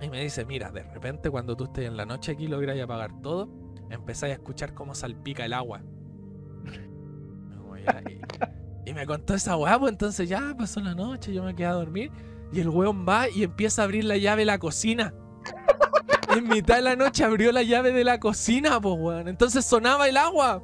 Y 0.00 0.08
me 0.10 0.22
dice, 0.22 0.44
mira, 0.44 0.70
de 0.70 0.84
repente 0.84 1.28
cuando 1.28 1.56
tú 1.56 1.64
estés 1.64 1.86
en 1.88 1.96
la 1.96 2.06
noche 2.06 2.30
aquí 2.30 2.46
lográis 2.46 2.80
apagar 2.80 3.20
todo, 3.20 3.48
empezáis 3.90 4.30
a 4.30 4.34
escuchar 4.34 4.72
cómo 4.72 4.94
salpica 4.94 5.44
el 5.44 5.52
agua. 5.52 5.82
Y, 8.88 8.94
me 8.94 9.06
contó 9.06 9.34
esa 9.34 9.56
weá, 9.56 9.78
pues 9.78 9.92
entonces 9.92 10.28
ya 10.28 10.54
pasó 10.56 10.80
la 10.80 10.94
noche, 10.94 11.32
yo 11.32 11.42
me 11.42 11.54
quedé 11.54 11.66
a 11.66 11.72
dormir. 11.72 12.10
Y 12.52 12.60
el 12.60 12.68
weón 12.68 13.06
va 13.06 13.28
y 13.28 13.42
empieza 13.42 13.82
a 13.82 13.84
abrir 13.84 14.04
la 14.04 14.16
llave 14.16 14.42
de 14.42 14.46
la 14.46 14.58
cocina. 14.58 15.14
En 16.36 16.46
mitad 16.46 16.76
de 16.76 16.82
la 16.82 16.94
noche 16.94 17.24
abrió 17.24 17.52
la 17.52 17.62
llave 17.62 17.90
de 17.90 18.04
la 18.04 18.20
cocina, 18.20 18.78
pues 18.80 18.96
weón. 18.98 19.28
Entonces 19.28 19.64
sonaba 19.64 20.08
el 20.08 20.18
agua. 20.18 20.62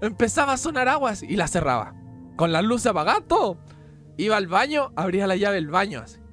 Empezaba 0.00 0.54
a 0.54 0.56
sonar 0.56 0.88
agua 0.88 1.10
así, 1.10 1.26
y 1.28 1.36
la 1.36 1.46
cerraba. 1.46 1.94
Con 2.36 2.52
las 2.52 2.64
luces 2.64 2.86
apagadas, 2.86 3.22
todo. 3.28 3.58
Iba 4.16 4.38
al 4.38 4.46
baño, 4.46 4.92
abría 4.96 5.26
la 5.26 5.36
llave 5.36 5.56
del 5.56 5.68
baño 5.68 6.00
así. 6.00 6.23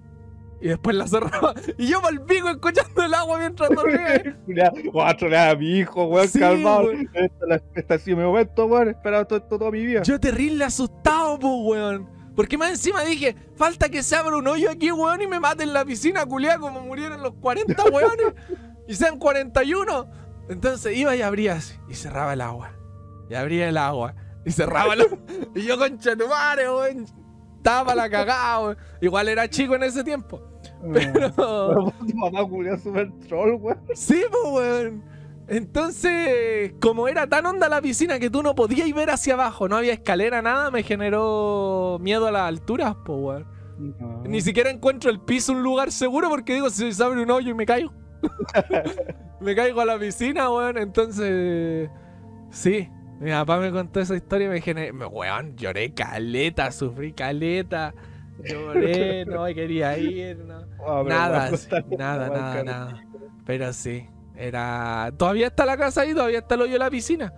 Y 0.62 0.68
después 0.68 0.96
la 0.96 1.08
cerraba. 1.08 1.54
Y 1.78 1.88
yo 1.88 2.02
mal 2.02 2.24
pico 2.24 2.50
escuchando 2.50 3.04
el 3.04 3.14
agua 3.14 3.40
mientras 3.40 3.70
dormía. 3.72 4.38
Ya, 4.48 4.72
Voy 4.92 5.36
a 5.36 5.56
mi 5.56 5.80
hijo, 5.80 6.06
weón, 6.06 6.28
Sí, 6.28 6.40
calmado. 6.40 6.86
weón. 6.86 7.10
Ha 7.90 7.98
sido 7.98 8.18
mi 8.18 8.24
momento, 8.24 8.66
weón. 8.66 8.90
He 8.90 8.92
esperado 8.92 9.26
todo 9.26 9.40
esto 9.40 9.58
toda 9.58 9.72
mi 9.72 9.86
vida. 9.86 10.04
Yo 10.04 10.20
terrible 10.20 10.64
asustado, 10.64 11.40
pues, 11.40 11.54
weón. 11.64 12.08
Porque 12.36 12.58
más 12.58 12.70
encima 12.70 13.02
dije, 13.02 13.36
falta 13.56 13.90
que 13.90 14.04
se 14.04 14.16
abra 14.16 14.38
un 14.38 14.48
hoyo 14.48 14.70
aquí, 14.70 14.92
weón, 14.92 15.22
y 15.22 15.28
me 15.28 15.40
maten 15.40 15.68
en 15.70 15.74
la 15.74 15.84
piscina, 15.84 16.26
culiá, 16.26 16.60
como 16.60 16.80
murieron 16.82 17.22
los 17.22 17.34
40 17.34 17.84
weones. 17.86 18.34
y 18.88 18.94
sean 18.96 19.18
41. 19.18 20.08
Entonces 20.50 20.96
iba 20.96 21.16
y 21.16 21.22
abría 21.22 21.54
así, 21.54 21.76
y 21.90 21.96
cerraba 21.96 22.34
el 22.34 22.42
agua. 22.42 22.72
Y 23.30 23.36
abría 23.36 23.68
el 23.68 23.78
agua. 23.78 24.14
Y 24.46 24.52
cerraba 24.52 24.94
el 24.94 25.02
agua. 25.02 25.18
Y 25.56 25.64
yo, 25.64 25.78
concha 25.78 26.16
tu 26.16 26.26
weón. 26.26 27.06
Estaba 27.58 27.86
para 27.86 27.96
la 28.04 28.10
cagada, 28.10 28.60
weón. 28.60 28.78
Igual 29.02 29.28
era 29.28 29.50
chico 29.50 29.76
en 29.76 29.84
ese 29.84 30.04
tiempo. 30.04 30.42
Pero. 30.94 31.94
Tu 32.08 32.16
mamá 32.16 32.48
culiao 32.48 32.78
super 32.78 33.12
troll, 33.28 33.56
weón. 33.56 33.80
Sí, 33.94 34.24
pues, 34.32 34.54
weón. 34.54 35.04
Entonces, 35.48 36.74
como 36.80 37.08
era 37.08 37.28
tan 37.28 37.46
honda 37.46 37.68
la 37.68 37.82
piscina 37.82 38.20
que 38.20 38.30
tú 38.30 38.42
no 38.42 38.56
podías 38.56 38.92
ver 38.94 39.10
hacia 39.10 39.34
abajo, 39.34 39.68
no 39.68 39.76
había 39.76 39.94
escalera, 39.94 40.42
nada, 40.42 40.72
me 40.72 40.82
generó 40.84 41.98
miedo 42.00 42.28
a 42.28 42.32
las 42.32 42.48
alturas, 42.48 42.96
pues, 43.06 43.20
weón. 43.20 43.48
No. 43.78 44.24
Ni 44.24 44.42
siquiera 44.42 44.70
encuentro 44.70 45.10
el 45.10 45.20
piso 45.20 45.54
un 45.54 45.64
lugar 45.64 45.92
seguro 45.92 46.30
porque 46.30 46.54
digo, 46.54 46.70
si 46.70 46.94
se 46.94 47.04
abre 47.04 47.22
un 47.24 47.32
hoyo 47.32 47.52
y 47.52 47.54
me 47.54 47.66
caigo. 47.66 47.92
me 49.42 49.56
caigo 49.56 49.82
a 49.82 49.86
la 49.86 50.00
piscina, 50.00 50.50
weón. 50.50 50.78
Entonces, 50.78 51.90
sí. 52.52 52.90
Mi 53.20 53.32
papá 53.32 53.60
me 53.60 53.72
contó 53.72 54.00
esa 54.00 54.16
historia 54.16 54.48
y 54.48 54.50
me 54.50 54.62
generé, 54.62 54.94
me, 54.94 55.06
weón, 55.06 55.56
lloré 55.56 55.94
caleta, 55.94 56.72
sufrí 56.72 57.14
caleta. 57.14 57.94
Lloré, 58.38 59.26
no 59.26 59.44
me 59.44 59.54
quería 59.56 59.98
ir, 59.98 60.38
no. 60.46 60.66
Pero 61.04 61.04
Nada, 61.04 61.56
sí, 61.56 61.76
nada, 61.90 62.30
nada, 62.30 62.64
nada. 62.64 63.08
Pero 63.46 63.74
sí, 63.74 64.10
era. 64.36 65.12
Todavía 65.18 65.48
está 65.48 65.66
la 65.66 65.78
casa 65.78 66.02
ahí, 66.02 66.14
todavía 66.14 66.40
está 66.40 66.56
el 66.56 66.62
hoyo 66.62 66.74
de 66.74 66.80
la 66.80 66.90
piscina. 66.92 67.34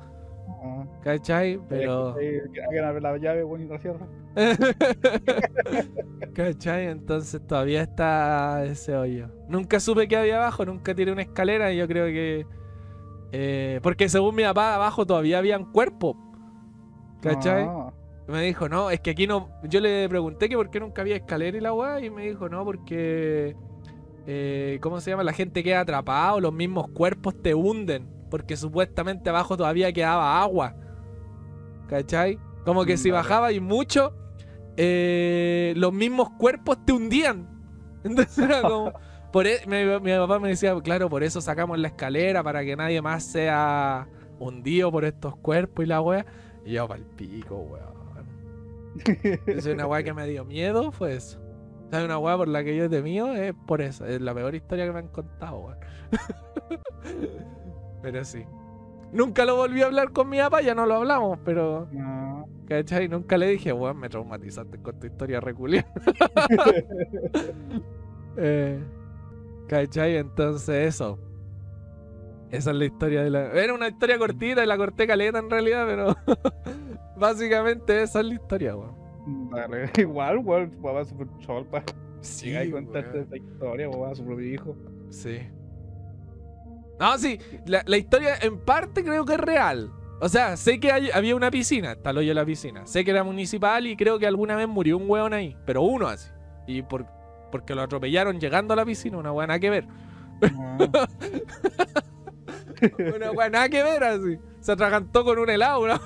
Ah. 0.47 0.85
¿Cachai? 1.01 1.59
Pero. 1.67 2.15
Que 2.15 2.81
la 3.01 3.17
llave, 3.17 3.45
la 3.67 3.79
cierra. 3.79 4.07
¿Cachai? 6.33 6.87
Entonces 6.87 7.45
todavía 7.45 7.81
está 7.83 8.63
ese 8.65 8.95
hoyo. 8.95 9.29
Nunca 9.47 9.79
supe 9.79 10.07
qué 10.07 10.17
había 10.17 10.37
abajo, 10.37 10.65
nunca 10.65 10.95
tiré 10.95 11.11
una 11.11 11.21
escalera 11.23 11.71
y 11.73 11.77
yo 11.77 11.87
creo 11.87 12.07
que. 12.07 12.47
eh, 13.31 13.79
porque 13.83 14.09
según 14.09 14.35
mi 14.35 14.43
papá, 14.43 14.75
abajo 14.75 15.05
todavía 15.05 15.39
habían 15.39 15.65
cuerpos. 15.71 16.17
¿Cachai? 17.21 17.75
Ah. 17.75 17.82
Me 18.27 18.41
dijo, 18.41 18.69
no, 18.69 18.89
es 18.89 18.99
que 19.01 19.11
aquí 19.11 19.27
no. 19.27 19.49
Yo 19.63 19.81
le 19.81 20.07
pregunté 20.09 20.47
que 20.49 20.55
por 20.55 20.69
qué 20.69 20.79
nunca 20.79 21.01
había 21.01 21.15
escalera 21.17 21.57
y 21.57 21.61
la 21.61 21.73
weá, 21.73 21.99
y 21.99 22.09
me 22.09 22.23
dijo, 22.27 22.47
no, 22.49 22.63
porque. 22.63 23.55
eh, 24.27 24.79
¿Cómo 24.81 25.01
se 25.01 25.11
llama? 25.11 25.23
La 25.23 25.33
gente 25.33 25.63
queda 25.63 25.81
atrapada 25.81 26.35
o 26.35 26.39
los 26.39 26.53
mismos 26.53 26.89
cuerpos 26.89 27.41
te 27.41 27.53
hunden. 27.53 28.07
Porque 28.29 28.57
supuestamente 28.57 29.29
abajo 29.29 29.57
todavía 29.57 29.91
quedaba 29.93 30.41
agua. 30.41 30.75
¿Cachai? 31.87 32.39
Como 32.65 32.85
que 32.85 32.97
si 32.97 33.11
Vale. 33.11 33.21
bajaba 33.23 33.51
y 33.51 33.59
mucho, 33.59 34.15
eh, 34.77 35.73
los 35.75 35.93
mismos 35.93 36.29
cuerpos 36.39 36.83
te 36.85 36.93
hundían. 36.93 37.47
Entonces 38.03 38.37
era 38.39 38.61
como. 38.61 38.93
Por 39.31 39.47
e- 39.47 39.61
mi, 39.67 39.83
mi 39.99 40.15
papá 40.17 40.39
me 40.39 40.49
decía, 40.49 40.79
claro, 40.81 41.09
por 41.09 41.23
eso 41.23 41.41
sacamos 41.41 41.79
la 41.79 41.87
escalera, 41.89 42.43
para 42.43 42.63
que 42.63 42.75
nadie 42.75 43.01
más 43.01 43.23
sea 43.23 44.07
hundido 44.39 44.91
por 44.91 45.05
estos 45.05 45.35
cuerpos 45.37 45.85
y 45.85 45.87
la 45.87 46.01
wea. 46.01 46.25
Y 46.65 46.73
yo, 46.73 46.87
pa'l 46.87 47.03
pico, 47.17 47.55
weón. 47.57 47.92
Es 49.47 49.65
una 49.65 49.87
weá 49.87 50.03
que 50.03 50.13
me 50.13 50.27
dio 50.27 50.45
miedo, 50.45 50.91
fue 50.91 51.15
eso. 51.15 51.39
¿Sabes 51.91 52.05
una 52.05 52.17
weá 52.17 52.37
por 52.37 52.47
la 52.47 52.63
que 52.63 52.75
yo 52.75 52.85
he 52.85 52.89
temido? 52.89 53.33
Es 53.33 53.53
por 53.67 53.81
eso. 53.81 54.05
Es 54.05 54.21
la 54.21 54.33
peor 54.33 54.55
historia 54.55 54.85
que 54.85 54.91
me 54.91 54.99
han 54.99 55.09
contado, 55.09 55.59
weón. 55.59 55.77
pero 58.01 58.23
sí. 58.23 58.45
Nunca 59.11 59.45
lo 59.45 59.55
volví 59.55 59.83
a 59.83 59.85
hablar 59.85 60.11
con 60.11 60.27
mi 60.27 60.39
papá, 60.39 60.61
ya 60.61 60.73
no 60.73 60.87
lo 60.87 60.95
hablamos, 60.95 61.37
pero. 61.45 61.87
No. 61.91 62.47
¿Cachai? 62.67 63.07
Nunca 63.07 63.37
le 63.37 63.47
dije, 63.47 63.71
weón, 63.71 63.99
me 63.99 64.09
traumatizaste 64.09 64.79
con 64.79 64.99
tu 64.99 65.05
historia 65.05 65.39
reculia. 65.39 65.85
eh, 68.37 68.83
¿Cachai? 69.67 70.17
Entonces 70.17 70.87
eso. 70.87 71.19
Esa 72.49 72.69
es 72.69 72.77
la 72.77 72.85
historia 72.85 73.23
de 73.23 73.31
la... 73.31 73.51
Era 73.51 73.73
una 73.73 73.87
historia 73.87 74.19
cortita 74.19 74.63
y 74.63 74.67
la 74.67 74.77
corté 74.77 75.07
caleta 75.07 75.39
en 75.39 75.49
realidad, 75.49 75.85
pero 75.87 76.15
básicamente 77.27 78.03
esa 78.03 78.19
es 78.19 78.25
la 78.27 78.33
historia, 78.35 78.75
weón. 78.75 78.95
Dale, 79.51 79.89
igual, 79.97 80.37
weón, 80.39 80.71
tu 80.71 80.81
papá 80.81 81.01
es 81.01 81.09
súper 81.09 81.27
cholpa. 81.39 81.83
Sí, 82.21 82.55
y 82.55 82.71
contarte 82.71 83.09
weón. 83.11 83.23
esta 83.23 83.37
historia, 83.37 83.89
weón, 83.89 84.11
a 84.11 84.15
su 84.15 84.25
propio 84.25 84.45
hijo. 84.53 84.75
Sí. 85.09 85.39
No, 86.99 87.17
sí, 87.17 87.39
la, 87.65 87.83
la 87.85 87.97
historia 87.97 88.35
en 88.41 88.59
parte 88.59 89.03
creo 89.03 89.25
que 89.25 89.33
es 89.33 89.39
real. 89.39 89.91
O 90.21 90.29
sea, 90.29 90.55
sé 90.55 90.79
que 90.79 90.91
hay- 90.91 91.09
había 91.11 91.35
una 91.35 91.51
piscina, 91.51 91.97
el 92.03 92.17
hoyo 92.17 92.33
la 92.33 92.45
piscina. 92.45 92.85
Sé 92.85 93.03
que 93.03 93.11
era 93.11 93.23
municipal 93.23 93.85
y 93.87 93.97
creo 93.97 94.19
que 94.19 94.27
alguna 94.27 94.55
vez 94.55 94.67
murió 94.67 94.97
un 94.97 95.09
hueón 95.09 95.33
ahí, 95.33 95.57
pero 95.65 95.81
uno 95.81 96.07
así. 96.07 96.29
Y 96.67 96.81
por, 96.83 97.05
porque 97.51 97.75
lo 97.75 97.81
atropellaron 97.81 98.39
llegando 98.39 98.73
a 98.73 98.77
la 98.77 98.85
piscina, 98.85 99.17
una 99.17 99.31
hueá 99.33 99.47
nada 99.47 99.59
que 99.59 99.69
ver. 99.69 99.87
Ah, 100.57 100.77
Una 103.15 103.31
hueá 103.31 103.49
nada 103.49 103.69
que 103.69 103.83
ver 103.83 104.03
así. 104.03 104.37
Se 104.59 104.71
atragantó 104.71 105.23
con 105.23 105.39
un 105.39 105.49
helado, 105.49 105.85
así. 105.85 106.01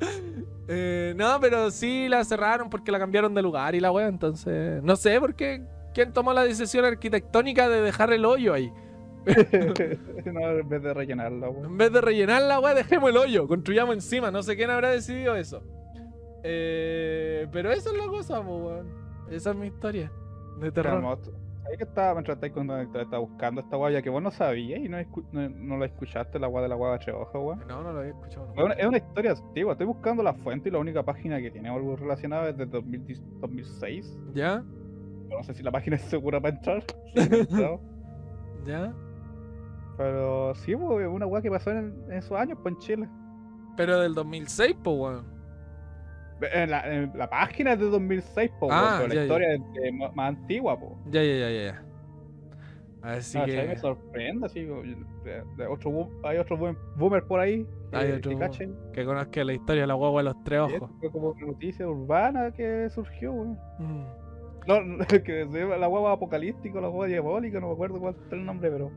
Eh, 0.68 1.14
no, 1.16 1.38
pero 1.40 1.70
sí 1.70 2.08
la 2.08 2.24
cerraron 2.24 2.68
porque 2.68 2.90
la 2.90 2.98
cambiaron 2.98 3.32
de 3.34 3.40
lugar 3.40 3.76
y 3.76 3.80
la 3.80 3.92
hueá, 3.92 4.08
entonces. 4.08 4.82
No 4.82 4.96
sé 4.96 5.20
por 5.20 5.36
qué. 5.36 5.62
¿Quién 5.94 6.12
tomó 6.12 6.32
la 6.32 6.42
decisión 6.42 6.84
arquitectónica 6.84 7.68
de 7.68 7.80
dejar 7.82 8.12
el 8.12 8.24
hoyo 8.24 8.52
ahí? 8.52 8.72
no, 10.24 10.50
en 10.50 10.68
vez 10.68 10.82
de 10.82 10.92
rellenarla, 10.92 11.48
weón. 11.50 11.66
En 11.66 11.78
vez 11.78 11.92
de 11.92 12.00
rellenar 12.00 12.42
la 12.42 12.58
weá, 12.58 12.74
dejemos 12.74 13.10
el 13.10 13.16
hoyo, 13.16 13.46
construyamos 13.46 13.94
encima. 13.94 14.32
No 14.32 14.42
sé 14.42 14.56
quién 14.56 14.70
habrá 14.70 14.90
decidido 14.90 15.36
eso. 15.36 15.62
Eh, 16.42 17.46
pero 17.52 17.70
esa 17.70 17.90
es 17.90 17.96
la 17.96 18.06
cosa, 18.06 18.40
weón. 18.40 18.88
Esa 19.30 19.50
es 19.50 19.56
mi 19.56 19.68
historia 19.68 20.10
de 20.58 20.72
terror. 20.72 20.94
Hermoso. 20.94 21.32
Ahí 21.68 21.76
que 21.76 21.84
estaba, 21.84 22.14
mientras 22.14 22.36
estáis 22.36 22.54
estaba 22.94 23.18
buscando 23.18 23.60
esta 23.60 23.76
guaya 23.76 24.00
que 24.00 24.10
vos 24.10 24.22
no 24.22 24.30
sabías 24.30 24.80
y 24.80 24.88
no, 24.88 24.98
no, 25.32 25.48
no 25.48 25.78
la 25.78 25.86
escuchaste, 25.86 26.38
la 26.38 26.46
guaya 26.46 26.64
de 26.64 26.68
la 26.68 26.74
guava 26.76 26.98
Treoja, 26.98 27.38
weón. 27.38 27.64
No, 27.66 27.82
no 27.82 27.92
lo 27.92 27.98
había 28.00 28.12
escuchado. 28.12 28.52
Es 28.54 28.62
una, 28.62 28.74
es 28.74 28.86
una 28.86 28.98
historia 28.98 29.32
antigua, 29.32 29.72
estoy 29.72 29.86
buscando 29.86 30.22
la 30.22 30.34
fuente 30.34 30.68
y 30.68 30.72
la 30.72 30.78
única 30.78 31.02
página 31.02 31.40
que 31.40 31.50
tiene 31.50 31.68
algo 31.68 31.96
relacionado 31.96 32.48
es 32.48 32.56
de 32.56 32.66
2010 32.66 33.40
2006. 33.40 34.18
¿Ya? 34.34 34.62
No 35.28 35.42
sé 35.42 35.54
si 35.54 35.62
la 35.62 35.72
página 35.72 35.96
es 35.96 36.02
segura 36.02 36.40
para 36.40 36.54
entrar. 36.54 36.84
¿Ya? 38.66 38.94
Pero 39.96 40.54
sí, 40.54 40.76
pues, 40.76 41.06
es 41.06 41.12
una 41.12 41.26
weá 41.26 41.42
que 41.42 41.50
pasó 41.50 41.70
en, 41.70 41.94
en 42.06 42.12
esos 42.12 42.38
años, 42.38 42.58
pues 42.62 42.74
en 42.74 42.80
Chile. 42.80 43.08
Pero 43.76 43.98
del 43.98 44.14
2006, 44.14 44.76
po, 44.82 44.92
weón. 44.92 45.35
En 46.52 46.70
la, 46.70 46.92
en 46.94 47.12
la 47.16 47.30
página 47.30 47.72
es 47.72 47.78
de 47.78 47.86
2006, 47.88 48.50
pues, 48.60 48.70
Ah, 48.74 48.98
pero 49.00 49.08
ya, 49.08 49.08
la 49.08 49.14
ya. 49.14 49.22
historia 49.22 49.54
es 49.54 49.60
de 49.72 49.92
más 49.92 50.28
antigua, 50.28 50.78
pues. 50.78 50.92
Ya, 51.10 51.22
ya, 51.22 51.34
ya, 51.34 51.50
ya. 51.50 51.82
Así 53.02 53.38
Ah, 53.38 53.40
¿sabes? 53.42 53.56
me 53.68 53.74
que. 53.74 53.78
sorprende, 53.78 54.46
así, 54.46 54.68
otro 55.70 56.10
hay 56.24 56.38
otro 56.38 56.56
boom- 56.58 56.76
boomer 56.96 57.24
por 57.24 57.40
ahí. 57.40 57.66
que- 57.90 57.96
Hay 57.96 58.20
que 58.20 58.36
cachen. 58.36 58.74
Que 58.92 59.04
conozca 59.04 59.44
la 59.44 59.52
historia 59.52 59.82
de 59.82 59.86
la 59.86 59.94
guagua 59.94 60.20
de 60.22 60.24
los 60.30 60.44
tres 60.44 60.60
ojos. 60.60 60.90
fue 61.00 61.10
como 61.10 61.30
una 61.30 61.46
noticia 61.46 61.86
urbana 61.88 62.50
que 62.50 62.88
surgió, 62.90 63.32
weón. 63.32 63.58
Mm. 63.78 64.04
No, 64.66 64.80
no, 64.82 65.06
que 65.06 65.44
la 65.78 65.86
guagua 65.86 66.12
apocalíptica, 66.12 66.80
la 66.80 66.88
guagua 66.88 67.06
diabólica, 67.06 67.60
no 67.60 67.68
me 67.68 67.72
acuerdo 67.74 68.00
cuál 68.00 68.16
es 68.26 68.32
el 68.32 68.44
nombre, 68.44 68.70
pero. 68.70 68.90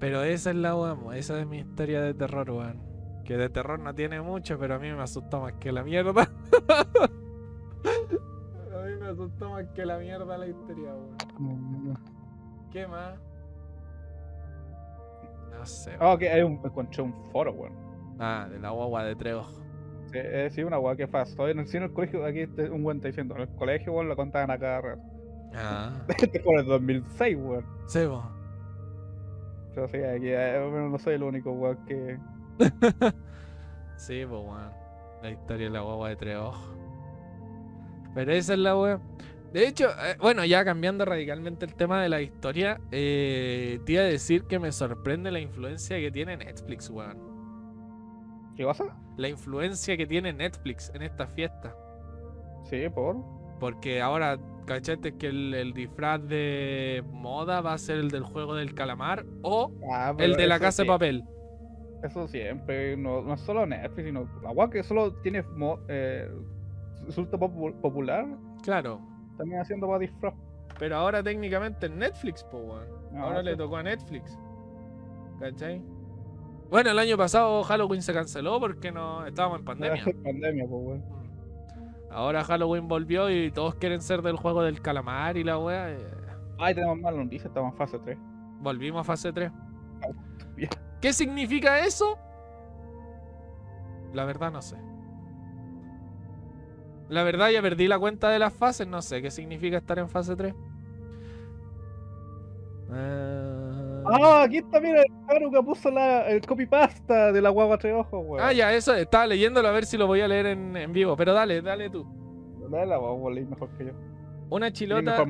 Pero 0.00 0.22
esa 0.24 0.50
es 0.50 0.56
la 0.56 0.74
mo, 0.74 1.12
esa 1.12 1.38
es 1.40 1.46
mi 1.46 1.58
historia 1.58 2.02
de 2.02 2.12
terror, 2.14 2.50
weón. 2.50 2.82
Que 3.24 3.36
de 3.38 3.48
terror 3.48 3.78
no 3.78 3.94
tiene 3.94 4.20
mucho, 4.20 4.58
pero 4.58 4.74
a 4.74 4.78
mí 4.78 4.90
me 4.92 5.00
asustó 5.00 5.40
más 5.40 5.52
que 5.54 5.70
la 5.72 5.82
mierda. 5.84 6.28
a 8.74 8.86
mí 8.86 8.96
me 9.00 9.06
asustó 9.08 9.50
más 9.50 9.64
que 9.74 9.84
la 9.86 9.98
mierda 9.98 10.38
la 10.38 10.46
historia, 10.46 10.90
weón. 11.38 11.98
¿Qué 12.72 12.86
más? 12.86 13.18
No 15.50 15.66
sé. 15.66 15.90
weón. 15.90 16.02
Ah, 16.02 16.12
ok, 16.14 16.22
hay 16.22 16.42
un, 16.42 16.60
encontré 16.64 17.02
un 17.02 17.14
foro, 17.30 17.52
weón. 17.52 17.72
Ah, 18.18 18.46
de 18.50 18.58
la 18.58 18.70
guagua 18.70 19.04
de 19.04 19.16
tres 19.16 19.34
ojos. 19.34 19.60
Sí, 20.06 20.18
eh, 20.18 20.48
sí, 20.50 20.62
una 20.62 20.76
guagua 20.76 20.96
que 20.96 21.08
pasó 21.08 21.48
en 21.48 21.58
el, 21.60 21.66
sí, 21.66 21.76
en 21.76 21.84
el 21.84 21.92
colegio, 21.92 22.24
aquí 22.24 22.40
este- 22.40 22.70
un 22.70 22.84
weón 22.84 22.98
está 22.98 23.08
diciendo, 23.08 23.34
en 23.36 23.42
el 23.42 23.48
colegio, 23.56 23.92
weón, 23.92 24.08
lo 24.08 24.16
contaban 24.16 24.50
a 24.50 24.58
cada 24.58 24.80
rato. 24.80 25.02
Ah, 25.54 25.92
Este 26.08 26.40
fue 26.40 26.54
en 26.54 26.60
el 26.60 26.66
2006, 26.66 27.36
weón. 27.40 27.64
sí, 27.86 28.00
po. 28.06 28.22
Pero 29.74 29.88
sí, 29.88 29.96
aquí 29.96 30.28
eh, 30.28 30.88
no 30.90 30.96
soy 30.98 31.14
el 31.14 31.22
único, 31.24 31.50
weón, 31.52 31.84
que. 31.86 32.18
Sí, 33.96 34.24
pues, 34.28 34.40
weón. 34.44 34.83
La 35.24 35.30
historia 35.30 35.68
de 35.68 35.72
la 35.72 35.80
guagua 35.80 36.10
de 36.10 36.16
tres 36.16 36.36
ojos. 36.36 36.70
Pero 38.14 38.30
esa 38.30 38.52
es 38.52 38.58
la 38.58 38.76
weá. 38.76 39.00
De 39.54 39.66
hecho, 39.66 39.88
eh, 39.88 40.18
bueno, 40.20 40.44
ya 40.44 40.66
cambiando 40.66 41.06
radicalmente 41.06 41.64
el 41.64 41.74
tema 41.74 42.02
de 42.02 42.10
la 42.10 42.20
historia, 42.20 42.78
eh, 42.92 43.80
te 43.86 43.92
iba 43.92 44.02
a 44.02 44.04
decir 44.04 44.44
que 44.44 44.58
me 44.58 44.70
sorprende 44.70 45.32
la 45.32 45.40
influencia 45.40 45.96
que 45.96 46.10
tiene 46.10 46.36
Netflix, 46.36 46.90
weón. 46.90 47.16
¿Qué 48.54 48.66
pasa? 48.66 48.98
La 49.16 49.28
influencia 49.30 49.96
que 49.96 50.06
tiene 50.06 50.34
Netflix 50.34 50.92
en 50.94 51.00
esta 51.00 51.26
fiesta. 51.26 51.74
Sí, 52.64 52.86
por. 52.94 53.16
Porque 53.58 54.02
ahora, 54.02 54.38
cachete, 54.66 55.16
que 55.16 55.28
el, 55.28 55.54
el 55.54 55.72
disfraz 55.72 56.20
de 56.28 57.02
moda 57.06 57.62
va 57.62 57.72
a 57.72 57.78
ser 57.78 57.96
el 57.96 58.10
del 58.10 58.24
juego 58.24 58.54
del 58.56 58.74
calamar 58.74 59.24
o 59.40 59.72
Ah, 59.90 60.14
el 60.18 60.36
de 60.36 60.46
la 60.46 60.60
casa 60.60 60.82
de 60.82 60.88
papel. 60.88 61.24
Eso 62.04 62.28
siempre, 62.28 62.96
no, 62.96 63.22
no 63.22 63.36
solo 63.36 63.64
Netflix, 63.66 64.06
sino 64.06 64.20
la 64.42 64.50
guagua 64.52 64.70
que 64.70 64.82
solo 64.82 65.12
tiene 65.14 65.42
mo- 65.42 65.80
eh, 65.88 66.30
resulta 67.06 67.38
popu- 67.38 67.74
popular, 67.80 68.26
Claro. 68.62 69.00
también 69.38 69.60
haciendo 69.60 69.86
para 69.86 69.98
disfraz. 70.00 70.34
Pero 70.78 70.96
ahora 70.96 71.22
técnicamente 71.22 71.88
Netflix, 71.88 72.44
po, 72.44 72.58
weón. 72.58 72.86
Ah, 73.14 73.22
Ahora 73.22 73.42
le 73.42 73.56
tocó 73.56 73.76
a 73.78 73.82
Netflix. 73.82 74.36
¿Cachai? 75.40 75.80
Bueno, 76.70 76.90
el 76.90 76.98
año 76.98 77.16
pasado 77.16 77.62
Halloween 77.62 78.02
se 78.02 78.12
canceló 78.12 78.58
porque 78.60 78.90
no 78.92 79.24
estábamos 79.26 79.60
en 79.60 79.64
pandemia. 79.64 80.04
Pandemia, 80.24 80.64
weón. 80.66 80.98
Mm. 80.98 82.12
Ahora 82.12 82.44
Halloween 82.44 82.86
volvió 82.86 83.30
y 83.30 83.50
todos 83.50 83.76
quieren 83.76 84.00
ser 84.02 84.20
del 84.22 84.36
juego 84.36 84.62
del 84.62 84.80
calamar 84.82 85.36
y 85.36 85.44
la 85.44 85.58
wea. 85.58 85.90
eh, 85.90 85.98
Ay, 86.58 86.74
tenemos 86.74 86.98
malas 86.98 87.24
noticias, 87.24 87.46
estamos 87.46 87.72
en 87.72 87.78
fase 87.78 87.98
3. 87.98 88.18
Volvimos 88.60 89.00
a 89.00 89.04
fase 89.04 89.32
3. 89.32 89.50
bien. 90.56 90.70
¿Qué 91.04 91.12
significa 91.12 91.80
eso? 91.80 92.18
La 94.14 94.24
verdad 94.24 94.50
no 94.50 94.62
sé. 94.62 94.78
La 97.10 97.22
verdad 97.24 97.50
ya 97.50 97.60
perdí 97.60 97.88
la 97.88 97.98
cuenta 97.98 98.30
de 98.30 98.38
las 98.38 98.54
fases, 98.54 98.86
no 98.88 99.02
sé 99.02 99.20
qué 99.20 99.30
significa 99.30 99.76
estar 99.76 99.98
en 99.98 100.08
fase 100.08 100.34
3. 100.34 100.54
Eh, 102.94 104.02
Ah, 104.06 104.44
aquí 104.44 104.56
está, 104.56 104.80
mira, 104.80 105.02
el 105.02 105.12
Haru 105.28 105.50
que 105.50 105.62
puso 105.62 105.90
la, 105.90 106.26
el 106.26 106.40
copypasta 106.40 107.32
de 107.32 107.42
la 107.42 107.50
guagua 107.50 107.76
tres 107.76 107.92
ojos, 107.94 108.24
weón. 108.26 108.42
Ah, 108.42 108.54
ya, 108.54 108.72
eso, 108.72 108.94
estaba 108.94 109.26
leyéndolo 109.26 109.68
a 109.68 109.72
ver 109.72 109.84
si 109.84 109.98
lo 109.98 110.06
voy 110.06 110.22
a 110.22 110.28
leer 110.28 110.46
en, 110.46 110.74
en 110.74 110.90
vivo. 110.94 111.16
Pero 111.18 111.34
dale, 111.34 111.60
dale 111.60 111.90
tú. 111.90 112.06
Dale 112.70 112.86
la 112.86 112.96
guagua, 112.96 113.30
leí 113.30 113.44
mejor 113.44 113.68
que 113.76 113.84
yo. 113.84 113.92
Una 114.48 114.72
chilota. 114.72 115.22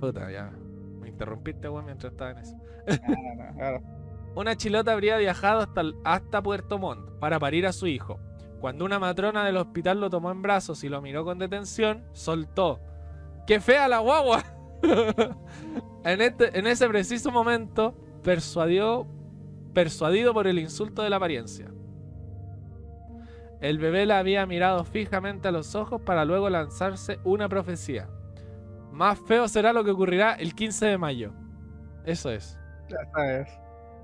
Puta, 0.00 0.30
ya. 0.30 0.50
Me 0.98 1.10
interrumpiste, 1.10 1.68
weón, 1.68 1.84
mientras 1.84 2.10
estaba 2.10 2.30
en 2.30 2.38
eso. 2.38 2.56
Ah, 2.88 3.52
no, 3.56 3.64
ahora. 3.64 3.82
Una 4.34 4.56
chilota 4.56 4.92
habría 4.92 5.16
viajado 5.16 5.66
hasta, 6.04 6.42
Puerto 6.42 6.78
Montt 6.78 7.08
para 7.20 7.38
parir 7.38 7.66
a 7.66 7.72
su 7.72 7.86
hijo. 7.86 8.18
Cuando 8.60 8.84
una 8.84 8.98
matrona 8.98 9.44
del 9.44 9.56
hospital 9.56 10.00
lo 10.00 10.10
tomó 10.10 10.30
en 10.30 10.42
brazos 10.42 10.82
y 10.82 10.88
lo 10.88 11.00
miró 11.00 11.24
con 11.24 11.38
detención, 11.38 12.04
soltó. 12.12 12.80
¡Qué 13.46 13.60
fea 13.60 13.86
la 13.86 13.98
guagua! 13.98 14.42
en, 16.04 16.20
este, 16.20 16.58
en 16.58 16.66
ese 16.66 16.88
preciso 16.88 17.30
momento, 17.30 17.94
persuadió, 18.22 19.06
persuadido 19.72 20.34
por 20.34 20.46
el 20.46 20.58
insulto 20.58 21.02
de 21.02 21.10
la 21.10 21.16
apariencia. 21.16 21.70
El 23.60 23.78
bebé 23.78 24.04
la 24.04 24.18
había 24.18 24.44
mirado 24.46 24.84
fijamente 24.84 25.48
a 25.48 25.52
los 25.52 25.74
ojos 25.74 26.00
para 26.02 26.24
luego 26.24 26.50
lanzarse 26.50 27.20
una 27.24 27.48
profecía. 27.48 28.08
Más 28.90 29.18
feo 29.18 29.46
será 29.48 29.72
lo 29.72 29.84
que 29.84 29.92
ocurrirá 29.92 30.34
el 30.34 30.54
15 30.54 30.86
de 30.86 30.98
mayo. 30.98 31.32
Eso 32.04 32.30
es. 32.30 32.58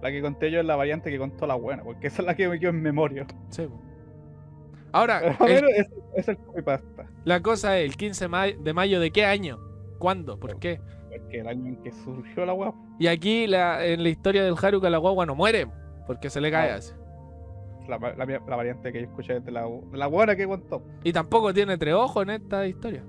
La 0.03 0.11
que 0.11 0.23
conté 0.23 0.51
yo 0.51 0.61
es 0.61 0.67
la 0.67 0.77
variante 0.77 1.11
que 1.11 1.19
contó 1.19 1.47
la 1.47 1.55
buena, 1.55 1.83
porque 1.83 2.07
esa 2.07 2.23
es 2.23 2.27
la 2.27 2.35
que 2.35 2.49
me 2.49 2.59
quedó 2.59 2.71
en 2.71 2.81
memoria. 2.83 3.27
Sí. 3.51 3.69
Ahora, 4.93 5.37
el- 5.47 5.65
es, 5.77 5.89
es 6.17 6.29
el 6.29 6.37
copypasta. 6.39 7.07
la 7.25 7.41
cosa 7.41 7.79
es, 7.79 7.85
¿el 7.91 7.97
15 7.97 8.29
ma- 8.29 8.47
de 8.47 8.73
mayo 8.73 8.99
de 9.01 9.11
qué 9.11 9.25
año? 9.25 9.59
¿Cuándo? 9.99 10.39
¿Por 10.41 10.59
qué? 10.59 10.81
Porque 11.11 11.41
el 11.41 11.47
año 11.49 11.67
en 11.67 11.77
que 11.83 11.93
surgió 11.93 12.45
la 12.47 12.53
guagua, 12.53 12.75
Y 12.99 13.07
aquí 13.07 13.47
la- 13.47 13.85
en 13.85 14.03
la 14.03 14.09
historia 14.09 14.43
del 14.45 14.55
Haruka 14.61 14.89
la 14.91 14.99
guagua 14.99 15.27
no 15.27 15.35
muere, 15.35 15.67
porque 16.07 16.31
se 16.31 16.41
le 16.41 16.51
cae 16.51 16.71
No. 16.71 16.77
así. 16.79 16.95
la, 17.89 17.99
la, 17.99 18.25
la 18.25 18.57
variante 18.57 18.93
que 18.93 19.01
yo 19.03 19.07
escuché 19.09 19.41
de 19.41 19.51
la, 19.51 19.63
de 19.67 19.99
la 19.99 20.07
buena 20.07 20.35
que 20.37 20.47
contó. 20.47 20.83
Y 21.05 21.13
tampoco 21.13 21.53
tiene 21.53 21.77
tres 21.77 21.95
ojos 21.95 22.23
en 22.23 22.31
esta 22.31 22.67
historia. 22.67 23.03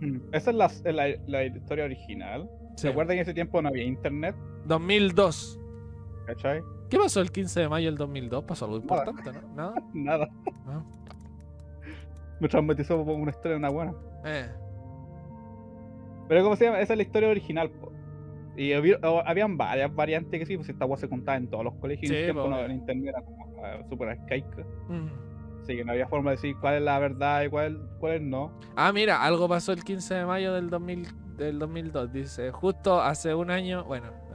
Mm. 0.00 0.18
Esa 0.32 0.50
es 0.50 0.56
la, 0.56 0.66
es 0.66 0.84
la, 0.94 1.08
la 1.26 1.44
historia 1.44 1.84
original. 1.86 2.48
Sí. 2.76 2.82
¿Se 2.82 2.88
acuerdan 2.88 3.16
que 3.16 3.20
en 3.20 3.22
ese 3.22 3.34
tiempo 3.34 3.60
no 3.62 3.68
había 3.68 3.84
internet? 3.84 4.34
2002. 4.66 5.58
¿Cachai? 6.28 6.62
¿Qué 6.90 6.98
pasó 6.98 7.20
el 7.22 7.32
15 7.32 7.60
de 7.60 7.68
mayo 7.70 7.86
del 7.86 7.96
2002? 7.96 8.44
Pasó 8.44 8.66
algo 8.66 8.80
Nada. 8.80 9.04
importante, 9.10 9.40
¿no? 9.40 9.54
¿Nada? 9.54 9.74
Nada. 9.94 10.28
No. 10.66 10.84
me 12.38 12.48
traumatizó 12.48 13.02
por 13.04 13.14
una 13.16 13.30
historia 13.30 13.52
de 13.52 13.56
una 13.56 13.70
buena. 13.70 13.94
Eh. 14.26 14.46
Pero 16.28 16.42
¿cómo 16.44 16.56
se 16.56 16.66
llama? 16.66 16.80
Esa 16.80 16.92
es 16.92 16.96
la 16.98 17.02
historia 17.02 17.30
original, 17.30 17.70
po. 17.70 17.90
Y 18.58 18.72
había- 18.74 18.98
habían 19.24 19.56
varias 19.56 19.94
variantes 19.94 20.38
que 20.38 20.44
sí, 20.44 20.56
pues 20.56 20.68
esta 20.68 20.84
weá 20.84 20.98
se 20.98 21.08
contaba 21.08 21.38
en 21.38 21.48
todos 21.48 21.64
los 21.64 21.74
colegios 21.76 22.10
y 22.10 22.14
Sí, 22.14 22.20
en 22.20 22.24
tiempo 22.26 22.42
po, 22.42 22.50
no, 22.50 22.60
en 22.60 22.72
internet 22.72 23.06
era 23.16 23.22
como 23.22 23.64
ah, 23.64 23.78
súper 23.88 24.08
arcaico. 24.10 24.62
Mm. 24.88 25.06
Así 25.62 25.76
que 25.76 25.84
no 25.84 25.92
había 25.92 26.08
forma 26.08 26.30
de 26.30 26.36
decir 26.36 26.56
cuál 26.60 26.74
es 26.74 26.82
la 26.82 26.98
verdad 26.98 27.42
y 27.44 27.48
cuál, 27.48 27.88
cuál 28.00 28.12
es 28.14 28.20
no. 28.22 28.52
Ah, 28.76 28.92
mira, 28.92 29.22
algo 29.22 29.48
pasó 29.48 29.72
el 29.72 29.82
15 29.82 30.14
de 30.14 30.26
mayo 30.26 30.52
del, 30.52 30.68
2000, 30.70 31.06
del 31.38 31.58
2002. 31.58 32.12
Dice, 32.12 32.50
justo 32.52 33.00
hace 33.00 33.34
un 33.34 33.50
año, 33.50 33.84
bueno, 33.84 34.08
eh, 34.08 34.27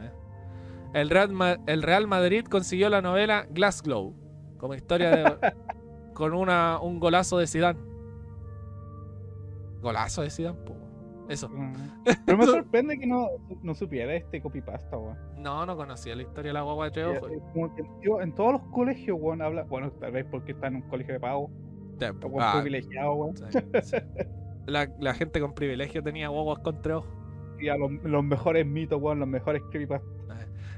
el, 0.94 1.10
Real 1.10 1.32
Ma- 1.32 1.58
el 1.68 1.82
Real 1.82 2.08
Madrid 2.08 2.46
consiguió 2.46 2.90
la 2.90 3.02
novela 3.02 3.48
Glassglow, 3.50 4.14
como 4.58 4.76
historia 4.76 5.10
de, 5.12 5.54
con 6.14 6.34
una, 6.34 6.80
un 6.80 7.00
golazo 7.00 7.38
de 7.38 7.48
Zidane. 7.48 7.80
Golazo 9.82 10.22
de 10.22 10.30
Zidane, 10.30 10.58
po. 10.60 10.76
Eso. 11.30 11.50
Pero 12.26 12.38
me 12.38 12.46
sorprende 12.46 12.98
que 12.98 13.08
no, 13.08 13.28
no 13.62 13.76
supiera 13.76 14.14
este 14.14 14.42
copypasta, 14.42 14.98
weón. 14.98 15.18
No, 15.38 15.66
no 15.66 15.76
conocía 15.76 16.16
la 16.16 16.24
historia 16.24 16.50
de 16.50 16.54
la 16.54 16.62
guagua 16.62 16.86
de 16.86 16.92
tres 16.92 17.08
Eh, 17.08 17.22
eh, 17.32 17.40
como 17.54 17.76
que, 17.76 17.84
tío, 18.02 18.22
en 18.22 18.34
todos 18.34 18.54
los 18.54 18.62
colegios, 18.72 19.18
weón, 19.20 19.42
habla. 19.42 19.64
Bueno, 19.64 19.92
tal 19.92 20.12
vez 20.12 20.26
porque 20.30 20.52
está 20.52 20.68
en 20.68 20.76
un 20.78 20.82
colegio 20.84 21.14
de 21.14 21.20
pago. 21.20 21.50
Weón 22.00 22.42
ah, 22.42 22.54
privilegiado, 22.56 23.14
weón. 23.14 23.38
sí, 23.38 23.60
sí. 23.84 23.98
La, 24.66 24.90
la 25.00 25.14
gente 25.14 25.40
con 25.40 25.54
privilegio 25.54 26.04
tenía 26.04 26.28
guaguas 26.28 26.60
con 26.60 26.82
tres 26.82 26.98
ojos. 26.98 27.10
Y 27.60 27.70
a 27.70 27.78
los, 27.78 27.92
los 28.04 28.24
mejores 28.24 28.66
mitos, 28.66 29.02
weón, 29.02 29.20
los 29.20 29.28
mejores 29.28 29.62
creepypastas. 29.70 30.10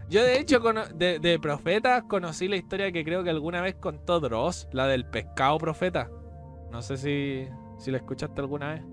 Yo 0.08 0.24
de 0.24 0.40
hecho 0.40 0.60
de, 0.94 1.20
de 1.20 1.40
profetas 1.40 2.04
conocí 2.04 2.48
la 2.48 2.58
historia 2.58 2.92
que 2.92 3.04
creo 3.04 3.24
que 3.24 3.32
alguna 3.32 3.62
vez 3.62 3.76
contó 3.76 4.20
Dross, 4.20 4.68
la 4.72 4.88
del 4.88 5.06
pescado 5.06 5.58
profeta. 5.58 6.10
No 6.72 6.82
sé 6.82 6.98
si, 6.98 7.48
si 7.80 7.92
la 7.92 7.98
escuchaste 7.98 8.42
alguna 8.42 8.74
vez. 8.74 8.84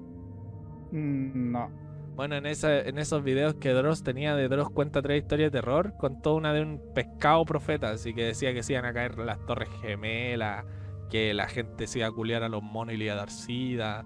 Mm, 0.90 1.52
no. 1.52 1.70
Bueno, 2.14 2.36
en, 2.36 2.46
esa, 2.46 2.78
en 2.80 2.98
esos 2.98 3.22
videos 3.24 3.54
que 3.54 3.70
Dross 3.70 4.02
tenía 4.04 4.36
de 4.36 4.48
Dross 4.48 4.70
cuenta 4.70 5.00
tres 5.00 5.22
historias 5.22 5.50
de 5.50 5.58
terror, 5.60 5.94
contó 5.98 6.34
una 6.34 6.52
de 6.52 6.60
un 6.62 6.80
pescado 6.94 7.44
profeta, 7.44 7.90
así 7.90 8.14
que 8.14 8.24
decía 8.24 8.52
que 8.52 8.62
se 8.62 8.74
iban 8.74 8.84
a 8.84 8.92
caer 8.92 9.18
las 9.18 9.44
torres 9.46 9.70
gemelas, 9.80 10.64
que 11.10 11.32
la 11.32 11.48
gente 11.48 11.86
se 11.86 12.00
iba 12.00 12.08
a 12.08 12.12
culiar 12.12 12.42
a 12.42 12.48
los 12.50 12.62
monos 12.62 12.94
y 12.94 12.98
le 12.98 13.04
iba 13.06 13.14
a 13.14 13.16
dar 13.16 13.30
sida, 13.30 14.04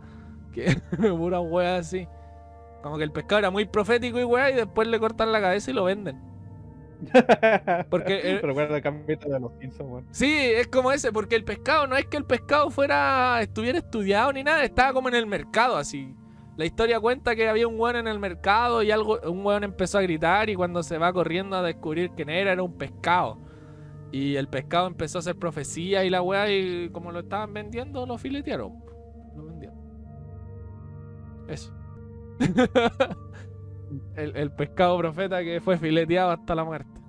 que 0.53 0.81
pura 1.17 1.41
wea 1.41 1.79
así. 1.79 2.09
Como 2.83 2.99
que 2.99 3.05
el 3.05 3.13
pescado 3.13 3.41
era 3.41 3.51
muy 3.51 3.65
profético 3.65 4.21
y 4.21 4.25
wea, 4.25 4.51
y 4.51 4.55
después 4.55 4.87
le 4.87 5.01
cortan 5.01 5.33
la 5.33 5.41
cabeza 5.41 5.71
y 5.73 5.75
lo 5.75 5.85
venden. 5.85 6.21
Porque 7.91 8.41
Recuerda 8.43 8.77
el 8.77 8.83
capítulo 8.83 9.35
de 9.35 9.41
los 9.41 9.53
Simpsons. 9.61 10.07
Sí, 10.11 10.35
es 10.35 10.69
como 10.69 10.93
ese, 10.93 11.13
porque 11.13 11.37
el 11.37 11.45
pescado 11.45 11.87
no 11.87 11.97
es 11.97 12.07
que 12.07 12.17
el 12.17 12.25
pescado 12.25 12.71
fuera 12.71 13.41
estuviera 13.43 13.79
estudiado 13.79 14.33
ni 14.33 14.43
nada, 14.43 14.65
estaba 14.65 14.93
como 14.93 15.09
en 15.09 15.15
el 15.15 15.27
mercado 15.27 15.77
así. 15.77 16.15
La 16.57 16.65
historia 16.65 16.99
cuenta 17.01 17.37
que 17.37 17.49
había 17.49 17.69
un 17.69 17.79
weón 17.79 17.97
en 17.97 18.09
el 18.09 18.19
mercado 18.19 18.83
y 18.83 18.91
algo 18.91 19.21
un 19.25 19.45
weón 19.45 19.63
empezó 19.63 19.99
a 19.99 20.03
gritar 20.03 20.49
y 20.49 20.55
cuando 20.55 20.83
se 20.83 20.97
va 20.97 21.13
corriendo 21.13 21.57
a 21.57 21.63
descubrir 21.63 22.11
quién 22.17 22.31
era 22.31 22.53
era 22.53 22.63
un 22.63 22.79
pescado. 22.79 23.39
Y 24.11 24.37
el 24.37 24.49
pescado 24.49 24.87
empezó 24.87 25.19
a 25.19 25.21
hacer 25.21 25.37
profecía 25.37 26.05
y 26.05 26.11
la 26.11 26.23
weá 26.23 26.51
y 26.51 26.89
como 26.91 27.13
lo 27.13 27.21
estaban 27.21 27.53
vendiendo 27.53 28.07
lo 28.07 28.17
filetearon. 28.17 28.73
Lo 29.37 29.45
vendieron. 29.45 29.77
Eso. 31.49 31.75
el, 34.17 34.37
el 34.37 34.51
pescado 34.53 34.97
profeta 34.99 35.43
que 35.43 35.61
fue 35.61 35.77
fileteado 35.79 36.31
hasta 36.31 36.55
la 36.55 36.65
muerte. 36.65 37.01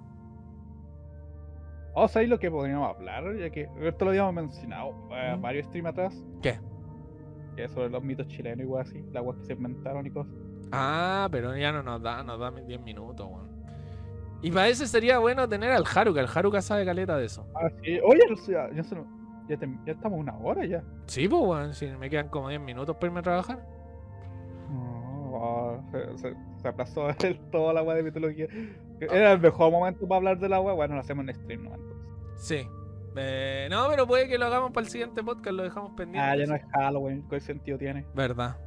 Vamos 1.95 2.15
a 2.15 2.19
ver 2.19 2.29
lo 2.29 2.37
que 2.39 2.51
podríamos 2.51 2.95
hablar, 2.95 3.23
ya 3.37 3.49
que 3.49 3.67
esto 3.81 4.05
lo 4.05 4.11
habíamos 4.11 4.33
mencionado 4.33 4.91
eh, 5.11 5.35
¿Mm? 5.35 5.41
varios 5.41 5.65
streams 5.67 5.89
atrás. 5.89 6.23
¿Qué? 6.43 6.59
Que 7.55 7.67
sobre 7.69 7.89
los 7.89 8.03
mitos 8.03 8.27
chilenos 8.27 8.63
y 8.63 8.67
weas 8.67 8.87
así, 8.87 9.03
las 9.11 9.23
weas 9.23 9.37
que 9.39 9.45
se 9.45 9.53
inventaron 9.53 10.05
y 10.05 10.11
cosas. 10.11 10.31
Ah, 10.71 11.27
pero 11.31 11.55
ya 11.57 11.71
no 11.71 11.81
nos 11.81 12.01
da, 12.01 12.21
nos 12.23 12.39
da 12.39 12.51
10 12.51 12.81
minutos, 12.81 13.25
weón. 13.27 13.47
Y 14.43 14.51
para 14.51 14.67
eso 14.67 14.85
sería 14.85 15.17
bueno 15.17 15.49
tener 15.49 15.71
al 15.71 15.83
Haruka. 15.91 16.21
El 16.21 16.27
Haruka 16.33 16.61
sabe 16.61 16.85
caleta 16.85 17.17
de 17.17 17.25
eso. 17.25 17.47
Ah, 17.55 17.67
sí. 17.83 17.97
Oye, 18.05 18.19
ya, 18.47 18.69
ya, 19.49 19.57
te- 19.57 19.79
ya 19.85 19.93
estamos 19.93 20.19
una 20.19 20.37
hora 20.37 20.63
ya. 20.65 20.83
Sí, 21.07 21.27
pues, 21.27 21.41
weón. 21.41 21.73
Si 21.73 21.87
me 21.87 22.07
quedan 22.11 22.29
como 22.29 22.49
10 22.49 22.61
minutos 22.61 22.95
para 22.97 23.07
irme 23.07 23.21
a 23.21 23.23
trabajar. 23.23 23.65
No, 25.47 25.69
ah, 25.71 25.81
se, 25.91 26.17
se- 26.17 26.35
se 26.61 26.67
aplazó 26.67 27.09
el- 27.23 27.39
toda 27.51 27.73
la 27.73 27.83
wea 27.83 27.95
de 27.97 28.03
mitología. 28.03 28.47
Era 28.99 29.33
el 29.33 29.39
mejor 29.39 29.71
momento 29.71 30.07
para 30.07 30.17
hablar 30.17 30.39
de 30.39 30.49
la 30.49 30.59
wea. 30.59 30.73
Bueno, 30.73 30.95
lo 30.95 31.01
hacemos 31.01 31.27
en 31.27 31.35
stream, 31.35 31.63
¿no? 31.63 31.75
Entonces. 31.75 31.97
Sí. 32.37 32.67
Eh, 33.15 33.67
no, 33.71 33.87
pero 33.89 34.05
puede 34.05 34.27
que 34.27 34.37
lo 34.37 34.45
hagamos 34.45 34.71
para 34.71 34.85
el 34.85 34.91
siguiente 34.91 35.23
podcast. 35.23 35.55
Lo 35.55 35.63
dejamos 35.63 35.91
pendiente. 35.93 36.29
Ah, 36.29 36.35
ya 36.35 36.45
no 36.45 36.55
es 36.55 36.61
Halloween. 36.73 37.27
¿Qué 37.29 37.39
sentido 37.39 37.77
tiene? 37.77 38.05
Verdad. 38.15 38.57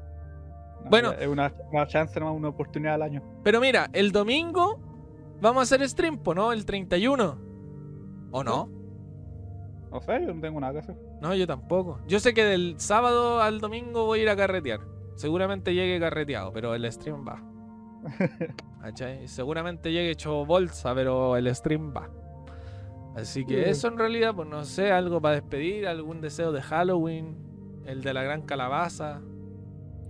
No, 0.85 0.91
Bueno. 0.91 1.13
Es 1.13 1.27
una, 1.29 1.53
una 1.73 1.87
chance, 1.87 2.19
nomás, 2.19 2.35
una 2.37 2.49
oportunidad 2.49 2.95
al 2.95 3.03
año. 3.03 3.23
Pero 3.45 3.61
mira, 3.61 3.89
el 3.93 4.13
domingo 4.13 4.79
vamos 5.41 5.61
a 5.61 5.63
hacer 5.75 5.89
stream, 5.89 6.21
¿no? 6.35 6.53
El 6.53 6.65
31. 6.65 7.39
¿O 8.33 8.43
no? 8.45 8.69
No 9.91 10.01
sé, 10.01 10.25
yo 10.25 10.33
no 10.33 10.41
tengo 10.41 10.61
nada 10.61 10.73
que 10.75 10.79
hacer. 10.81 10.97
No, 11.21 11.35
yo 11.35 11.47
tampoco. 11.47 11.99
Yo 12.07 12.21
sé 12.21 12.33
que 12.33 12.45
del 12.45 12.75
sábado 12.79 13.41
al 13.43 13.61
domingo 13.61 14.07
voy 14.07 14.21
a 14.21 14.23
ir 14.23 14.29
a 14.31 14.37
carretear. 14.37 14.81
Seguramente 15.21 15.75
llegue 15.75 16.01
carreteado, 16.01 16.51
pero 16.53 16.75
el 16.75 16.91
stream 16.91 17.27
va. 17.29 17.43
¿Cachai? 18.81 19.29
Seguramente 19.29 19.93
llegue 19.93 20.11
hecho 20.11 20.47
bolsa, 20.47 20.95
pero 20.95 21.37
el 21.37 21.55
stream 21.55 21.93
va. 21.95 22.09
Así 23.15 23.45
que 23.45 23.59
Mm. 23.67 23.69
eso 23.69 23.89
en 23.89 23.99
realidad, 23.99 24.35
pues 24.35 24.49
no 24.49 24.65
sé, 24.65 24.93
algo 24.93 25.21
para 25.21 25.35
despedir, 25.35 25.87
algún 25.87 26.21
deseo 26.23 26.53
de 26.53 26.63
Halloween, 26.63 27.37
el 27.85 28.03
de 28.03 28.15
la 28.15 28.23
gran 28.23 28.43
calabaza. 28.43 29.21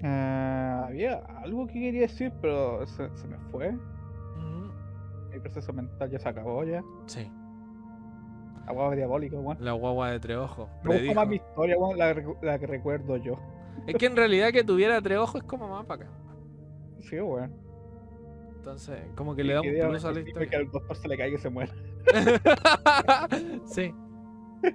Ah, 0.05 0.85
había 0.87 1.15
algo 1.43 1.67
que 1.67 1.75
quería 1.75 2.03
decir, 2.03 2.33
pero 2.41 2.87
se, 2.87 3.09
se 3.17 3.27
me 3.27 3.39
fue. 3.51 3.71
Ujú. 3.71 4.73
Mi 5.33 5.41
proceso 5.41 5.73
mental 5.73 6.09
ya 6.11 6.19
se 6.21 6.29
acabó 6.29 6.63
ya. 6.65 6.83
Sí, 7.07 7.29
La 8.67 8.73
hueá 8.73 8.95
diabólica, 8.95 9.37
weón. 9.41 9.57
la 9.61 9.73
guagua 9.73 10.11
de 10.13 10.21
tres 10.21 10.37
ojos. 10.37 10.69
Me 10.85 10.99
gusta 10.99 11.15
más 11.15 11.27
mi 11.29 11.37
historia, 11.37 11.77
weón, 11.79 11.99
la 11.99 12.59
que 12.61 12.67
recuerdo 12.69 13.17
yo. 13.17 13.37
Es 13.87 13.95
que 13.97 14.07
en 14.07 14.17
realidad 14.17 14.51
que 14.53 14.63
tuviera 14.65 15.01
tres 15.01 15.19
ojos 15.19 15.41
es 15.43 15.47
como 15.47 15.69
más 15.69 15.85
para 15.87 16.05
acá. 16.05 16.13
Sí, 17.01 17.21
weón. 17.21 17.53
Entonces, 18.57 19.01
como 19.17 19.35
que 19.35 19.43
le 19.43 19.55
da 19.55 19.61
un 19.63 19.89
plus 19.89 20.05
a 20.05 20.09
la 20.13 20.23
que 20.23 20.29
historia. 20.29 20.59
al 20.59 20.71
doctor 20.71 20.97
se 20.97 21.09
le 21.09 21.17
caiga 21.17 21.35
y 21.37 21.39
se 21.41 21.49
muera. 21.51 21.73
sí. 23.67 23.95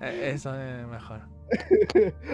Eh, 0.01 0.31
Eso 0.33 0.53
es 0.59 0.87
mejor. 0.87 1.21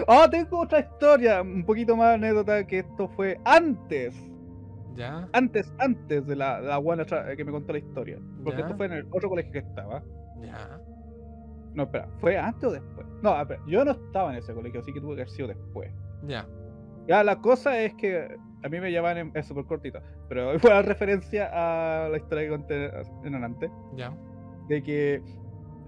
oh, 0.06 0.24
tengo 0.30 0.60
otra 0.60 0.80
historia, 0.80 1.42
un 1.42 1.64
poquito 1.64 1.94
más 1.96 2.14
anécdota 2.14 2.66
que 2.66 2.78
esto 2.80 3.08
fue 3.08 3.38
antes. 3.44 4.16
¿Ya? 4.94 5.28
Antes, 5.32 5.72
antes 5.78 6.26
de 6.26 6.36
la, 6.36 6.60
la 6.60 6.78
buena 6.78 7.04
tra- 7.04 7.34
que 7.36 7.44
me 7.44 7.52
contó 7.52 7.72
la 7.72 7.78
historia. 7.78 8.18
Porque 8.42 8.60
Ya. 8.60 8.64
esto 8.66 8.76
fue 8.76 8.86
en 8.86 8.92
el 8.92 9.06
otro 9.10 9.28
colegio 9.28 9.52
que 9.52 9.58
estaba. 9.58 10.02
Ya. 10.40 10.80
No, 11.74 11.84
espera, 11.84 12.08
¿fue 12.18 12.36
antes 12.36 12.64
o 12.64 12.72
después? 12.72 13.06
No, 13.22 13.38
espera, 13.40 13.60
yo 13.66 13.84
no 13.84 13.92
estaba 13.92 14.32
en 14.32 14.38
ese 14.38 14.52
colegio, 14.54 14.80
así 14.80 14.92
que 14.92 15.00
tuve 15.00 15.14
que 15.16 15.22
haber 15.22 15.30
sido 15.30 15.48
después. 15.48 15.90
Ya. 16.26 16.46
Ya, 17.08 17.24
la 17.24 17.36
cosa 17.40 17.80
es 17.80 17.94
que 17.94 18.36
a 18.62 18.68
mí 18.68 18.80
me 18.80 18.92
llaman 18.92 19.18
en, 19.18 19.32
es 19.34 19.46
súper 19.46 19.64
cortito, 19.64 20.00
pero 20.28 20.58
fue 20.60 20.70
la 20.70 20.82
referencia 20.82 21.50
a 21.52 22.08
la 22.08 22.16
historia 22.16 22.44
que 22.44 22.50
conté 22.50 22.84
en 23.24 23.34
adelante, 23.34 23.70
Ya. 23.96 24.12
de 24.68 24.82
que 24.82 25.22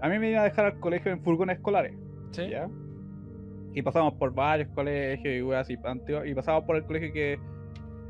a 0.01 0.09
mí 0.09 0.19
me 0.19 0.29
iban 0.29 0.41
a 0.41 0.43
dejar 0.45 0.65
al 0.65 0.79
colegio 0.79 1.11
en 1.11 1.21
furgones 1.21 1.57
escolares, 1.57 1.95
Sí. 2.31 2.49
¿ya? 2.49 2.67
Y 3.73 3.81
pasamos 3.81 4.13
por 4.15 4.33
varios 4.33 4.69
colegios 4.69 5.33
y 5.35 5.41
weas 5.41 5.61
así, 5.61 5.77
y 6.25 6.33
pasamos 6.33 6.63
por 6.65 6.75
el 6.77 6.85
colegio 6.85 7.11
que, 7.13 7.39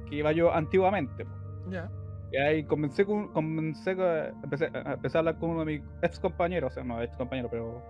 que 0.10 0.16
iba 0.16 0.32
yo 0.32 0.52
antiguamente. 0.54 1.26
Ya. 1.70 1.90
Y 2.32 2.38
ahí 2.38 2.64
comencé 2.64 3.06
con, 3.06 3.30
comencé 3.30 3.96
con- 3.96 4.06
empecé, 4.44 4.66
a- 4.74 4.94
empecé 4.94 5.18
a 5.18 5.20
hablar 5.20 5.38
con 5.40 5.52
uno 5.52 5.60
de 5.66 5.66
mis 5.66 5.82
ex 6.02 6.20
compañeros, 6.20 6.72
o 6.72 6.74
sea, 6.76 6.84
no 6.84 7.02
ex 7.02 7.16
compañero, 7.18 7.48
pero 7.50 7.82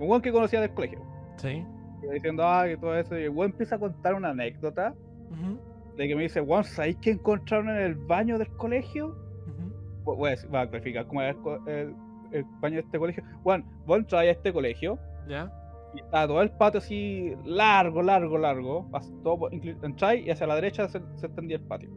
un 0.00 0.08
buen 0.08 0.20
que 0.22 0.32
conocía 0.32 0.60
del 0.60 0.72
colegio. 0.72 1.00
Sí. 1.36 1.64
Diciendo, 2.12 2.42
ah, 2.46 2.64
que 2.66 2.76
todo 2.76 2.94
eso, 2.96 3.18
y 3.18 3.24
el 3.24 3.30
weón 3.30 3.50
empieza 3.52 3.76
a 3.76 3.78
contar 3.78 4.14
una 4.14 4.30
anécdota 4.30 4.94
Ujú, 5.30 5.58
de 5.96 6.08
que 6.08 6.14
me 6.16 6.22
dice, 6.22 6.40
Juan, 6.40 6.64
¿sabéis 6.64 6.96
qué 7.02 7.10
encontraron 7.10 7.68
en 7.70 7.76
el 7.82 7.94
baño 7.94 8.38
del 8.38 8.48
colegio? 8.56 9.08
ujú. 9.46 9.72
Voy 10.04 10.16
voy 10.16 10.30
a, 10.30 10.36
voy 10.48 10.60
a 10.60 10.68
clarificar 10.70 11.06
cómo 11.06 11.22
era 11.22 11.30
el, 11.30 11.68
el- 11.72 11.94
el 12.30 12.44
baño 12.60 12.74
de 12.76 12.80
este 12.82 12.98
colegio. 12.98 13.22
Juan, 13.42 13.64
vos 13.86 13.98
entras 13.98 14.20
a 14.20 14.24
este 14.26 14.52
colegio 14.52 14.98
Ya. 15.26 15.50
y 15.94 16.00
está 16.00 16.26
todo 16.26 16.42
el 16.42 16.50
patio 16.50 16.78
así 16.78 17.34
largo, 17.44 18.02
largo, 18.02 18.36
largo. 18.38 18.88
Todo, 19.24 19.48
entráis 19.50 20.26
y 20.26 20.30
hacia 20.30 20.46
la 20.46 20.54
derecha 20.54 20.88
se, 20.88 21.00
se 21.16 21.26
extendía 21.26 21.56
el 21.56 21.62
patio. 21.64 21.88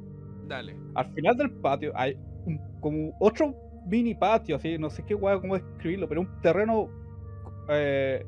Dale. 0.47 0.75
Al 0.95 1.05
final 1.13 1.35
del 1.37 1.51
patio 1.51 1.91
hay 1.95 2.17
un- 2.45 2.59
como 2.79 3.13
otro 3.19 3.53
mini 3.85 4.15
patio, 4.15 4.55
así, 4.55 4.77
no 4.77 4.89
sé 4.89 5.03
qué 5.05 5.13
guay, 5.13 5.39
cómo 5.41 5.55
describirlo, 5.55 6.07
pero 6.07 6.21
un 6.21 6.41
terreno 6.41 6.87
eh, 7.69 8.25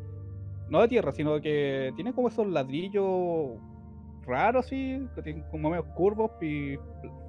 no 0.74 0.82
de 0.82 0.88
tierra, 0.88 1.12
sino 1.12 1.40
que 1.40 1.94
tiene 1.96 2.14
como 2.14 2.30
esos 2.30 2.48
ladrillos 2.48 3.52
raros, 4.26 4.66
así, 4.66 5.08
que 5.14 5.22
tienen 5.22 5.44
como 5.52 5.70
medio 5.70 5.86
curvos 5.94 6.32
y 6.42 6.78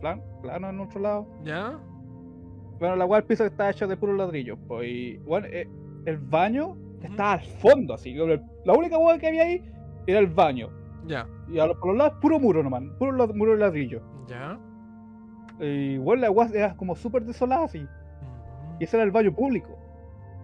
plan, 0.01 0.23
planos 0.41 0.71
en 0.71 0.81
otro 0.81 1.01
lado. 1.01 1.27
Ya. 1.45 1.79
Bueno, 2.79 2.97
la 2.97 3.07
cual 3.07 3.25
piso 3.25 3.45
está 3.45 3.69
hecho 3.69 3.87
de 3.87 3.99
puros 3.99 4.17
ladrillos, 4.17 4.59
pues, 4.67 4.89
y 4.89 5.17
bueno, 5.19 5.47
eh, 5.51 5.69
el 6.07 6.17
baño 6.17 6.75
está 7.03 7.33
al 7.33 7.43
fondo, 7.43 7.93
así, 7.93 8.15
la 8.15 8.73
única 8.73 8.97
hueá 8.97 9.19
que 9.19 9.29
había 9.29 9.43
ahí 9.43 9.63
era 10.07 10.21
el 10.21 10.27
baño. 10.27 10.71
Ya. 11.07 11.29
Y 11.53 11.59
a 11.59 11.67
los, 11.67 11.77
por 11.77 11.89
los 11.89 11.99
lados 11.99 12.15
puro 12.23 12.41
muro 12.41 12.63
nomás, 12.63 12.83
puro 12.99 13.29
muro 13.35 13.53
de 13.53 13.59
ladrillo. 13.59 14.01
Ya. 14.27 14.59
Y 15.61 15.99
bueno, 15.99 16.23
la 16.23 16.27
agua 16.29 16.49
era 16.53 16.75
como 16.77 16.97
súper 16.97 17.25
desolada 17.27 17.65
así. 17.65 17.87
Y 18.81 18.85
ese 18.85 18.97
era 18.97 19.05
el 19.05 19.11
baño 19.11 19.35
público. 19.35 19.79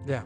Ya. 0.05 0.23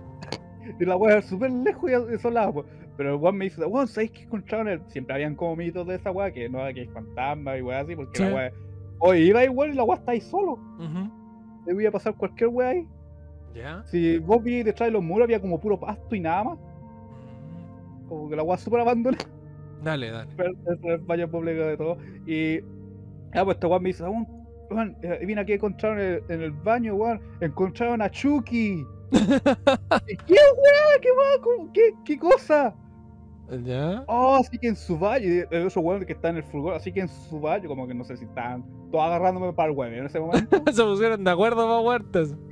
Y 0.79 0.85
la 0.85 0.95
weá 0.95 1.13
era 1.13 1.21
súper 1.21 1.51
lejos 1.51 1.89
y 1.89 2.11
desolada, 2.11 2.51
pues. 2.51 2.65
Pero 2.97 3.15
el 3.15 3.21
weón 3.21 3.37
me 3.37 3.45
dice, 3.45 3.65
weón, 3.65 3.87
¿sabéis 3.87 4.11
que 4.11 4.23
encontraron 4.23 4.67
el... 4.69 4.81
Siempre 4.87 5.15
habían 5.15 5.35
como 5.35 5.55
mitos 5.55 5.85
de 5.87 5.95
esa 5.95 6.11
weá, 6.11 6.31
que 6.31 6.47
no, 6.49 6.59
que 6.73 6.81
hay 6.81 6.87
fantasmas 6.87 7.59
y 7.59 7.61
weá 7.61 7.79
así, 7.81 7.95
porque 7.95 8.17
Sí. 8.17 8.23
la 8.23 8.33
weá... 8.35 8.51
Oye, 8.99 9.19
iba 9.21 9.43
igual 9.43 9.71
y 9.71 9.73
la 9.73 9.83
weá 9.83 9.97
está 9.97 10.11
ahí 10.13 10.21
solo. 10.21 10.53
Ujú. 10.53 11.11
Debía 11.65 11.91
pasar 11.91 12.15
cualquier 12.15 12.49
weá 12.49 12.69
ahí. 12.69 12.87
Ya. 13.53 13.83
Si 13.85 14.17
vos 14.19 14.41
vi 14.43 14.63
detrás 14.63 14.87
de 14.87 14.91
los 14.93 15.03
muros 15.03 15.25
había 15.25 15.39
como 15.41 15.59
puro 15.59 15.79
pasto 15.79 16.15
y 16.15 16.19
nada 16.19 16.43
más. 16.45 16.57
Mm, 16.57 18.07
Como 18.07 18.29
que 18.29 18.35
la 18.35 18.43
weá 18.43 18.57
súper 18.57 18.81
abandonada. 18.81 19.23
Dale, 19.83 20.09
dale. 20.09 20.31
Pero 20.35 20.51
es 20.51 20.83
el 20.83 20.97
baño 20.99 21.29
público 21.29 21.61
de 21.63 21.77
todo. 21.77 21.97
Y. 22.25 22.59
Ah, 23.33 23.43
pues 23.43 23.55
este 23.55 23.67
weón 23.67 23.83
me 23.83 23.89
dice, 23.89 24.03
weón, 24.03 24.95
eh, 25.03 25.19
vine 25.25 25.41
aquí 25.41 25.51
a 25.51 25.55
encontrar 25.55 25.99
en 25.99 26.05
el, 26.15 26.23
en 26.29 26.41
el 26.41 26.51
baño, 26.51 26.95
weón. 26.95 27.19
Encontraron 27.41 28.01
a 28.01 28.09
Chucky. 28.09 28.85
¿Y 29.11 29.17
¿Qué 30.27 30.33
weá? 30.33 31.01
¿Qué. 31.01 31.09
¿Qué, 31.73 31.93
¿Qué 32.05 32.19
cosa? 32.19 32.75
Ya. 33.63 34.03
Oh, 34.07 34.37
así 34.41 34.57
que 34.57 34.69
en 34.69 34.75
su 34.75 34.97
baño. 34.97 35.25
Y 35.27 35.43
el 35.51 35.67
otro 35.67 35.81
weón 35.81 36.05
que 36.05 36.13
está 36.13 36.29
en 36.29 36.37
el 36.37 36.43
furgón, 36.43 36.73
así 36.73 36.91
que 36.91 37.01
en 37.01 37.07
su 37.07 37.39
baño, 37.39 37.67
como 37.67 37.87
que 37.87 37.93
no 37.93 38.03
sé 38.03 38.17
si 38.17 38.25
estaban 38.25 38.63
todos 38.91 39.05
agarrándome 39.05 39.53
para 39.53 39.69
el 39.71 39.77
weón 39.77 39.93
en 39.93 40.05
ese 40.07 40.19
momento. 40.19 40.57
Se 40.73 40.83
pusieron 40.83 41.23
de 41.23 41.31
acuerdo 41.31 41.67
para 41.67 41.81
muertes. 41.81 42.35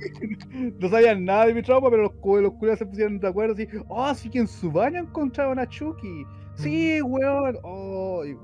No 0.80 0.88
sabían 0.88 1.24
nada 1.24 1.46
de 1.46 1.54
mi 1.54 1.62
trauma, 1.62 1.90
pero 1.90 2.02
los, 2.04 2.12
los 2.42 2.52
culiados 2.54 2.78
se 2.78 2.86
pusieron 2.86 3.18
de 3.18 3.26
acuerdo 3.28 3.54
así. 3.54 3.66
Oh, 3.88 4.04
así 4.04 4.30
que 4.30 4.38
en 4.38 4.46
su 4.46 4.70
baño 4.70 5.00
encontraron 5.00 5.58
a 5.58 5.66
Chucky. 5.66 6.24
Sí, 6.54 7.02
weón. 7.02 7.58
Oh, 7.64 8.24
y- 8.24 8.36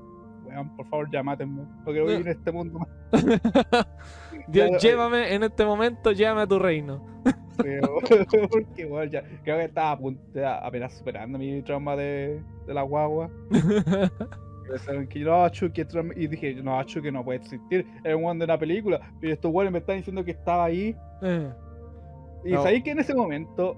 weón, 0.51 0.75
por 0.75 0.85
favor, 0.87 1.09
ya 1.11 1.23
mátenme. 1.23 1.63
Porque 1.83 2.01
voy 2.01 2.13
en 2.15 2.27
este 2.27 2.51
mundo 2.51 2.79
más 2.79 2.87
Dios, 4.47 4.67
Claro, 4.67 4.77
llévame 4.79 5.33
en 5.33 5.43
este 5.43 5.65
momento, 5.65 6.11
llévame 6.11 6.41
a 6.41 6.47
tu 6.47 6.59
reino. 6.59 7.03
Porque, 7.57 9.09
ya 9.11 9.23
creo 9.43 9.57
que 9.57 9.65
estaba 9.65 9.91
a 9.91 9.97
punto, 9.97 10.21
ya 10.33 10.55
apenas 10.57 10.97
superando 10.97 11.37
mi 11.37 11.61
trauma 11.61 11.95
de, 11.95 12.41
de 12.65 12.73
la 12.73 12.81
guagua. 12.81 13.29
Que 15.09 15.19
no, 15.19 15.49
Chucky, 15.49 15.83
y 16.15 16.27
dije, 16.27 16.55
no, 16.55 16.81
Chucky 16.83 17.11
no 17.11 17.25
puede 17.25 17.39
existir. 17.39 17.85
Es 18.05 18.15
un 18.15 18.39
de 18.39 18.45
una 18.45 18.57
película. 18.57 19.01
Y 19.21 19.29
estos 19.29 19.51
weones 19.51 19.73
me 19.73 19.79
están 19.79 19.97
diciendo 19.97 20.23
que 20.23 20.31
estaba 20.31 20.65
ahí. 20.65 20.95
Eh, 21.21 21.49
Y 22.45 22.51
No. 22.53 22.63
sabéis 22.63 22.83
que 22.83 22.91
en 22.91 22.99
ese 22.99 23.13
momento, 23.13 23.75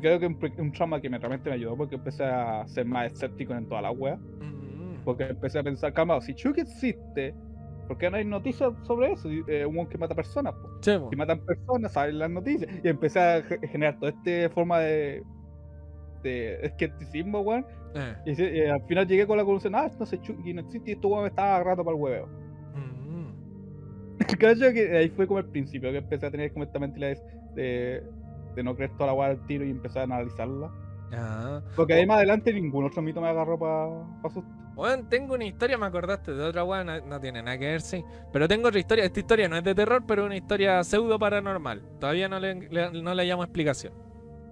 creo 0.00 0.18
que 0.18 0.26
un, 0.26 0.36
un 0.58 0.72
trauma 0.72 1.00
que 1.00 1.08
me, 1.08 1.18
realmente 1.18 1.48
me 1.48 1.54
ayudó 1.54 1.76
porque 1.76 1.94
empecé 1.94 2.24
a 2.24 2.66
ser 2.66 2.84
más 2.84 3.12
escéptico 3.12 3.54
en 3.54 3.66
toda 3.68 3.80
la 3.82 3.90
wea. 3.92 4.16
mm, 4.16 4.57
Porque 5.08 5.24
empecé 5.24 5.58
a 5.58 5.62
pensar, 5.62 5.90
calma, 5.94 6.20
si 6.20 6.34
Chucky 6.34 6.60
existe, 6.60 7.34
¿por 7.86 7.96
qué 7.96 8.10
no 8.10 8.18
hay 8.18 8.26
noticias 8.26 8.74
sobre 8.82 9.12
eso? 9.12 9.26
Eh, 9.46 9.64
un 9.64 9.86
que 9.86 9.96
mata 9.96 10.14
personas. 10.14 10.54
Si 11.08 11.16
matan 11.16 11.40
personas, 11.46 11.92
salen 11.92 12.18
las 12.18 12.28
noticias. 12.30 12.70
Y 12.84 12.88
empecé 12.88 13.18
a 13.18 13.40
ge- 13.42 13.58
generar 13.68 13.98
toda 13.98 14.12
esta 14.12 14.54
forma 14.54 14.80
de, 14.80 15.22
de 16.22 16.58
escepticismo, 16.62 17.40
weón. 17.40 17.64
Eh, 18.26 18.34
Y, 18.66 18.68
al 18.68 18.82
final 18.86 19.06
llegué 19.06 19.26
con 19.26 19.38
la 19.38 19.44
conclusión, 19.44 19.74
ah, 19.76 19.90
no 19.98 20.04
sé, 20.04 20.20
Chucky 20.20 20.52
no 20.52 20.60
existe 20.60 20.90
y 20.90 20.92
esto 20.92 21.08
weón 21.08 21.22
me 21.22 21.28
estaba 21.28 21.54
agarrando 21.56 21.82
para 21.86 21.96
el 21.96 22.02
hueveo. 22.02 22.26
mm, 22.74 24.18
Cacho 24.38 24.72
que 24.74 24.94
ahí 24.94 25.08
fue 25.08 25.26
como 25.26 25.38
el 25.38 25.46
principio, 25.46 25.90
que 25.90 25.96
empecé 25.96 26.26
a 26.26 26.30
tener 26.30 26.52
como 26.52 26.64
esta 26.64 26.78
mentalidad 26.78 27.16
de, 27.54 28.02
de 28.54 28.62
no 28.62 28.76
creer 28.76 28.90
toda 28.98 29.06
la 29.06 29.14
weá 29.14 29.28
al 29.30 29.46
tiro 29.46 29.64
y 29.64 29.70
empecé 29.70 30.00
a 30.00 30.02
analizarla. 30.02 30.70
Ah. 31.12 31.62
Porque 31.74 31.94
ahí 31.94 32.06
más 32.06 32.18
adelante 32.18 32.52
ningún 32.52 32.84
otro 32.86 33.00
mito 33.02 33.20
me 33.22 33.28
agarró 33.28 33.58
para 33.58 33.88
pa 34.22 34.28
susto. 34.30 34.52
Bueno, 34.74 35.08
tengo 35.08 35.34
una 35.34 35.44
historia, 35.44 35.76
me 35.76 35.86
acordaste 35.86 36.32
de 36.32 36.44
otra 36.44 36.62
weá, 36.64 36.84
no, 36.84 37.00
no 37.00 37.20
tiene 37.20 37.42
nada 37.42 37.58
que 37.58 37.66
ver, 37.66 37.80
sí. 37.80 38.04
Pero 38.32 38.46
tengo 38.48 38.68
otra 38.68 38.78
historia. 38.80 39.04
Esta 39.04 39.20
historia 39.20 39.48
no 39.48 39.56
es 39.56 39.64
de 39.64 39.74
terror, 39.74 40.04
pero 40.06 40.22
es 40.22 40.26
una 40.26 40.36
historia 40.36 40.82
pseudo 40.84 41.18
paranormal. 41.18 41.82
Todavía 41.98 42.28
no 42.28 42.38
le, 42.38 42.54
le- 42.70 42.90
no 43.02 43.14
le 43.14 43.24
llamo 43.24 43.42
explicación. 43.42 43.92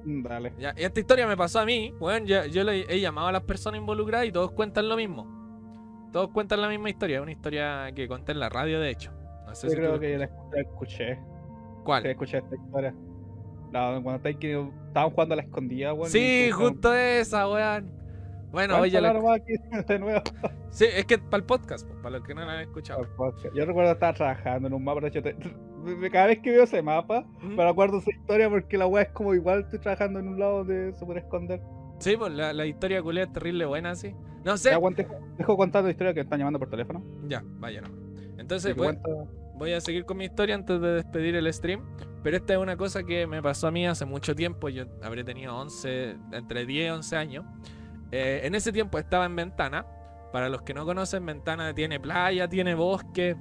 Mm, 0.05 0.23
Dale. 0.23 0.53
Ya, 0.57 0.73
y 0.77 0.85
esta 0.85 1.01
historia 1.01 1.27
me 1.27 1.37
pasó 1.37 1.61
a 1.61 1.67
mí. 1.67 1.93
Bueno, 1.99 2.27
yo, 2.27 2.47
yo 2.47 2.65
le 2.65 2.87
he 2.93 3.01
llamado 3.01 3.29
a 3.29 3.33
las 3.33 3.43
personas 3.43 3.79
involucradas 3.81 4.27
y 4.27 4.33
todos 4.33 4.53
cuentan 4.53 4.89
lo 4.89 4.97
mismo. 4.97 5.31
Todos 6.13 6.31
cuentan 6.33 6.61
la 6.63 6.69
misma 6.69 6.91
historia. 6.91 7.19
Es 7.19 7.23
una 7.23 7.33
historia 7.33 7.93
que 7.95 8.09
conté 8.09 8.33
en 8.33 8.41
la 8.41 8.49
radio, 8.51 8.81
de 8.81 8.91
hecho. 8.91 9.13
No 9.47 9.55
sé 9.55 9.69
Yo 9.69 9.71
si 9.71 9.77
creo 9.77 9.99
que 9.99 10.17
la 10.19 10.31
la 10.51 10.61
escuché. 10.63 11.19
¿Cuál? 11.83 12.03
Sí, 12.03 12.09
escuché 12.09 12.39
esta 12.39 12.57
historia. 12.57 12.95
No, 13.77 14.03
cuando 14.03 14.29
estaban 14.29 15.11
jugando 15.11 15.33
a 15.35 15.37
la 15.37 15.43
escondida, 15.43 15.93
weón. 15.93 16.11
Sí, 16.11 16.51
justo 16.53 16.95
esa, 16.95 17.49
weón. 17.49 17.91
Bueno, 18.53 18.79
oye, 18.81 19.01
la- 19.01 19.12
de 19.89 19.99
nuevo. 19.99 20.22
sí, 20.70 20.87
es 20.91 21.05
que 21.05 21.18
para 21.18 21.39
el 21.39 21.45
podcast, 21.45 21.87
pues, 21.87 21.99
para 22.01 22.18
los 22.18 22.27
que 22.27 22.35
no 22.35 22.45
lo 22.45 22.51
han 22.51 22.61
escuchado. 22.61 23.07
Yo 23.55 23.64
recuerdo 23.66 23.93
estar 23.93 24.14
trabajando 24.14 24.68
en 24.68 24.74
un 24.74 24.85
mapa, 24.85 25.01
de 25.01 25.09
hecho, 25.09 25.22
te- 25.22 25.37
cada 26.11 26.27
vez 26.27 26.39
que 26.41 26.51
veo 26.53 26.64
ese 26.64 26.81
mapa, 26.83 27.24
¿Mm? 27.43 27.55
me 27.57 27.68
acuerdo 27.68 27.99
esa 27.99 28.11
historia 28.11 28.49
porque 28.49 28.79
la 28.79 28.87
weá 28.87 29.03
es 29.05 29.11
como 29.11 29.35
igual 29.35 29.61
estoy 29.61 29.79
trabajando 29.81 30.20
en 30.20 30.29
un 30.29 30.39
lado 30.41 30.59
donde 30.59 30.93
se 30.95 31.05
puede 31.05 31.20
esconder. 31.20 31.61
Sí, 31.99 32.16
pues 32.16 32.33
la, 32.33 32.53
la 32.53 32.66
historia 32.66 33.03
culé 33.03 33.22
es 33.22 33.33
terrible 33.33 33.64
buena, 33.66 33.95
sí. 33.95 34.14
No 34.45 34.57
sé. 34.57 34.70
Ya, 34.70 34.79
dejo, 34.79 35.14
dejo 35.39 35.57
contando 35.57 35.89
la 35.89 35.93
historia 35.93 36.14
que 36.14 36.20
están 36.20 36.39
llamando 36.39 36.59
por 36.59 36.70
teléfono. 36.70 37.03
Ya, 37.29 37.43
vaya. 37.59 37.81
Así 37.83 38.35
Entonces, 38.39 38.74
que 38.74 38.79
voy, 38.79 38.87
cuenta- 38.97 39.11
voy 39.55 39.72
a 39.72 39.81
seguir 39.81 40.05
con 40.05 40.16
mi 40.18 40.24
historia 40.24 40.55
antes 40.55 40.81
de 40.81 40.89
despedir 40.95 41.35
el 41.37 41.53
stream. 41.53 41.83
Pero 42.27 42.39
esta 42.39 42.55
es 42.55 42.59
una 42.59 42.77
cosa 42.77 43.05
que 43.05 43.24
me 43.29 43.41
pasó 43.41 43.68
a 43.68 43.70
mí 43.70 43.87
hace 43.87 44.05
mucho 44.05 44.35
tiempo. 44.35 44.68
Yo 44.68 44.83
habré 45.01 45.22
tenido 45.22 45.57
11, 45.57 46.16
entre 46.33 46.66
10 46.66 46.87
y 46.87 46.91
11 46.91 47.16
años. 47.16 47.45
Eh, 48.11 48.41
en 48.43 48.57
ese 48.57 48.72
tiempo 48.72 48.99
estaba 48.99 49.27
en 49.27 49.37
Ventana. 49.37 49.87
Para 50.33 50.49
los 50.49 50.62
que 50.62 50.74
no 50.74 50.85
conocen, 50.85 51.24
Ventana 51.24 51.72
tiene 51.72 52.01
playa, 52.01 52.49
tiene 52.49 52.74
bosque 52.74 53.37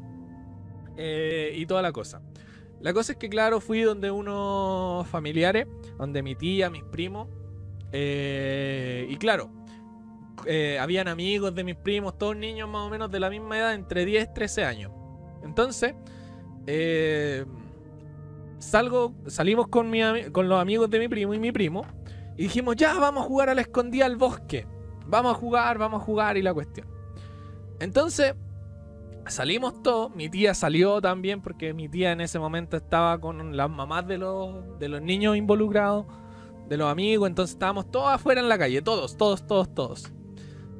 eh, 0.97 1.51
y 1.55 1.65
toda 1.65 1.81
la 1.81 1.91
cosa. 1.91 2.21
La 2.79 2.93
cosa 2.93 3.13
es 3.13 3.17
que, 3.17 3.27
claro, 3.27 3.59
fui 3.59 3.81
donde 3.81 4.11
unos 4.11 5.07
familiares, 5.07 5.65
donde 5.97 6.21
mi 6.21 6.35
tía, 6.35 6.69
mis 6.69 6.83
primos. 6.83 7.27
eh, 7.91 9.07
y 9.09 9.15
claro, 9.15 9.49
eh, 10.45 10.77
habían 10.79 11.07
amigos 11.07 11.55
de 11.55 11.63
mis 11.63 11.75
primos, 11.75 12.19
todos 12.19 12.37
niños 12.37 12.69
más 12.69 12.83
o 12.83 12.91
menos 12.91 13.09
de 13.09 13.19
la 13.19 13.31
misma 13.31 13.57
edad, 13.57 13.73
entre 13.73 14.05
10 14.05 14.27
y 14.29 14.33
13 14.35 14.63
años. 14.63 14.91
Entonces, 15.43 15.95
eh, 16.67 17.45
salgo, 18.65 19.13
salimos 19.27 19.67
con, 19.67 19.89
mi 19.89 20.01
con 20.31 20.49
los 20.49 20.59
amigos 20.59 20.89
de 20.89 20.99
mi 20.99 21.07
primo 21.07 21.33
y 21.33 21.39
mi 21.39 21.51
primo 21.51 21.85
y 22.37 22.43
dijimos, 22.43 22.75
ya, 22.75 22.93
vamos 22.99 23.23
a 23.23 23.27
jugar 23.27 23.49
a 23.49 23.55
la 23.55 23.61
escondida 23.61 24.05
al 24.05 24.17
bosque. 24.17 24.67
Vamos 25.07 25.35
a 25.35 25.39
jugar, 25.39 25.77
vamos 25.77 26.01
a 26.01 26.05
jugar 26.05 26.37
y 26.37 26.41
la 26.41 26.53
cuestión. 26.53 26.87
Entonces, 27.79 28.35
salimos 29.27 29.81
todos, 29.81 30.13
mi 30.15 30.29
tía 30.29 30.53
salió 30.53 30.99
también 30.99 31.41
porque 31.41 31.73
mi 31.73 31.87
tía 31.87 32.11
en 32.11 32.21
ese 32.21 32.39
momento 32.39 32.75
estaba 32.75 33.19
con 33.19 33.55
las 33.55 33.69
mamás 33.69 34.07
de 34.07 34.17
los, 34.17 34.77
de 34.79 34.89
los 34.89 35.01
niños 35.01 35.37
involucrados, 35.37 36.05
de 36.67 36.77
los 36.77 36.91
amigos, 36.91 37.29
entonces 37.29 37.53
estábamos 37.53 37.89
todos 37.91 38.09
afuera 38.09 38.41
en 38.41 38.49
la 38.49 38.57
calle, 38.57 38.81
todos, 38.81 39.15
todos, 39.15 39.45
todos, 39.45 39.73
todos. 39.73 40.11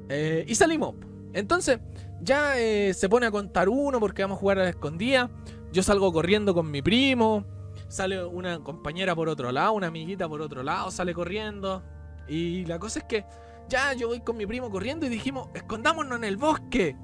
Eh, 0.10 0.46
y 0.48 0.56
salimos. 0.56 0.96
Entonces, 1.34 1.80
ya 2.22 2.60
eh, 2.60 2.94
se 2.94 3.08
pone 3.08 3.28
a 3.28 3.32
contar 3.32 3.70
uno 3.70 4.00
porque 4.00 4.24
vamos 4.24 4.38
a 4.38 4.40
jugar 4.40 4.60
a 4.60 4.64
la 4.64 4.70
escondida. 4.70 5.30
Yo 5.72 5.84
salgo 5.84 6.12
corriendo 6.12 6.54
con 6.54 6.72
mi 6.72 6.82
primo. 6.82 7.46
Sale 7.88 8.24
una 8.24 8.60
compañera 8.60 9.16
por 9.16 9.30
otro 9.30 9.52
lado, 9.52 9.74
una 9.74 9.88
amiguita 9.88 10.28
por 10.28 10.42
otro 10.42 10.64
lado, 10.64 10.92
sale 10.92 11.14
corriendo. 11.14 11.84
Y 12.28 12.66
la 12.66 12.80
cosa 12.80 13.00
es 13.00 13.06
que 13.06 13.26
ya 13.68 13.94
yo 13.94 14.08
voy 14.08 14.22
con 14.22 14.38
mi 14.38 14.46
primo 14.46 14.70
corriendo 14.70 15.06
y 15.06 15.10
dijimos, 15.10 15.50
escondámonos 15.54 16.18
en 16.18 16.24
el 16.24 16.38
bosque. 16.38 16.96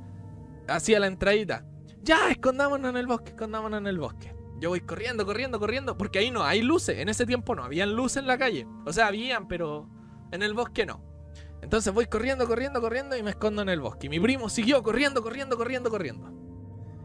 Hacia 0.67 0.99
la 0.99 1.07
entradita. 1.07 1.65
Ya, 2.03 2.29
escondámonos 2.29 2.89
en 2.89 2.97
el 2.97 3.07
bosque, 3.07 3.29
escondámonos 3.31 3.79
en 3.79 3.87
el 3.87 3.99
bosque. 3.99 4.33
Yo 4.59 4.69
voy 4.69 4.81
corriendo, 4.81 5.25
corriendo, 5.25 5.59
corriendo, 5.59 5.97
porque 5.97 6.19
ahí 6.19 6.31
no 6.31 6.43
hay 6.43 6.61
luces. 6.61 6.99
En 6.99 7.09
ese 7.09 7.25
tiempo 7.25 7.55
no 7.55 7.63
habían 7.63 7.95
luces 7.95 8.17
en 8.17 8.27
la 8.27 8.37
calle. 8.37 8.67
O 8.85 8.93
sea, 8.93 9.07
habían, 9.07 9.47
pero 9.47 9.89
en 10.31 10.43
el 10.43 10.53
bosque 10.53 10.85
no. 10.85 11.03
Entonces 11.61 11.93
voy 11.93 12.05
corriendo, 12.05 12.47
corriendo, 12.47 12.81
corriendo 12.81 13.17
y 13.17 13.23
me 13.23 13.31
escondo 13.31 13.61
en 13.61 13.69
el 13.69 13.79
bosque. 13.79 14.07
Y 14.07 14.09
mi 14.09 14.19
primo 14.19 14.49
siguió 14.49 14.81
corriendo, 14.83 15.21
corriendo, 15.21 15.57
corriendo, 15.57 15.89
corriendo. 15.89 16.31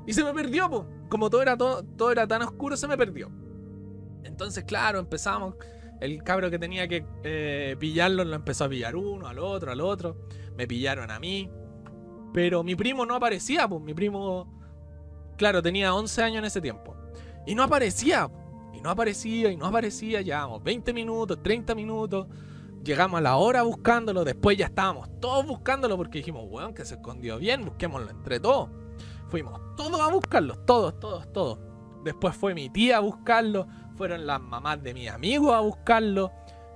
Y 0.06 0.12
se 0.12 0.22
me 0.22 0.32
perdió, 0.32 0.68
po. 0.68 0.86
Como 1.08 1.30
todo 1.30 1.42
era, 1.42 1.56
todo, 1.56 1.82
todo 1.82 2.12
era 2.12 2.26
tan 2.26 2.42
oscuro, 2.42 2.76
se 2.76 2.86
me 2.86 2.96
perdió. 2.96 3.30
Entonces, 4.26 4.64
claro, 4.64 4.98
empezamos. 4.98 5.54
El 6.00 6.22
cabro 6.22 6.50
que 6.50 6.58
tenía 6.58 6.86
que 6.88 7.06
eh, 7.24 7.74
pillarlo 7.78 8.22
lo 8.24 8.36
empezó 8.36 8.64
a 8.64 8.68
pillar 8.68 8.96
uno, 8.96 9.28
al 9.28 9.38
otro, 9.38 9.72
al 9.72 9.80
otro. 9.80 10.26
Me 10.56 10.66
pillaron 10.66 11.10
a 11.10 11.18
mí. 11.18 11.50
Pero 12.34 12.62
mi 12.62 12.74
primo 12.74 13.06
no 13.06 13.14
aparecía, 13.14 13.66
pues. 13.66 13.82
Mi 13.82 13.94
primo, 13.94 14.52
claro, 15.38 15.62
tenía 15.62 15.94
11 15.94 16.22
años 16.22 16.38
en 16.40 16.44
ese 16.44 16.60
tiempo. 16.60 16.94
Y 17.46 17.54
no 17.54 17.62
aparecía. 17.62 18.28
Y 18.74 18.80
no 18.82 18.90
aparecía, 18.90 19.50
y 19.50 19.56
no 19.56 19.66
aparecía. 19.66 20.20
Llevamos 20.20 20.62
20 20.62 20.92
minutos, 20.92 21.42
30 21.42 21.74
minutos. 21.74 22.26
Llegamos 22.84 23.18
a 23.18 23.22
la 23.22 23.36
hora 23.36 23.62
buscándolo. 23.62 24.22
Después 24.22 24.58
ya 24.58 24.66
estábamos 24.66 25.08
todos 25.18 25.46
buscándolo 25.46 25.96
porque 25.96 26.18
dijimos, 26.18 26.44
weón, 26.46 26.74
que 26.74 26.84
se 26.84 26.96
escondió 26.96 27.38
bien. 27.38 27.64
Busquémoslo 27.64 28.10
entre 28.10 28.38
todos. 28.38 28.68
Fuimos 29.28 29.60
todos 29.76 29.98
a 30.00 30.08
buscarlo. 30.12 30.56
Todos, 30.58 31.00
todos, 31.00 31.32
todos. 31.32 31.58
Después 32.04 32.36
fue 32.36 32.54
mi 32.54 32.68
tía 32.68 32.98
a 32.98 33.00
buscarlo. 33.00 33.66
Fueron 33.97 34.27
las 34.27 34.40
mamás 34.40 34.82
de 34.82 34.94
mis 34.94 35.10
amigos 35.10 35.55
a 35.55 35.60
buscarlo. 35.60 36.31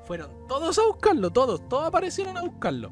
Fueron 0.04 0.46
todos 0.48 0.78
a 0.78 0.86
buscarlo, 0.86 1.30
todos. 1.30 1.68
Todos 1.68 1.86
aparecieron 1.86 2.36
a 2.38 2.42
buscarlo. 2.42 2.90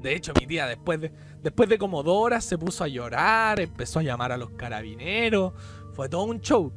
De 0.00 0.14
hecho, 0.14 0.32
mi 0.38 0.46
tía 0.46 0.66
después 0.66 1.00
de, 1.00 1.12
después 1.42 1.68
de 1.68 1.78
como 1.78 2.04
se 2.40 2.58
puso 2.58 2.84
a 2.84 2.88
llorar, 2.88 3.58
empezó 3.58 3.98
a 3.98 4.02
llamar 4.02 4.30
a 4.30 4.36
los 4.36 4.50
carabineros. 4.50 5.52
Fue 5.92 6.08
todo 6.08 6.22
un 6.22 6.40
show. 6.40 6.72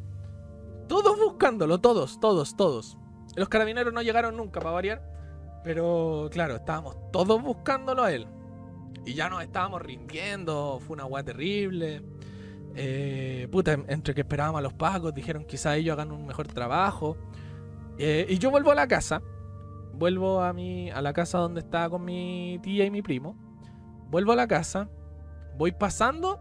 Todos 0.87 1.19
buscándolo, 1.19 1.79
todos, 1.79 2.19
todos, 2.19 2.57
todos. 2.57 2.97
Los 3.35 3.47
carabineros 3.47 3.93
no 3.93 4.01
llegaron 4.01 4.35
nunca 4.35 4.59
para 4.59 4.71
variar. 4.71 5.61
Pero 5.63 6.29
claro, 6.31 6.55
estábamos 6.55 6.97
todos 7.11 7.41
buscándolo 7.41 8.03
a 8.03 8.11
él. 8.11 8.27
Y 9.05 9.13
ya 9.13 9.29
nos 9.29 9.43
estábamos 9.43 9.83
rindiendo. 9.83 10.79
Fue 10.79 10.95
una 10.95 11.05
weá 11.05 11.23
terrible. 11.23 12.01
Eh, 12.75 13.47
puta, 13.51 13.73
entre 13.73 14.13
que 14.13 14.21
esperábamos 14.21 14.59
a 14.59 14.61
los 14.61 14.73
pagos, 14.73 15.13
dijeron 15.13 15.45
quizá 15.45 15.75
ellos 15.75 15.93
hagan 15.93 16.11
un 16.11 16.25
mejor 16.25 16.47
trabajo. 16.47 17.17
Eh, 17.97 18.25
y 18.29 18.37
yo 18.37 18.51
vuelvo 18.51 18.71
a 18.71 18.75
la 18.75 18.87
casa. 18.87 19.21
Vuelvo 19.93 20.41
a, 20.41 20.53
mi, 20.53 20.89
a 20.91 21.01
la 21.01 21.11
casa 21.11 21.39
donde 21.39 21.59
estaba 21.59 21.89
con 21.89 22.05
mi 22.05 22.59
tía 22.63 22.85
y 22.85 22.91
mi 22.91 23.01
primo. 23.01 23.35
Vuelvo 24.09 24.31
a 24.31 24.35
la 24.35 24.47
casa. 24.47 24.89
Voy 25.57 25.71
pasando. 25.71 26.39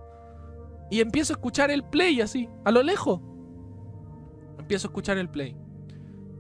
Y 0.91 1.01
empiezo 1.01 1.33
a 1.33 1.37
escuchar 1.37 1.71
el 1.71 1.85
play 1.85 2.21
así, 2.21 2.49
a 2.65 2.71
lo 2.71 2.83
lejos. 2.83 3.21
Empiezo 4.59 4.87
a 4.87 4.91
escuchar 4.91 5.19
el 5.19 5.29
play. 5.29 5.57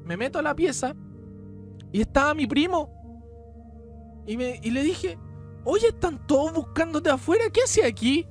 Me 0.04 0.16
meto 0.16 0.38
a 0.38 0.42
la 0.42 0.54
pieza. 0.54 0.94
Y 1.92 2.00
estaba 2.00 2.34
mi 2.34 2.46
primo. 2.46 2.90
Y, 4.26 4.36
me, 4.36 4.60
y 4.62 4.70
le 4.70 4.82
dije, 4.82 5.18
oye, 5.64 5.88
están 5.88 6.26
todos 6.26 6.52
buscándote 6.52 7.10
afuera. 7.10 7.44
¿Qué 7.52 7.62
hace 7.62 7.84
aquí? 7.84 8.26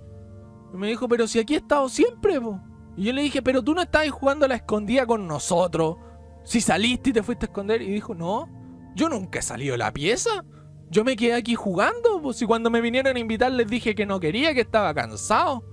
Y 0.74 0.78
me 0.78 0.88
dijo, 0.88 1.08
pero 1.08 1.28
si 1.28 1.40
aquí 1.40 1.56
he 1.56 1.58
estado 1.58 1.88
siempre, 1.90 2.40
po. 2.40 2.60
Y 2.96 3.04
yo 3.04 3.14
le 3.14 3.22
dije, 3.22 3.42
pero 3.42 3.62
tú 3.62 3.74
no 3.74 3.82
estabas 3.82 4.10
jugando 4.10 4.46
a 4.46 4.50
la 4.50 4.56
escondida 4.56 5.06
con 5.06 5.28
nosotros. 5.28 5.98
Si 6.44 6.62
saliste 6.62 7.12
y 7.12 7.14
te 7.14 7.24
fuiste 7.24 7.46
a 7.46 7.48
esconder. 7.48 7.82
Y 7.82 7.92
dijo, 7.92 8.16
no, 8.16 8.50
yo 8.96 9.08
nunca 9.10 9.40
he 9.40 9.42
salido 9.42 9.74
de 9.74 9.78
la 9.78 9.94
pieza. 9.94 10.44
Yo 10.90 11.04
me 11.04 11.16
quedé 11.16 11.34
aquí 11.34 11.56
jugando. 11.56 12.22
Pues 12.22 12.38
si 12.38 12.46
cuando 12.46 12.70
me 12.70 12.82
vinieron 12.82 13.16
a 13.16 13.20
invitar 13.20 13.52
les 13.52 13.68
dije 13.68 13.94
que 13.94 14.06
no 14.06 14.20
quería, 14.20 14.54
que 14.54 14.62
estaba 14.62 14.94
cansado. 14.94 15.64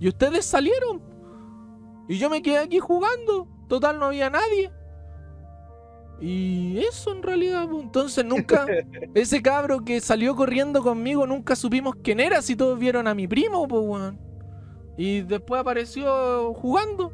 Y 0.00 0.08
ustedes 0.08 0.46
salieron. 0.46 1.02
Y 2.08 2.18
yo 2.18 2.30
me 2.30 2.42
quedé 2.42 2.58
aquí 2.58 2.78
jugando. 2.78 3.48
Total, 3.68 3.98
no 3.98 4.06
había 4.06 4.30
nadie. 4.30 4.72
Y 6.20 6.78
eso 6.78 7.12
en 7.12 7.22
realidad, 7.22 7.68
pues, 7.68 7.82
entonces 7.82 8.24
nunca, 8.24 8.64
ese 9.14 9.42
cabro 9.42 9.84
que 9.84 10.00
salió 10.00 10.36
corriendo 10.36 10.80
conmigo, 10.80 11.26
nunca 11.26 11.56
supimos 11.56 11.96
quién 12.02 12.20
era, 12.20 12.42
si 12.42 12.54
todos 12.54 12.78
vieron 12.78 13.08
a 13.08 13.14
mi 13.14 13.26
primo, 13.26 13.66
pues, 13.66 13.82
weón. 13.84 14.31
Y 14.96 15.22
después 15.22 15.60
apareció 15.60 16.52
jugando. 16.54 17.12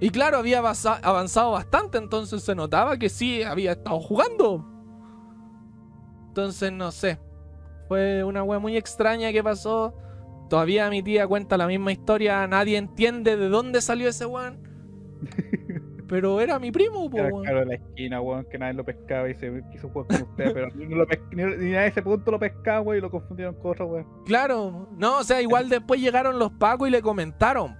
Y 0.00 0.10
claro, 0.10 0.38
había 0.38 0.58
avanza- 0.60 0.98
avanzado 1.02 1.52
bastante, 1.52 1.98
entonces 1.98 2.42
se 2.42 2.54
notaba 2.54 2.96
que 2.98 3.08
sí 3.08 3.42
había 3.42 3.72
estado 3.72 4.00
jugando. 4.00 4.66
Entonces, 6.28 6.72
no 6.72 6.90
sé. 6.90 7.18
Fue 7.88 8.24
una 8.24 8.42
wea 8.42 8.58
muy 8.58 8.76
extraña 8.76 9.32
que 9.32 9.42
pasó. 9.42 9.94
Todavía 10.48 10.88
mi 10.90 11.02
tía 11.02 11.26
cuenta 11.26 11.56
la 11.56 11.66
misma 11.66 11.92
historia. 11.92 12.46
Nadie 12.46 12.76
entiende 12.78 13.36
de 13.36 13.48
dónde 13.48 13.80
salió 13.80 14.08
ese 14.08 14.26
weón. 14.26 14.58
Pero 16.10 16.40
era 16.40 16.58
mi 16.58 16.72
primo, 16.72 17.08
po, 17.08 17.44
Era 17.44 17.60
de 17.60 17.66
la 17.66 17.74
esquina, 17.74 18.20
weón, 18.20 18.44
que 18.50 18.58
nadie 18.58 18.74
lo 18.74 18.84
pescaba 18.84 19.30
y 19.30 19.34
se 19.36 19.62
quiso 19.70 19.88
jugar 19.90 20.08
con 20.08 20.22
ustedes, 20.28 20.52
pero 20.52 20.68
ni, 20.74 20.86
lo 20.86 21.06
pes- 21.06 21.20
ni, 21.30 21.44
ni 21.44 21.74
a 21.76 21.86
ese 21.86 22.02
punto 22.02 22.32
lo 22.32 22.38
pescaban, 22.40 22.84
weón, 22.84 22.98
y 22.98 23.00
lo 23.00 23.10
confundieron 23.12 23.54
con 23.54 23.70
otro, 23.70 23.86
weón. 23.86 24.06
Claro, 24.26 24.88
no, 24.96 25.18
o 25.18 25.22
sea, 25.22 25.40
igual 25.40 25.68
después 25.68 26.00
llegaron 26.00 26.38
los 26.38 26.50
pacos 26.52 26.88
y 26.88 26.90
le 26.90 27.00
comentaron. 27.00 27.76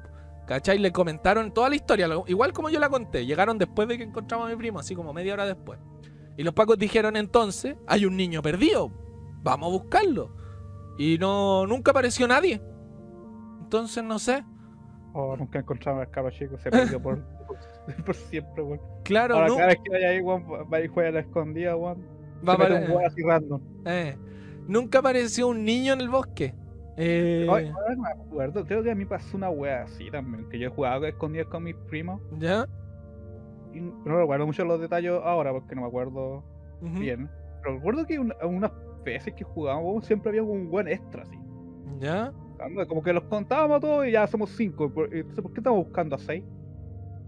¿Cachai? 0.47 0.79
Le 0.79 0.91
comentaron 0.91 1.53
toda 1.53 1.69
la 1.69 1.77
historia, 1.77 2.09
igual 2.27 2.53
como 2.53 2.71
yo 2.71 2.81
la 2.81 2.89
conté. 2.89 3.25
Llegaron 3.27 3.57
después 3.59 3.87
de 3.87 3.97
que 3.99 4.05
encontramos 4.05 4.47
a 4.47 4.51
mi 4.51 4.57
primo, 4.57 4.79
así 4.81 4.95
como 4.97 5.13
media 5.13 5.35
hora 5.35 5.47
después. 5.47 5.79
Y 6.37 6.43
los 6.43 6.55
pacos 6.55 6.79
dijeron 6.79 7.17
entonces, 7.17 7.77
hay 7.87 8.05
un 8.05 8.17
niño 8.17 8.43
perdido, 8.43 8.91
vamos 9.43 9.69
a 9.69 9.73
buscarlo. 9.73 10.35
Y 10.99 11.19
no, 11.19 11.67
nunca 11.67 11.93
apareció 11.93 12.27
nadie. 12.27 12.61
Entonces, 13.63 14.03
no 14.03 14.19
sé. 14.19 14.45
Oh, 15.13 15.37
nunca 15.37 15.59
encontramos 15.61 16.01
al 16.03 16.11
cabro 16.11 16.31
chico, 16.33 16.59
se 16.59 16.71
perdió 16.71 17.01
por, 17.01 17.23
por, 18.07 18.15
siempre, 18.15 18.63
weón. 18.63 18.81
Claro, 19.05 19.35
Ahora 19.37 19.49
no. 19.49 19.55
cada 19.57 19.67
vez 19.69 19.79
que 19.85 19.91
vaya 19.91 20.09
ahí, 20.11 20.21
weón, 20.21 20.45
va 20.73 20.81
y 20.81 20.89
juega 20.89 21.09
a 21.09 21.13
la 21.13 21.21
escondida, 21.21 21.77
weón. 21.77 22.05
va 22.49 22.55
a 22.55 22.57
un 22.57 22.91
weón 22.91 23.05
así 23.07 23.23
random. 23.23 23.61
eh, 23.87 24.17
nunca 24.69 24.99
apareció 25.01 25.49
un 25.49 25.65
niño 25.65 25.93
en 25.95 26.01
el 26.01 26.09
bosque. 26.09 26.55
Eh, 26.97 27.47
Ay, 27.51 27.71
no 27.97 28.03
me 28.03 28.09
acuerdo, 28.11 28.65
creo 28.67 28.83
que 28.83 28.91
a 28.91 28.95
mí 28.95 29.05
pasó 29.07 29.37
una 29.37 29.49
wea 29.49 29.85
así 29.85 30.11
también, 30.11 30.49
que 30.51 30.59
yo 30.59 30.71
jugaba 30.71 31.09
escondidas 31.09 31.47
con 31.47 31.63
mis 31.63 31.75
primos. 31.89 32.21
¿Ya? 32.39 32.67
Y 33.73 33.81
no 33.81 34.19
recuerdo 34.19 34.47
mucho 34.47 34.65
los 34.65 34.81
detalles 34.81 35.13
ahora 35.25 35.53
porque 35.53 35.75
no 35.75 35.83
me 35.83 35.87
acuerdo 35.89 36.45
bien. 36.83 37.31
Pero 37.63 37.77
recuerdo 37.77 38.05
que 38.07 38.19
una- 38.19 38.35
unas 38.45 38.73
veces 39.05 39.33
que 39.35 39.45
jugábamos 39.45 40.05
siempre 40.05 40.31
había 40.31 40.43
un 40.43 40.69
buen 40.71 40.89
extra 40.89 41.23
así. 41.23 41.39
¿Ya? 42.01 42.33
Como 42.89 43.03
que 43.03 43.13
los 43.15 43.25
contábamos 43.25 43.81
todos 43.81 44.07
y 44.07 44.11
ya 44.13 44.27
somos 44.27 44.51
cinco. 44.51 44.93
Entonces, 45.11 45.41
¿por 45.43 45.53
qué 45.53 45.61
estamos 45.61 45.85
buscando 45.85 46.17
a 46.17 46.19
seis? 46.19 46.45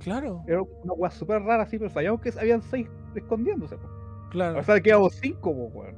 Claro, 0.04 0.42
Era 0.46 0.62
una 0.62 0.92
wea 0.94 1.10
súper 1.10 1.42
rara 1.42 1.62
así, 1.62 1.78
pero 1.78 1.90
sabíamos 1.90 2.20
que 2.20 2.32
habían 2.38 2.62
seis 2.62 2.88
escondiéndose. 3.14 3.76
po. 3.76 3.88
claro. 4.30 4.58
O 4.58 4.62
sea, 4.62 4.80
que 4.80 4.90
íbamos 4.90 5.14
cinco, 5.14 5.52
po, 5.54 5.66
weón. 5.78 5.94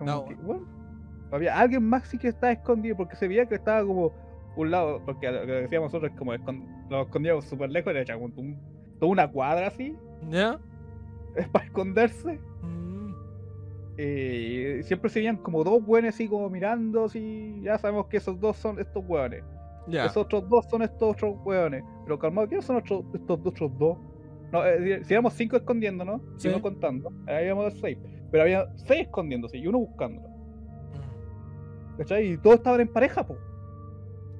Mm, 0.00 0.04
No. 0.04 0.24
que, 0.26 0.34
bueno, 0.36 0.66
había 1.30 1.58
alguien 1.58 1.84
más 1.88 2.08
sí 2.08 2.18
que 2.18 2.28
estaba 2.28 2.52
escondido 2.52 2.96
porque 2.96 3.16
se 3.16 3.28
veía 3.28 3.46
que 3.46 3.54
estaba 3.56 3.84
como 3.86 4.12
un 4.56 4.70
lado, 4.70 5.00
porque 5.04 5.30
lo 5.30 5.46
que 5.46 5.52
decíamos 5.52 5.92
nosotros 5.92 6.10
es 6.12 6.18
como 6.18 6.32
escon- 6.34 6.66
lo 6.88 7.02
escondíamos 7.02 7.44
súper 7.44 7.70
lejos, 7.70 7.94
era 7.94 8.14
como 8.14 8.26
un- 8.36 8.58
toda 8.98 9.12
una 9.12 9.30
cuadra 9.30 9.68
así, 9.68 9.96
¿Ya? 10.28 10.58
es 11.36 11.46
para 11.52 11.64
esconderse. 11.66 12.40
Mm, 12.62 13.12
Y 14.00 14.82
siempre 14.84 15.10
se 15.10 15.20
veían 15.20 15.36
como 15.36 15.62
dos 15.64 15.84
buenos 15.84 16.14
así 16.14 16.28
como 16.28 16.48
mirando, 16.50 17.04
así, 17.04 17.60
ya 17.62 17.78
sabemos 17.78 18.06
que 18.06 18.16
esos 18.16 18.38
dos 18.40 18.56
son 18.56 18.78
estos 18.80 19.04
hueones. 19.06 19.44
Ya. 19.88 20.06
Esos 20.06 20.18
otros 20.24 20.48
dos 20.48 20.66
son 20.70 20.82
estos 20.82 21.14
otros 21.14 21.36
hueones. 21.44 21.82
Pero 22.04 22.18
calmado, 22.18 22.48
¿quiénes 22.48 22.64
son 22.66 22.76
otros- 22.76 23.04
estos 23.14 23.40
otros 23.44 23.70
dos? 23.78 23.98
No, 24.52 24.64
eh, 24.64 25.02
si 25.04 25.12
éramos 25.12 25.34
cinco 25.34 25.56
escondiéndonos, 25.56 26.20
Sí. 26.36 26.48
no 26.48 26.60
contando, 26.62 27.10
ahí 27.26 27.36
habíamos 27.36 27.74
seis. 27.80 27.98
Pero 28.30 28.42
había 28.44 28.66
seis 28.76 29.02
escondiéndose 29.02 29.58
y 29.58 29.66
uno 29.66 29.78
buscándolo. 29.78 30.28
Mm. 30.28 31.96
¿Cachai? 31.98 32.32
Y 32.32 32.38
todos 32.38 32.56
estaban 32.56 32.80
en 32.80 32.88
pareja, 32.92 33.26
po. 33.26 33.36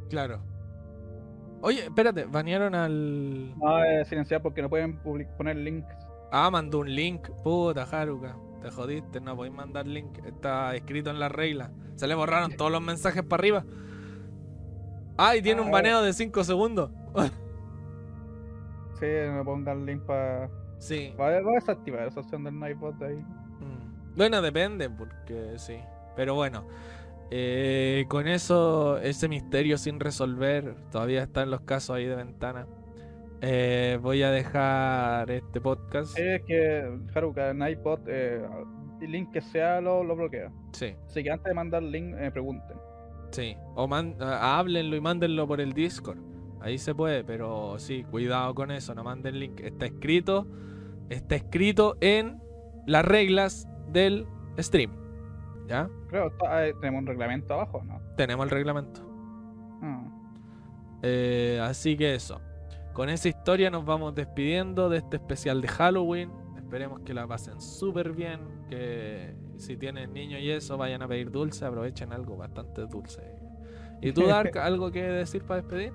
Claro. 0.09 0.41
Oye, 1.61 1.85
espérate, 1.85 2.25
banearon 2.25 2.75
al. 2.75 3.59
No, 3.59 3.83
es 3.85 4.09
silenciar 4.09 4.41
porque 4.43 4.63
no 4.63 4.69
pueden 4.71 5.03
public- 5.03 5.29
poner 5.37 5.57
links. 5.57 5.93
Ah, 6.31 6.51
mandó 6.51 6.79
un 6.81 6.95
link. 6.95 7.29
Puta, 7.43 7.83
Haruka. 7.83 8.37
Te 8.63 8.71
jodiste, 8.71 9.21
no 9.21 9.37
podéis 9.37 9.55
mandar 9.55 9.87
link. 9.87 10.19
Está 10.25 10.75
escrito 10.75 11.11
en 11.11 11.19
la 11.19 11.29
regla. 11.29 11.71
Se 11.97 12.07
le 12.07 12.15
borraron 12.15 12.53
todos 12.53 12.71
los 12.71 12.81
mensajes 12.83 13.23
para 13.25 13.41
arriba. 13.41 13.65
Ah, 15.19 15.37
y 15.37 15.43
tiene 15.43 15.61
un 15.61 15.69
Ah. 15.69 15.73
baneo 15.73 16.03
de 16.03 16.13
5 16.13 16.45
segundos. 16.45 16.91
Sí, 18.99 19.07
no 19.33 19.45
pongan 19.45 19.87
link 19.87 20.03
para. 20.03 20.51
sí. 20.79 21.15
Va 21.19 21.29
a 21.29 21.41
desactivar 21.41 22.09
esa 22.09 22.19
opción 22.21 22.43
del 22.45 22.59
Nightbot 22.59 22.97
de 22.99 23.07
ahí. 23.07 23.17
Mm. 23.17 24.17
Bueno, 24.17 24.43
depende, 24.43 24.91
porque 24.91 25.55
sí. 25.57 25.77
Pero 26.17 26.35
bueno. 26.35 26.67
eh, 27.31 28.07
con 28.09 28.27
eso, 28.27 28.97
ese 28.99 29.29
misterio 29.29 29.77
sin 29.79 30.01
resolver, 30.01 30.75
todavía 30.91 31.23
está 31.23 31.43
en 31.43 31.51
los 31.51 31.61
casos 31.61 31.95
ahí 31.97 32.07
de 32.07 32.17
ventana. 32.17 32.67
Eh, 33.41 33.99
voy 34.03 34.23
a 34.25 34.31
dejar 34.33 35.31
este 35.31 35.61
podcast. 35.61 36.19
Es 36.19 36.43
que 36.45 36.91
Haruka, 37.15 37.55
Nightbot, 37.55 38.01
eh, 38.09 38.43
el 39.01 39.13
link 39.13 39.31
que 39.31 39.41
sea 39.43 39.81
lo, 39.81 40.03
lo 40.03 40.17
bloquea. 40.17 40.51
Sí. 40.73 40.97
Así 41.07 41.23
que 41.23 41.31
antes 41.31 41.45
de 41.45 41.55
mandar 41.55 41.83
link, 41.85 42.17
eh, 42.19 42.31
pregunten. 42.33 42.77
Sí, 43.31 43.57
o 43.75 43.87
man- 43.87 44.17
ah, 44.21 44.59
háblenlo 44.59 44.97
y 44.97 45.01
mándenlo 45.01 45.47
por 45.47 45.61
el 45.61 45.73
Discord. 45.73 46.19
Ahí 46.61 46.79
se 46.79 46.95
puede, 46.95 47.23
pero 47.25 47.79
sí, 47.79 48.05
cuidado 48.11 48.55
con 48.55 48.71
eso, 48.71 48.95
no 48.95 49.05
manden 49.05 49.39
link. 49.39 49.61
Está 49.61 49.87
escrito, 49.87 50.47
está 51.09 51.37
escrito 51.37 51.97
en 52.01 52.41
las 52.87 53.05
reglas 53.05 53.69
del 53.93 54.27
stream. 54.59 54.91
¿Ya? 55.69 55.89
Creo 56.09 56.31
que 56.37 56.47
eh, 56.51 56.75
tenemos 56.81 57.01
un 57.03 57.07
reglamento 57.07 57.55
abajo, 57.55 57.83
¿no? 57.85 58.01
Tenemos 58.17 58.45
el 58.45 58.51
reglamento. 58.51 59.03
Ah. 59.83 60.05
Eh, 61.03 61.61
así 61.63 61.97
que 61.97 62.15
eso. 62.15 62.41
Con 62.95 63.11
esa 63.11 63.29
historia 63.29 63.71
nos 63.71 63.85
vamos 63.85 64.15
despidiendo 64.15 64.89
de 64.89 64.99
este 64.99 65.19
especial 65.19 65.61
de 65.61 65.69
Halloween. 65.69 66.33
Esperemos 66.57 67.01
que 67.03 67.15
la 67.15 67.27
pasen 67.27 67.61
súper 67.61 68.13
bien. 68.13 68.41
Que 68.69 69.37
si 69.59 69.77
tienen 69.77 70.13
niños 70.13 70.41
y 70.41 70.51
eso, 70.51 70.77
vayan 70.77 71.03
a 71.03 71.09
pedir 71.09 71.31
dulce. 71.31 71.65
Aprovechen 71.65 72.13
algo 72.13 72.37
bastante 72.37 72.87
dulce. 72.87 73.23
¿Y 74.01 74.13
tú, 74.13 74.27
Dark, 74.27 74.57
algo 74.59 74.91
que 74.91 75.03
decir 75.03 75.43
para 75.43 75.61
despedir? 75.61 75.93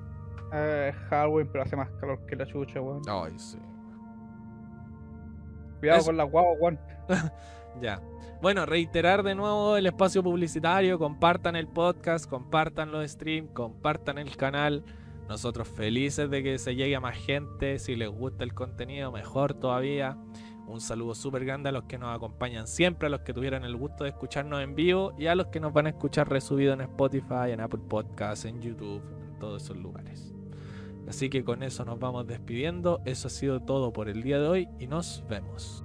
Eh, 0.53 0.93
Halloween, 1.09 1.49
pero 1.51 1.63
hace 1.63 1.75
más 1.75 1.89
calor 1.99 2.25
que 2.25 2.35
la 2.35 2.45
chucha, 2.45 2.79
weón. 2.81 3.01
Ay, 3.07 3.33
sí. 3.37 3.57
Cuidado 5.79 5.99
Eso. 5.99 6.07
con 6.07 6.17
la 6.17 6.23
guagua, 6.23 6.53
weón. 6.59 6.79
Ya. 7.81 8.01
Bueno, 8.41 8.65
reiterar 8.65 9.23
de 9.23 9.35
nuevo 9.35 9.77
el 9.77 9.85
espacio 9.85 10.21
publicitario. 10.21 10.99
Compartan 10.99 11.55
el 11.55 11.67
podcast, 11.67 12.29
compartan 12.29 12.91
los 12.91 13.09
streams, 13.09 13.51
compartan 13.51 14.17
el 14.17 14.35
canal. 14.37 14.83
Nosotros 15.27 15.67
felices 15.67 16.29
de 16.29 16.43
que 16.43 16.59
se 16.59 16.75
llegue 16.75 16.95
a 16.95 16.99
más 16.99 17.17
gente. 17.17 17.79
Si 17.79 17.95
les 17.95 18.09
gusta 18.09 18.43
el 18.43 18.53
contenido, 18.53 19.11
mejor 19.11 19.53
todavía. 19.53 20.17
Un 20.67 20.79
saludo 20.81 21.13
súper 21.13 21.45
grande 21.45 21.69
a 21.69 21.71
los 21.71 21.83
que 21.83 21.97
nos 21.97 22.15
acompañan 22.15 22.67
siempre, 22.67 23.07
a 23.07 23.09
los 23.09 23.21
que 23.21 23.33
tuvieran 23.33 23.63
el 23.63 23.75
gusto 23.75 24.05
de 24.05 24.11
escucharnos 24.11 24.61
en 24.61 24.75
vivo 24.75 25.13
y 25.17 25.27
a 25.27 25.35
los 25.35 25.47
que 25.47 25.59
nos 25.59 25.73
van 25.73 25.87
a 25.87 25.89
escuchar 25.89 26.29
resubido 26.29 26.73
en 26.73 26.81
Spotify, 26.81 27.51
en 27.51 27.59
Apple 27.59 27.81
Podcasts, 27.87 28.45
en 28.45 28.61
YouTube, 28.61 29.03
en 29.21 29.39
todos 29.39 29.63
esos 29.63 29.77
lugares. 29.77 30.33
Así 31.07 31.29
que 31.29 31.43
con 31.43 31.63
eso 31.63 31.83
nos 31.83 31.99
vamos 31.99 32.27
despidiendo. 32.27 33.01
Eso 33.05 33.27
ha 33.27 33.31
sido 33.31 33.59
todo 33.59 33.91
por 33.91 34.07
el 34.07 34.23
día 34.23 34.39
de 34.39 34.47
hoy 34.47 34.69
y 34.79 34.87
nos 34.87 35.23
vemos. 35.27 35.83